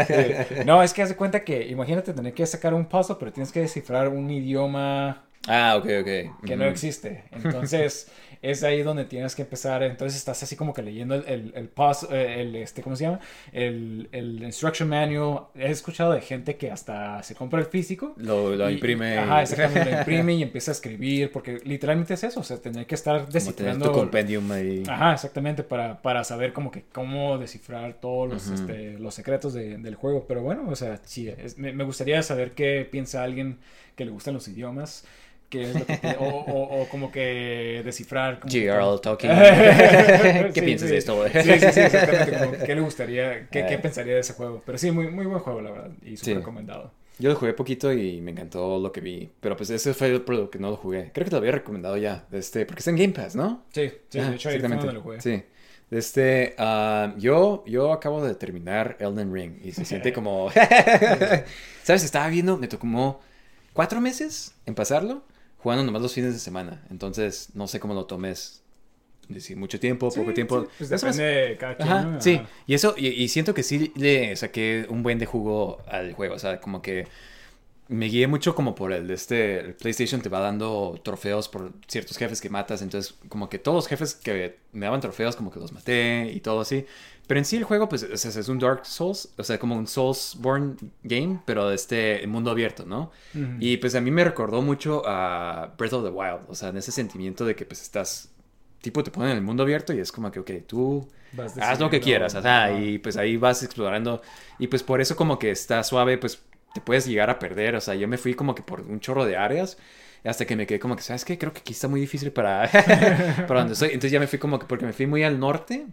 Sí. 0.07 0.63
no, 0.67 0.83
es 0.83 0.93
que 0.93 1.03
haz 1.03 1.11
de 1.11 1.17
cuenta 1.17 1.45
que, 1.45 1.69
imagínate 1.69 2.13
tener 2.13 2.35
que 2.35 2.45
sacar 2.47 2.75
un 2.75 2.87
puzzle, 2.87 3.17
pero 3.19 3.33
tienes 3.33 3.53
que 3.53 3.61
descifrar 3.61 4.09
un 4.09 4.29
idioma 4.31 5.28
Ah, 5.47 5.77
ok, 5.77 5.87
ok. 6.03 6.45
que 6.47 6.57
no 6.57 6.65
existe. 6.67 7.25
Entonces, 7.31 8.11
es 8.43 8.63
ahí 8.63 8.83
donde 8.83 9.05
tienes 9.07 9.35
que 9.35 9.43
empezar. 9.43 9.83
Entonces, 9.83 10.19
estás 10.19 10.43
así 10.43 10.57
como 10.57 10.75
que 10.75 10.83
leyendo 10.83 11.15
el, 11.15 11.25
el, 11.27 11.53
el, 11.55 11.71
eh, 12.11 12.37
el, 12.41 12.57
este, 12.57 12.83
¿cómo 12.83 12.97
se 12.97 13.05
llama? 13.05 13.21
El, 13.53 14.09
el 14.13 14.43
instruction 14.43 14.89
manual. 14.89 15.45
He 15.55 15.71
escuchado 15.71 16.13
de 16.13 16.21
gente 16.21 16.57
que 16.57 16.71
hasta 16.71 17.23
se 17.23 17.35
compra 17.35 17.61
el 17.61 17.67
físico. 17.67 18.13
Lo, 18.19 18.55
lo 18.55 18.69
y- 18.69 18.75
imprime. 18.75 19.17
Ajá, 19.19 19.43
exactamente. 19.43 19.91
Lo 19.91 19.99
imprime 19.99 20.35
y 20.35 20.43
empieza 20.49 20.71
a 20.71 20.75
escribir. 20.75 21.33
Porque 21.33 21.61
literalmente 21.65 22.13
es 22.15 22.25
eso. 22.25 22.41
O 22.41 22.45
sea, 22.45 22.59
tener 22.59 22.87
que 22.87 22.95
estar 22.95 23.21
Como 23.21 23.29
tener 23.33 23.43
descifrando. 23.45 23.87
tu 23.87 23.93
compendium 23.93 24.51
ahí. 24.53 24.83
Ajá, 24.87 25.15
exactamente, 25.15 25.63
para, 25.63 26.03
para 26.03 26.25
saber 26.25 26.53
como 26.53 26.71
que 26.71 26.85
cómo 26.93 27.39
descifrar 27.39 27.95
todos 27.95 28.29
los, 28.29 28.49
este, 28.51 28.99
los 28.99 29.15
secretos 29.15 29.55
de- 29.55 29.79
del 29.79 29.95
juego. 29.95 30.27
Pero 30.29 30.43
bueno, 30.43 30.67
o 30.69 30.77
sea, 30.77 31.01
sí, 31.05 31.29
es- 31.29 31.57
me, 31.57 31.73
me 31.73 31.85
gustaría 31.85 32.23
saber 32.23 32.53
qué 32.53 32.87
piensa 32.91 33.23
alguien 33.23 33.59
que 33.97 34.05
le 34.05 34.11
gustan 34.13 34.35
los 34.35 34.47
idiomas, 34.47 35.05
qué 35.49 35.63
es 35.63 35.75
lo 35.75 35.87
que 35.87 35.95
pi- 35.97 36.09
o, 36.19 36.25
o- 36.25 36.83
o 36.83 36.89
como 36.89 37.11
que 37.13 37.83
descifrar. 37.85 38.41
como 38.41 38.53
GRL 38.53 39.01
talking. 39.01 39.31
¿Qué 40.53 40.53
Sí, 40.55 40.61
piensas 40.63 40.89
sí. 40.89 40.93
de 40.93 40.99
esto? 40.99 41.25
Sí, 41.29 41.41
sí, 41.43 41.59
sí, 41.73 41.81
exactamente. 41.81 42.39
como 42.39 42.65
¿Qué 42.65 42.75
le 42.75 42.81
gustaría, 42.81 43.49
qué, 43.51 43.67
qué 43.67 43.75
Eh. 43.75 43.79
pensaría 43.79 44.15
de 44.15 44.21
ese 44.21 44.35
juego? 44.35 44.63
Pero 44.65 44.79
sí, 44.79 44.91
muy, 44.91 45.09
muy 45.11 45.27
buen 45.27 45.41
juego, 45.41 45.61
la 45.61 45.71
verdad, 45.71 45.91
y 46.03 46.17
súper 46.17 46.25
Sí. 46.25 46.35
recomendado. 46.35 46.93
Yo 47.21 47.31
lo 47.31 47.35
jugué 47.37 47.53
poquito 47.53 47.93
y 47.93 48.21
me 48.21 48.31
encantó 48.31 48.79
lo 48.79 48.93
que 48.93 49.01
vi. 49.01 49.29
Pero 49.41 49.57
pues 49.57 49.71
ese 49.71 49.93
fue 49.93 50.21
por 50.21 50.37
lo 50.37 50.51
que 50.51 50.61
no 50.61 50.71
lo 50.71 50.77
jugué. 50.77 51.11
Creo 51.13 51.25
que 51.25 51.31
te 51.31 51.37
lo 51.37 51.39
había 51.39 51.51
recomendado 51.51 51.97
ya. 51.97 52.27
Este, 52.31 52.65
porque 52.65 52.79
está 52.79 52.91
en 52.91 52.97
Game 52.97 53.13
Pass, 53.13 53.35
¿no? 53.35 53.65
Sí, 53.73 53.91
sí, 54.09 54.21
Ah, 54.21 54.31
de 54.31 54.37
hecho 54.37 54.49
ahí 54.51 54.61
fue 54.61 54.69
donde 54.69 54.93
lo 54.93 55.01
jugué. 55.03 55.21
Sí. 55.21 55.43
Este, 55.91 56.55
ah, 56.59 57.15
yo, 57.19 57.65
yo 57.67 57.93
acabo 57.93 58.25
de 58.25 58.35
terminar 58.37 58.97
Elden 59.01 59.35
Ring 59.35 59.59
y 59.65 59.73
se 59.73 59.85
siente 59.85 60.13
como... 60.13 60.51
¿Sabes? 61.83 62.05
Estaba 62.05 62.29
viendo, 62.29 62.57
me 62.57 62.69
tocó 62.69 62.81
como 62.81 63.21
cuatro 63.73 64.01
meses 64.01 64.55
en 64.67 64.75
pasarlo, 64.75 65.23
jugando 65.59 65.85
nomás 65.85 66.03
los 66.03 66.15
fines 66.15 66.33
de 66.35 66.41
semana. 66.41 66.85
Entonces, 66.91 67.51
no 67.55 67.67
sé 67.69 67.81
cómo 67.81 67.95
lo 67.95 68.07
tomes. 68.07 68.63
Decir, 69.29 69.59
mucho 69.59 69.79
tiempo, 69.79 70.15
poco 70.15 70.33
Sí, 70.33 70.35
tiempo. 70.35 70.63
sí, 70.63 70.69
pues 70.79 70.89
depende 70.91 71.23
de 71.25 71.57
cada 71.59 71.77
quien, 71.77 71.93
Ajá, 71.93 72.03
¿no? 72.05 72.21
sí. 72.21 72.37
Ajá. 72.37 72.49
Y 72.67 72.75
eso, 72.75 72.95
y, 72.97 73.09
y 73.09 73.29
siento 73.29 73.53
que 73.55 73.63
sí 73.63 73.93
le 73.95 74.35
saqué 74.37 74.87
un 74.89 75.03
buen 75.03 75.19
de 75.19 75.27
jugo 75.27 75.83
al 75.87 76.15
juego. 76.15 76.35
O 76.35 76.39
sea, 76.39 76.61
como 76.61 76.81
que 76.81 77.09
me 77.89 78.07
guié 78.07 78.27
mucho 78.27 78.55
como 78.55 78.75
por 78.75 78.93
el 78.93 79.07
de 79.09 79.15
este. 79.15 79.61
El 79.61 79.75
PlayStation 79.75 80.21
te 80.23 80.29
va 80.29 80.41
dando 80.41 81.01
trofeos 81.03 81.49
por 81.49 81.73
ciertos 81.89 82.17
jefes 82.19 82.41
que 82.41 82.51
matas. 82.51 82.83
Entonces, 82.83 83.15
como 83.29 83.49
que 83.49 83.59
todos 83.59 83.77
los 83.77 83.87
jefes 83.89 84.15
que 84.15 84.59
me 84.73 84.87
daban 84.87 85.01
trofeos, 85.01 85.37
como 85.37 85.51
que 85.51 85.61
los 85.61 85.73
maté 85.73 86.31
y 86.35 86.41
todo 86.41 86.61
así. 86.61 86.87
Pero 87.29 87.39
en 87.39 87.45
sí 87.45 87.57
el 87.57 87.65
juego, 87.65 87.89
pues, 87.89 88.03
es, 88.03 88.25
es 88.25 88.49
un 88.49 88.59
Dark 88.59 88.85
Souls. 88.85 89.29
O 89.37 89.45
sea, 89.45 89.59
como 89.59 89.77
un 89.77 89.87
Soulsborne 89.87 90.77
game, 91.05 91.41
pero 91.45 91.69
de 91.69 91.77
este 91.77 92.27
mundo 92.27 92.51
abierto, 92.51 92.85
¿no? 92.85 93.13
Y 93.61 93.77
pues 93.77 93.95
a 93.95 94.01
mí 94.01 94.11
me 94.11 94.25
recordó 94.25 94.63
mucho 94.63 95.03
a 95.07 95.75
Breath 95.79 95.93
of 95.93 96.05
the 96.05 96.11
Wild. 96.11 96.41
O 96.49 96.55
sea, 96.57 96.71
en 96.71 96.79
ese 96.79 96.91
sentimiento 96.91 97.45
de 97.45 97.55
que 97.55 97.65
pues 97.65 97.83
estás. 97.83 98.31
Tipo, 98.81 99.05
te 99.05 99.11
ponen 99.11 99.31
en 99.31 99.37
el 99.37 99.43
mundo 99.43 99.63
abierto 99.63 99.93
y 99.93 99.99
es 99.99 100.11
como 100.11 100.31
que, 100.31 100.41
ok, 100.41 100.51
tú 100.67 101.07
Vas 101.33 101.59
haz 101.59 101.79
lo 101.79 101.91
que 101.91 102.01
quieras, 102.01 102.35
o 102.35 102.43
sea, 102.43 102.73
y 102.73 102.99
pues 102.99 103.17
ahí 103.17 103.37
vas 103.37 103.63
explorando 103.63 104.23
y 104.59 104.69
pues 104.69 104.83
por 104.83 105.01
eso 105.01 105.15
como 105.15 105.39
que 105.39 105.51
está 105.51 105.83
suave, 105.83 106.17
pues 106.17 106.43
te 106.73 106.81
puedes 106.81 107.07
llegar 107.07 107.29
a 107.29 107.39
perder, 107.39 107.75
o 107.75 107.81
sea, 107.81 107.95
yo 107.95 108.09
me 108.09 108.17
fui 108.17 108.35
como 108.35 108.55
que 108.55 108.63
por 108.63 108.81
un 108.81 109.01
chorro 109.01 109.27
de 109.27 109.37
áreas 109.37 109.77
hasta 110.25 110.47
que 110.47 110.57
me 110.57 110.67
quedé 110.67 110.79
como 110.79 110.97
que, 110.97 111.03
¿sabes 111.03 111.25
qué? 111.25 111.37
Creo 111.37 111.53
que 111.53 111.61
aquí 111.61 111.73
está 111.73 111.87
muy 111.87 112.01
difícil 112.01 112.33
para, 112.33 112.69
para 113.47 113.61
donde 113.61 113.75
estoy, 113.75 113.89
entonces 113.89 114.11
ya 114.11 114.21
me 114.21 114.27
fui 114.27 114.39
como 114.39 114.59
que, 114.59 114.67
porque 114.67 114.87
me 114.87 114.93
fui 114.93 115.07
muy 115.07 115.23
al 115.23 115.39
norte 115.39 115.87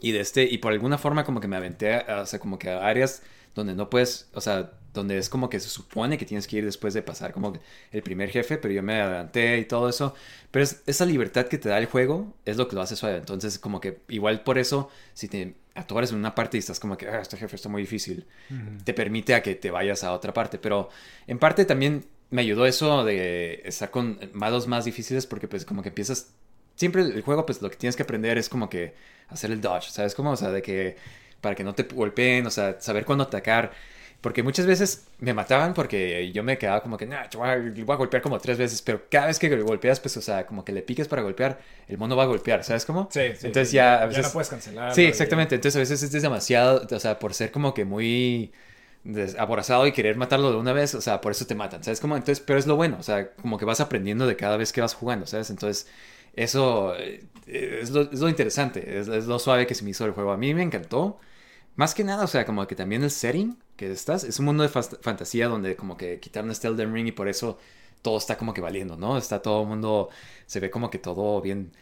Y 0.00 0.12
de 0.12 0.20
este, 0.20 0.44
y 0.44 0.58
por 0.58 0.72
alguna 0.72 0.98
forma 0.98 1.24
como 1.24 1.40
que 1.40 1.48
me 1.48 1.56
aventé, 1.56 1.94
a- 1.94 2.20
o 2.22 2.26
sea, 2.26 2.38
como 2.38 2.58
que 2.58 2.70
a 2.70 2.86
áreas 2.86 3.22
donde 3.54 3.74
no 3.74 3.90
puedes, 3.90 4.28
o 4.32 4.40
sea, 4.40 4.72
donde 4.94 5.16
es 5.18 5.28
como 5.28 5.48
que 5.48 5.60
se 5.60 5.68
supone 5.68 6.18
que 6.18 6.26
tienes 6.26 6.46
que 6.46 6.58
ir 6.58 6.64
después 6.64 6.92
de 6.94 7.02
pasar 7.02 7.32
como 7.32 7.52
el 7.92 8.02
primer 8.02 8.30
jefe, 8.30 8.58
pero 8.58 8.74
yo 8.74 8.82
me 8.82 9.00
adelanté 9.00 9.58
y 9.58 9.64
todo 9.64 9.88
eso. 9.88 10.14
Pero 10.50 10.64
es, 10.64 10.82
esa 10.86 11.04
libertad 11.06 11.46
que 11.46 11.58
te 11.58 11.68
da 11.68 11.78
el 11.78 11.86
juego 11.86 12.34
es 12.44 12.56
lo 12.56 12.68
que 12.68 12.76
lo 12.76 12.82
hace 12.82 12.96
suave. 12.96 13.16
Entonces, 13.16 13.58
como 13.58 13.80
que 13.80 14.00
igual 14.08 14.42
por 14.42 14.58
eso, 14.58 14.90
si 15.14 15.28
te 15.28 15.54
atoras 15.74 16.10
en 16.12 16.18
una 16.18 16.34
parte 16.34 16.58
y 16.58 16.60
estás 16.60 16.78
como 16.80 16.96
que, 16.98 17.08
ah, 17.08 17.20
este 17.20 17.36
jefe 17.38 17.56
está 17.56 17.68
muy 17.70 17.82
difícil, 17.82 18.26
te 18.84 18.94
permite 18.94 19.34
a 19.34 19.42
que 19.42 19.54
te 19.54 19.70
vayas 19.70 20.04
a 20.04 20.12
otra 20.12 20.32
parte. 20.32 20.58
Pero 20.58 20.88
en 21.26 21.38
parte 21.38 21.64
también 21.64 22.06
me 22.30 22.42
ayudó 22.42 22.66
eso 22.66 23.04
de 23.04 23.62
estar 23.64 23.90
con 23.90 24.18
malos 24.32 24.66
más 24.66 24.84
difíciles 24.84 25.26
porque 25.26 25.48
pues 25.48 25.64
como 25.64 25.82
que 25.82 25.90
empiezas 25.90 26.32
siempre 26.76 27.02
el 27.02 27.22
juego, 27.22 27.46
pues 27.46 27.62
lo 27.62 27.70
que 27.70 27.76
tienes 27.76 27.96
que 27.96 28.02
aprender 28.02 28.38
es 28.38 28.48
como 28.48 28.68
que 28.68 28.94
hacer 29.28 29.50
el 29.50 29.60
dodge, 29.60 29.90
¿sabes? 29.90 30.14
Como, 30.14 30.32
o 30.32 30.36
sea, 30.36 30.50
de 30.50 30.62
que 30.62 30.96
para 31.40 31.54
que 31.54 31.64
no 31.64 31.74
te 31.74 31.84
golpeen, 31.84 32.46
o 32.46 32.50
sea, 32.50 32.80
saber 32.80 33.04
cuándo 33.04 33.24
atacar. 33.24 33.72
Porque 34.20 34.44
muchas 34.44 34.66
veces 34.66 35.08
me 35.18 35.34
mataban 35.34 35.74
porque 35.74 36.30
yo 36.32 36.44
me 36.44 36.56
quedaba 36.56 36.80
como 36.80 36.96
que, 36.96 37.06
nah, 37.06 37.28
te 37.28 37.36
voy 37.36 37.48
a, 37.48 37.56
le 37.56 37.82
voy 37.82 37.92
a 37.94 37.96
golpear 37.96 38.22
como 38.22 38.38
tres 38.38 38.56
veces, 38.56 38.80
pero 38.80 39.02
cada 39.10 39.26
vez 39.26 39.38
que 39.40 39.48
le 39.50 39.60
golpeas, 39.62 39.98
pues, 39.98 40.16
o 40.16 40.22
sea, 40.22 40.46
como 40.46 40.64
que 40.64 40.70
le 40.70 40.82
piques 40.82 41.08
para 41.08 41.22
golpear, 41.22 41.60
el 41.88 41.98
mono 41.98 42.14
va 42.14 42.22
a 42.22 42.26
golpear, 42.26 42.62
¿sabes 42.62 42.86
cómo? 42.86 43.08
Sí, 43.10 43.20
sí, 43.36 43.48
Entonces 43.48 43.72
ya 43.72 43.82
ya 43.96 44.02
a 44.02 44.06
veces... 44.06 44.26
no 44.26 44.32
puedes 44.32 44.48
cancelarlo, 44.48 44.94
Sí, 44.94 45.04
exactamente. 45.04 45.56
Entonces 45.56 45.74
a 45.76 45.80
veces 45.80 46.02
es 46.04 46.22
demasiado, 46.22 46.86
o 46.88 47.00
sea, 47.00 47.18
por 47.18 47.34
ser 47.34 47.50
como 47.50 47.74
que 47.74 47.84
muy 47.84 48.52
aborazado 49.38 49.86
y 49.86 49.92
querer 49.92 50.16
matarlo 50.16 50.52
de 50.52 50.58
una 50.58 50.72
vez, 50.72 50.94
o 50.94 51.00
sea, 51.00 51.20
por 51.20 51.32
eso 51.32 51.46
te 51.46 51.56
matan, 51.56 51.82
¿sabes? 51.82 52.00
Como, 52.00 52.16
entonces, 52.16 52.42
pero 52.46 52.58
es 52.58 52.66
lo 52.66 52.76
bueno, 52.76 52.98
o 53.00 53.02
sea, 53.02 53.32
como 53.32 53.58
que 53.58 53.64
vas 53.64 53.80
aprendiendo 53.80 54.26
de 54.26 54.36
cada 54.36 54.56
vez 54.56 54.72
que 54.72 54.80
vas 54.80 54.94
jugando, 54.94 55.26
¿sabes? 55.26 55.50
Entonces, 55.50 55.88
eso 56.34 56.94
eh, 56.96 57.26
es 57.46 57.90
lo, 57.90 58.02
es 58.02 58.20
lo 58.20 58.28
interesante, 58.28 58.98
es, 58.98 59.08
lo 59.08 59.38
suave 59.38 59.66
que 59.66 59.74
se 59.74 59.84
me 59.84 59.90
hizo 59.90 60.04
el 60.04 60.12
juego. 60.12 60.32
A 60.32 60.36
mí 60.36 60.54
me 60.54 60.62
encantó. 60.62 61.18
Más 61.76 61.94
que 61.94 62.04
nada, 62.04 62.24
o 62.24 62.26
sea, 62.26 62.44
como 62.44 62.66
que 62.66 62.76
también 62.76 63.02
el 63.02 63.10
setting 63.10 63.58
que 63.76 63.90
estás, 63.90 64.24
es 64.24 64.38
un 64.38 64.44
mundo 64.46 64.62
de 64.62 64.68
fantasía 64.68 65.48
donde 65.48 65.74
como 65.76 65.96
que 65.96 66.20
quitaron 66.20 66.50
este 66.50 66.68
Elden 66.68 66.92
Ring 66.92 67.06
y 67.08 67.12
por 67.12 67.28
eso 67.28 67.58
todo 68.02 68.18
está 68.18 68.36
como 68.36 68.52
que 68.52 68.60
valiendo, 68.60 68.96
¿no? 68.96 69.16
Está 69.16 69.40
todo 69.40 69.62
el 69.62 69.68
mundo, 69.68 70.10
se 70.46 70.60
ve 70.60 70.70
como 70.70 70.90
que 70.90 70.98
todo 70.98 71.40
bien, 71.40 71.72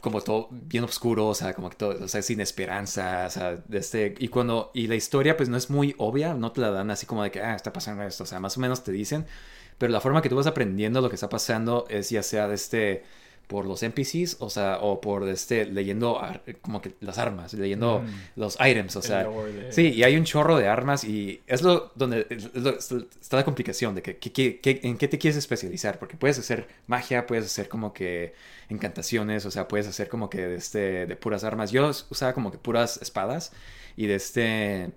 como 0.00 0.20
todo 0.20 0.48
bien 0.50 0.84
oscuro, 0.84 1.28
o 1.28 1.34
sea, 1.34 1.54
como 1.54 1.70
que 1.70 1.76
todo, 1.76 2.04
o 2.04 2.08
sea, 2.08 2.22
sin 2.22 2.40
esperanza, 2.40 3.26
o 3.26 3.30
sea, 3.30 3.64
este, 3.72 4.14
y 4.18 4.28
cuando, 4.28 4.70
y 4.74 4.86
la 4.86 4.94
historia 4.94 5.36
pues 5.36 5.48
no 5.48 5.56
es 5.56 5.70
muy 5.70 5.94
obvia, 5.98 6.34
no 6.34 6.52
te 6.52 6.60
la 6.60 6.70
dan 6.70 6.90
así 6.90 7.06
como 7.06 7.22
de 7.22 7.30
que, 7.30 7.40
ah, 7.40 7.54
está 7.54 7.72
pasando 7.72 8.02
esto, 8.04 8.24
o 8.24 8.26
sea, 8.26 8.40
más 8.40 8.56
o 8.56 8.60
menos 8.60 8.84
te 8.84 8.92
dicen, 8.92 9.26
pero 9.78 9.92
la 9.92 10.00
forma 10.00 10.22
que 10.22 10.28
tú 10.28 10.36
vas 10.36 10.46
aprendiendo 10.46 11.00
lo 11.00 11.08
que 11.08 11.16
está 11.16 11.28
pasando 11.28 11.86
es 11.88 12.10
ya 12.10 12.22
sea 12.22 12.48
de 12.48 12.54
este, 12.54 13.04
por 13.46 13.66
los 13.66 13.82
NPCs, 13.82 14.38
o 14.40 14.48
sea, 14.50 14.78
o 14.80 15.00
por 15.00 15.28
este, 15.28 15.66
leyendo 15.66 16.20
como 16.62 16.80
que 16.80 16.92
las 17.00 17.18
armas, 17.18 17.52
leyendo 17.54 18.02
los 18.36 18.56
items, 18.60 18.96
o 18.96 19.02
sea, 19.02 19.24
de- 19.24 19.72
sí, 19.72 19.88
y 19.92 20.02
hay 20.02 20.16
un 20.16 20.24
chorro 20.24 20.56
de 20.56 20.66
armas 20.68 21.04
y 21.04 21.40
es 21.46 21.62
lo 21.62 21.92
donde 21.94 22.26
es 22.30 22.54
lo- 22.54 22.70
está 22.70 23.36
la 23.36 23.44
complicación 23.44 23.94
de 23.94 24.02
que, 24.02 24.16
que- 24.16 24.32
que- 24.32 24.60
que- 24.60 24.80
en 24.82 24.96
qué 24.96 25.08
te 25.08 25.18
quieres 25.18 25.36
especializar, 25.36 25.98
porque 25.98 26.16
puedes 26.16 26.38
hacer 26.38 26.66
magia, 26.86 27.26
puedes 27.26 27.44
hacer 27.44 27.68
como 27.68 27.92
que 27.92 28.32
encantaciones, 28.70 29.44
o 29.46 29.50
sea, 29.50 29.68
puedes 29.68 29.86
hacer 29.86 30.08
como 30.08 30.30
que 30.30 30.46
de, 30.46 30.54
este, 30.56 31.06
de 31.06 31.16
puras 31.16 31.44
armas. 31.44 31.70
Yo 31.70 31.90
usaba 32.10 32.32
como 32.32 32.50
que 32.50 32.58
puras 32.58 32.96
espadas 33.02 33.52
y 33.96 34.06
de 34.06 34.14
este 34.16 34.90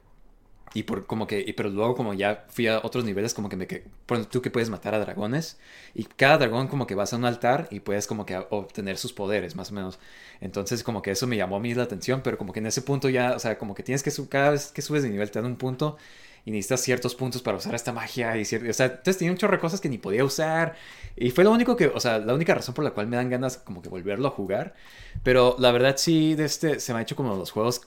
y 0.78 0.84
por 0.84 1.08
como 1.08 1.26
que 1.26 1.40
y 1.40 1.54
pero 1.54 1.70
luego 1.70 1.96
como 1.96 2.14
ya 2.14 2.46
fui 2.50 2.68
a 2.68 2.78
otros 2.84 3.04
niveles 3.04 3.34
como 3.34 3.50
que 3.50 3.56
me 3.56 3.66
que 3.66 3.86
tú 4.30 4.44
que 4.44 4.52
puedes 4.52 4.70
matar 4.70 4.94
a 4.94 5.00
dragones 5.00 5.58
y 5.96 6.04
cada 6.04 6.38
dragón 6.38 6.68
como 6.68 6.86
que 6.86 6.94
vas 6.94 7.14
a 7.14 7.18
un 7.18 7.26
altar 7.26 7.68
y 7.72 7.80
puedes 7.80 8.06
como 8.06 8.28
que 8.28 8.38
obtener 8.52 8.98
sus 8.98 9.12
poderes 9.12 9.56
más 9.56 9.72
o 9.72 9.74
menos. 9.74 9.98
Entonces 10.40 10.84
como 10.84 11.02
que 11.02 11.10
eso 11.12 11.26
me 11.26 11.36
llamó 11.36 11.56
a 11.56 11.60
mí 11.60 11.74
la 11.74 11.82
atención 11.82 12.22
pero 12.24 12.38
como 12.38 12.54
que 12.54 12.60
en 12.60 12.68
ese 12.68 12.84
punto 12.84 13.10
ya 13.10 13.34
o 13.36 13.40
sea 13.40 13.58
como 13.58 13.74
que 13.74 13.82
tienes 13.82 14.04
que 14.04 14.12
cada 14.30 14.52
vez 14.52 14.72
que 14.72 14.84
subes 14.84 15.02
de 15.02 15.10
nivel 15.10 15.32
te 15.32 15.40
dan 15.42 15.48
un 15.48 15.58
punto 15.58 15.98
y 16.46 16.52
necesitas 16.52 16.82
ciertos 16.82 17.16
puntos 17.16 17.42
para 17.42 17.58
usar 17.58 17.74
esta 17.74 17.92
magia 17.92 18.38
y 18.38 18.44
o 18.44 18.74
sea 18.74 18.86
entonces 18.86 19.18
tenía 19.18 19.32
un 19.32 19.38
chorro 19.38 19.54
de 19.54 19.60
cosas 19.60 19.82
que 19.82 19.90
ni 19.90 19.98
podía 19.98 20.24
usar 20.24 20.76
y 21.16 21.32
fue 21.32 21.44
lo 21.44 21.52
único 21.52 21.76
que 21.76 21.88
o 21.88 22.00
sea 22.00 22.20
la 22.20 22.36
única 22.36 22.54
razón 22.54 22.76
por 22.76 22.84
la 22.84 22.92
cual 22.92 23.08
me 23.08 23.16
dan 23.16 23.30
ganas 23.30 23.58
como 23.58 23.82
que 23.82 23.90
volverlo 23.90 24.28
a 24.28 24.32
jugar 24.32 24.76
pero 25.24 25.56
la 25.60 25.72
verdad 25.72 25.96
sí 25.98 26.36
de 26.36 26.46
este 26.46 26.80
se 26.80 26.94
me 26.94 27.00
ha 27.00 27.02
hecho 27.02 27.16
como 27.16 27.36
los 27.36 27.52
juegos 27.52 27.82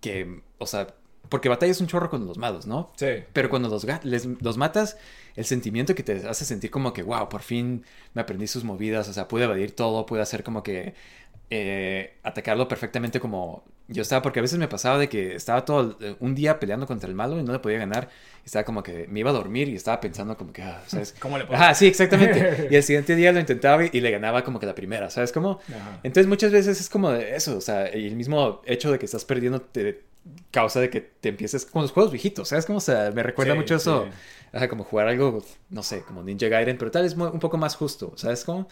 que, 0.00 0.42
o 0.58 0.66
sea, 0.66 0.88
porque 1.28 1.48
batallas 1.48 1.80
un 1.80 1.86
chorro 1.86 2.10
con 2.10 2.26
los 2.26 2.38
malos, 2.38 2.66
¿no? 2.66 2.90
Sí. 2.96 3.06
Pero 3.32 3.48
cuando 3.50 3.68
los, 3.68 3.84
les- 4.04 4.26
los 4.40 4.56
matas, 4.56 4.96
el 5.36 5.44
sentimiento 5.44 5.94
que 5.94 6.02
te 6.02 6.26
hace 6.28 6.44
sentir 6.44 6.70
como 6.70 6.92
que, 6.92 7.02
wow, 7.02 7.28
por 7.28 7.42
fin 7.42 7.84
me 8.14 8.22
aprendí 8.22 8.46
sus 8.46 8.64
movidas, 8.64 9.08
o 9.08 9.12
sea, 9.12 9.28
pude 9.28 9.44
evadir 9.44 9.72
todo, 9.74 10.06
pude 10.06 10.20
hacer 10.22 10.42
como 10.42 10.62
que 10.62 10.94
eh, 11.50 12.14
atacarlo 12.22 12.68
perfectamente 12.68 13.20
como 13.20 13.64
yo 13.90 14.02
estaba, 14.02 14.20
porque 14.20 14.38
a 14.40 14.42
veces 14.42 14.58
me 14.58 14.68
pasaba 14.68 14.98
de 14.98 15.08
que 15.08 15.34
estaba 15.34 15.64
todo 15.64 15.96
el- 16.00 16.16
un 16.20 16.34
día 16.34 16.60
peleando 16.60 16.86
contra 16.86 17.08
el 17.08 17.14
malo 17.14 17.38
y 17.40 17.42
no 17.42 17.52
le 17.54 17.58
podía 17.58 17.78
ganar, 17.78 18.10
estaba 18.44 18.62
como 18.64 18.82
que 18.82 19.06
me 19.08 19.20
iba 19.20 19.30
a 19.30 19.32
dormir 19.32 19.66
y 19.68 19.74
estaba 19.74 19.98
pensando 19.98 20.36
como 20.36 20.52
que, 20.52 20.60
ah, 20.62 20.82
¿sabes? 20.86 21.14
¿Cómo 21.20 21.38
le 21.38 21.46
puedo 21.46 21.58
Ajá, 21.58 21.74
sí, 21.74 21.86
exactamente. 21.86 22.68
Y 22.70 22.76
el 22.76 22.82
siguiente 22.82 23.16
día 23.16 23.32
lo 23.32 23.40
intentaba 23.40 23.82
y, 23.86 23.90
y 23.94 24.00
le 24.02 24.10
ganaba 24.10 24.44
como 24.44 24.60
que 24.60 24.66
la 24.66 24.74
primera, 24.74 25.08
¿sabes 25.08 25.32
cómo? 25.32 25.60
Ajá. 25.70 26.00
Entonces 26.02 26.26
muchas 26.26 26.52
veces 26.52 26.78
es 26.80 26.90
como 26.90 27.12
eso, 27.12 27.56
o 27.56 27.60
sea, 27.62 27.96
y 27.96 28.06
el 28.06 28.14
mismo 28.16 28.60
hecho 28.66 28.92
de 28.92 28.98
que 28.98 29.06
estás 29.06 29.24
perdiendo 29.24 29.62
te 29.62 30.02
causa 30.50 30.80
de 30.80 30.90
que 30.90 31.00
te 31.00 31.30
empieces 31.30 31.66
con 31.66 31.82
los 31.82 31.92
juegos 31.92 32.12
viejitos, 32.12 32.48
¿sabes? 32.48 32.66
Como, 32.66 32.78
o 32.78 32.80
sea, 32.80 33.10
me 33.12 33.22
recuerda 33.22 33.54
Sí, 33.54 33.58
mucho 33.58 33.76
eso, 33.76 34.08
sí. 34.10 34.18
ajá, 34.52 34.68
como 34.68 34.84
jugar 34.84 35.08
algo, 35.08 35.44
no 35.70 35.82
sé, 35.82 36.02
como 36.02 36.22
Ninja 36.22 36.48
Gaiden, 36.48 36.78
pero 36.78 36.90
tal 36.90 37.02
vez 37.04 37.14
un 37.14 37.38
poco 37.40 37.56
más 37.58 37.76
justo, 37.76 38.12
¿sabes? 38.16 38.44
Como, 38.44 38.68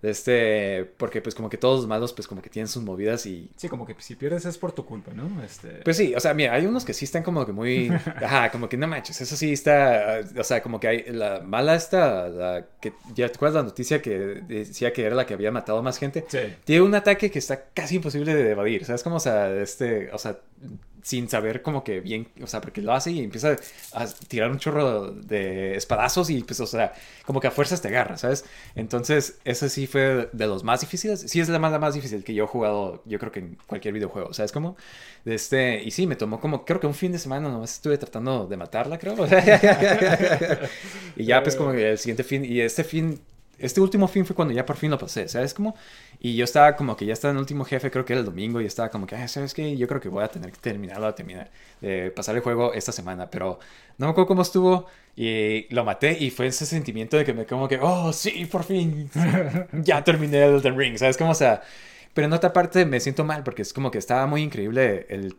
este, 0.00 0.84
porque 0.96 1.20
pues 1.20 1.34
como 1.34 1.48
que 1.50 1.58
todos 1.58 1.80
los 1.80 1.88
malos 1.88 2.12
pues 2.12 2.28
como 2.28 2.40
que 2.40 2.48
tienen 2.48 2.68
sus 2.68 2.84
movidas 2.84 3.26
y... 3.26 3.50
Sí, 3.56 3.68
como 3.68 3.84
que 3.84 3.96
si 3.98 4.14
pierdes 4.14 4.44
es 4.44 4.56
por 4.56 4.70
tu 4.70 4.84
culpa, 4.86 5.12
¿no? 5.12 5.42
Este... 5.42 5.80
Pues 5.82 5.96
sí, 5.96 6.14
o 6.14 6.20
sea, 6.20 6.34
mira, 6.34 6.54
hay 6.54 6.66
unos 6.66 6.84
que 6.84 6.94
sí 6.94 7.04
están 7.04 7.24
como 7.24 7.44
que 7.44 7.50
muy... 7.52 7.88
Ajá, 8.22 8.50
como 8.52 8.68
que 8.68 8.76
no 8.76 8.86
manches, 8.86 9.20
eso 9.20 9.34
sí 9.34 9.52
está... 9.52 10.20
O 10.38 10.44
sea, 10.44 10.62
como 10.62 10.78
que 10.78 10.86
hay 10.86 11.04
la 11.08 11.40
mala 11.40 11.74
esta, 11.74 12.28
la 12.28 12.66
que... 12.80 12.92
¿Ya 13.14 13.28
te 13.28 13.34
acuerdas 13.34 13.56
la 13.56 13.62
noticia 13.64 14.00
que 14.00 14.10
decía 14.46 14.92
que 14.92 15.04
era 15.04 15.16
la 15.16 15.26
que 15.26 15.34
había 15.34 15.50
matado 15.50 15.82
más 15.82 15.98
gente? 15.98 16.24
Sí. 16.28 16.38
Tiene 16.64 16.82
un 16.82 16.94
ataque 16.94 17.28
que 17.30 17.40
está 17.40 17.64
casi 17.74 17.96
imposible 17.96 18.34
de 18.36 18.52
evadir, 18.52 18.84
¿sabes? 18.84 19.02
Como, 19.02 19.16
o 19.16 19.20
sea, 19.20 19.52
este, 19.52 20.10
o 20.12 20.18
sea, 20.18 20.38
sin 21.08 21.26
saber 21.26 21.62
como 21.62 21.84
que 21.84 22.00
bien, 22.00 22.28
o 22.42 22.46
sea, 22.46 22.60
porque 22.60 22.82
lo 22.82 22.92
hace 22.92 23.12
y 23.12 23.20
empieza 23.20 23.56
a 23.94 24.06
tirar 24.28 24.50
un 24.50 24.58
chorro 24.58 25.10
de 25.10 25.74
espadazos 25.74 26.28
y 26.28 26.42
pues, 26.42 26.60
o 26.60 26.66
sea, 26.66 26.92
como 27.24 27.40
que 27.40 27.46
a 27.46 27.50
fuerzas 27.50 27.80
te 27.80 27.88
agarra, 27.88 28.18
¿sabes? 28.18 28.44
Entonces, 28.74 29.38
eso 29.46 29.70
sí 29.70 29.86
fue 29.86 30.28
de 30.30 30.46
los 30.46 30.64
más 30.64 30.82
difíciles. 30.82 31.20
Sí 31.20 31.40
es 31.40 31.48
la 31.48 31.58
más, 31.58 31.72
la 31.72 31.78
más 31.78 31.94
difícil 31.94 32.24
que 32.24 32.34
yo 32.34 32.44
he 32.44 32.46
jugado, 32.46 33.02
yo 33.06 33.18
creo 33.18 33.32
que 33.32 33.40
en 33.40 33.56
cualquier 33.66 33.94
videojuego, 33.94 34.34
¿sabes? 34.34 34.52
Como, 34.52 34.76
este, 35.24 35.82
y 35.82 35.92
sí, 35.92 36.06
me 36.06 36.14
tomó 36.14 36.40
como, 36.40 36.66
creo 36.66 36.78
que 36.78 36.86
un 36.86 36.92
fin 36.92 37.10
de 37.10 37.18
semana 37.18 37.48
nomás 37.48 37.72
estuve 37.72 37.96
tratando 37.96 38.46
de 38.46 38.58
matarla, 38.58 38.98
creo. 38.98 39.16
y 41.16 41.24
ya, 41.24 41.42
pues, 41.42 41.56
como 41.56 41.72
que 41.72 41.92
el 41.92 41.98
siguiente 41.98 42.22
fin, 42.22 42.44
y 42.44 42.60
este 42.60 42.84
fin 42.84 43.18
este 43.58 43.80
último 43.80 44.08
fin 44.08 44.24
fue 44.24 44.36
cuando 44.36 44.54
ya 44.54 44.64
por 44.64 44.76
fin 44.76 44.90
lo 44.90 44.98
pasé, 44.98 45.28
¿sabes? 45.28 45.54
Como, 45.54 45.74
y 46.20 46.36
yo 46.36 46.44
estaba 46.44 46.76
como 46.76 46.96
que 46.96 47.06
ya 47.06 47.12
estaba 47.12 47.30
en 47.32 47.36
el 47.36 47.40
último 47.40 47.64
jefe, 47.64 47.90
creo 47.90 48.04
que 48.04 48.12
era 48.12 48.20
el 48.20 48.26
domingo, 48.26 48.60
y 48.60 48.66
estaba 48.66 48.88
como 48.90 49.06
que, 49.06 49.16
ah, 49.16 49.28
¿sabes 49.28 49.54
qué? 49.54 49.76
Yo 49.76 49.88
creo 49.88 50.00
que 50.00 50.08
voy 50.08 50.24
a 50.24 50.28
tener 50.28 50.52
que 50.52 50.58
terminarlo, 50.58 51.06
a 51.06 51.14
terminar, 51.14 51.50
de 51.80 52.10
pasar 52.10 52.36
el 52.36 52.42
juego 52.42 52.72
esta 52.74 52.92
semana, 52.92 53.30
pero 53.30 53.58
no 53.98 54.06
me 54.06 54.10
acuerdo 54.12 54.28
cómo 54.28 54.42
estuvo, 54.42 54.86
y 55.16 55.66
lo 55.74 55.84
maté, 55.84 56.16
y 56.18 56.30
fue 56.30 56.46
ese 56.46 56.66
sentimiento 56.66 57.16
de 57.16 57.24
que 57.24 57.34
me 57.34 57.46
como 57.46 57.68
que, 57.68 57.78
oh, 57.80 58.12
sí, 58.12 58.46
por 58.46 58.64
fin, 58.64 59.10
ya 59.72 60.04
terminé 60.04 60.44
el 60.44 60.54
Elden 60.56 60.78
Ring, 60.78 60.98
¿sabes? 60.98 61.16
Como, 61.16 61.30
o 61.32 61.34
sea, 61.34 61.62
pero 62.14 62.26
en 62.26 62.32
otra 62.32 62.52
parte 62.52 62.84
me 62.84 63.00
siento 63.00 63.24
mal, 63.24 63.42
porque 63.44 63.62
es 63.62 63.72
como 63.72 63.90
que 63.90 63.98
estaba 63.98 64.26
muy 64.26 64.42
increíble 64.42 65.06
el 65.08 65.36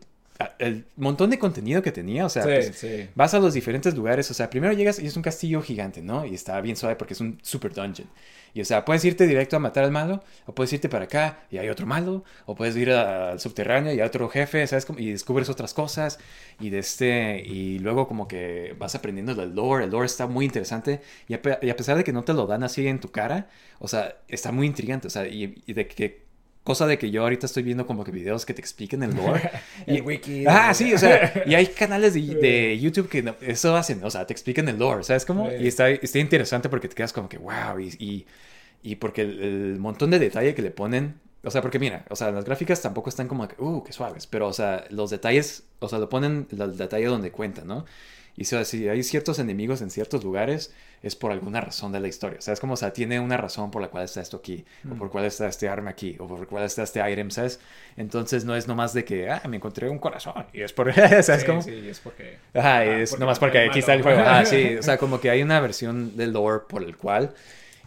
el 0.58 0.86
montón 0.96 1.30
de 1.30 1.38
contenido 1.38 1.82
que 1.82 1.92
tenía, 1.92 2.26
o 2.26 2.28
sea, 2.28 2.42
Sí, 2.44 2.48
pues, 2.48 2.76
sí. 2.76 3.08
vas 3.14 3.34
a 3.34 3.38
los 3.40 3.54
diferentes 3.54 3.94
lugares, 3.94 4.30
o 4.30 4.34
sea, 4.34 4.50
primero 4.50 4.72
llegas 4.72 4.98
y 4.98 5.06
es 5.06 5.16
un 5.16 5.22
castillo 5.22 5.62
gigante, 5.62 6.02
¿no? 6.02 6.24
Y 6.24 6.34
está 6.34 6.60
bien 6.60 6.76
suave 6.76 6.96
porque 6.96 7.14
es 7.14 7.20
un 7.20 7.38
super 7.42 7.72
dungeon. 7.74 8.08
Y 8.52 8.60
o 8.62 8.64
sea, 8.64 8.84
puedes 8.84 9.04
irte 9.04 9.26
directo 9.28 9.56
a 9.56 9.58
matar 9.60 9.84
al 9.84 9.92
malo, 9.92 10.22
o 10.46 10.54
puedes 10.54 10.72
irte 10.72 10.88
para 10.88 11.04
acá 11.04 11.40
y 11.50 11.58
hay 11.58 11.68
otro 11.68 11.86
malo, 11.86 12.24
o 12.46 12.54
puedes 12.56 12.76
ir 12.76 12.90
al 12.90 13.38
subterráneo 13.38 13.92
y 13.92 14.00
hay 14.00 14.06
otro 14.06 14.28
jefe, 14.28 14.66
¿sabes? 14.66 14.86
Y 14.98 15.12
descubres 15.12 15.48
otras 15.48 15.72
cosas 15.74 16.18
y 16.58 16.70
de 16.70 16.78
este 16.80 17.42
y 17.46 17.78
luego 17.78 18.08
como 18.08 18.26
que 18.28 18.74
vas 18.78 18.94
aprendiendo 18.94 19.34
del 19.34 19.54
lore, 19.54 19.84
el 19.84 19.90
lore 19.90 20.06
está 20.06 20.26
muy 20.26 20.44
interesante 20.44 21.00
y 21.28 21.34
a, 21.34 21.42
pe- 21.42 21.58
y 21.62 21.70
a 21.70 21.76
pesar 21.76 21.96
de 21.96 22.04
que 22.04 22.12
no 22.12 22.24
te 22.24 22.32
lo 22.34 22.46
dan 22.46 22.62
así 22.64 22.86
en 22.88 22.98
tu 23.00 23.10
cara, 23.10 23.48
o 23.78 23.88
sea, 23.88 24.16
está 24.28 24.52
muy 24.52 24.66
intrigante, 24.66 25.06
o 25.06 25.10
sea, 25.10 25.26
y, 25.28 25.62
y 25.66 25.72
de 25.74 25.86
que 25.86 26.29
Cosa 26.62 26.86
de 26.86 26.98
que 26.98 27.10
yo 27.10 27.22
ahorita 27.22 27.46
estoy 27.46 27.62
viendo 27.62 27.86
como 27.86 28.04
que 28.04 28.12
videos 28.12 28.44
que 28.46 28.54
te 28.54 28.60
expliquen 28.60 29.02
el 29.02 29.14
lore. 29.16 29.50
El 29.86 30.02
wiki. 30.02 30.44
Ah, 30.46 30.74
sí, 30.74 30.92
o 30.92 30.98
sea, 30.98 31.32
y 31.46 31.54
hay 31.54 31.68
canales 31.68 32.14
de, 32.14 32.20
de 32.20 32.78
YouTube 32.78 33.08
que 33.08 33.34
eso 33.40 33.76
hacen, 33.76 34.04
o 34.04 34.10
sea, 34.10 34.26
te 34.26 34.32
explican 34.34 34.68
el 34.68 34.78
lore, 34.78 35.02
¿sabes 35.04 35.24
cómo? 35.24 35.50
Y 35.58 35.66
está, 35.68 35.88
está 35.90 36.18
interesante 36.18 36.68
porque 36.68 36.88
te 36.88 36.94
quedas 36.94 37.12
como 37.14 37.28
que, 37.28 37.38
wow, 37.38 37.78
y, 37.80 37.88
y, 37.98 38.26
y 38.82 38.96
porque 38.96 39.22
el, 39.22 39.42
el 39.42 39.78
montón 39.78 40.10
de 40.10 40.18
detalle 40.18 40.54
que 40.54 40.62
le 40.62 40.70
ponen 40.70 41.20
O 41.42 41.50
sea, 41.50 41.62
porque 41.62 41.78
mira, 41.78 42.04
o 42.10 42.16
sea, 42.16 42.30
las 42.30 42.44
gráficas 42.44 42.82
tampoco 42.82 43.08
están 43.08 43.26
como, 43.28 43.48
que, 43.48 43.56
uh, 43.62 43.82
qué 43.82 43.92
suaves, 43.92 44.26
pero, 44.26 44.46
o 44.48 44.52
sea, 44.52 44.84
los 44.90 45.10
detalles, 45.10 45.64
o 45.78 45.88
sea, 45.88 45.98
lo 45.98 46.08
ponen 46.10 46.46
el 46.50 46.76
detalle 46.76 47.06
donde 47.06 47.30
cuenta, 47.32 47.64
¿no? 47.64 47.86
Y 48.40 48.46
sea, 48.46 48.64
si 48.64 48.88
hay 48.88 49.02
ciertos 49.02 49.38
enemigos 49.38 49.82
en 49.82 49.90
ciertos 49.90 50.24
lugares, 50.24 50.72
es 51.02 51.14
por 51.14 51.30
alguna 51.30 51.60
razón 51.60 51.92
de 51.92 52.00
la 52.00 52.08
historia. 52.08 52.38
O 52.38 52.42
sea, 52.42 52.54
es 52.54 52.60
como, 52.60 52.72
o 52.72 52.76
sea, 52.76 52.90
tiene 52.90 53.20
una 53.20 53.36
razón 53.36 53.70
por 53.70 53.82
la 53.82 53.88
cual 53.88 54.04
está 54.04 54.22
esto 54.22 54.38
aquí, 54.38 54.64
o 54.90 54.94
por 54.94 55.10
cuál 55.10 55.26
está 55.26 55.46
este 55.46 55.68
arma 55.68 55.90
aquí, 55.90 56.16
o 56.18 56.26
por 56.26 56.46
cuál 56.46 56.64
está 56.64 56.82
este 56.82 57.00
item, 57.12 57.30
¿sabes? 57.30 57.60
Entonces 57.98 58.46
no 58.46 58.56
es 58.56 58.66
nomás 58.66 58.94
de 58.94 59.04
que, 59.04 59.28
ah, 59.30 59.42
me 59.46 59.58
encontré 59.58 59.90
un 59.90 59.98
corazón, 59.98 60.46
y 60.54 60.62
es 60.62 60.72
por, 60.72 60.90
¿sabes 61.22 61.44
Sí, 61.44 61.44
cómo? 61.44 61.60
sí, 61.60 61.86
es 61.88 62.00
porque... 62.00 62.38
Ajá, 62.54 62.84
ah, 62.86 63.00
es 63.02 63.10
porque 63.10 63.20
nomás 63.20 63.38
porque 63.38 63.58
aquí 63.58 63.80
está 63.80 63.92
el 63.92 64.02
malo. 64.02 64.16
juego. 64.16 64.22
Ah, 64.24 64.46
sí, 64.46 64.76
o 64.78 64.82
sea, 64.82 64.96
como 64.96 65.20
que 65.20 65.28
hay 65.28 65.42
una 65.42 65.60
versión 65.60 66.16
del 66.16 66.32
lore 66.32 66.64
por 66.66 66.82
el 66.82 66.96
cual. 66.96 67.34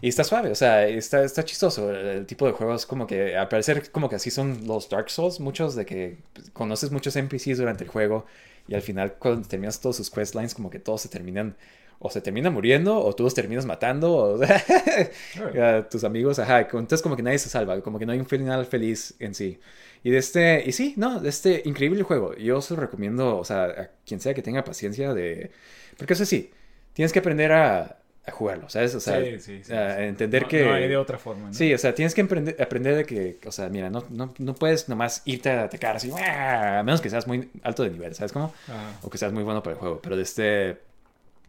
Y 0.00 0.08
está 0.08 0.22
suave, 0.24 0.50
o 0.50 0.54
sea, 0.54 0.86
está, 0.86 1.24
está 1.24 1.44
chistoso. 1.44 1.90
El, 1.90 2.06
el 2.06 2.26
tipo 2.26 2.46
de 2.46 2.52
juegos, 2.52 2.86
como 2.86 3.06
que 3.06 3.36
al 3.36 3.48
parecer, 3.48 3.90
como 3.90 4.08
que 4.08 4.16
así 4.16 4.30
son 4.30 4.66
los 4.66 4.88
Dark 4.88 5.10
Souls, 5.10 5.40
muchos 5.40 5.74
de 5.74 5.86
que 5.86 6.18
pues, 6.32 6.50
conoces 6.50 6.90
muchos 6.90 7.16
NPCs 7.16 7.58
durante 7.58 7.84
el 7.84 7.90
juego 7.90 8.26
y 8.66 8.74
al 8.74 8.82
final, 8.82 9.14
cuando 9.18 9.46
terminas 9.46 9.80
todos 9.80 9.96
sus 9.96 10.10
questlines, 10.10 10.54
como 10.54 10.70
que 10.70 10.78
todos 10.78 11.02
se 11.02 11.08
terminan. 11.08 11.56
O 12.00 12.10
se 12.10 12.20
terminan 12.20 12.52
muriendo, 12.52 12.98
o 12.98 13.14
tú 13.14 13.22
los 13.22 13.34
terminas 13.34 13.64
matando, 13.64 14.12
o 14.12 14.40
a 15.62 15.88
tus 15.88 16.04
amigos, 16.04 16.38
ajá. 16.38 16.60
Entonces, 16.60 17.00
como 17.00 17.16
que 17.16 17.22
nadie 17.22 17.38
se 17.38 17.48
salva, 17.48 17.80
como 17.80 17.98
que 17.98 18.04
no 18.04 18.12
hay 18.12 18.18
un 18.18 18.26
final 18.26 18.66
feliz 18.66 19.14
en 19.20 19.34
sí. 19.34 19.58
Y 20.02 20.10
de 20.10 20.18
este, 20.18 20.62
y 20.66 20.72
sí, 20.72 20.94
no, 20.96 21.20
de 21.20 21.28
este 21.30 21.62
increíble 21.64 22.02
juego. 22.02 22.34
Yo 22.36 22.60
se 22.60 22.74
lo 22.74 22.80
recomiendo, 22.80 23.38
o 23.38 23.44
sea, 23.44 23.64
a 23.64 23.90
quien 24.04 24.20
sea 24.20 24.34
que 24.34 24.42
tenga 24.42 24.64
paciencia 24.64 25.14
de. 25.14 25.50
Porque 25.96 26.12
eso 26.14 26.26
sí, 26.26 26.50
tienes 26.92 27.12
que 27.12 27.20
aprender 27.20 27.52
a, 27.52 27.98
a 28.26 28.30
jugarlo, 28.32 28.68
¿sabes? 28.70 28.94
O 28.94 29.00
sea, 29.00 29.20
Sí, 29.22 29.38
sí, 29.38 29.60
sí, 29.64 29.72
a 29.72 29.96
sí. 29.96 30.02
entender 30.04 30.42
No- 30.42 30.48
que. 30.48 30.64
No 30.64 30.72
hay 30.74 30.88
de 30.88 30.96
otra 30.96 31.18
forma, 31.18 31.48
¿no? 31.48 31.54
Sí, 31.54 31.72
o 31.74 31.78
sea, 31.78 31.94
tienes 31.94 32.14
que 32.14 32.22
aprender, 32.22 32.56
aprender 32.60 32.96
de 32.96 33.04
que, 33.04 33.38
o 33.46 33.52
sea, 33.52 33.68
mira, 33.68 33.90
no, 33.90 34.04
no, 34.10 34.32
no 34.38 34.54
puedes 34.54 34.88
nomás 34.88 35.20
irte 35.26 35.50
a 35.50 35.64
atacar 35.64 35.96
así, 35.96 36.10
¡ah! 36.18 36.78
a 36.78 36.82
menos 36.82 37.00
que 37.02 37.10
seas 37.10 37.26
muy 37.26 37.50
alto 37.62 37.82
de 37.82 37.90
nivel, 37.90 38.14
¿sabes 38.14 38.32
cómo? 38.32 38.54
Ajá. 38.68 38.98
O 39.02 39.10
que 39.10 39.18
seas 39.18 39.32
muy 39.32 39.42
bueno 39.42 39.62
para 39.62 39.74
el 39.74 39.78
juego, 39.80 40.00
pero 40.02 40.16
de 40.16 40.22
este... 40.22 40.78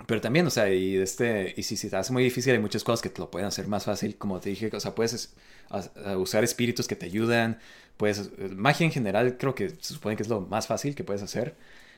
Pero 0.08 0.20
también, 0.20 0.46
o 0.46 0.50
sea, 0.50 0.68
y 0.70 0.98
de 0.98 1.04
este... 1.04 1.54
Y 1.56 1.64
si 1.64 1.78
se 1.78 1.90
te 1.90 1.96
hace 1.96 2.12
muy 2.12 2.22
difícil, 2.26 2.52
hay 2.52 2.60
muchas 2.60 2.84
cosas 2.84 3.02
que 3.02 3.08
te 3.10 3.22
lo 3.22 3.32
pueden 3.32 3.48
hacer 3.48 3.66
más 3.68 3.86
fácil, 3.86 4.18
como 4.18 4.42
te 4.42 4.50
dije, 4.50 4.70
o 4.74 4.80
sea, 4.82 4.94
puedes 4.94 5.14
es- 5.14 5.34
a- 5.70 6.12
a 6.12 6.18
usar 6.18 6.44
espíritus 6.44 6.86
que 6.90 6.98
te 6.98 7.06
ayudan, 7.06 7.60
puedes... 7.96 8.30
Magia 8.54 8.84
en 8.86 8.92
general 8.92 9.38
creo 9.38 9.56
que 9.56 9.70
se 9.70 9.94
supone 9.94 10.18
que 10.18 10.24
es 10.24 10.28
lo 10.30 10.42
más 10.42 10.68
fácil 10.68 10.94
que 10.96 11.06
puedes 11.06 11.24
hacer, 11.24 11.56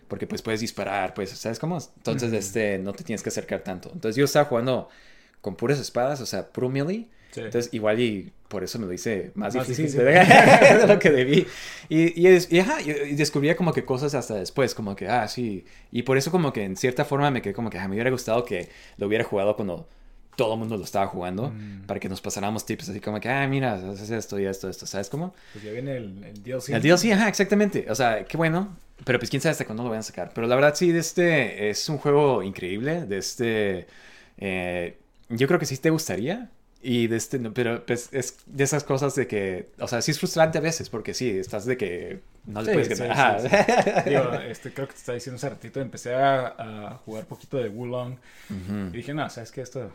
porque 0.08 0.28
pues 0.28 0.42
puedes 0.42 0.62
disparar, 0.62 1.14
pues, 1.14 1.30
¿sabes 1.32 1.60
cómo? 1.60 1.78
Entonces, 1.98 2.32
de 2.32 2.38
este, 2.38 2.78
no 2.80 2.94
te 2.94 3.04
tienes 3.04 3.24
que 3.24 3.30
acercar 3.30 3.62
tanto. 3.62 3.90
Entonces 3.94 4.16
yo 4.16 4.26
estaba 4.26 4.46
jugando 4.46 4.90
con 5.42 5.56
puras 5.56 5.80
espadas, 5.80 6.20
o 6.22 6.26
sea, 6.26 6.48
puro 6.48 6.70
melee, 6.70 7.08
Sí. 7.32 7.42
entonces, 7.42 7.74
igual 7.74 8.00
y 8.00 8.32
por 8.48 8.64
eso 8.64 8.80
me 8.80 8.86
lo 8.88 8.94
hice 8.94 9.32
más, 9.36 9.54
Más 9.54 9.68
difícil, 9.68 9.86
difícil. 9.86 10.06
de, 10.06 10.78
de 10.80 10.88
lo 10.94 10.98
que 10.98 11.12
debí. 11.12 11.46
Y, 11.90 12.20
y, 12.22 12.28
es- 12.28 12.52
y, 12.52 12.60
ajá, 12.60 12.82
y- 12.82 12.90
y 12.90 13.16
descubría 13.16 13.56
como 13.58 13.74
que 13.74 13.84
cosas 13.86 14.16
hasta 14.16 14.36
después, 14.36 14.74
como 14.74 14.96
que, 14.96 15.08
ah, 15.10 15.28
sí. 15.28 15.66
Y 15.92 16.04
por 16.04 16.18
eso 16.18 16.32
como 16.32 16.52
que 16.54 16.64
en 16.64 16.76
cierta 16.78 17.04
forma 17.06 17.30
me 17.30 17.42
quedé 17.42 17.54
como 17.54 17.70
que 17.70 17.78
ah, 17.80 17.88
me 17.88 17.96
hubiera 17.96 18.10
gustado 18.10 18.44
que 18.46 18.70
lo 18.98 19.08
hubiera 19.08 19.24
jugado 19.26 19.56
cuando 19.58 19.88
todo 20.38 20.54
el 20.54 20.60
mundo 20.60 20.78
lo 20.78 20.84
estaba 20.86 21.08
jugando, 21.08 21.50
Mm. 21.50 21.86
para 21.86 22.00
que 22.00 22.08
nos 22.10 22.22
pasáramos 22.22 22.66
tips 22.66 22.90
así 22.90 23.00
como 23.02 23.20
que, 23.20 23.28
ah, 23.30 23.46
mira, 23.48 23.74
haces 23.74 24.10
esto 24.12 24.40
y 24.40 24.46
esto, 24.46 24.70
esto, 24.70 24.86
¿sabes 24.86 25.10
cómo? 25.10 25.34
Pues 25.54 25.64
ya 25.66 25.72
viene 25.72 25.98
el, 25.98 26.24
el 26.24 26.44
DLC. 26.44 26.70
El 26.76 26.82
DLC, 26.82 27.12
ajá, 27.14 27.28
exactamente. 27.28 27.86
O 27.90 27.96
sea, 27.96 28.24
qué 28.26 28.38
bueno. 28.38 28.76
Pero 29.06 29.20
pues 29.20 29.30
quién 29.30 29.42
sabe 29.42 29.52
hasta 29.52 29.66
cuándo 29.66 29.84
lo 29.84 29.90
vayan 29.90 30.02
a 30.02 30.04
sacar. 30.04 30.32
Pero 30.34 30.48
la 30.48 30.56
verdad 30.56 30.76
sí, 30.76 30.92
de 30.92 31.00
este 31.00 31.70
es 31.70 31.88
un 31.90 31.98
juego 31.98 32.44
increíble. 32.44 33.06
De 33.06 33.18
este... 33.18 33.88
eh, 34.38 34.98
yo 35.30 35.48
creo 35.48 35.60
que 35.60 35.66
sí 35.66 35.78
te 35.78 35.90
gustaría. 35.90 36.50
Y 36.90 37.08
de 37.08 37.18
este, 37.18 37.38
no, 37.38 37.54
pero 37.54 37.86
pues 37.86 38.08
es 38.14 38.38
de 38.46 38.64
esas 38.64 38.86
cosas 38.86 39.14
de 39.14 39.28
que, 39.28 39.68
o 39.78 39.90
sea, 39.90 40.02
sí 40.02 40.12
es 40.12 40.20
frustrante 40.20 40.58
a 40.58 40.62
veces 40.62 40.90
porque 40.90 41.14
sí, 41.14 41.30
estás 41.30 41.66
de 41.66 41.76
que 41.76 42.22
no 42.46 42.62
le 42.62 42.68
Sí, 42.68 42.74
puedes 42.80 42.98
ganar. 43.00 43.42
sí. 43.42 44.10
Digo, 44.10 44.32
este, 44.36 44.72
creo 44.72 44.88
que 44.88 44.94
te 44.94 45.00
estaba 45.00 45.16
diciendo 45.16 45.36
hace 45.36 45.50
ratito, 45.50 45.82
empecé 45.82 46.14
a, 46.16 46.48
a 46.58 46.94
jugar 47.04 47.26
poquito 47.26 47.58
de 47.58 47.68
Wulong 47.68 48.16
y 48.94 48.96
dije, 48.96 49.14
no, 49.14 49.30
¿sabes 49.30 49.52
qué? 49.52 49.62
Esto... 49.64 49.92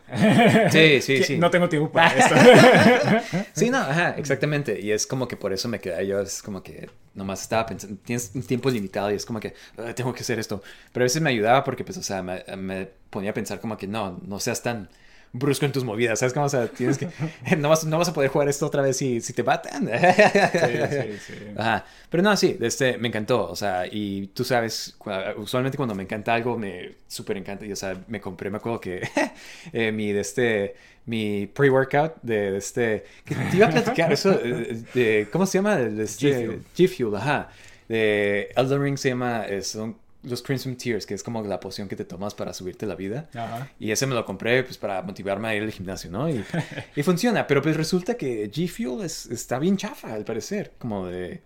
Sí, 0.69 1.01
sí, 1.01 1.23
sí. 1.23 1.37
No 1.39 1.49
tengo 1.49 1.67
tiempo 1.67 1.91
para 1.91 2.13
esto. 2.15 2.35
Sí, 3.53 3.71
no, 3.71 3.77
ajá, 3.79 4.11
exactamente. 4.17 4.79
Y 4.79 4.91
es 4.91 5.07
como 5.07 5.27
que 5.27 5.35
por 5.35 5.51
eso 5.51 5.67
me 5.67 5.79
quedé 5.79 6.05
yo, 6.05 6.19
es 6.19 6.43
como 6.43 6.61
que 6.61 6.89
nomás 7.15 7.41
estaba 7.41 7.65
pensando, 7.65 7.97
tienes 8.05 8.31
un 8.35 8.43
tiempo 8.43 8.69
limitado 8.69 9.11
y 9.11 9.15
es 9.15 9.25
como 9.25 9.39
que 9.39 9.55
"Ah, 9.77 9.93
tengo 9.95 10.13
que 10.13 10.21
hacer 10.21 10.37
esto. 10.37 10.61
Pero 10.91 11.03
a 11.03 11.05
veces 11.05 11.21
me 11.23 11.31
ayudaba 11.31 11.63
porque, 11.63 11.83
pues, 11.83 11.97
o 11.97 12.03
sea, 12.03 12.21
me, 12.21 12.43
me 12.55 12.87
ponía 13.09 13.31
a 13.31 13.33
pensar 13.33 13.59
como 13.59 13.77
que 13.77 13.87
no, 13.87 14.19
no 14.27 14.39
seas 14.39 14.61
tan 14.61 14.89
brusco 15.33 15.65
en 15.65 15.71
tus 15.71 15.83
movidas, 15.83 16.19
¿sabes? 16.19 16.31
Como, 16.31 16.45
o 16.45 16.49
sea, 16.49 16.67
tienes 16.67 16.97
que, 16.97 17.09
no 17.57 17.67
vas, 17.67 17.83
no 17.83 17.97
vas 17.97 18.07
a 18.07 18.13
poder 18.13 18.29
jugar 18.29 18.47
esto 18.47 18.67
otra 18.67 18.83
vez 18.83 18.95
si, 18.97 19.19
si 19.19 19.33
te 19.33 19.43
matan. 19.43 19.89
sí, 19.89 21.17
sí. 21.25 21.33
Ajá. 21.57 21.85
Pero 22.09 22.23
no, 22.23 22.37
sí, 22.37 22.55
este, 22.61 22.97
me 22.99 23.07
encantó. 23.07 23.49
O 23.49 23.55
sea, 23.55 23.85
y 23.91 24.27
tú 24.27 24.43
sabes, 24.43 24.95
usualmente 25.37 25.75
cuando 25.75 25.95
me 25.95 26.03
encanta 26.03 26.35
algo, 26.35 26.57
me 26.57 26.95
súper 27.07 27.37
encanta. 27.37 27.65
Y, 27.65 27.71
o 27.71 27.75
sea, 27.75 27.97
me 28.07 28.21
compré, 28.21 28.51
me 28.51 28.57
acuerdo 28.57 28.79
que 28.79 29.01
eh, 29.73 29.91
mi, 29.91 30.11
de 30.11 30.21
este, 30.21 30.75
mi 31.07 31.47
pre-workout 31.47 32.21
de, 32.21 32.51
de 32.51 32.57
este, 32.57 33.03
que 33.25 33.35
te 33.35 33.57
iba 33.57 33.67
a 33.67 33.71
platicar 33.71 34.13
eso, 34.13 34.31
eh, 34.31 34.83
de, 34.93 35.27
¿cómo 35.31 35.47
se 35.47 35.57
llama? 35.57 35.77
De 35.77 36.03
este, 36.03 36.47
G-Fuel. 36.47 36.63
G-Fuel, 36.77 37.15
ajá. 37.15 37.49
De 37.89 38.49
Elden 38.55 38.81
Ring 38.81 38.97
se 38.97 39.09
llama, 39.09 39.45
son 39.61 39.97
los 40.23 40.41
Crimson 40.41 40.75
Tears, 40.75 41.05
que 41.05 41.13
es 41.13 41.23
como 41.23 41.43
la 41.43 41.59
poción 41.59 41.87
que 41.87 41.95
te 41.95 42.05
tomas 42.05 42.33
para 42.33 42.53
subirte 42.53 42.85
la 42.85 42.95
vida. 42.95 43.29
Ajá. 43.33 43.69
Y 43.79 43.91
ese 43.91 44.05
me 44.07 44.15
lo 44.15 44.25
compré 44.25 44.63
pues 44.63 44.77
para 44.77 45.01
motivarme 45.01 45.47
a 45.49 45.55
ir 45.55 45.63
al 45.63 45.71
gimnasio, 45.71 46.09
¿no? 46.11 46.29
Y, 46.29 46.43
y 46.95 47.03
funciona, 47.03 47.45
pero 47.47 47.61
pues 47.61 47.75
resulta 47.77 48.15
que 48.15 48.49
G 48.51 48.67
Fuel 48.69 49.03
es, 49.05 49.25
está 49.27 49.59
bien 49.59 49.77
chafa 49.77 50.13
al 50.13 50.23
parecer, 50.23 50.71
como 50.79 51.07
de, 51.07 51.41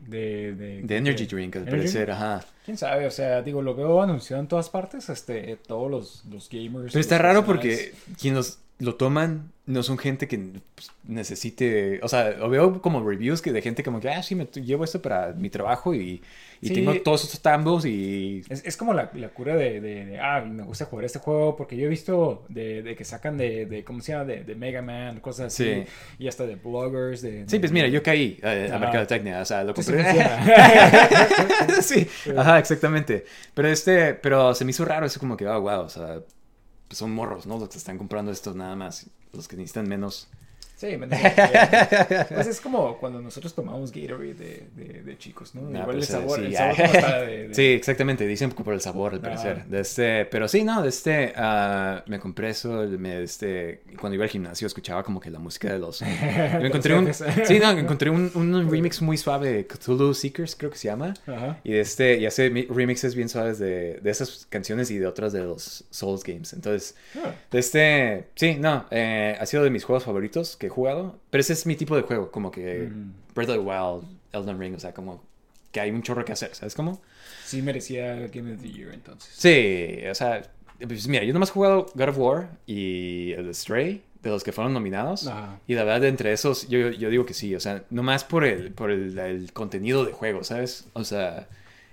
De, 0.00 0.54
de, 0.54 0.82
de 0.82 0.96
energy 0.96 1.26
de- 1.26 1.36
drink 1.36 1.56
al 1.56 1.62
Energy? 1.62 1.76
parecer, 1.78 2.10
ajá. 2.10 2.44
¿Quién 2.64 2.78
sabe? 2.78 3.06
O 3.06 3.10
sea, 3.10 3.42
digo, 3.42 3.60
lo 3.60 3.74
veo 3.74 4.00
anunciado 4.02 4.40
en 4.40 4.48
todas 4.48 4.70
partes, 4.70 5.08
este, 5.10 5.58
todos 5.66 5.90
los, 5.90 6.24
los 6.30 6.48
gamers. 6.48 6.92
Pero 6.92 7.00
está 7.00 7.18
raro 7.18 7.44
porque 7.44 7.92
quien 8.18 8.34
los 8.34 8.58
lo 8.78 8.96
toman 8.96 9.52
no 9.66 9.82
son 9.82 9.96
gente 9.96 10.28
que 10.28 10.38
pues, 10.74 10.90
necesite, 11.04 11.98
o 12.02 12.08
sea, 12.08 12.32
lo 12.32 12.50
veo 12.50 12.82
como 12.82 13.02
reviews 13.08 13.40
que 13.40 13.50
de 13.50 13.62
gente 13.62 13.82
como 13.82 13.98
que, 13.98 14.10
ah, 14.10 14.22
sí, 14.22 14.34
me 14.34 14.44
llevo 14.44 14.84
esto 14.84 15.00
para 15.00 15.32
mi 15.32 15.48
trabajo 15.48 15.94
y, 15.94 16.22
y 16.60 16.68
Sí. 16.68 16.74
tengo 16.74 16.94
todos 17.00 17.24
estos 17.24 17.40
tambos 17.40 17.86
y... 17.86 18.42
Es, 18.50 18.62
es 18.66 18.76
como 18.76 18.92
la, 18.92 19.10
la 19.14 19.30
cura 19.30 19.56
de, 19.56 19.80
de, 19.80 20.04
de, 20.04 20.20
ah, 20.20 20.42
me 20.42 20.64
gusta 20.64 20.84
jugar 20.84 21.06
este 21.06 21.18
juego 21.18 21.56
porque 21.56 21.78
yo 21.78 21.86
he 21.86 21.88
visto 21.88 22.44
de, 22.50 22.82
de 22.82 22.94
que 22.94 23.04
sacan 23.06 23.38
de, 23.38 23.64
de, 23.64 23.84
¿cómo 23.84 24.02
se 24.02 24.12
llama? 24.12 24.26
De, 24.26 24.44
de 24.44 24.54
Mega 24.54 24.82
Man, 24.82 25.20
cosas 25.20 25.46
así. 25.46 25.64
Sí. 25.64 25.84
Y 26.18 26.28
hasta 26.28 26.44
de 26.46 26.56
bloggers. 26.56 27.22
De, 27.22 27.44
Sí, 27.48 27.58
pues 27.58 27.72
mira, 27.72 27.88
yo 27.88 28.02
caí 28.02 28.38
eh, 28.42 28.70
a 28.70 28.78
mercadotecnia, 28.78 29.40
o 29.40 29.44
sea, 29.46 29.64
lo 29.64 29.74
sí 29.76 29.92
compré. 29.92 30.04
sí, 31.80 32.06
ajá, 32.36 32.58
exactamente. 32.58 33.24
Pero 33.54 33.68
este, 33.68 34.12
pero 34.14 34.54
se 34.54 34.66
me 34.66 34.72
hizo 34.72 34.84
raro 34.84 35.06
eso 35.06 35.18
como 35.18 35.38
que, 35.38 35.46
oh, 35.46 35.60
wow, 35.62 35.80
o 35.80 35.88
sea, 35.88 36.20
pues 36.88 36.98
son 36.98 37.12
morros, 37.12 37.46
¿no? 37.46 37.58
Los 37.58 37.68
que 37.68 37.78
están 37.78 37.98
comprando 37.98 38.30
esto 38.30 38.54
nada 38.54 38.76
más, 38.76 39.06
los 39.32 39.48
que 39.48 39.56
necesitan 39.56 39.88
menos. 39.88 40.28
Sí, 40.76 40.96
me. 40.96 41.06
Pues 42.28 42.46
es 42.46 42.60
como 42.60 42.98
cuando 42.98 43.20
nosotros 43.20 43.54
tomamos 43.54 43.92
Gatorade 43.92 44.34
de, 44.34 44.66
de, 44.74 45.02
de 45.02 45.18
chicos, 45.18 45.54
¿no? 45.54 45.62
No, 45.62 45.80
Igual 45.80 45.96
el 45.96 46.02
ese- 46.02 46.12
sabor, 46.12 46.38
sí, 46.40 46.46
el 46.46 46.54
sabor 46.56 46.80
está 46.80 47.20
de, 47.22 47.48
de- 47.48 47.54
Sí, 47.54 47.62
exactamente, 47.66 48.26
dicen 48.26 48.50
por 48.50 48.74
el 48.74 48.80
sabor, 48.80 49.12
al 49.14 49.18
Ajá. 49.20 49.28
parecer. 49.28 49.64
De 49.66 49.80
este, 49.80 50.24
pero 50.26 50.48
sí, 50.48 50.64
no, 50.64 50.82
de 50.82 50.88
este, 50.88 51.32
ah, 51.36 52.02
me 52.06 52.18
compré 52.18 52.50
eso, 52.50 52.68
me, 52.98 53.22
este, 53.22 53.82
cuando 54.00 54.14
iba 54.14 54.24
al 54.24 54.30
gimnasio 54.30 54.66
escuchaba 54.66 55.02
como 55.04 55.20
que 55.20 55.30
la 55.30 55.38
música 55.38 55.72
de 55.72 55.78
los... 55.78 56.02
me 56.02 56.66
encontré 56.66 56.94
un... 56.98 57.12
Sí, 57.14 57.58
no, 57.60 57.70
encontré 57.70 58.10
un, 58.10 58.30
un 58.34 58.70
remix 58.70 59.00
muy 59.00 59.16
suave 59.16 59.52
de 59.52 59.66
Cthulhu 59.66 60.12
Seekers, 60.14 60.56
creo 60.56 60.70
que 60.70 60.78
se 60.78 60.88
llama. 60.88 61.14
Ajá. 61.26 61.60
Y 61.64 61.72
de 61.72 61.80
este, 61.80 62.18
y 62.18 62.26
hace 62.26 62.50
mi- 62.50 62.66
remixes 62.66 63.14
bien 63.14 63.28
suaves 63.28 63.58
de, 63.58 64.00
de 64.02 64.10
esas 64.10 64.46
canciones 64.50 64.90
y 64.90 64.98
de 64.98 65.06
otras 65.06 65.32
de 65.32 65.40
los 65.40 65.84
Souls 65.90 66.22
Games. 66.24 66.52
Entonces, 66.52 66.96
Ah. 67.16 67.32
de 67.50 67.58
este, 67.58 68.24
sí, 68.34 68.56
no, 68.58 68.86
eh, 68.90 69.36
ha 69.40 69.46
sido 69.46 69.62
de 69.62 69.70
mis 69.70 69.84
juegos 69.84 70.04
favoritos 70.04 70.56
que 70.64 70.68
he 70.68 70.70
jugado. 70.70 71.18
Pero 71.30 71.40
ese 71.40 71.52
es 71.52 71.66
mi 71.66 71.76
tipo 71.76 71.94
de 71.96 72.02
juego, 72.02 72.30
como 72.30 72.50
que 72.50 72.88
Mm. 72.90 73.12
Breath 73.34 73.50
of 73.50 73.56
the 73.56 73.60
Wild, 73.60 74.04
Elden 74.32 74.58
Ring, 74.58 74.74
o 74.74 74.80
sea, 74.80 74.92
como 74.94 75.22
que 75.72 75.80
hay 75.80 75.90
un 75.90 76.02
chorro 76.02 76.24
que 76.24 76.32
hacer, 76.32 76.54
¿sabes 76.54 76.74
cómo? 76.74 77.02
Sí 77.44 77.60
merecía 77.60 78.14
Game 78.28 78.54
of 78.54 78.62
the 78.62 78.70
Year 78.70 78.94
entonces. 78.94 79.32
Sí, 79.36 79.98
o 80.08 80.14
sea, 80.14 80.42
pues 80.86 81.08
mira, 81.08 81.24
yo 81.24 81.32
nomás 81.32 81.50
he 81.50 81.52
jugado 81.52 81.86
God 81.94 82.08
of 82.08 82.18
War 82.18 82.48
y 82.66 83.32
el 83.32 83.52
Stray, 83.54 84.02
de 84.22 84.30
los 84.30 84.42
que 84.44 84.52
fueron 84.52 84.72
nominados. 84.72 85.26
Ajá. 85.26 85.58
Y 85.66 85.74
la 85.74 85.84
verdad, 85.84 86.04
entre 86.04 86.32
esos, 86.32 86.68
yo, 86.68 86.90
yo 86.90 87.10
digo 87.10 87.26
que 87.26 87.34
sí, 87.34 87.54
o 87.54 87.60
sea, 87.60 87.84
nomás 87.90 88.24
por 88.24 88.44
el, 88.44 88.72
por 88.72 88.90
el, 88.90 89.18
el 89.18 89.52
contenido 89.52 90.04
de 90.04 90.12
juego, 90.12 90.44
¿sabes? 90.44 90.86
O 90.94 91.04
sea, 91.04 91.48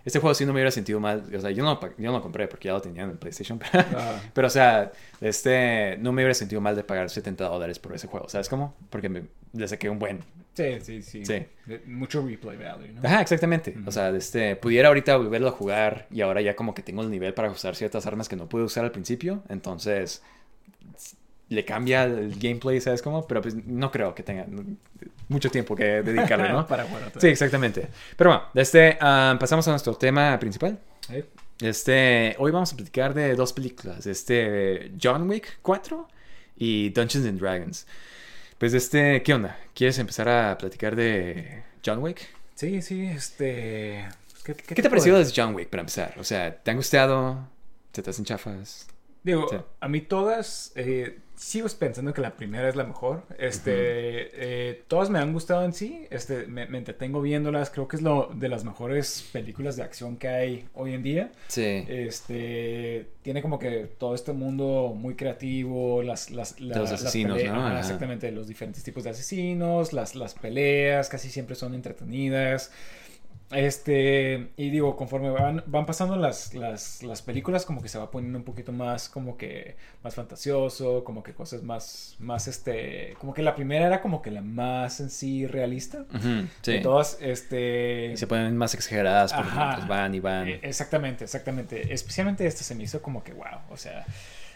este 0.06 0.20
juego 0.20 0.34
sí 0.34 0.46
no 0.46 0.54
me 0.54 0.58
hubiera 0.58 0.72
sentido 0.72 1.00
mal, 1.00 1.24
o 1.36 1.40
sea, 1.42 1.52
yo 1.52 1.64
no, 1.64 1.80
yo 1.80 2.12
no 2.12 2.12
lo 2.14 2.22
compré 2.22 2.48
porque 2.48 2.68
ya 2.68 2.74
lo 2.74 2.82
tenía 2.82 3.04
en 3.04 3.12
el 3.12 3.18
PlayStation, 3.18 3.60
pero, 3.72 3.86
pero, 4.34 4.48
o 4.48 4.50
sea, 4.50 4.92
este, 5.20 5.98
no 6.00 6.12
me 6.12 6.22
hubiera 6.22 6.34
sentido 6.34 6.62
mal 6.62 6.76
de 6.76 6.84
pagar 6.84 7.10
70 7.10 7.48
dólares 7.48 7.80
por 7.80 7.94
ese 7.94 8.08
juego, 8.08 8.30
¿sabes 8.30 8.50
cómo? 8.50 8.76
Porque 8.90 9.10
me, 9.10 9.24
le 9.54 9.68
saqué 9.68 9.90
un 9.90 10.00
buen, 10.00 10.24
Sí, 10.54 11.02
sí, 11.02 11.24
sí. 11.26 11.46
Mucho 11.86 12.26
replay 12.26 12.58
value, 12.58 12.94
¿no? 12.94 13.08
Ajá, 13.08 13.22
exactamente. 13.22 13.74
O 13.86 13.92
sea, 13.92 14.10
este, 14.10 14.58
pudiera 14.58 14.90
ahorita 14.90 15.16
volverlo 15.16 15.48
a 15.48 15.52
jugar 15.52 16.08
y 16.12 16.22
ahora 16.22 16.42
ya 16.42 16.56
como 16.56 16.74
que 16.74 16.82
tengo 16.82 17.02
el 17.04 17.10
nivel 17.10 17.34
para 17.34 17.50
usar 17.50 17.76
ciertas 17.76 18.06
armas 18.06 18.28
que 18.28 18.36
no 18.36 18.50
pude 18.50 18.64
usar 18.64 18.84
al 18.84 18.92
principio. 18.92 19.44
Entonces, 19.48 20.22
le 21.52 21.66
cambia 21.66 22.06
el 22.06 22.40
gameplay, 22.40 22.80
¿sabes 22.80 23.02
cómo? 23.02 23.28
Pero 23.28 23.42
pues 23.42 23.56
no 23.68 23.92
creo 23.92 24.16
que 24.16 24.24
tenga 24.24 24.46
mucho 25.28 25.50
tiempo 25.52 25.76
que 25.76 26.02
dedicarle, 26.02 26.48
¿no? 26.48 26.66
Para 26.68 26.86
jugar 26.86 27.12
Sí, 27.18 27.28
exactamente. 27.28 27.90
Pero 28.16 28.30
bueno, 28.30 28.46
este, 28.56 28.98
ah, 29.02 29.36
pasamos 29.38 29.68
a 29.68 29.72
nuestro 29.72 29.94
tema 29.96 30.40
principal. 30.40 30.80
Este, 31.60 32.36
hoy 32.40 32.52
vamos 32.52 32.72
a 32.72 32.78
platicar 32.78 33.14
de 33.14 33.36
dos 33.36 33.52
películas, 33.52 34.08
este 34.08 34.94
John 35.02 35.30
Wick 35.30 35.60
4 35.62 36.08
y 36.56 36.90
Dungeons 36.92 37.28
and 37.28 37.40
Dragons. 37.40 37.86
Pues 38.58 38.74
este, 38.74 39.22
¿qué 39.22 39.34
onda? 39.34 39.60
¿Quieres 39.74 40.00
empezar 40.00 40.30
a 40.30 40.58
platicar 40.58 40.96
de 40.96 41.64
John 41.86 42.00
Wick? 42.00 42.30
Sí, 42.56 42.82
sí, 42.82 43.08
este... 43.08 44.08
¿Qué, 44.46 44.54
te 44.56 44.88
ha 44.88 44.90
parecido 44.90 45.20
de 45.20 45.30
John 45.36 45.54
Wick 45.54 45.70
para 45.70 45.82
empezar? 45.82 46.16
O 46.18 46.24
sea, 46.24 46.56
¿te 46.56 46.72
han 46.72 46.78
gustado? 46.78 47.46
¿Se 47.92 48.02
te 48.02 48.10
hacen 48.10 48.24
chafas? 48.24 48.88
Digo, 49.24 49.48
a 49.80 49.88
mí 49.88 50.02
todas, 50.02 50.72
eh, 50.76 51.20
sigo 51.42 51.68
pensando 51.80 52.14
que 52.14 52.22
la 52.22 52.36
primera 52.36 52.70
es 52.70 52.76
la 52.76 52.84
mejor. 52.84 53.24
Este, 53.40 53.72
eh, 53.74 54.84
todas 54.88 55.10
me 55.10 55.18
han 55.18 55.34
gustado 55.34 55.66
en 55.66 55.74
sí. 55.74 56.06
Este, 56.12 56.46
me, 56.46 56.64
entretengo 56.66 57.20
viéndolas. 57.20 57.72
Creo 57.72 57.88
que 57.88 57.96
es 57.96 58.04
lo 58.04 58.30
de 58.36 58.48
las 58.48 58.64
mejores 58.64 59.28
películas 59.34 59.76
de 59.76 59.82
acción 59.82 60.18
que 60.18 60.28
hay 60.28 60.70
hoy 60.76 60.94
en 60.94 61.02
día. 61.02 61.32
Sí. 61.48 61.84
Este, 61.88 63.08
tiene 63.24 63.42
como 63.42 63.58
que 63.58 63.90
todo 63.98 64.14
este 64.14 64.34
mundo 64.34 64.94
muy 64.96 65.16
creativo, 65.16 66.04
las, 66.04 66.30
las, 66.30 66.60
los 66.60 66.92
asesinos, 66.92 67.44
¿no? 67.44 67.76
exactamente, 67.76 68.32
los 68.32 68.48
diferentes 68.48 68.84
tipos 68.84 69.04
de 69.04 69.10
asesinos, 69.10 69.94
las, 69.94 70.14
las 70.14 70.36
peleas 70.36 71.10
casi 71.10 71.30
siempre 71.30 71.56
son 71.56 71.74
entretenidas. 71.74 72.72
Este, 73.52 74.52
y 74.58 74.70
digo, 74.70 74.96
conforme 74.96 75.30
van, 75.30 75.64
van 75.66 75.86
pasando 75.86 76.16
las, 76.16 76.54
las, 76.54 77.04
las, 77.04 77.22
películas, 77.22 77.66
como 77.66 77.82
que 77.82 77.90
se 77.90 77.98
va 77.98 78.10
poniendo 78.10 78.38
un 78.38 78.46
poquito 78.46 78.72
más, 78.72 79.10
como 79.10 79.38
que 79.38 79.76
más 80.04 80.16
fantasioso, 80.16 81.04
como 81.04 81.22
que 81.24 81.34
cosas 81.34 81.64
más, 81.64 82.16
más, 82.20 82.48
este, 82.48 83.16
como 83.20 83.34
que 83.34 83.42
la 83.42 83.56
primera 83.56 83.88
era 83.88 84.02
como 84.02 84.22
que 84.22 84.32
la 84.32 84.42
más 84.42 85.00
en 85.00 85.10
sí 85.10 85.48
realista. 85.48 86.06
sí. 86.62 86.80
todas, 86.82 87.18
este... 87.22 88.12
Y 88.14 88.18
se 88.18 88.28
ponen 88.28 88.58
más 88.58 88.74
exageradas 88.74 89.34
porque 89.34 89.52
pues, 89.52 89.88
van 89.88 90.16
y 90.16 90.20
van. 90.20 90.48
E, 90.48 90.60
exactamente, 90.64 91.26
exactamente. 91.26 91.94
Especialmente 91.94 92.46
esta 92.46 92.64
se 92.64 92.76
me 92.76 92.84
hizo 92.84 93.02
como 93.02 93.24
que, 93.24 93.34
wow, 93.34 93.60
o 93.70 93.78
sea 93.78 94.06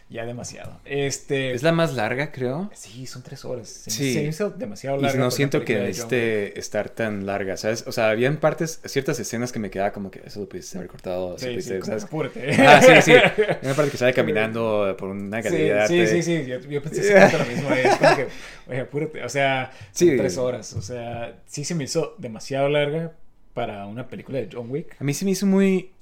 ya 0.07 0.25
demasiado. 0.25 0.79
Este, 0.85 1.53
es 1.53 1.63
la 1.63 1.71
más 1.71 1.95
larga, 1.95 2.31
creo. 2.31 2.69
Sí, 2.73 3.07
son 3.07 3.23
tres 3.23 3.43
horas. 3.43 3.67
Se, 3.67 3.89
sí. 3.89 4.13
se 4.13 4.23
hizo 4.23 4.51
demasiado 4.51 4.97
larga. 4.97 5.17
Y 5.17 5.19
no 5.19 5.31
siento 5.31 5.65
que 5.65 5.89
este 5.89 6.59
estar 6.59 6.89
tan 6.89 7.25
larga, 7.25 7.57
¿sabes? 7.57 7.85
O 7.87 7.91
sea, 7.91 8.09
habían 8.09 8.37
partes, 8.37 8.81
ciertas 8.85 9.19
escenas 9.19 9.51
que 9.51 9.57
me 9.57 9.71
quedaba 9.71 9.91
como 9.91 10.11
que 10.11 10.21
eso 10.23 10.41
lo 10.41 10.49
pudiste 10.49 10.77
haber 10.77 10.89
cortado. 10.89 11.37
Sí, 11.39 11.59
sí, 11.61 11.79
¿sabes? 11.81 12.03
apúrate. 12.03 12.53
Ah, 12.65 12.81
sí, 12.81 13.01
sí. 13.01 13.13
Una 13.63 13.73
parte 13.73 13.91
que 13.91 13.97
sale 13.97 14.13
caminando 14.13 14.95
por 14.97 15.09
una 15.09 15.41
galería 15.41 15.87
sí, 15.87 16.05
Sí, 16.05 16.21
sí, 16.21 16.23
sí. 16.23 16.45
Yo, 16.45 16.59
yo 16.59 16.81
pensé 16.81 17.01
exactamente 17.01 17.37
lo 17.37 17.55
mismo. 17.55 17.73
Es 17.73 17.97
como 17.97 18.15
que, 18.15 18.27
oye, 18.67 18.79
apúrate. 18.81 19.23
O 19.23 19.29
sea, 19.29 19.71
son 19.91 20.17
tres 20.17 20.37
horas. 20.37 20.73
O 20.73 20.81
sea, 20.81 21.39
sí 21.47 21.65
se 21.65 21.73
me 21.73 21.85
hizo 21.85 22.15
demasiado 22.19 22.69
larga 22.69 23.13
para 23.55 23.87
una 23.87 24.07
película 24.07 24.37
de 24.37 24.49
John 24.51 24.69
Wick. 24.69 24.97
A 24.99 25.03
mí 25.03 25.13
se 25.13 25.25
me 25.25 25.31
hizo 25.31 25.45
muy 25.47 25.94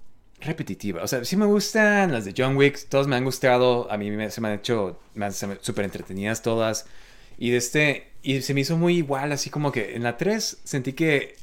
repetitiva. 0.44 1.04
O 1.04 1.08
sea, 1.08 1.24
sí 1.26 1.36
me 1.38 1.46
gustan 1.46 2.12
las 2.12 2.26
de 2.26 2.34
John 2.38 2.56
Wick, 2.56 2.88
todas 2.90 3.08
me 3.08 3.16
han 3.16 3.24
gustado, 3.24 3.92
a 3.92 3.98
mí 3.98 4.10
se 4.30 4.42
me 4.42 4.48
han 4.48 4.54
hecho 4.56 5.00
súper 5.62 5.86
entretenidas 5.86 6.42
todas. 6.42 6.86
Y 7.38 7.52
de 7.52 7.58
este, 7.58 8.12
y 8.22 8.42
se 8.42 8.54
me 8.54 8.62
hizo 8.62 8.78
muy 8.78 8.98
igual, 8.98 9.32
así 9.32 9.50
como 9.50 9.72
que 9.72 9.96
en 9.96 10.04
la 10.04 10.18
3 10.18 10.62
sentí 10.64 10.94
que 10.94 11.36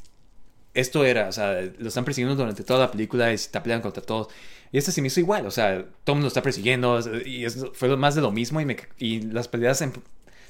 esto 0.74 1.04
era, 1.04 1.28
o 1.28 1.32
sea, 1.32 1.60
lo 1.78 1.88
están 1.88 2.04
persiguiendo 2.04 2.36
durante 2.36 2.62
toda 2.62 2.80
la 2.80 2.90
película 2.90 3.32
y 3.32 3.38
se 3.38 3.46
está 3.46 3.62
peleando 3.62 3.84
contra 3.84 4.02
todos. 4.02 4.28
Y 4.72 4.78
esta 4.78 4.92
se 4.92 5.00
me 5.02 5.08
hizo 5.08 5.20
igual, 5.20 5.46
o 5.46 5.50
sea, 5.50 5.84
todo 6.04 6.14
el 6.14 6.16
mundo 6.16 6.28
está 6.28 6.42
persiguiendo 6.42 7.00
y 7.26 7.44
fue 7.74 7.96
más 7.96 8.14
de 8.14 8.20
lo 8.20 8.30
mismo 8.30 8.60
y, 8.60 8.64
me, 8.64 8.76
y 8.98 9.22
las 9.22 9.48
peleas 9.48 9.84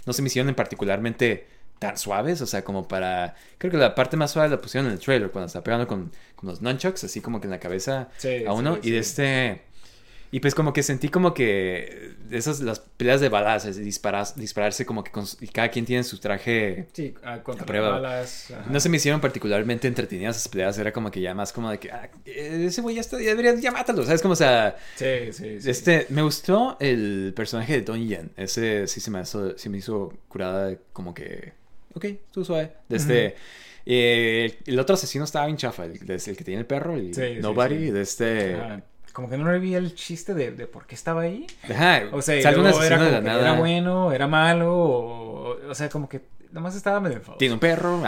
no 0.07 0.13
se 0.13 0.23
me 0.23 0.27
hicieron 0.29 0.49
en 0.51 0.55
particularmente 0.55 1.47
tan 1.81 1.97
suaves, 1.99 2.41
o 2.43 2.47
sea, 2.47 2.63
como 2.63 2.87
para... 2.87 3.35
Creo 3.59 3.73
que 3.73 3.79
la 3.79 3.95
parte 3.97 4.17
más 4.17 4.31
suave 4.31 4.51
la 4.51 4.61
pusieron 4.61 4.87
en 4.87 4.93
el 4.93 5.01
trailer, 5.01 5.31
cuando 5.31 5.47
está 5.47 5.65
pegando 5.65 5.89
con, 5.89 6.13
con 6.37 6.49
los 6.49 6.61
nunchucks, 6.61 7.03
así 7.05 7.21
como 7.21 7.41
que 7.41 7.47
en 7.47 7.51
la 7.51 7.59
cabeza 7.59 8.11
a 8.47 8.53
uno, 8.53 8.79
y 8.81 8.91
de 8.93 8.99
este... 8.99 9.63
Y 10.33 10.39
pues 10.39 10.55
como 10.55 10.73
que 10.73 10.85
sentí 10.85 11.09
como 11.09 11.35
que 11.35 12.13
esas 12.31 12.61
las 12.61 12.79
peleas 12.79 13.21
de 13.21 13.29
balas, 13.29 13.65
es 13.65 13.77
disparas, 13.79 14.37
dispararse 14.37 14.87
como 14.87 15.03
que 15.03 15.11
con, 15.11 15.25
y 15.41 15.49
cada 15.49 15.71
quien 15.71 15.85
tiene 15.85 16.05
su 16.05 16.19
traje 16.19 16.87
sí, 16.93 17.15
contra 17.43 17.67
prueba. 17.67 17.91
balas. 17.91 18.53
No 18.69 18.79
se 18.79 18.89
me 18.89 18.99
hicieron 18.99 19.21
particularmente 19.21 19.89
entretenidas 19.89 20.37
esas 20.37 20.47
peleas, 20.49 20.79
era 20.79 20.93
como 20.93 21.11
que 21.11 21.21
ya 21.21 21.35
más 21.35 21.53
como 21.53 21.69
de 21.69 21.81
que 21.81 21.91
ah, 21.91 22.09
ese 22.25 22.81
güey 22.81 22.95
ya 22.95 23.01
está, 23.01 23.21
ya 23.21 23.31
debería 23.31 23.57
ya 23.57 23.73
mátalo, 23.73 24.05
¿sabes? 24.05 24.23
Como 24.23 24.35
o 24.35 24.37
sea, 24.37 24.77
sí, 24.95 25.33
sí, 25.33 25.59
Este, 25.65 26.07
me 26.11 26.23
gustó 26.23 26.77
el 26.79 27.33
personaje 27.35 27.73
de 27.73 27.81
Don 27.83 28.07
Yen, 28.07 28.31
ese 28.37 28.87
sí 28.87 29.01
se 29.01 29.11
me 29.11 29.21
hizo, 29.23 29.59
se 29.59 29.69
me 29.69 29.79
hizo 29.79 30.13
curada 30.29 30.77
como 30.93 31.13
que 31.13 31.55
ok, 31.95 32.07
tú 32.33 32.45
suave. 32.45 32.73
Desde, 32.89 33.37
eh, 33.87 34.59
el 34.67 34.79
otro 34.79 34.95
asesino 34.95 35.25
estaba 35.25 35.47
bien 35.47 35.57
chafa, 35.57 35.85
el, 35.85 35.93
el 35.93 36.37
que 36.37 36.45
tiene 36.45 36.61
el 36.61 36.67
perro, 36.67 36.97
el 36.97 37.41
Nobody, 37.41 37.91
de 37.91 38.03
este... 38.03 38.57
como 39.13 39.29
que 39.29 39.37
no 39.37 39.51
le 39.51 39.59
vi 39.59 39.75
el 39.75 39.95
chiste 39.95 40.35
de, 40.35 40.53
de, 40.53 40.67
por 40.67 40.87
qué 40.87 40.95
estaba 40.95 41.23
ahí. 41.23 41.47
Ajá, 41.65 42.05
o 42.13 42.23
sea, 42.23 42.37
era, 42.37 42.55
como 42.55 42.83
era 42.83 43.53
bueno, 43.55 44.13
era 44.13 44.27
malo, 44.27 44.75
o, 44.75 45.71
o 45.71 45.75
sea, 45.75 45.89
como 45.89 46.09
que 46.09 46.21
nomás 46.53 46.75
estaba 46.75 47.01
medio 47.01 47.19
enfadoso. 47.19 47.39
Tiene 47.39 47.55
un 47.55 47.61
perro. 47.61 48.03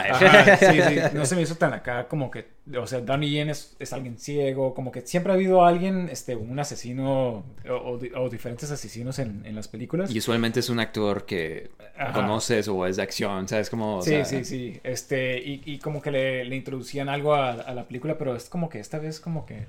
sí, 0.58 0.66
sí. 0.66 0.98
No 1.14 1.26
se 1.26 1.36
me 1.36 1.42
hizo 1.42 1.54
tan 1.56 1.72
acá 1.72 2.08
como 2.08 2.30
que, 2.30 2.48
o 2.76 2.86
sea, 2.86 3.00
Donnie 3.00 3.30
Yen 3.30 3.50
es, 3.50 3.76
es 3.78 3.92
alguien 3.92 4.18
ciego, 4.18 4.74
como 4.74 4.90
que 4.92 5.02
siempre 5.02 5.32
ha 5.32 5.36
habido 5.36 5.64
alguien, 5.64 6.08
este, 6.10 6.36
un 6.36 6.58
asesino 6.58 7.44
o, 7.68 7.98
o, 8.16 8.28
diferentes 8.28 8.70
asesinos 8.70 9.18
en, 9.18 9.44
en, 9.44 9.54
las 9.54 9.68
películas. 9.68 10.14
Y 10.14 10.18
usualmente 10.18 10.60
es 10.60 10.70
un 10.70 10.80
actor 10.80 11.24
que 11.24 11.70
conoces 12.14 12.68
o 12.68 12.86
es 12.86 12.96
de 12.96 13.02
acción, 13.02 13.48
¿sabes? 13.48 13.70
Como, 13.70 14.02
sí, 14.02 14.24
sí, 14.24 14.44
sí. 14.44 14.80
Este, 14.82 15.38
y, 15.38 15.62
y 15.64 15.78
como 15.78 16.02
que 16.02 16.10
le, 16.10 16.44
le 16.44 16.56
introducían 16.56 17.08
algo 17.08 17.34
a, 17.34 17.52
a 17.52 17.74
la 17.74 17.86
película, 17.86 18.18
pero 18.18 18.34
es 18.34 18.48
como 18.48 18.68
que 18.68 18.80
esta 18.80 18.98
vez 18.98 19.20
como 19.20 19.46
que 19.46 19.66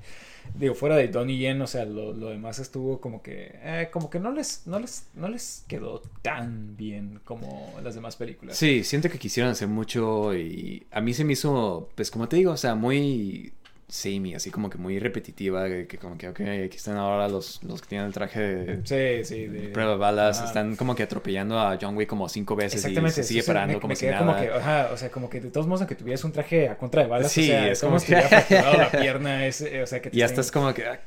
digo, 0.56 0.76
fuera 0.76 0.96
de 0.96 1.08
Donnie 1.08 1.38
Yen, 1.38 1.62
o 1.62 1.68
sea, 1.68 1.86
lo, 1.86 2.14
lo 2.14 2.30
demás 2.30 2.60
estuvo 2.60 3.00
como 3.00 3.22
que, 3.22 3.52
eh, 3.64 3.89
como 3.91 4.10
que 4.10 4.20
no 4.20 4.32
les, 4.32 4.68
no 4.68 4.80
les, 4.80 5.08
no 5.16 5.28
les 5.28 5.64
quedó 5.68 6.02
tan 6.22 6.76
bien 6.78 7.20
como 7.24 7.74
las 7.84 7.96
demás 7.96 8.16
películas. 8.16 8.58
Sí, 8.58 8.84
siento 8.84 9.10
que 9.10 9.20
quisieron 9.20 9.52
hacer 9.52 9.68
mucho 9.68 10.36
y 10.36 10.86
a 10.91 11.02
mí 11.02 11.14
se 11.14 11.24
me 11.24 11.34
hizo, 11.34 11.89
pues 11.96 12.12
como 12.12 12.28
te 12.28 12.36
digo, 12.38 12.52
o 12.52 12.58
sea, 12.58 12.76
muy 12.76 13.54
samey, 13.94 14.34
así 14.34 14.50
como 14.50 14.72
que 14.72 14.80
muy 14.80 14.98
repetitiva, 14.98 15.68
que, 15.68 16.00
como 16.02 16.18
que, 16.18 16.28
ok, 16.28 16.39
aquí 16.66 16.78
están 16.78 16.98
ahora 16.98 17.28
los, 17.28 17.62
los 17.64 17.80
que 17.80 17.89
tienen 17.89 18.08
el 18.08 18.14
traje 18.14 18.41
de, 18.41 18.76
sí, 18.84 19.24
sí, 19.24 19.46
de 19.46 19.70
prueba 19.70 19.91
de 19.91 19.98
balas, 19.98 20.44
están 20.44 20.76
como 20.76 20.96
que 20.96 21.04
atropellando 21.04 21.60
a 21.60 21.78
John 21.80 21.96
Wick 21.96 22.10
como 22.10 22.28
cinco 22.28 22.56
veces 22.56 22.84
y 22.84 23.12
se 23.12 23.24
sigue 23.24 23.44
parando 23.44 23.80
como 23.80 23.96
si 23.96 24.08
nada. 24.08 24.18
Como 24.18 24.36
que, 24.36 24.50
ajá, 24.50 24.89
o 24.91 24.98
sea, 24.98 25.12
como 25.12 25.30
que 25.30 25.41
de 25.41 25.52
todos 25.52 25.68
modos, 25.68 25.82
aunque 25.82 25.94
tuvieras 25.94 26.24
un 26.24 26.32
traje 26.32 26.70
a 26.70 26.76
contra 26.76 27.04
de 27.04 27.08
balas, 27.08 27.32
sí, 27.32 27.44
o 27.44 27.46
sea, 27.46 27.72
es 27.72 27.82
como, 27.82 28.00
te 28.00 28.06
hubiera 28.08 28.30
fracturado 28.30 28.78
la 28.78 28.91
pierna, 28.91 29.46
es, 29.46 29.62
o 29.62 29.86
sea, 29.86 30.02
que 30.02 30.10
te 30.10 30.18
Ya 30.18 30.26
estás 30.26 30.52
como 30.52 30.74
que, 30.74 30.88
ah, 30.88 31.00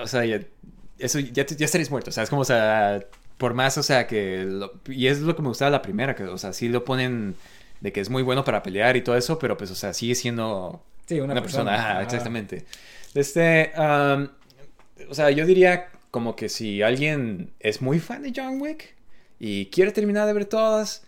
o 0.00 0.06
sea, 0.06 0.24
ya, 0.24 0.40
eso, 1.00 1.18
ya, 1.18 1.44
ya 1.44 1.64
estarías 1.64 1.90
muerto, 1.90 2.10
o 2.10 2.12
sea, 2.12 2.22
es 2.22 2.30
como, 2.30 2.42
o 2.42 2.44
sea, 2.44 3.04
por 3.38 3.54
más, 3.54 3.76
o 3.76 3.82
sea, 3.82 4.06
que, 4.06 4.48
y 4.86 5.08
es 5.08 5.18
lo 5.18 5.34
que 5.34 5.42
me 5.42 5.48
gustaba 5.48 5.72
la 5.72 5.82
primera, 5.82 6.14
que, 6.14 6.22
o 6.22 6.38
sea, 6.38 6.52
sí 6.52 6.68
lo 6.68 6.84
ponen 6.84 7.34
de 7.80 7.92
que 7.92 8.00
es 8.00 8.08
muy 8.08 8.22
bueno 8.22 8.44
para 8.44 8.62
pelear 8.62 8.96
y 8.96 9.02
todo 9.02 9.16
eso, 9.16 9.40
pero 9.40 9.56
pues, 9.56 9.72
o 9.72 9.74
sea, 9.74 9.92
sigue 9.92 10.14
siendo 10.14 10.80
Sí, 11.06 11.20
una, 11.20 11.34
persona. 11.34 12.02
exactamente. 12.02 12.64
Este, 13.14 13.72
o 13.76 15.14
sea, 15.14 15.30
yo 15.30 15.46
diría 15.46 15.88
como 16.10 16.36
que 16.36 16.48
si 16.48 16.82
alguien 16.82 17.52
es 17.60 17.82
muy 17.82 17.98
fan 17.98 18.22
de 18.22 18.32
John 18.34 18.60
Wick 18.60 18.94
y 19.38 19.66
quiere 19.66 19.92
terminar 19.92 20.26
de 20.26 20.32
ver 20.32 20.44
todas, 20.44 21.04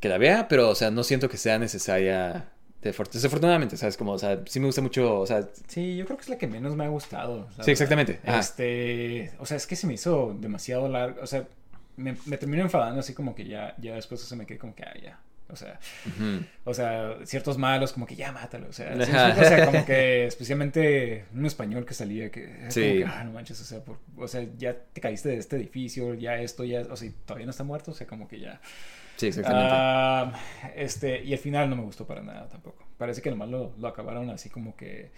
que 0.00 0.08
la 0.08 0.18
vea, 0.18 0.48
pero, 0.48 0.68
o 0.68 0.74
sea, 0.74 0.90
no 0.90 1.04
siento 1.04 1.28
que 1.28 1.36
sea 1.36 1.58
necesaria. 1.58 2.48
Desafortunadamente, 2.80 3.76
¿sabes? 3.76 3.96
Como, 3.96 4.12
o 4.12 4.18
sea, 4.18 4.42
sí 4.46 4.58
me 4.58 4.66
gusta 4.66 4.80
mucho, 4.80 5.20
o 5.20 5.26
sea... 5.26 5.48
Sí, 5.68 5.96
yo 5.96 6.04
creo 6.04 6.16
que 6.16 6.22
es 6.22 6.28
la 6.28 6.36
que 6.36 6.48
menos 6.48 6.74
me 6.74 6.84
ha 6.84 6.88
gustado. 6.88 7.48
Sí, 7.60 7.70
exactamente. 7.70 8.18
Este, 8.24 9.30
o 9.38 9.46
sea, 9.46 9.56
es 9.56 9.68
que 9.68 9.76
se 9.76 9.86
me 9.86 9.94
hizo 9.94 10.36
demasiado 10.40 10.88
largo, 10.88 11.22
o 11.22 11.26
sea, 11.28 11.46
me, 11.96 12.16
me 12.26 12.38
terminó 12.38 12.62
enfadando 12.62 12.98
así 12.98 13.14
como 13.14 13.36
que 13.36 13.46
ya, 13.46 13.76
ya 13.78 13.94
después 13.94 14.20
se 14.20 14.34
me 14.34 14.46
quedé 14.46 14.58
como 14.58 14.74
que, 14.74 14.82
ah, 14.82 14.94
ya, 15.00 15.20
o 15.52 15.56
sea, 15.56 15.78
o 16.64 16.74
sea, 16.74 17.16
ciertos 17.24 17.58
malos 17.58 17.92
como 17.92 18.06
que 18.06 18.16
ya 18.16 18.32
mátalo. 18.32 18.68
O 18.68 18.72
sea, 18.72 18.94
o 18.96 19.04
sea, 19.04 19.66
como 19.66 19.84
que 19.84 20.26
especialmente 20.26 21.26
un 21.34 21.46
español 21.46 21.84
que 21.84 21.94
salía 21.94 22.30
que, 22.30 22.66
sí. 22.68 23.02
ah, 23.06 23.22
no 23.24 23.32
manches, 23.32 23.60
o 23.60 23.64
sea, 23.64 23.82
o 24.16 24.28
sea, 24.28 24.46
ya 24.56 24.76
te 24.76 25.00
caíste 25.00 25.28
de 25.28 25.36
este 25.36 25.56
edificio, 25.56 26.14
ya 26.14 26.36
esto, 26.38 26.64
ya, 26.64 26.80
o 26.90 26.96
sea, 26.96 27.10
todavía 27.26 27.46
no 27.46 27.50
está 27.50 27.64
muerto, 27.64 27.90
o 27.90 27.94
sea, 27.94 28.06
como 28.06 28.26
que 28.26 28.40
ya. 28.40 28.60
Sí, 29.16 29.26
exactamente. 29.26 29.70
Ah, 29.72 30.32
este, 30.74 31.22
y 31.22 31.32
el 31.32 31.38
final 31.38 31.68
no 31.68 31.76
me 31.76 31.82
gustó 31.82 32.06
para 32.06 32.22
nada 32.22 32.48
tampoco. 32.48 32.84
Parece 32.96 33.20
que 33.20 33.30
nomás 33.30 33.50
lo, 33.50 33.74
lo 33.78 33.88
acabaron 33.88 34.30
así 34.30 34.48
como 34.48 34.74
que, 34.74 35.12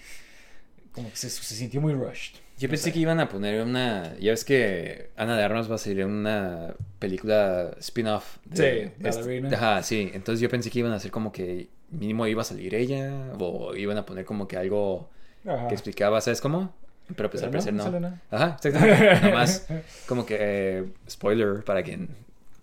como 0.93 1.11
que 1.11 1.17
se, 1.17 1.31
se 1.31 1.55
sintió 1.55 1.81
muy 1.81 1.95
rushed. 1.95 2.44
Yo 2.59 2.69
pensé 2.69 2.93
que 2.93 3.01
iban 3.01 3.21
a 3.21 3.29
poner 3.29 3.63
una. 3.63 4.17
Ya 4.19 4.31
ves 4.31 4.45
que 4.45 5.11
Ana 5.17 5.37
de 5.37 5.43
Armas 5.43 5.71
va 5.71 5.75
a 5.75 5.79
salir 5.79 6.05
una 6.07 6.75
película 6.99 7.73
spin-off. 7.81 8.39
De, 8.45 8.93
sí, 8.95 9.03
Ballerina. 9.03 9.51
Ajá, 9.53 9.83
sí. 9.83 10.11
Entonces 10.15 10.41
yo 10.41 10.49
pensé 10.49 10.71
que 10.71 10.79
iban 10.79 10.93
a 10.93 10.97
hacer 10.97 11.11
como 11.11 11.33
que 11.33 11.69
mínimo 11.91 12.27
iba 12.27 12.43
a 12.43 12.45
salir 12.45 12.75
ella. 12.75 13.33
O 13.39 13.75
iban 13.75 13.99
a 13.99 14.07
poner 14.07 14.25
como 14.25 14.47
que 14.47 14.57
algo 14.57 15.11
que 15.43 15.75
explicaba, 15.75 16.21
¿sabes 16.21 16.41
cómo? 16.41 16.73
Pero 17.17 17.29
pues 17.31 17.43
Pero 17.43 17.59
al 17.59 17.77
no, 17.77 17.85
parecer 17.85 18.01
no. 18.01 18.19
Ajá, 18.31 18.57
exactamente. 18.57 19.05
Nada 19.23 19.35
más 19.35 19.67
como 20.07 20.25
que 20.25 20.37
eh, 20.41 20.85
spoiler 21.09 21.63
para 21.65 21.83
quien 21.83 22.09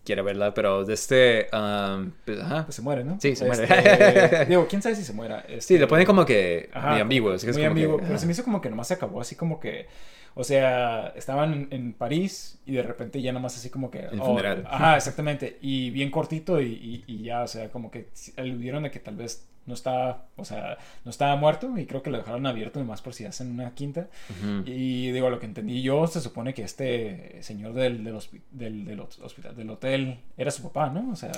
quiera 0.04 0.22
verla, 0.24 0.54
pero 0.54 0.84
de 0.86 0.94
este... 0.94 1.48
um, 1.54 2.12
pues, 2.26 2.40
ajá. 2.40 2.66
Pues 2.66 2.76
se 2.76 2.82
muere, 2.82 3.04
¿no? 3.04 3.20
Sí, 3.20 3.36
se 3.36 3.46
muere. 3.46 3.64
Este, 3.64 4.46
digo, 4.50 4.68
quién 4.68 4.82
sabe 4.82 4.96
si 4.96 5.04
se 5.04 5.14
muera. 5.14 5.44
Sí, 5.48 5.54
Este, 5.56 5.80
lo 5.80 5.88
ponen 5.88 6.06
como 6.06 6.26
que 6.26 6.70
Ajá, 6.74 6.92
muy 6.92 7.02
ambiguo. 7.02 7.32
así 7.34 7.46
que 7.46 7.52
es 7.52 7.58
muy 7.58 7.66
como 7.66 7.76
que, 7.76 7.82
ambiguo, 7.84 8.02
pero 8.06 8.18
se 8.20 8.26
me 8.26 8.32
hizo 8.34 8.44
como 8.44 8.62
que 8.62 8.70
nomás 8.70 8.88
se 8.88 8.96
acabó 8.96 9.22
así 9.22 9.36
como 9.36 9.60
que, 9.60 9.88
o 10.34 10.44
sea, 10.44 11.08
estaban 11.16 11.54
en, 11.54 11.68
en 11.72 11.94
París 11.94 12.60
y 12.66 12.74
de 12.74 12.84
repente 12.84 13.22
ya 13.22 13.32
nomás 13.34 13.56
así 13.58 13.70
como 13.70 13.92
que... 13.92 14.00
El 14.00 14.20
oh, 14.22 14.26
funeral. 14.26 14.64
Ajá, 14.70 14.98
exactamente, 14.98 15.58
y 15.62 15.90
bien 15.92 16.10
cortito 16.10 16.60
y, 16.62 16.66
y- 16.68 17.04
y 17.08 17.24
ya, 17.24 17.44
o 17.44 17.48
sea, 17.48 17.70
como 17.70 17.92
que 17.92 18.08
aludieron 18.38 18.86
a 18.86 18.92
que 18.92 19.00
tal 19.00 19.16
vez 19.18 19.48
no 19.72 19.76
estaba, 19.76 20.26
o 20.36 20.44
sea, 20.44 20.78
no 21.06 21.12
estaba 21.12 21.36
muerto 21.38 21.72
y 21.78 21.86
creo 21.86 22.04
que 22.04 22.10
lo 22.10 22.18
dejaron 22.18 22.46
abierto 22.46 22.78
nomás 22.80 23.02
por 23.02 23.14
si 23.14 23.24
hacen 23.26 23.50
una 23.52 23.72
quinta. 23.74 24.10
Ujú. 24.30 24.64
Y 24.66 25.12
digo, 25.12 25.30
lo 25.30 25.40
que 25.40 25.46
entendí 25.46 25.82
yo, 25.82 26.06
se 26.08 26.20
supone 26.20 26.54
que 26.54 26.64
este 26.64 27.38
señor 27.42 27.74
del, 27.74 28.04
del, 28.04 28.16
hospi- 28.16 28.42
del, 28.52 28.84
del 28.84 29.00
hospital, 29.00 29.56
del 29.56 29.70
hotel, 29.70 30.20
era 30.38 30.52
su 30.52 30.62
papá, 30.64 30.90
¿no? 30.90 31.10
O 31.12 31.16
sea... 31.16 31.32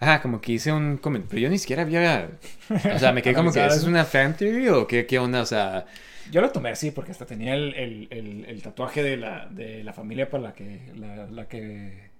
Ajá, 0.00 0.20
como 0.20 0.40
que 0.40 0.52
hice 0.52 0.70
un 0.70 0.98
comentario, 0.98 1.30
pero 1.30 1.42
yo 1.42 1.48
ni 1.50 1.58
siquiera 1.58 1.82
había... 1.82 2.28
O 2.94 2.98
sea, 2.98 3.12
me 3.12 3.22
quedé 3.22 3.34
como 3.34 3.50
que, 3.52 3.60
Analizado 3.60 3.68
¿eso 3.80 3.86
es 3.86 3.88
una 3.88 4.04
fan 4.04 4.36
theory 4.36 4.68
o 4.68 4.86
qué, 4.86 5.06
qué 5.06 5.18
onda? 5.18 5.40
O 5.40 5.46
sea... 5.46 5.86
Yo 6.30 6.42
lo 6.42 6.50
tomé 6.50 6.68
así 6.68 6.90
porque 6.90 7.10
hasta 7.12 7.24
tenía 7.24 7.54
el, 7.54 7.72
el- 7.74 8.08
el- 8.10 8.44
el 8.44 8.62
tatuaje 8.62 9.02
de 9.02 9.16
la, 9.16 9.46
de 9.50 9.82
la 9.82 9.94
familia 9.94 10.28
para 10.28 10.42
la 10.42 10.52
que, 10.52 10.92
la, 10.96 11.26
la 11.26 11.48
que 11.48 12.10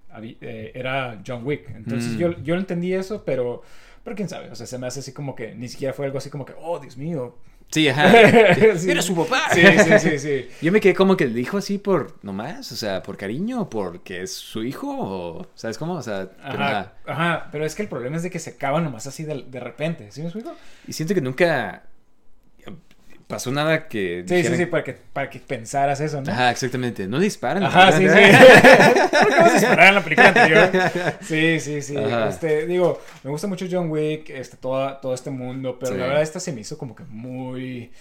eh, 0.40 0.72
era 0.74 1.20
John 1.26 1.44
Wick. 1.46 1.68
Entonces 1.76 2.14
Mm. 2.14 2.18
yo, 2.18 2.42
yo 2.42 2.54
entendí 2.54 2.94
eso, 2.94 3.22
pero, 3.26 3.62
pero 4.08 4.16
quién 4.16 4.28
sabe. 4.28 4.50
O 4.50 4.54
sea, 4.54 4.66
se 4.66 4.78
me 4.78 4.86
hace 4.86 5.00
así 5.00 5.12
como 5.12 5.34
que 5.34 5.54
ni 5.54 5.68
siquiera 5.68 5.92
fue 5.92 6.06
algo 6.06 6.16
así 6.16 6.30
como 6.30 6.46
que, 6.46 6.54
oh, 6.58 6.78
Dios 6.78 6.96
mío. 6.96 7.36
Sí, 7.70 7.86
ajá. 7.88 8.10
Sí. 8.78 8.90
Era 8.90 9.02
su 9.02 9.14
papá. 9.14 9.42
Sí, 9.52 9.60
sí, 9.62 9.98
sí, 9.98 10.18
sí. 10.18 10.48
Yo 10.62 10.72
me 10.72 10.80
quedé 10.80 10.94
como 10.94 11.14
que 11.14 11.26
le 11.26 11.34
dijo 11.34 11.58
así 11.58 11.76
por 11.76 12.16
nomás, 12.24 12.72
o 12.72 12.76
sea, 12.76 13.02
por 13.02 13.18
cariño, 13.18 13.68
porque 13.68 14.22
es 14.22 14.32
su 14.32 14.64
hijo, 14.64 14.88
o 14.98 15.46
¿sabes 15.54 15.76
cómo? 15.76 15.92
O 15.94 16.02
sea, 16.02 16.30
pero 16.36 16.48
Ajá, 16.48 16.58
nada. 16.58 16.92
ajá, 17.06 17.48
pero 17.52 17.66
es 17.66 17.74
que 17.74 17.82
el 17.82 17.88
problema 17.88 18.16
es 18.16 18.22
de 18.22 18.30
que 18.30 18.38
se 18.38 18.50
acaban 18.50 18.84
nomás 18.84 19.06
así 19.06 19.24
de, 19.24 19.42
de 19.46 19.60
repente. 19.60 20.10
¿Sí 20.10 20.20
me 20.22 20.28
explico? 20.28 20.54
Y 20.86 20.94
siento 20.94 21.14
que 21.14 21.20
nunca 21.20 21.82
pasó 23.28 23.52
nada 23.52 23.86
que 23.86 24.24
Sí, 24.26 24.34
sí, 24.36 24.42
dijeran- 24.42 24.56
sí, 24.56 24.66
para 24.66 24.82
que, 24.84 24.92
para 25.12 25.30
que 25.30 25.38
pensaras 25.38 26.00
eso, 26.00 26.20
¿no? 26.20 26.32
Ajá, 26.32 26.50
exactamente. 26.50 27.06
No 27.06 27.20
disparan. 27.20 27.62
Ajá, 27.62 27.92
sí, 27.92 28.08
sí. 28.08 28.08
¿Por 29.22 29.28
qué 29.28 29.36
vas 29.40 29.50
a 29.50 29.54
disparar 29.54 29.88
en 29.90 29.94
la 29.94 30.02
película 30.02 30.28
anterior? 30.28 30.70
Sí, 31.20 31.60
sí, 31.60 31.82
sí. 31.82 31.96
Ajá. 31.96 32.28
Este, 32.30 32.66
digo, 32.66 33.00
me 33.22 33.30
gusta 33.30 33.46
mucho 33.46 33.66
John 33.70 33.90
Wick, 33.90 34.30
este, 34.30 34.56
toda, 34.56 35.00
todo 35.00 35.14
este 35.14 35.30
mundo, 35.30 35.76
pero 35.78 35.92
Sí. 35.92 35.98
la 35.98 36.06
verdad 36.06 36.22
esta 36.22 36.40
se 36.40 36.52
me 36.52 36.62
hizo 36.62 36.76
como 36.78 36.96
que 36.96 37.04
muy, 37.04 37.92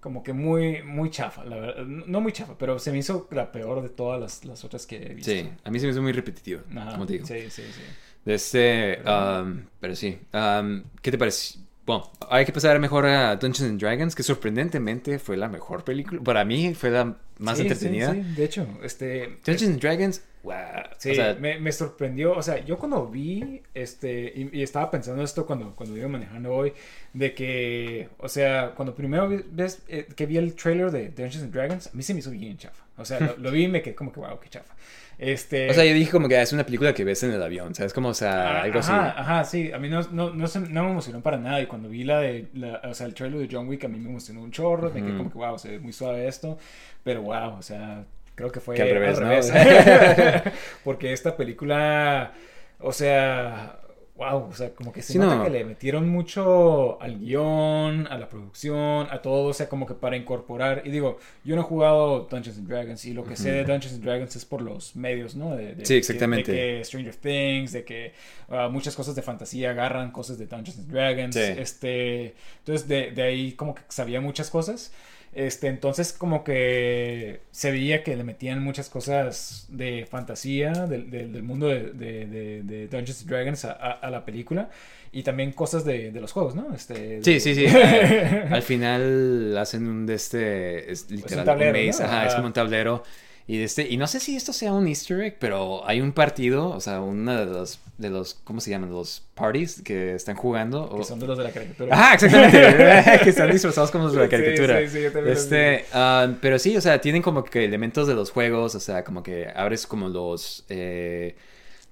como 0.00 0.22
que 0.24 0.32
muy, 0.32 0.82
muy 0.82 1.10
chafa, 1.10 1.44
la 1.44 1.56
verdad. 1.56 1.84
No 1.84 2.20
muy 2.20 2.32
chafa, 2.32 2.56
pero 2.58 2.78
se 2.78 2.90
me 2.92 2.98
hizo 2.98 3.28
la 3.30 3.52
peor 3.52 3.82
de 3.82 3.88
todas 3.90 4.20
las, 4.20 4.44
las 4.44 4.64
otras 4.64 4.86
que 4.86 4.96
he 4.96 5.14
visto. 5.14 5.30
Sí, 5.30 5.48
a 5.64 5.70
mí 5.70 5.78
se 5.78 5.86
me 5.86 5.92
hizo 5.92 6.02
muy 6.02 6.12
repetitivo, 6.12 6.62
Ajá, 6.76 6.92
como 6.92 7.06
te 7.06 7.12
digo. 7.14 7.26
Sí, 7.26 7.42
sí, 7.50 7.62
sí. 7.62 7.82
De 8.24 8.34
este, 8.34 9.00
um, 9.08 9.62
pero 9.80 9.94
sí. 9.96 10.18
Um, 10.32 10.82
¿Qué 11.02 11.10
te 11.10 11.18
parece? 11.18 11.58
Bueno, 11.84 12.10
hay 12.30 12.44
que 12.44 12.52
pasar 12.52 12.78
mejor 12.78 13.06
a 13.06 13.34
Dungeons 13.36 13.70
and 13.70 13.80
Dragons, 13.80 14.14
que 14.14 14.22
sorprendentemente 14.22 15.18
fue 15.18 15.36
la 15.36 15.48
mejor 15.48 15.84
película. 15.84 16.20
Para 16.22 16.44
mí 16.44 16.74
fue 16.74 16.90
la 16.90 17.16
más 17.38 17.58
Sí, 17.58 17.64
sí, 17.64 17.68
entretenida. 17.68 18.12
Sí, 18.12 18.22
de 18.36 18.44
hecho, 18.44 18.66
este... 18.84 19.38
Dungeons 19.44 19.62
and 19.74 19.80
Dragons, 19.80 20.22
wow. 20.42 20.54
Sí, 20.98 21.10
o 21.10 21.14
sea, 21.14 21.34
me, 21.38 21.58
me 21.58 21.72
sorprendió, 21.72 22.32
o 22.36 22.42
sea, 22.42 22.64
yo 22.64 22.78
cuando 22.78 23.06
vi, 23.08 23.62
este, 23.74 24.32
y, 24.34 24.58
y 24.58 24.62
estaba 24.62 24.90
pensando 24.90 25.22
esto 25.22 25.46
cuando, 25.46 25.74
cuando 25.74 25.96
iba 25.96 26.08
manejando 26.08 26.52
hoy, 26.54 26.72
de 27.12 27.34
que, 27.34 28.08
o 28.18 28.28
sea, 28.28 28.72
cuando 28.76 28.94
primero 28.94 29.28
ves 29.50 29.82
eh, 29.88 30.06
que 30.16 30.26
vi 30.26 30.36
el 30.38 30.54
trailer 30.54 30.90
de 30.90 31.08
Dungeons 31.08 31.42
and 31.44 31.52
Dragons, 31.52 31.86
a 31.88 31.90
mí 31.96 32.02
se 32.02 32.14
me 32.14 32.20
hizo 32.20 32.30
bien 32.30 32.56
chafa, 32.58 32.84
o 32.96 33.04
sea, 33.04 33.20
lo, 33.20 33.36
lo 33.36 33.50
vi 33.50 33.64
y 33.64 33.68
me 33.68 33.82
quedé 33.82 33.94
como 33.94 34.12
que, 34.12 34.20
wow, 34.20 34.38
qué 34.40 34.48
chafa. 34.48 34.74
Este... 35.18 35.70
o 35.70 35.74
sea, 35.74 35.84
yo 35.84 35.94
dije 35.94 36.10
como 36.10 36.28
que 36.28 36.40
es 36.40 36.52
una 36.52 36.64
película 36.66 36.92
que 36.94 37.04
ves 37.04 37.22
en 37.22 37.32
el 37.32 37.42
avión, 37.42 37.74
¿sabes? 37.74 37.92
Como, 37.92 38.08
o 38.10 38.14
sea, 38.14 38.60
Ah, 38.60 38.62
algo 38.62 38.78
ajá, 38.78 38.80
así. 38.80 39.14
Ajá, 39.20 39.44
sí, 39.44 39.70
a 39.72 39.78
mí 39.78 39.88
no, 39.88 40.02
no, 40.10 40.30
no, 40.34 40.46
se- 40.48 40.58
no 40.60 40.84
me 40.84 40.90
emocionó 40.90 41.22
para 41.22 41.36
nada 41.38 41.60
y 41.60 41.66
cuando 41.66 41.88
vi 41.88 42.02
la 42.02 42.18
de, 42.20 42.48
la- 42.54 42.80
o 42.84 42.94
sea, 42.94 43.06
el 43.06 43.14
trailer 43.14 43.40
de 43.40 43.48
John 43.54 43.68
Wick 43.68 43.84
a 43.84 43.88
mí 43.88 43.98
me 44.00 44.08
emocionó 44.10 44.42
un 44.42 44.50
chorro, 44.50 44.90
me 44.90 45.02
quedé 45.02 45.14
como 45.14 45.30
que, 45.30 45.38
wow, 45.38 45.58
se 45.58 45.70
ve 45.70 45.78
muy 45.78 45.92
suave 45.92 46.26
esto, 46.26 46.58
pero 47.04 47.22
wow, 47.22 47.54
o 47.58 47.62
sea, 47.62 48.04
creo 48.34 48.50
que 48.50 48.60
fue 48.60 48.74
Que 48.76 48.82
al 48.82 48.90
revés, 48.90 49.20
¿no? 49.20 49.28
Porque 50.84 51.12
esta 51.12 51.36
película, 51.36 52.32
o 52.80 52.92
sea, 52.92 53.78
wow, 54.16 54.48
o 54.50 54.52
sea, 54.54 54.70
como 54.74 54.92
que 54.92 55.02
se 55.02 55.14
Sí, 55.14 55.18
nota 55.18 55.36
no. 55.36 55.44
que 55.44 55.50
le 55.50 55.64
metieron 55.64 56.08
mucho 56.08 57.00
al 57.00 57.18
guion, 57.18 58.06
a 58.08 58.18
la 58.18 58.28
producción, 58.28 59.08
a 59.10 59.20
todo, 59.22 59.48
o 59.48 59.52
sea, 59.54 59.68
como 59.68 59.86
que 59.86 59.94
para 59.94 60.16
incorporar, 60.16 60.82
y 60.84 60.90
digo, 60.90 61.18
yo 61.44 61.56
no 61.56 61.62
he 61.62 61.64
jugado 61.64 62.28
Dungeons 62.30 62.58
and 62.58 62.68
Dragons 62.68 63.04
y 63.04 63.14
lo 63.14 63.24
que 63.24 63.36
sé 63.36 63.50
de 63.50 63.64
Dungeons 63.64 63.94
and 63.94 64.04
Dragons 64.04 64.36
es 64.36 64.44
por 64.44 64.60
los 64.62 64.94
medios, 64.96 65.34
¿no? 65.34 65.56
De, 65.56 65.74
de- 65.74 65.84
Sí, 65.86 65.94
exactamente. 65.96 66.52
de 66.52 66.58
que 66.78 66.84
Stranger 66.84 67.16
Things, 67.16 67.72
de 67.72 67.84
que 67.84 68.12
ah, 68.50 68.68
muchas 68.70 68.94
cosas 68.94 69.14
de 69.14 69.22
fantasía 69.22 69.70
agarran 69.70 70.10
cosas 70.12 70.38
de 70.38 70.46
Dungeons 70.46 70.78
and 70.80 70.92
Dragons. 70.92 71.34
Sí. 71.34 71.40
Este, 71.58 72.34
entonces 72.58 72.86
de, 72.86 73.10
de 73.12 73.22
ahí 73.22 73.52
como 73.52 73.74
que 73.74 73.82
sabía 73.88 74.20
muchas 74.20 74.50
cosas. 74.50 74.92
Este, 75.34 75.68
entonces 75.68 76.12
como 76.12 76.44
que 76.44 77.40
se 77.52 77.70
veía 77.70 78.02
que 78.04 78.14
le 78.16 78.22
metían 78.24 78.62
muchas 78.62 78.90
cosas 78.90 79.66
de 79.70 80.06
fantasía 80.10 80.72
del, 80.86 81.10
del- 81.10 81.32
del 81.32 81.42
mundo 81.42 81.68
de, 81.68 81.92
de- 81.92 82.88
Dungeons 82.90 83.22
and 83.22 83.30
Dragons 83.30 83.64
a, 83.64 83.72
a- 83.72 83.92
a 83.92 84.10
la 84.10 84.24
película 84.26 84.68
y 85.10 85.22
también 85.22 85.52
cosas 85.52 85.84
de, 85.86 86.10
de 86.10 86.20
los 86.20 86.32
juegos, 86.32 86.54
¿no? 86.54 86.74
Este, 86.74 87.22
Sí, 87.22 87.40
sí, 87.40 87.54
sí. 87.54 87.64
Al 88.50 88.62
final 88.62 89.56
hacen 89.56 89.86
un 89.88 90.04
de 90.06 90.14
este, 90.14 90.92
es 90.92 91.10
literal, 91.10 91.44
tablero, 91.46 91.78
un 91.80 91.86
maze, 91.86 92.02
¿no? 92.02 92.08
ajá, 92.08 92.26
es 92.26 92.34
como 92.34 92.46
un 92.48 92.52
tablero. 92.52 93.02
Y 93.46 93.60
este, 93.62 93.88
y 93.88 93.96
no 93.96 94.06
sé 94.06 94.20
si 94.20 94.36
esto 94.36 94.52
sea 94.52 94.72
un 94.72 94.86
easter 94.86 95.20
egg, 95.20 95.36
pero 95.40 95.86
hay 95.86 96.00
un 96.00 96.12
partido, 96.12 96.68
o 96.70 96.80
sea, 96.80 97.00
uno 97.00 97.36
de 97.36 97.46
los, 97.46 97.80
de 97.98 98.08
los, 98.08 98.34
¿cómo 98.34 98.60
se 98.60 98.70
llaman? 98.70 98.90
Los 98.90 99.22
parties 99.34 99.82
que 99.82 100.14
están 100.14 100.36
jugando. 100.36 100.94
que 100.96 101.04
son 101.04 101.18
de 101.18 101.26
los 101.26 101.36
de 101.36 101.44
la 101.44 101.50
caricatura. 101.50 101.94
Ajá, 101.94 102.14
exactamente. 102.14 103.20
que 103.24 103.30
están 103.30 103.50
disfrazados 103.50 103.90
como 103.90 104.04
los 104.04 104.14
de 104.14 104.20
la 104.20 104.28
caricatura. 104.28 104.80
sí, 104.80 104.88
sí, 104.88 105.02
yo 105.02 105.12
también 105.12 105.36
este, 105.36 105.84
ah, 105.92 106.32
pero 106.40 106.58
sí, 106.58 106.76
o 106.76 106.80
sea, 106.80 107.00
tienen 107.00 107.20
como 107.20 107.42
que 107.44 107.64
elementos 107.64 108.06
de 108.06 108.14
los 108.14 108.30
juegos, 108.30 108.74
o 108.74 108.80
sea, 108.80 109.02
como 109.02 109.22
que 109.22 109.48
abres 109.54 109.86
como 109.86 110.08
los 110.08 110.64
eh, 110.68 111.34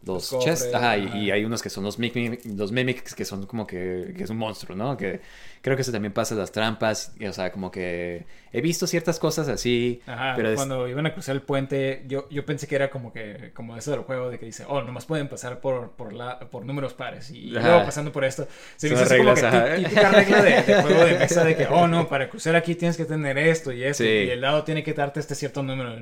los, 0.04 0.32
Los 0.32 0.44
chests, 0.44 0.74
ajá, 0.74 0.96
y, 0.96 1.06
ajá. 1.06 1.18
y 1.18 1.30
hay 1.30 1.44
unos 1.44 1.60
que 1.60 1.68
son 1.68 1.84
los 1.84 1.98
mimics, 1.98 2.46
los 2.46 2.72
mimics 2.72 3.14
que 3.14 3.24
son 3.24 3.44
como 3.46 3.66
que, 3.66 4.14
que 4.16 4.24
es 4.24 4.30
un 4.30 4.38
monstruo, 4.38 4.74
¿no? 4.76 4.96
Que 4.96 5.20
creo 5.62 5.76
que 5.76 5.82
eso 5.82 5.92
también 5.92 6.12
pasa 6.12 6.34
en 6.34 6.40
las 6.40 6.52
trampas, 6.52 7.12
o 7.28 7.32
sea, 7.32 7.52
como 7.52 7.70
que 7.70 8.24
he 8.52 8.60
visto 8.62 8.86
ciertas 8.86 9.18
cosas 9.18 9.46
así, 9.48 10.00
Ajá, 10.06 10.32
pero 10.34 10.48
es- 10.50 10.56
cuando 10.56 10.88
iban 10.88 11.06
a 11.06 11.12
cruzar 11.12 11.34
el 11.36 11.42
puente, 11.42 12.02
yo, 12.08 12.28
yo 12.30 12.44
pensé 12.46 12.66
que 12.66 12.74
era 12.76 12.88
como 12.90 13.12
que, 13.12 13.50
como 13.54 13.76
eso 13.76 13.90
del 13.90 14.00
juego 14.00 14.30
de 14.30 14.38
que 14.38 14.46
dice, 14.46 14.64
oh, 14.68 14.82
nomás 14.82 15.04
pueden 15.04 15.28
pasar 15.28 15.60
por, 15.60 15.90
por, 15.92 16.12
la, 16.12 16.38
por 16.40 16.64
números 16.64 16.94
pares 16.94 17.30
y 17.30 17.50
luego 17.50 17.84
pasando 17.84 18.10
por 18.10 18.24
esto. 18.24 18.48
Se 18.76 18.88
me 18.88 18.96
Son 18.96 19.04
hizo 19.04 19.14
así 19.14 19.22
como 19.22 19.34
reglas, 19.34 19.74
que 19.76 19.82
típica 19.84 20.08
regla 20.10 20.42
de, 20.42 20.62
de 20.62 20.74
juego 20.82 21.04
de 21.04 21.18
mesa 21.18 21.44
de 21.44 21.56
que, 21.56 21.66
oh, 21.66 21.86
no, 21.86 22.08
para 22.08 22.28
cruzar 22.30 22.56
aquí 22.56 22.74
tienes 22.74 22.96
que 22.96 23.04
tener 23.04 23.36
esto 23.38 23.70
y 23.72 23.84
esto 23.84 24.02
Sí. 24.02 24.08
y 24.08 24.30
el 24.30 24.40
lado 24.40 24.64
tiene 24.64 24.82
que 24.82 24.94
darte 24.94 25.20
este 25.20 25.34
cierto 25.34 25.62
número 25.62 25.94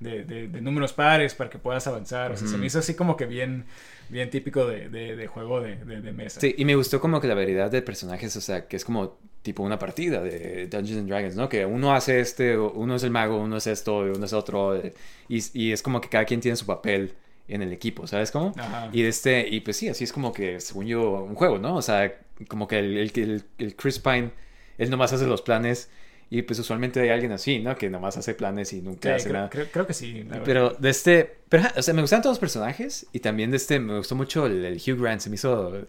de, 0.00 0.24
de- 0.24 0.48
de 0.48 0.60
números 0.60 0.92
pares 0.92 1.34
para 1.34 1.48
que 1.50 1.58
puedas 1.58 1.86
avanzar. 1.86 2.30
O 2.32 2.36
sea, 2.36 2.46
se 2.46 2.58
me 2.58 2.66
hizo 2.66 2.78
así 2.80 2.94
como 2.94 3.16
que 3.16 3.24
bien, 3.26 3.64
bien 4.08 4.30
típico 4.30 4.66
de, 4.66 4.88
de- 4.88 5.16
de 5.16 5.26
juego 5.26 5.60
de, 5.60 5.76
de- 5.76 6.12
mesa. 6.12 6.40
Sí, 6.40 6.54
y 6.56 6.64
me 6.64 6.74
gustó 6.74 7.00
como 7.00 7.20
que 7.20 7.28
la 7.28 7.34
variedad 7.34 7.70
de 7.70 7.82
personajes, 7.82 8.34
o 8.36 8.40
sea, 8.40 8.66
que 8.66 8.76
es 8.76 8.84
como 8.84 9.18
tipo 9.42 9.62
una 9.62 9.78
partida 9.78 10.20
de 10.22 10.66
Dungeons 10.66 11.00
and 11.00 11.08
Dragons, 11.08 11.36
¿no? 11.36 11.48
Que 11.48 11.64
uno 11.66 11.94
hace 11.94 12.20
este, 12.20 12.56
uno 12.58 12.96
es 12.96 13.02
el 13.02 13.10
mago, 13.10 13.36
uno 13.38 13.56
es 13.58 13.66
esto, 13.66 13.98
uno 13.98 14.24
es 14.24 14.32
otro, 14.32 14.76
eh, 14.76 14.92
y, 15.28 15.38
y 15.58 15.72
es 15.72 15.82
como 15.82 16.00
que 16.00 16.08
cada 16.08 16.24
quien 16.24 16.40
tiene 16.40 16.56
su 16.56 16.66
papel 16.66 17.14
en 17.46 17.62
el 17.62 17.72
equipo, 17.72 18.06
¿sabes 18.06 18.30
cómo? 18.30 18.52
Ajá. 18.58 18.90
Y 18.92 19.02
este, 19.04 19.46
y 19.48 19.60
pues 19.60 19.76
sí, 19.76 19.88
así 19.88 20.04
es 20.04 20.12
como 20.12 20.32
que, 20.32 20.60
según 20.60 20.86
yo, 20.86 21.22
un 21.24 21.34
juego, 21.34 21.58
¿no? 21.58 21.76
O 21.76 21.82
sea, 21.82 22.12
como 22.48 22.68
que 22.68 22.78
el, 22.78 22.96
el, 22.98 23.12
el, 23.14 23.42
el 23.58 23.76
Chris 23.76 23.98
Pine, 24.00 24.32
él 24.76 24.90
nomás 24.90 25.12
hace 25.12 25.26
los 25.26 25.40
planes, 25.42 25.90
y 26.30 26.42
pues 26.42 26.58
usualmente 26.58 27.00
hay 27.00 27.08
alguien 27.08 27.32
así, 27.32 27.58
¿no? 27.60 27.74
Que 27.76 27.88
nomás 27.90 28.16
hace 28.16 28.34
planes 28.34 28.72
y 28.72 28.82
nunca 28.82 29.08
Sí, 29.10 29.14
hace 29.14 29.24
creo, 29.28 29.34
nada. 29.34 29.50
creo- 29.50 29.66
creo 29.72 29.86
que 29.86 29.94
sí. 29.94 30.26
Pero 30.44 30.70
de 30.78 30.90
este. 30.90 31.36
Pero, 31.48 31.64
o 31.76 31.82
sea, 31.82 31.94
me 31.94 32.02
gustan 32.02 32.20
todos 32.22 32.32
los 32.34 32.38
personajes. 32.40 33.06
Y 33.12 33.20
también 33.20 33.50
de 33.50 33.56
este. 33.56 33.80
Me 33.80 33.96
gustó 33.96 34.14
mucho 34.14 34.46
el, 34.46 34.64
el 34.64 34.74
Hugh 34.76 35.00
Grant. 35.00 35.20
Se 35.22 35.30
me 35.30 35.36
hizo 35.36 35.70
de 35.72 35.86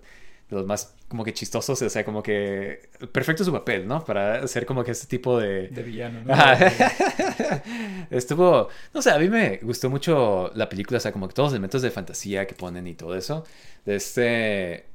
los 0.49 0.65
más 0.65 0.95
como 1.09 1.23
que 1.25 1.33
chistosos. 1.33 1.81
O 1.81 1.89
sea, 1.89 2.05
como 2.05 2.23
que. 2.23 2.89
Perfecto 3.11 3.43
su 3.43 3.51
papel, 3.51 3.85
¿no? 3.87 4.03
Para 4.05 4.47
ser 4.47 4.65
como 4.65 4.83
que 4.83 4.91
este 4.91 5.07
tipo 5.07 5.37
de. 5.39 5.67
De 5.67 5.83
villano, 5.83 6.21
¿no? 6.23 6.33
Estuvo. 8.09 8.69
No 8.93 9.01
sé, 9.01 9.11
a 9.11 9.17
mí 9.19 9.29
me 9.29 9.57
gustó 9.57 9.89
mucho 9.89 10.51
la 10.55 10.69
película. 10.69 10.97
O 10.97 11.01
sea, 11.01 11.11
como 11.11 11.27
que 11.27 11.33
todos 11.33 11.47
los 11.47 11.53
elementos 11.53 11.81
de 11.81 11.91
fantasía 11.91 12.47
que 12.47 12.55
ponen 12.55 12.87
y 12.87 12.93
todo 12.95 13.15
eso. 13.15 13.45
De 13.85 13.95
este. 13.95 14.85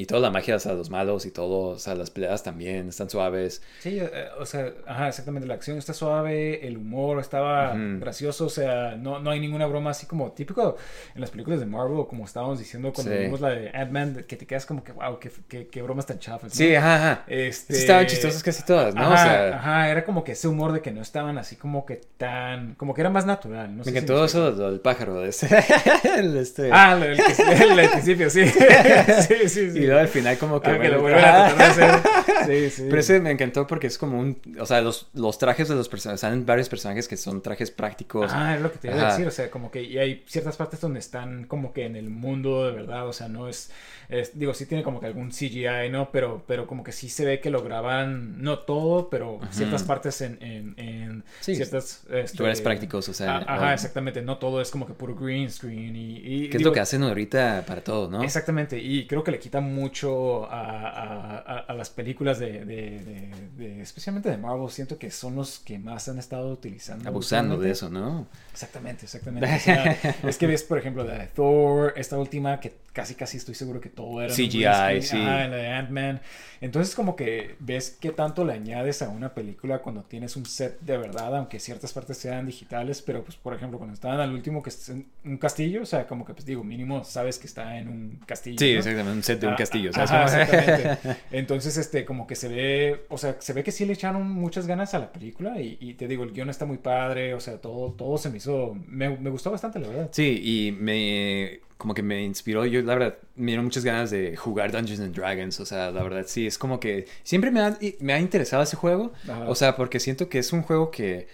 Y 0.00 0.06
toda 0.06 0.20
la 0.20 0.30
magia, 0.30 0.60
sea, 0.60 0.74
los 0.74 0.90
malos 0.90 1.26
y 1.26 1.32
todo, 1.32 1.70
o 1.70 1.78
sea, 1.80 1.96
las 1.96 2.08
peleas 2.10 2.44
también 2.44 2.88
están 2.88 3.10
suaves. 3.10 3.62
Sí, 3.80 3.98
eh, 4.00 4.08
o 4.38 4.46
sea, 4.46 4.72
ajá, 4.86 5.08
exactamente. 5.08 5.48
La 5.48 5.54
acción 5.54 5.76
está 5.76 5.92
suave, 5.92 6.64
el 6.66 6.76
humor 6.76 7.18
estaba 7.20 7.74
gracioso, 7.74 8.46
o 8.46 8.48
sea, 8.48 8.94
no, 8.96 9.18
no 9.18 9.30
hay 9.30 9.40
ninguna 9.40 9.66
broma 9.66 9.90
así 9.90 10.06
como 10.06 10.30
típico 10.30 10.76
en 11.16 11.20
las 11.20 11.30
películas 11.32 11.58
de 11.58 11.66
Marvel, 11.66 12.06
como 12.08 12.24
estábamos 12.24 12.60
diciendo 12.60 12.92
cuando 12.92 13.12
Sí. 13.12 13.18
vimos 13.18 13.40
la 13.40 13.48
de 13.50 13.70
Ant-Man, 13.70 14.24
que 14.28 14.36
te 14.36 14.46
quedas 14.46 14.66
como 14.66 14.84
que, 14.84 14.92
wow, 14.92 15.18
qué, 15.18 15.32
qué, 15.48 15.66
qué 15.66 15.82
bromas 15.82 16.06
tan 16.06 16.20
chafas. 16.20 16.44
¿no? 16.52 16.54
Sí, 16.54 16.76
ajá, 16.76 16.94
ajá. 16.94 17.24
Este... 17.26 17.74
Sí, 17.74 17.80
estaban 17.80 18.06
chistosas 18.06 18.40
casi 18.44 18.64
todas, 18.64 18.94
¿no? 18.94 19.00
Ajá, 19.02 19.12
o 19.12 19.16
sea, 19.16 19.56
ajá, 19.56 19.90
era 19.90 20.04
como 20.04 20.22
que 20.22 20.30
ese 20.32 20.46
humor 20.46 20.70
de 20.72 20.80
que 20.80 20.92
no 20.92 21.02
estaban 21.02 21.38
así 21.38 21.56
como 21.56 21.84
que 21.84 22.00
tan, 22.16 22.76
como 22.76 22.94
que 22.94 23.00
era 23.00 23.10
más 23.10 23.26
natural. 23.26 23.76
No 23.76 23.82
sé 23.82 23.90
si 23.90 23.96
encantó 23.96 24.22
explico. 24.22 24.48
eso 24.48 24.70
del 24.70 24.78
pájaro. 24.80 25.20
de 25.22 25.30
Este, 25.30 25.48
el 26.18 26.36
este. 26.36 26.70
Ah, 26.72 26.94
del, 26.96 27.16
que- 27.16 27.42
el 27.64 27.76
del 27.76 27.90
principio, 27.90 28.30
sí. 28.30 28.46
sí, 29.26 29.48
sí, 29.48 29.70
sí. 29.72 29.78
Y 29.87 29.87
luego 29.88 30.00
al 30.00 30.08
final 30.08 30.38
como 30.38 30.60
que... 30.60 30.70
Ah, 30.70 30.78
que 30.80 30.88
lo 30.88 31.00
vuelven 31.02 31.24
a 31.24 31.46
ajá. 31.46 31.54
tratar 31.56 31.76
de 31.76 31.84
hacer. 31.84 32.08
Sí, 32.48 32.70
sí. 32.70 32.82
Pero 32.88 33.00
ese 33.00 33.20
me 33.20 33.30
encantó 33.30 33.66
porque 33.66 33.88
es 33.88 33.98
como 33.98 34.18
un... 34.18 34.40
O 34.60 34.64
sea, 34.64 34.80
los, 34.80 35.08
los 35.12 35.38
trajes 35.38 35.68
de 35.68 35.74
los 35.74 35.88
personajes... 35.88 36.20
Salen 36.20 36.46
varios 36.46 36.68
personajes 36.68 37.08
que 37.08 37.16
son 37.16 37.42
trajes 37.42 37.70
prácticos. 37.70 38.30
Ah, 38.32 38.54
es 38.54 38.62
lo 38.62 38.70
que 38.72 38.78
te 38.78 38.88
iba 38.88 39.06
a 39.08 39.10
decir, 39.10 39.26
o 39.26 39.30
sea, 39.30 39.50
como 39.50 39.70
que 39.70 39.82
y 39.82 39.98
hay 39.98 40.22
ciertas 40.26 40.56
partes 40.56 40.80
donde 40.80 41.00
están 41.00 41.44
como 41.44 41.72
que 41.72 41.84
en 41.84 41.96
el 41.96 42.08
mundo 42.10 42.64
de 42.66 42.72
verdad, 42.72 43.06
o 43.08 43.12
sea, 43.12 43.28
no 43.28 43.48
es, 43.48 43.70
es- 44.08 44.38
digo, 44.38 44.54
sí 44.54 44.66
tiene 44.66 44.82
como 44.84 45.00
que 45.00 45.06
algún 45.06 45.30
CGI, 45.30 45.90
¿no? 45.90 46.10
Pero, 46.10 46.42
pero 46.46 46.66
como 46.66 46.84
que 46.84 46.92
sí 46.92 47.08
se 47.08 47.24
ve 47.26 47.40
que 47.40 47.50
lo 47.50 47.62
graban, 47.62 48.40
no 48.42 48.60
todo, 48.60 49.10
pero 49.10 49.40
ciertas 49.50 49.82
partes 49.82 50.20
en, 50.20 50.38
en, 50.40 50.74
en 50.78 51.24
Sí, 51.40 51.54
ciertas... 51.56 52.04
este, 52.10 52.38
lugares 52.38 52.60
prácticos, 52.62 53.08
o 53.08 53.12
sea, 53.14 53.38
a- 53.38 53.54
Ajá, 53.56 53.70
o- 53.70 53.72
exactamente, 53.72 54.22
no 54.22 54.38
todo 54.38 54.60
es 54.62 54.70
como 54.70 54.86
que 54.86 54.94
puro 54.94 55.14
green 55.16 55.50
screen 55.50 55.96
y... 55.96 56.16
y 56.18 56.40
Que 56.48 56.56
es 56.56 56.58
digo, 56.58 56.70
lo 56.70 56.74
que 56.74 56.80
hacen 56.80 57.02
ahorita 57.02 57.64
para 57.66 57.82
todo, 57.82 58.08
¿no? 58.08 58.22
Exactamente, 58.22 58.78
y 58.78 59.06
creo 59.06 59.22
que 59.24 59.32
le 59.32 59.38
quita 59.38 59.60
mucho 59.60 59.77
a, 59.86 60.88
a- 60.88 61.38
a- 61.38 61.58
a 61.68 61.74
las 61.74 61.90
películas 61.90 62.38
de, 62.38 62.64
de- 62.64 63.30
de- 63.56 63.80
especialmente 63.80 64.30
de 64.30 64.36
Marvel, 64.36 64.68
siento 64.70 64.98
que 64.98 65.10
son 65.10 65.36
los 65.36 65.58
que 65.60 65.78
más 65.78 66.08
han 66.08 66.18
estado 66.18 66.50
utilizando. 66.50 67.08
Abusando 67.08 67.56
de 67.58 67.70
eso, 67.70 67.88
¿no? 67.90 68.26
Exactamente, 68.52 69.04
exactamente. 69.04 69.54
O 69.54 69.58
sea, 69.58 69.92
es 70.28 70.38
que 70.38 70.46
ves, 70.46 70.62
por 70.62 70.78
ejemplo, 70.78 71.04
la 71.04 71.14
de 71.18 71.26
Thor, 71.28 71.94
esta 71.96 72.18
última, 72.18 72.60
que 72.60 72.72
casi 72.92 73.14
casi 73.14 73.36
estoy 73.36 73.54
seguro 73.54 73.80
que 73.80 73.88
todo 73.90 74.20
era 74.22 74.34
CGI, 74.34 75.02
sí. 75.02 75.16
Ajá, 75.16 75.46
la 75.46 75.56
de 75.56 75.68
Ant-Man. 75.68 76.20
Entonces, 76.60 76.96
como 76.96 77.14
que 77.14 77.54
ves 77.60 77.96
qué 78.00 78.10
tanto 78.10 78.44
le 78.44 78.52
añades 78.54 79.02
a 79.02 79.08
una 79.08 79.32
película 79.32 79.78
cuando 79.78 80.02
tienes 80.02 80.34
un 80.36 80.44
set 80.44 80.80
de 80.80 80.98
verdad, 80.98 81.36
aunque 81.36 81.60
ciertas 81.60 81.92
partes 81.92 82.18
sean 82.18 82.46
digitales, 82.46 83.00
pero 83.00 83.22
pues, 83.22 83.36
por 83.36 83.54
ejemplo, 83.54 83.78
cuando 83.78 83.94
estaban 83.94 84.18
al 84.18 84.32
último 84.32 84.60
que 84.62 84.70
es 84.70 84.88
en 84.88 85.06
un 85.24 85.38
castillo, 85.38 85.82
o 85.82 85.86
sea, 85.86 86.08
como 86.08 86.24
que 86.24 86.34
pues 86.34 86.44
digo, 86.44 86.64
mínimo 86.64 87.04
sabes 87.04 87.38
que 87.38 87.46
está 87.46 87.78
en 87.78 87.88
un 87.88 88.20
castillo. 88.26 88.56
Sí, 88.58 88.72
¿no? 88.72 88.78
exactamente. 88.78 89.12
Un 89.18 89.22
set 89.22 89.40
de 89.40 89.46
un 89.46 89.52
Ah, 89.52 89.56
castillo, 89.70 89.92
¿sabes? 89.92 90.10
ajá, 90.10 90.46
Como- 90.46 90.58
exactamente. 90.62 91.20
Entonces, 91.32 91.76
este, 91.76 92.04
como 92.04 92.26
que 92.26 92.34
se 92.36 92.48
ve, 92.48 93.04
o 93.08 93.18
sea, 93.18 93.36
se 93.38 93.52
ve 93.52 93.62
que 93.62 93.72
sí 93.72 93.84
le 93.84 93.92
echaron 93.92 94.30
muchas 94.30 94.66
ganas 94.66 94.94
a 94.94 94.98
la 94.98 95.12
película 95.12 95.60
y, 95.60 95.76
y 95.80 95.94
te 95.94 96.08
digo, 96.08 96.24
el 96.24 96.32
guion 96.32 96.50
está 96.50 96.64
muy 96.64 96.78
padre, 96.78 97.34
o 97.34 97.40
sea, 97.40 97.60
todo, 97.60 97.92
todo 97.92 98.18
se 98.18 98.30
me 98.30 98.38
hizo, 98.38 98.76
me, 98.86 99.08
me 99.18 99.30
gustó 99.30 99.50
bastante, 99.50 99.78
la 99.78 99.88
verdad. 99.88 100.08
Sí, 100.12 100.40
y 100.42 100.72
me 100.72 101.60
como 101.78 101.94
que 101.94 102.02
me 102.02 102.24
inspiró, 102.24 102.66
yo 102.66 102.82
la 102.82 102.94
verdad 102.96 103.18
me 103.36 103.46
dieron 103.52 103.64
muchas 103.64 103.84
ganas 103.84 104.10
de 104.10 104.36
jugar 104.36 104.72
Dungeons 104.72 104.98
and 105.00 105.14
Dragons, 105.14 105.60
o 105.60 105.64
sea, 105.64 105.92
la 105.92 106.02
verdad 106.02 106.24
sí, 106.26 106.44
es 106.44 106.58
como 106.58 106.80
que 106.80 107.06
siempre 107.22 107.52
me 107.52 107.60
ha, 107.60 107.78
me 108.00 108.12
ha 108.14 108.18
interesado 108.18 108.64
ese 108.64 108.74
juego, 108.74 109.12
Ajá. 109.28 109.48
o 109.48 109.54
sea, 109.54 109.76
porque 109.76 110.00
siento 110.00 110.28
que 110.28 110.40
es 110.40 110.52
un 110.52 110.62
juego 110.62 110.90
que, 110.90 111.28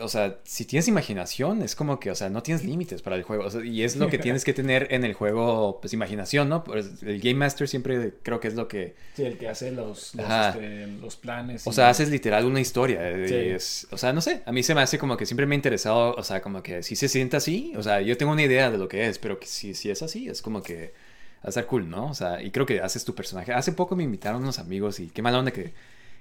o 0.00 0.08
sea, 0.08 0.38
si 0.44 0.64
tienes 0.64 0.88
imaginación, 0.88 1.62
es 1.62 1.74
como 1.76 1.98
que, 2.00 2.10
o 2.10 2.14
sea, 2.14 2.28
no 2.30 2.42
tienes 2.42 2.64
límites 2.64 3.02
para 3.02 3.16
el 3.16 3.22
juego, 3.22 3.44
o 3.44 3.50
sea, 3.50 3.64
y 3.64 3.82
es 3.82 3.96
lo 3.96 4.08
que 4.08 4.18
tienes 4.18 4.44
que 4.44 4.52
tener 4.54 4.88
en 4.92 5.04
el 5.04 5.14
juego, 5.14 5.80
pues 5.80 5.92
imaginación, 5.92 6.48
¿no? 6.48 6.64
Pues, 6.64 7.02
el 7.02 7.20
Game 7.20 7.34
Master 7.34 7.68
siempre 7.68 8.14
creo 8.22 8.40
que 8.40 8.48
es 8.48 8.54
lo 8.54 8.68
que, 8.68 8.94
Sí, 9.14 9.24
el 9.24 9.38
que 9.38 9.48
hace 9.48 9.70
los, 9.72 10.14
los, 10.14 10.26
este, 10.30 10.86
los 10.86 11.16
planes. 11.16 11.66
o 11.66 11.70
y- 11.70 11.72
sea, 11.72 11.88
haces 11.88 12.08
literal 12.10 12.44
una 12.46 12.60
historia. 12.60 13.00
eh, 13.10 13.28
Sí. 13.28 13.34
es- 13.34 13.86
o 13.90 13.98
sea, 13.98 14.12
no 14.12 14.20
sé, 14.20 14.42
a 14.46 14.52
mí 14.52 14.62
se 14.62 14.74
me 14.74 14.80
hace 14.82 14.98
como 14.98 15.16
que 15.16 15.26
siempre 15.26 15.46
me 15.46 15.54
ha 15.54 15.56
interesado, 15.56 16.14
o 16.14 16.22
sea, 16.22 16.40
como 16.42 16.62
que 16.62 16.82
si 16.82 16.96
se 16.96 17.08
siente 17.08 17.36
así, 17.36 17.72
o 17.76 17.82
sea, 17.82 18.00
yo 18.00 18.16
tengo 18.16 18.32
una 18.32 18.42
idea 18.42 18.70
de 18.70 18.78
lo 18.78 18.88
que 18.88 19.06
es, 19.08 19.18
pero 19.18 19.38
que 19.40 19.46
si, 19.46 19.74
si 19.74 19.90
es 19.90 20.02
así, 20.02 20.28
es 20.28 20.42
como 20.42 20.62
que 20.62 20.92
va 21.38 21.42
a 21.44 21.48
estar 21.50 21.66
cool, 21.66 21.88
¿no? 21.88 22.10
O 22.10 22.14
sea, 22.14 22.42
y 22.42 22.50
creo 22.50 22.66
que 22.66 22.80
haces 22.80 23.04
tu 23.04 23.14
personaje. 23.14 23.52
Hace 23.52 23.72
poco 23.72 23.94
me 23.94 24.02
invitaron 24.04 24.42
unos 24.42 24.58
amigos 24.58 24.98
y 25.00 25.08
qué 25.08 25.22
mala 25.22 25.38
onda 25.38 25.52
que, 25.52 25.72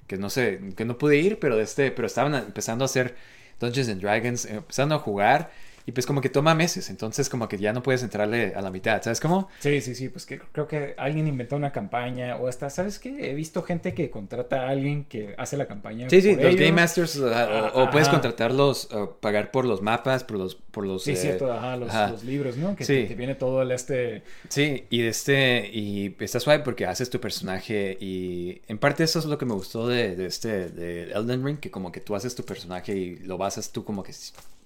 que 0.05 0.15
no 0.17 0.29
sé, 0.29 0.59
que 0.77 0.85
no 0.85 0.97
pude 0.97 1.17
ir, 1.17 1.37
pero, 1.39 1.57
de 1.57 1.63
este, 1.63 1.91
pero 1.91 2.05
estaban 2.05 2.33
empezando 2.35 2.83
a 2.83 2.87
hacer 2.87 3.15
Dungeons 3.59 3.89
and 3.89 4.01
Dragons, 4.01 4.45
empezando 4.45 4.95
a 4.95 4.99
jugar. 4.99 5.51
Y 5.87 5.93
pues 5.93 6.05
como 6.05 6.19
que 6.19 6.27
toma 6.27 6.53
meses, 6.53 6.89
entonces 6.89 7.29
como 7.29 7.47
que 7.47 7.57
ya 7.57 7.71
no 7.71 7.81
puedes 7.81 8.03
entrarle 8.03 8.53
a 8.53 8.61
la 8.61 8.69
mitad, 8.71 9.01
¿sabes 9.01 9.21
cómo? 9.21 9.47
Sí, 9.59 9.79
sí, 9.79 9.95
sí, 9.95 10.09
pues 10.09 10.25
que 10.25 10.37
creo 10.37 10.67
que 10.67 10.93
alguien 10.97 11.29
inventó 11.29 11.55
una 11.55 11.71
campaña 11.71 12.35
o 12.35 12.49
hasta, 12.49 12.69
¿sabes 12.69 12.99
qué? 12.99 13.31
He 13.31 13.33
visto 13.33 13.63
gente 13.63 13.93
que 13.93 14.09
contrata 14.09 14.63
a 14.67 14.69
alguien 14.69 15.05
que 15.05 15.33
hace 15.37 15.55
la 15.55 15.65
campaña. 15.65 16.09
Sí, 16.09 16.21
sí, 16.21 16.35
los. 16.35 16.57
Game 16.57 16.73
Masters, 16.73 17.15
o, 17.19 17.71
o 17.73 17.89
puedes 17.89 18.09
contratarlos, 18.09 18.91
o 18.91 19.11
pagar 19.13 19.49
por 19.49 19.63
los 19.63 19.81
mapas, 19.81 20.25
por 20.25 20.37
los... 20.37 20.55
Por 20.55 20.85
los 20.85 21.03
Sí, 21.03 21.11
eh, 21.11 21.15
cierto, 21.15 21.51
ajá, 21.53 21.77
los, 21.77 21.89
ajá. 21.89 22.09
los 22.09 22.23
libros, 22.25 22.57
¿no? 22.57 22.75
Que 22.75 22.83
Sí. 22.83 22.93
te, 23.03 23.05
te 23.05 23.15
viene 23.15 23.35
todo 23.35 23.61
el 23.61 23.71
este... 23.71 24.23
Sí, 24.49 24.83
y 24.89 25.01
de 25.03 25.07
este, 25.07 25.69
y 25.71 26.13
está 26.19 26.41
suave 26.41 26.63
porque 26.65 26.85
haces 26.85 27.09
tu 27.09 27.21
personaje 27.21 27.97
y 28.01 28.61
en 28.67 28.77
parte 28.77 29.05
eso 29.05 29.19
es 29.19 29.25
lo 29.25 29.37
que 29.37 29.45
me 29.45 29.53
gustó 29.53 29.87
de, 29.87 30.17
de 30.17 30.25
este, 30.25 30.67
de 30.69 31.03
Elden 31.13 31.45
Ring, 31.45 31.59
que 31.59 31.71
como 31.71 31.93
que 31.93 32.01
tú 32.01 32.13
haces 32.13 32.35
tu 32.35 32.43
personaje 32.43 32.93
y 32.93 33.15
lo 33.19 33.37
basas 33.37 33.71
tú 33.71 33.85
como 33.85 34.03
que 34.03 34.11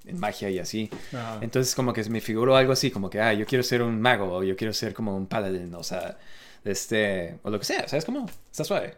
en 0.06 0.19
magia 0.19 0.49
y 0.49 0.60
así. 0.60 0.90
Ajá. 1.14 1.40
Entonces 1.41 1.76
como 1.76 1.94
que 1.94 2.03
me 2.10 2.22
figuró 2.22 2.56
algo 2.56 2.73
así, 2.73 2.91
como 2.91 3.10
que, 3.10 3.19
ah, 3.22 3.34
yo 3.34 3.45
quiero 3.45 3.64
ser 3.64 3.82
un 3.82 4.02
mago 4.02 4.38
o 4.38 4.44
yo 4.44 4.56
quiero 4.56 4.73
ser 4.73 4.94
como 4.94 5.15
un 5.15 5.28
paladín, 5.28 5.73
o 5.76 5.84
sea, 5.84 6.18
este, 6.64 7.40
o 7.44 7.49
lo 7.49 7.60
que 7.60 7.65
sea, 7.65 7.88
¿sabes 7.88 8.06
cómo? 8.06 8.26
Está 8.52 8.64
suave. 8.64 8.95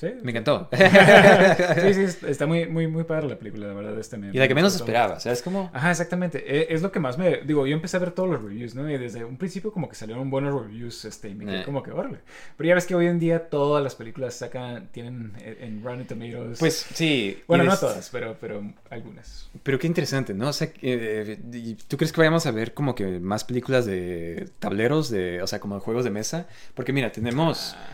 Sí, 0.00 0.08
Me 0.22 0.30
encantó. 0.30 0.68
sí, 0.72 1.94
sí, 1.94 2.26
está 2.26 2.46
muy, 2.46 2.66
muy, 2.66 2.86
muy 2.86 3.04
padre 3.04 3.28
la 3.28 3.38
película, 3.38 3.66
la 3.66 3.74
verdad, 3.74 3.98
este 3.98 4.16
me- 4.16 4.28
y 4.30 4.38
la 4.38 4.48
que 4.48 4.54
me 4.54 4.60
menos 4.62 4.74
esperaba, 4.74 5.20
¿sabes 5.20 5.42
cómo? 5.42 5.70
Ajá, 5.74 5.90
exactamente. 5.90 6.42
E- 6.46 6.72
Es 6.74 6.80
lo 6.80 6.90
que 6.90 7.00
más 7.00 7.18
me... 7.18 7.42
Digo, 7.42 7.66
yo 7.66 7.74
empecé 7.74 7.98
a 7.98 8.00
ver 8.00 8.12
todos 8.12 8.30
los 8.30 8.42
reviews, 8.42 8.74
¿no? 8.74 8.88
Y 8.90 8.96
desde 8.96 9.24
un 9.26 9.36
principio 9.36 9.72
como 9.72 9.90
que 9.90 9.94
salieron 9.94 10.30
buenos 10.30 10.58
reviews, 10.58 11.04
este, 11.04 11.28
y 11.28 11.34
me 11.34 11.44
quedé 11.44 11.60
Eh. 11.60 11.64
como 11.64 11.82
que, 11.82 11.90
órale. 11.90 12.20
Pero 12.56 12.68
ya 12.68 12.74
ves 12.74 12.86
que 12.86 12.94
hoy 12.94 13.06
en 13.08 13.18
día 13.18 13.50
todas 13.50 13.84
las 13.84 13.94
películas 13.94 14.32
sacan, 14.34 14.88
tienen 14.90 15.32
en 15.44 15.82
Rotten 15.84 16.06
Tomatoes... 16.06 16.58
Pues 16.58 16.86
sí. 16.94 17.42
Bueno, 17.46 17.64
no 17.64 17.72
des- 17.72 17.80
todas, 17.80 18.08
pero, 18.10 18.36
pero 18.40 18.62
algunas. 18.88 19.50
Pero 19.62 19.78
qué 19.78 19.86
interesante, 19.86 20.32
¿no? 20.32 20.48
O 20.48 20.52
sea, 20.54 20.70
eh, 20.80 21.38
¿y 21.52 21.74
¿tú 21.74 21.98
crees 21.98 22.10
que 22.12 22.20
vayamos 22.20 22.46
a 22.46 22.52
ver 22.52 22.72
como 22.72 22.94
que 22.94 23.20
más 23.20 23.44
películas 23.44 23.84
de 23.84 24.48
tableros, 24.60 25.10
de, 25.10 25.42
o 25.42 25.46
sea, 25.46 25.60
como 25.60 25.74
de 25.74 25.82
juegos 25.82 26.04
de 26.04 26.10
mesa? 26.10 26.46
Porque 26.74 26.92
mira, 26.94 27.12
tenemos, 27.12 27.74
Ah. 27.76 27.86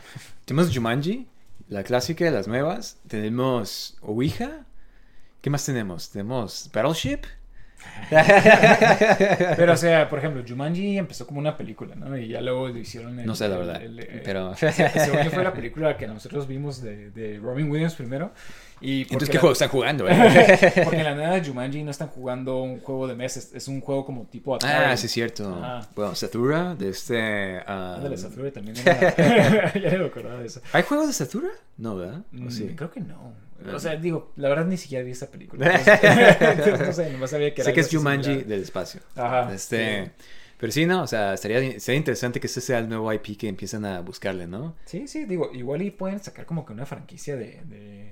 tenemos 0.45 0.73
Jumanji, 0.73 1.27
la 1.69 1.83
clásica 1.85 2.25
de 2.25 2.31
las 2.31 2.47
nuevas, 2.49 2.99
tenemos 3.09 3.97
Ouija, 4.01 4.65
¿qué 5.41 5.51
más 5.51 5.65
tenemos? 5.65 6.11
Tenemos 6.11 6.71
Battleship. 6.73 7.21
Pero, 9.57 9.73
o 9.73 9.77
sea, 9.77 10.09
por 10.09 10.19
ejemplo, 10.19 10.43
Jumanji 10.47 10.99
empezó 10.99 11.27
como 11.27 11.39
una 11.41 11.57
película, 11.57 11.95
¿no? 11.95 12.17
Y 12.17 12.29
ya 12.29 12.41
luego 12.41 12.69
lo 12.69 12.79
hicieron... 12.79 13.19
el- 13.21 13.27
No 13.27 13.35
sé 13.35 13.49
la 13.49 13.59
verdad, 13.59 13.83
el- 13.83 13.99
el- 14.01 14.23
pero... 14.23 14.55
se- 14.57 14.73
Según 14.73 15.23
yo 15.25 15.31
fue 15.31 15.45
la 15.45 15.53
película 15.53 15.97
que 15.97 16.07
nosotros 16.07 16.47
vimos 16.49 16.83
de, 16.83 17.11
de 17.11 17.39
Robin 17.39 17.71
Williams 17.71 17.95
primero. 17.95 18.33
Y 18.81 19.03
Entonces, 19.03 19.31
¿qué 19.31 19.35
la- 19.37 19.41
juego 19.41 19.53
están 19.55 19.69
jugando? 19.71 20.07
eh? 20.09 20.73
Porque 20.85 20.99
en 20.99 21.05
la 21.05 21.15
nueva 21.17 21.35
de 21.41 21.45
Jumanji 21.49 21.83
no 21.83 21.91
están 21.91 22.09
jugando 22.09 22.63
un 22.63 22.81
juego 22.81 23.07
de 23.09 23.15
mesa, 23.15 23.41
es, 23.55 23.69
un 23.69 23.81
juego 23.81 24.05
como 24.05 24.25
tipo 24.27 24.55
Atari. 24.55 24.93
ah, 24.93 24.97
sí, 24.97 25.07
es 25.07 25.13
cierto. 25.13 25.49
Ajá. 25.63 25.89
Bueno, 25.95 26.15
Satura, 26.15 26.75
de 26.75 26.91
este... 26.91 27.59
ah, 27.67 27.95
Ándale, 27.97 28.17
Saturday 28.19 28.53
también 28.53 28.77
era- 28.87 29.73
ya 29.75 29.93
no 29.93 29.99
me 30.01 30.07
acordaba 30.07 30.41
de 30.41 30.47
eso. 30.47 30.61
¿Hay 30.73 30.83
juegos 30.83 31.07
de 31.07 31.13
Satura? 31.15 31.49
No, 31.79 31.97
¿verdad? 31.97 32.21
¿O 32.33 32.37
Mm, 32.37 32.51
sí? 32.51 32.73
Creo 32.77 32.91
que 32.91 33.01
no. 33.01 33.33
Ah. 33.67 33.73
O 33.75 33.81
sea, 33.81 33.97
digo, 33.97 34.33
la 34.37 34.51
verdad 34.51 34.67
ni 34.67 34.77
siquiera 34.77 35.03
vi 35.05 35.13
esa 35.13 35.31
película. 35.31 35.81
No 36.87 36.93
sé, 36.93 37.11
nomás 37.11 37.31
sabía 37.31 37.55
que 37.55 37.63
era 37.63 37.71
Sé 37.71 37.73
que 37.73 37.81
es 37.81 37.89
Jumanji 37.91 38.25
similar. 38.25 38.47
del 38.47 38.63
espacio. 38.63 39.01
Ajá, 39.17 39.53
Este, 39.55 40.05
sí. 40.05 40.11
Pero 40.59 40.73
sí, 40.73 40.87
¿no? 40.87 41.03
O 41.03 41.07
sea, 41.07 41.35
estaría, 41.35 41.79
sería 41.81 41.99
interesante 41.99 42.41
que 42.41 42.47
este 42.47 42.61
sea 42.63 42.79
el 42.79 42.89
nuevo 42.89 43.13
IP 43.13 43.37
que 43.39 43.49
empiezan 43.49 43.85
a 43.85 44.01
buscarle, 44.01 44.47
¿no? 44.47 44.75
Sí, 44.87 45.07
sí, 45.07 45.25
digo, 45.27 45.51
igual 45.53 45.83
y 45.83 45.91
pueden 45.91 46.19
sacar 46.23 46.47
como 46.47 46.65
que 46.65 46.73
una 46.73 46.87
franquicia 46.87 47.37
de 47.37 48.06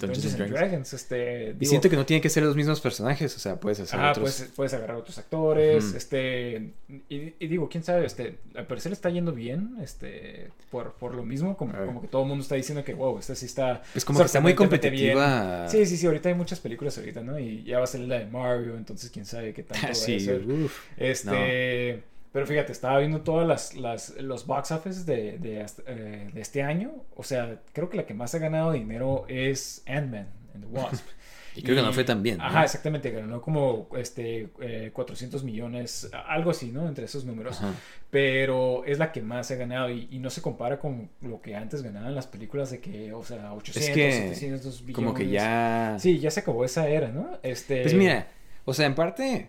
Dungeons 0.00 0.22
Dungeons 0.22 0.34
and 0.34 0.42
and 0.42 0.50
Dragons. 0.70 0.92
Este, 0.92 1.54
Y 1.60 1.66
siento 1.66 1.88
que 1.90 1.96
no 1.96 2.04
tienen 2.06 2.22
que 2.22 2.28
ser 2.30 2.42
los 2.42 2.56
mismos 2.56 2.80
personajes, 2.80 3.34
o 3.36 3.38
sea, 3.38 3.60
puedes 3.60 3.80
hacer 3.80 4.00
Ah, 4.00 4.10
otros. 4.10 4.22
puedes, 4.36 4.52
puedes 4.54 4.74
agarrar 4.74 4.96
otros 4.96 5.18
actores, 5.18 5.94
este, 5.94 6.70
y, 7.08 7.34
y 7.38 7.46
digo, 7.48 7.68
quién 7.68 7.84
sabe, 7.84 8.06
este, 8.06 8.38
al 8.54 8.66
parecer 8.66 8.92
está 8.92 9.10
yendo 9.10 9.32
bien, 9.32 9.76
este, 9.82 10.48
por, 10.70 10.92
por 10.94 11.14
lo 11.14 11.22
mismo, 11.24 11.56
como, 11.56 11.72
Ah. 11.74 11.86
como 11.86 12.00
que 12.00 12.08
todo 12.08 12.22
el 12.22 12.28
mundo 12.28 12.42
está 12.42 12.54
diciendo 12.56 12.82
que, 12.84 12.94
wow, 12.94 13.18
esta 13.18 13.34
sí 13.34 13.46
está... 13.46 13.82
Pues 13.92 14.04
como 14.04 14.18
que 14.20 14.26
está 14.26 14.40
muy 14.40 14.50
bien. 14.52 14.56
competitiva. 14.56 15.68
Sí, 15.68 15.86
sí, 15.86 15.96
sí, 15.96 16.06
ahorita 16.06 16.28
hay 16.28 16.34
muchas 16.34 16.60
películas 16.60 16.96
ahorita, 16.98 17.20
¿no? 17.22 17.38
Y 17.38 17.62
ya 17.64 17.78
va 17.78 17.84
a 17.84 17.86
salir 17.86 18.08
la 18.08 18.18
de 18.18 18.26
Mario, 18.26 18.76
entonces 18.76 19.10
quién 19.10 19.24
sabe 19.26 19.52
qué 19.52 19.62
tanto 19.62 19.86
va 19.86 19.90
a 19.90 19.94
ser. 19.94 20.42
uf. 20.46 20.78
Este, 20.96 22.02
pero 22.32 22.46
fíjate, 22.46 22.72
estaba 22.72 22.98
viendo 22.98 23.22
todas 23.22 23.46
las, 23.46 23.74
las 23.74 24.14
los 24.20 24.46
box 24.46 24.70
office 24.70 25.04
de, 25.04 25.38
de, 25.38 25.66
eh, 25.86 26.30
de 26.32 26.40
este 26.40 26.62
año, 26.62 26.92
o 27.16 27.22
sea, 27.22 27.60
creo 27.72 27.88
que 27.90 27.96
la 27.96 28.06
que 28.06 28.14
más 28.14 28.34
ha 28.34 28.38
ganado 28.38 28.72
dinero 28.72 29.24
es 29.28 29.82
Ant-Man 29.86 30.28
and 30.54 30.64
the 30.64 30.70
Wasp. 30.70 31.06
Y 31.56 31.62
creo 31.62 31.76
que 31.76 31.82
no 31.82 31.92
fue 31.92 32.04
tan 32.04 32.22
bien. 32.22 32.38
¿no? 32.38 32.44
Ajá, 32.44 32.62
exactamente, 32.62 33.10
ganó 33.10 33.42
como 33.42 33.88
este, 33.96 34.50
eh, 34.60 34.90
400 34.92 35.42
millones, 35.42 36.08
algo 36.28 36.52
así, 36.52 36.70
¿no? 36.70 36.86
Entre 36.86 37.04
esos 37.04 37.24
números. 37.24 37.58
Ajá. 37.58 37.74
Pero 38.08 38.84
es 38.84 38.98
la 38.98 39.10
que 39.10 39.20
más 39.20 39.50
ha 39.50 39.56
ganado 39.56 39.90
y, 39.90 40.06
y 40.12 40.20
no 40.20 40.30
se 40.30 40.42
compara 40.42 40.78
con 40.78 41.10
lo 41.20 41.40
que 41.40 41.56
antes 41.56 41.82
ganaban 41.82 42.14
las 42.14 42.28
películas 42.28 42.70
de 42.70 42.80
que, 42.80 43.12
o 43.12 43.24
sea, 43.24 43.52
800, 43.52 43.88
Es 43.88 43.94
que 43.94 44.12
700 44.34 44.80
billones. 44.86 44.94
como 44.94 45.12
que 45.12 45.28
ya... 45.28 45.96
Sí, 45.98 46.20
ya 46.20 46.30
se 46.30 46.40
acabó 46.40 46.64
esa 46.64 46.88
era, 46.88 47.08
¿no? 47.08 47.38
Este... 47.42 47.82
Pues 47.82 47.94
mira, 47.94 48.28
o 48.64 48.72
sea, 48.72 48.86
en 48.86 48.94
parte, 48.94 49.48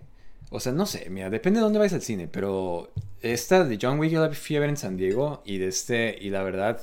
o 0.52 0.60
sea, 0.60 0.72
no 0.74 0.86
sé, 0.86 1.10
mira, 1.10 1.30
depende 1.32 1.60
de 1.60 1.64
dónde 1.64 1.80
vayas 1.80 1.94
al 1.94 2.02
cine, 2.04 2.28
pero 2.28 2.92
esta 3.22 3.64
de 3.64 3.80
John 3.82 3.98
Wick 4.00 4.12
yo 4.12 4.22
la 4.26 4.32
fui 4.34 4.56
a 4.58 4.60
ver 4.60 4.70
en 4.70 4.78
San 4.78 4.98
Diego 4.98 5.42
y 5.46 5.58
de 5.58 5.68
este, 5.70 6.16
y 6.22 6.30
la 6.30 6.44
verdad, 6.44 6.80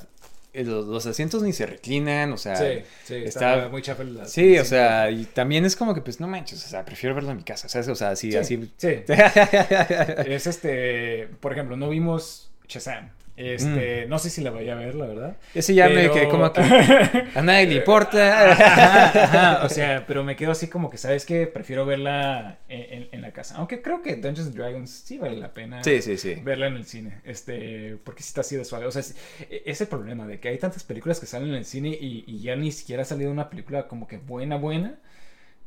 eh, 0.53 0.63
los, 0.65 0.87
los 0.87 1.05
asientos 1.05 1.43
ni 1.43 1.53
se 1.53 1.65
reclinan, 1.67 2.33
o 2.33 2.37
sea, 2.37 2.55
Sí, 2.55 2.65
sí, 3.05 3.15
está, 3.23 3.55
está... 3.57 3.69
muy 3.69 3.81
chafa 3.81 4.03
la- 4.03 4.25
Sí, 4.25 4.57
o 4.57 4.65
sea, 4.65 5.09
y 5.11 5.25
también 5.25 5.63
es 5.65 5.75
como 5.75 5.93
que, 5.93 6.01
pues, 6.01 6.19
no 6.19 6.27
manches, 6.27 6.65
o 6.65 6.67
sea, 6.67 6.83
prefiero 6.83 7.13
verlo 7.15 7.31
en 7.31 7.37
mi 7.37 7.43
casa, 7.43 7.69
¿sabes? 7.69 7.87
O 7.87 7.95
sea, 7.95 8.09
así, 8.09 8.31
Sí, 8.31 8.37
así... 8.37 8.71
sí. 8.77 8.87
es 10.25 10.47
este, 10.47 11.27
por 11.39 11.51
ejemplo, 11.53 11.77
no 11.77 11.89
vimos 11.89 12.49
Shazam. 12.67 13.11
Este, 13.41 14.05
no 14.07 14.19
sé 14.19 14.29
si 14.29 14.41
la 14.41 14.51
vaya 14.51 14.73
a 14.73 14.75
ver, 14.75 14.95
la 14.95 15.05
verdad. 15.05 15.37
Ese 15.55 15.73
ya 15.73 15.87
me 15.87 16.11
quedé 16.11 16.27
como 16.27 16.51
que 16.51 16.59
a 17.35 17.41
nadie 17.41 17.67
le 17.67 17.75
importa. 17.75 18.51
Ajá, 18.51 19.23
ajá, 19.23 19.65
o 19.65 19.69
sea, 19.69 20.03
pero 20.05 20.25
me 20.25 20.35
quedo 20.35 20.51
así 20.51 20.67
como 20.67 20.89
que, 20.89 20.97
¿sabes 20.97 21.25
qué? 21.25 21.47
Prefiero 21.47 21.85
verla 21.85 22.59
en, 22.67 23.03
en- 23.03 23.09
en 23.13 23.21
la 23.21 23.31
casa. 23.31 23.55
Aunque 23.55 23.81
creo 23.81 24.01
que 24.01 24.15
Dungeons 24.17 24.47
and 24.47 24.55
Dragons 24.57 24.89
sí 24.91 25.17
vale 25.17 25.37
la 25.37 25.53
pena 25.53 25.81
Sí, 25.85 26.01
sí, 26.01 26.17
sí. 26.17 26.35
verla 26.43 26.67
en 26.67 26.75
el 26.75 26.83
cine. 26.85 27.21
Este, 27.23 27.97
porque 28.03 28.23
sí 28.23 28.27
está 28.27 28.41
así 28.41 28.57
de 28.57 28.65
suave. 28.65 28.85
O 28.87 28.91
sea, 28.91 28.99
es, 28.99 29.15
es 29.49 29.79
el 29.79 29.87
problema 29.87 30.27
de 30.27 30.41
que 30.41 30.49
hay 30.49 30.57
tantas 30.57 30.83
películas 30.83 31.21
que 31.21 31.25
salen 31.25 31.47
en 31.49 31.55
el 31.55 31.65
cine 31.65 31.89
y, 31.89 32.25
y 32.27 32.41
ya 32.41 32.57
ni 32.57 32.73
siquiera 32.73 33.03
ha 33.03 33.05
salido 33.05 33.31
una 33.31 33.49
película 33.49 33.87
como 33.87 34.05
que 34.07 34.17
buena, 34.17 34.57
buena. 34.57 34.99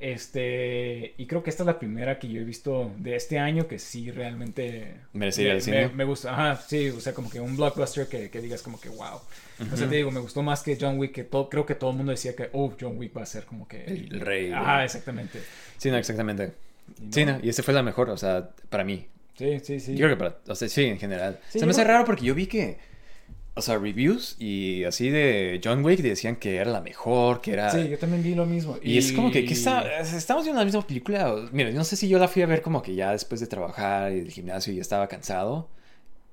Este, 0.03 1.15
y 1.16 1.27
creo 1.27 1.43
que 1.43 1.51
esta 1.51 1.62
es 1.62 1.66
la 1.66 1.79
primera 1.79 2.19
que 2.19 2.29
yo 2.29 2.41
he 2.41 2.45
visto 2.45 2.93
de 2.99 3.16
este 3.16 3.39
año 3.39 3.66
que 3.69 3.79
sí 3.79 4.11
realmente 4.11 4.97
Merece 5.12 5.43
ir 5.43 5.49
me, 5.49 5.55
al 5.55 5.62
cine. 5.62 5.87
me- 5.89 5.95
me 5.95 6.05
gusta. 6.05 6.33
Ajá, 6.33 6.62
sí, 6.66 6.89
o 6.91 7.01
sea, 7.01 7.12
como 7.15 7.31
que 7.31 7.41
un 7.41 7.57
blockbuster 7.57 8.07
que, 8.09 8.31
que 8.31 8.41
digas 8.41 8.62
como 8.62 8.81
que 8.81 8.89
wow. 8.89 9.20
O 9.73 9.77
sea, 9.77 9.89
te 9.89 9.97
digo, 9.97 10.11
me 10.11 10.20
gustó 10.20 10.43
más 10.43 10.62
que 10.62 10.77
John 10.81 10.99
Wick, 10.99 11.12
que 11.12 11.24
todo, 11.24 11.49
creo 11.49 11.65
que 11.66 11.74
todo 11.77 11.91
el 11.91 11.97
mundo 11.97 12.11
decía 12.12 12.35
que, 12.35 12.49
oh, 12.53 12.74
John 12.81 12.99
Wick 12.99 13.16
va 13.16 13.23
a 13.23 13.27
ser 13.27 13.45
como 13.45 13.69
que 13.69 13.85
El 13.85 14.20
rey, 14.20 14.51
Ajá, 14.53 14.79
¿no? 14.79 14.83
exactamente. 14.85 15.39
Sí, 15.79 15.91
no, 15.91 15.97
exactamente. 15.99 16.53
Y 17.01 17.12
Sí, 17.12 17.24
no. 17.24 17.39
no, 17.39 17.45
y 17.45 17.49
ese 17.49 17.62
fue 17.62 17.73
la 17.74 17.83
mejor, 17.83 18.11
o 18.11 18.16
sea, 18.16 18.51
para 18.69 18.83
mí. 18.85 19.07
Sí, 19.39 19.61
sí, 19.62 19.79
sí. 19.81 19.93
Yo 19.95 20.07
creo 20.07 20.11
que 20.11 20.24
para, 20.24 20.37
o 20.49 20.55
sea, 20.55 20.69
sí, 20.69 20.85
en 20.85 20.99
general. 20.99 21.39
Sí, 21.49 21.59
Se 21.61 21.65
me 21.66 21.70
hace 21.70 21.85
raro 21.85 22.05
porque 22.05 22.24
yo 22.24 22.35
vi 22.35 22.47
que, 22.47 22.77
o 23.55 23.61
sea, 23.61 23.77
reviews 23.79 24.37
y 24.39 24.85
así 24.85 25.11
de 25.11 25.61
John 25.62 25.85
Wick 25.85 26.01
decían 26.01 26.37
que 26.37 26.57
era 26.57 26.70
la 26.70 26.81
mejor, 26.81 27.43
que 27.43 27.53
era... 27.53 27.70
Sí, 27.70 27.89
yo 27.89 27.99
también 27.99 28.23
vi 28.23 28.35
lo 28.35 28.47
mismo. 28.47 28.79
Y 28.83 28.97
es 28.97 29.12
como 29.12 29.31
que, 29.31 29.45
¿qué 29.45 29.53
está? 29.53 30.01
Estamos 30.01 30.45
viendo 30.45 30.61
la 30.61 30.65
misma 30.65 30.87
película. 30.87 31.35
Mira, 31.53 31.70
no 31.70 31.85
sé 31.85 31.97
si 31.97 32.09
yo 32.09 32.19
la 32.19 32.29
fui 32.29 32.43
a 32.43 32.47
ver 32.47 32.62
como 32.62 32.81
que 32.81 32.95
ya 32.95 33.12
después 33.12 33.41
de 33.41 33.47
trabajar 33.47 34.12
y 34.12 34.20
del 34.20 34.31
gimnasio 34.31 34.73
y 34.73 34.77
ya 34.77 34.83
estaba 34.83 35.07
cansado. 35.07 35.69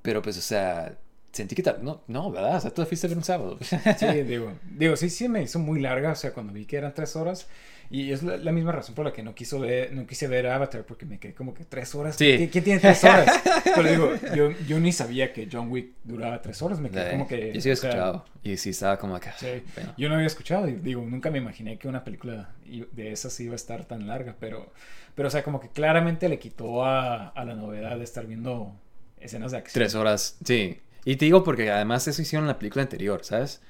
Pero 0.02 0.22
pues, 0.22 0.38
o 0.38 0.42
sea, 0.42 0.98
sentí 1.34 1.56
que 1.56 1.64
tal. 1.64 1.84
No, 1.84 2.02
no, 2.08 2.32
¿verdad? 2.32 2.56
O 2.58 2.62
sea, 2.62 2.72
tú 2.72 2.82
la 2.82 2.88
fuiste 2.88 3.08
a 3.08 3.10
ver 3.10 3.18
un 3.18 3.24
sábado. 3.24 3.58
Sí, 3.62 4.06
digo, 4.26 4.54
digo, 4.78 4.96
sí, 4.96 5.10
sí 5.10 5.28
me 5.28 5.44
hizo 5.44 5.60
muy 5.60 5.82
larga, 5.82 6.14
o 6.14 6.16
sea, 6.16 6.34
cuando 6.34 6.54
vi 6.54 6.66
que 6.66 6.78
eran 6.78 6.94
tres 6.94 7.18
horas, 7.18 7.48
y 7.92 8.12
es 8.12 8.22
la, 8.22 8.38
la 8.38 8.52
misma 8.52 8.72
razón 8.72 8.94
por 8.94 9.06
la 9.06 9.12
que 9.14 9.24
no 9.24 9.34
quiso 9.34 9.60
ver, 9.60 9.92
no 9.94 10.06
quise 10.06 10.28
ver 10.28 10.46
Avatar, 10.48 10.86
porque 10.86 11.06
me 11.08 11.20
quedé 11.20 11.34
como 11.34 11.54
que 11.56 11.66
tres 11.66 11.96
horas, 11.96 12.16
Sí. 12.16 12.38
¿Qué, 12.38 12.50
qué 12.50 12.62
tiene 12.62 12.80
tres 12.80 13.04
horas? 13.04 13.42
Pero 13.64 13.90
digo, 13.90 14.12
yo, 14.36 14.52
yo 14.68 14.80
ni 14.80 14.92
sabía 14.92 15.34
que 15.34 15.50
John 15.52 15.72
Wick 15.72 15.94
duraba 16.04 16.42
tres 16.42 16.62
horas, 16.62 16.80
me 16.80 16.92
quedé 16.92 17.12
como 17.12 17.28
que... 17.28 17.52
Yo 17.54 17.62
sí 17.62 17.70
he 17.70 17.76
sea, 17.76 17.90
escuchado. 17.90 18.26
Y 18.44 18.58
sí 18.58 18.70
estaba 18.70 18.98
como 19.00 19.16
acá. 19.16 19.34
Sí, 19.38 19.64
bueno. 19.74 19.94
yo 19.98 20.08
no 20.08 20.16
había 20.16 20.28
escuchado 20.28 20.68
y 20.70 20.74
digo, 20.74 21.02
nunca 21.02 21.32
me 21.32 21.40
imaginé 21.40 21.78
que 21.80 21.88
una 21.88 22.04
película 22.04 22.54
de 22.92 23.12
esas 23.12 23.40
iba 23.40 23.54
a 23.54 23.56
estar 23.56 23.86
tan 23.86 24.06
larga, 24.06 24.36
pero, 24.40 24.72
pero 25.16 25.28
o 25.28 25.32
sea, 25.32 25.44
como 25.44 25.60
que 25.60 25.70
claramente 25.70 26.30
le 26.30 26.38
quitó 26.38 26.86
a, 26.86 27.30
a 27.30 27.46
la 27.46 27.56
novedad 27.56 27.98
de 27.98 28.04
estar 28.04 28.28
viendo 28.28 28.76
escenas 29.20 29.52
de 29.52 29.58
acción. 29.58 29.74
Tres 29.74 29.96
horas, 29.96 30.38
sí. 30.44 30.80
Y 31.06 31.16
te 31.16 31.26
digo 31.26 31.44
porque 31.44 31.72
además 31.72 32.08
eso 32.08 32.22
hicieron 32.22 32.44
en 32.44 32.50
la 32.50 32.60
película 32.60 32.84
anterior, 32.84 33.24
¿sabes? 33.24 33.62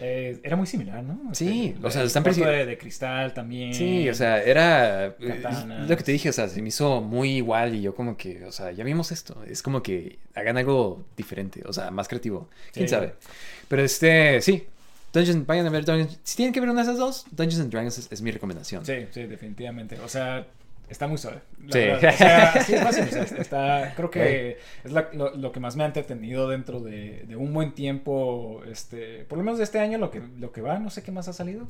Eh, 0.00 0.38
era 0.42 0.56
muy 0.56 0.66
similar, 0.66 1.02
¿no? 1.02 1.34
Sí, 1.34 1.72
Este, 1.74 1.86
o 1.86 1.90
sea, 1.90 2.02
están 2.02 2.22
de, 2.22 2.66
de 2.66 2.78
cristal 2.78 3.32
también. 3.32 3.72
Sí, 3.72 4.08
o 4.08 4.14
sea, 4.14 4.42
era 4.42 5.06
eh, 5.06 5.40
Katanas. 5.42 5.88
lo 5.88 5.96
que 5.96 6.02
te 6.02 6.12
dije, 6.12 6.28
o 6.28 6.32
sea, 6.32 6.48
se 6.48 6.60
me 6.60 6.68
hizo 6.68 7.00
muy 7.00 7.30
igual 7.36 7.74
y 7.74 7.82
yo 7.82 7.94
como 7.94 8.16
que, 8.16 8.44
o 8.44 8.52
sea, 8.52 8.72
ya 8.72 8.84
vimos 8.84 9.10
esto, 9.12 9.42
es 9.48 9.62
como 9.62 9.82
que 9.82 10.18
hagan 10.34 10.56
algo 10.58 11.04
diferente, 11.16 11.62
o 11.66 11.72
sea, 11.72 11.90
más 11.90 12.08
creativo, 12.08 12.48
quién 12.72 12.88
Sí. 12.88 12.94
sabe. 12.94 13.14
Pero 13.68 13.82
este, 13.82 14.40
sí, 14.42 14.64
Dungeons, 15.12 15.46
vayan 15.46 15.66
a 15.66 15.70
ver 15.70 15.84
Dungeons, 15.84 16.18
si 16.22 16.36
tienen 16.36 16.52
que 16.52 16.60
ver 16.60 16.68
una 16.68 16.82
de 16.82 16.88
esas 16.90 16.98
dos, 16.98 17.24
Dungeons 17.30 17.60
and 17.60 17.70
Dragons 17.72 17.96
es, 17.98 18.08
es 18.12 18.20
mi 18.20 18.30
recomendación. 18.30 18.84
Sí, 18.84 19.06
sí, 19.10 19.22
definitivamente. 19.24 19.98
O 20.00 20.08
sea, 20.08 20.46
está 20.88 21.06
muy 21.06 21.18
suave. 21.18 21.38
Sí. 21.70 21.78
verdad. 21.78 22.14
O 22.14 22.16
sea, 22.16 22.62
sí, 22.62 22.74
fácil, 22.76 23.04
o 23.04 23.08
sea, 23.08 23.22
está, 23.38 23.92
creo 23.96 24.10
que 24.10 24.58
es 24.84 24.92
la- 24.92 25.08
lo, 25.12 25.34
lo 25.36 25.52
que 25.52 25.60
más 25.60 25.76
me 25.76 25.82
ha 25.84 25.86
entretenido 25.86 26.48
dentro 26.48 26.80
de, 26.80 27.24
de 27.26 27.36
un 27.36 27.52
buen 27.52 27.72
tiempo, 27.74 28.62
este, 28.70 29.24
por 29.24 29.38
lo 29.38 29.44
menos 29.44 29.58
de 29.58 29.64
este 29.64 29.78
año, 29.80 29.98
lo 29.98 30.10
que, 30.10 30.22
lo 30.38 30.52
que 30.52 30.60
va, 30.60 30.78
no 30.78 30.90
sé 30.90 31.02
qué 31.02 31.10
más 31.12 31.28
ha 31.28 31.32
salido, 31.32 31.68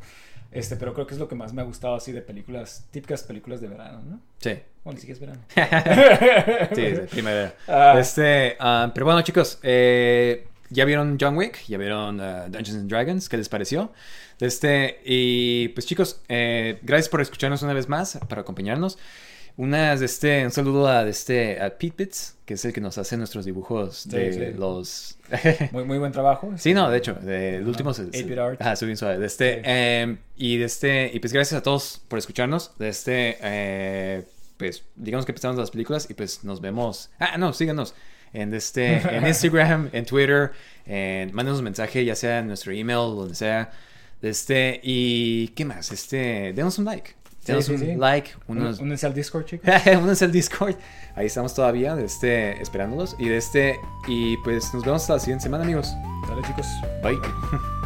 este, 0.52 0.76
pero 0.76 0.92
creo 0.94 1.06
que 1.06 1.14
es 1.14 1.20
lo 1.20 1.28
que 1.28 1.34
más 1.34 1.52
me 1.52 1.62
ha 1.62 1.64
gustado 1.64 1.94
así 1.96 2.12
de 2.12 2.22
películas, 2.22 2.86
típicas 2.90 3.22
películas 3.22 3.60
de 3.60 3.68
verano, 3.68 4.02
¿no? 4.06 4.20
Sí. 4.38 4.58
Bueno, 4.84 5.00
ni 5.00 5.00
siquiera 5.06 5.14
es 5.14 5.56
verano. 5.56 6.68
Sí, 6.74 6.82
de 6.82 7.00
primera. 7.10 7.54
Ah. 7.66 7.96
Este, 7.98 8.56
ah, 8.60 8.90
pero 8.94 9.06
bueno, 9.06 9.22
chicos, 9.22 9.58
eh, 9.62 10.46
ya 10.70 10.84
vieron 10.84 11.16
John 11.20 11.36
Wick, 11.36 11.64
ya 11.66 11.78
vieron 11.78 12.20
ah, 12.20 12.46
Dungeons 12.48 12.80
and 12.80 12.88
Dragons, 12.90 13.28
¿qué 13.28 13.36
les 13.36 13.48
pareció? 13.48 13.92
Este, 14.40 15.00
y 15.04 15.68
pues 15.68 15.86
chicos, 15.86 16.20
eh, 16.28 16.78
gracias 16.82 17.08
por 17.08 17.20
escucharnos 17.20 17.62
una 17.62 17.72
vez 17.72 17.88
más, 17.88 18.18
para 18.28 18.42
acompañarnos. 18.42 18.98
Unas, 19.58 20.02
este, 20.02 20.44
un 20.44 20.50
saludo 20.50 20.86
a, 20.86 21.08
este, 21.08 21.58
a 21.62 21.78
Pete 21.78 22.04
Bits, 22.04 22.36
que 22.44 22.54
es 22.54 22.64
el 22.66 22.74
que 22.74 22.82
nos 22.82 22.98
hace 22.98 23.16
nuestros 23.16 23.46
dibujos 23.46 24.06
de 24.06 24.32
sí. 24.52 24.58
los... 24.58 25.16
Muy, 25.72 25.84
muy 25.84 25.96
buen 25.96 26.12
trabajo. 26.12 26.52
Sí, 26.58 26.74
no, 26.74 26.90
de 26.90 26.98
hecho, 26.98 27.14
de- 27.14 27.56
el 27.56 27.66
último... 27.66 27.94
se- 27.94 28.12
se- 28.12 28.26
8-bit 28.26 28.38
art. 28.38 28.60
Ajá, 28.60 28.76
suave. 28.76 29.16
De 29.18 29.24
este, 29.26 29.54
Sí. 29.54 29.60
eh, 29.64 30.16
y 30.36 30.58
de 30.58 30.64
este, 30.66 31.10
y 31.12 31.20
pues 31.20 31.32
gracias 31.32 31.58
a 31.58 31.62
todos 31.62 32.02
por 32.06 32.18
escucharnos. 32.18 32.72
De 32.78 32.88
este, 32.90 33.38
eh, 33.40 34.24
pues 34.58 34.84
digamos 34.94 35.24
que 35.24 35.32
empezamos 35.32 35.56
las 35.56 35.70
películas 35.70 36.06
y 36.10 36.14
pues 36.14 36.44
nos 36.44 36.60
vemos. 36.60 37.08
Ah, 37.18 37.38
no, 37.38 37.54
síganos 37.54 37.94
en 38.34 38.52
este, 38.52 38.96
en 39.16 39.26
Instagram, 39.26 39.88
en 39.94 40.04
Twitter, 40.04 40.52
en, 40.84 41.34
mándenos 41.34 41.60
un 41.60 41.64
mensaje, 41.64 42.04
ya 42.04 42.14
sea 42.14 42.40
en 42.40 42.48
nuestro 42.48 42.72
email, 42.72 43.16
donde 43.16 43.34
sea. 43.34 43.72
Este, 44.30 44.80
y 44.82 45.48
¿qué 45.48 45.64
más? 45.64 45.92
Este, 45.92 46.52
denos 46.54 46.78
un 46.78 46.84
like. 46.84 47.14
Denos 47.46 47.66
sí, 47.66 47.72
un 47.72 47.78
sí. 47.78 47.94
like, 47.94 48.30
unos, 48.48 48.80
Únanse 48.80 49.06
al 49.06 49.14
Discord, 49.14 49.44
chicos. 49.44 49.68
Únanse 49.86 50.24
al 50.24 50.32
Discord. 50.32 50.74
Ahí 51.14 51.26
estamos 51.26 51.54
todavía, 51.54 51.94
de 51.94 52.04
este, 52.04 52.60
esperándolos. 52.60 53.16
Y 53.18 53.28
de 53.28 53.36
este, 53.36 53.76
y 54.08 54.36
pues 54.38 54.74
nos 54.74 54.84
vemos 54.84 55.02
hasta 55.02 55.14
la 55.14 55.20
siguiente 55.20 55.44
semana, 55.44 55.64
amigos. 55.64 55.94
Dale, 56.28 56.42
chicos. 56.42 56.66
Bye. 57.02 57.18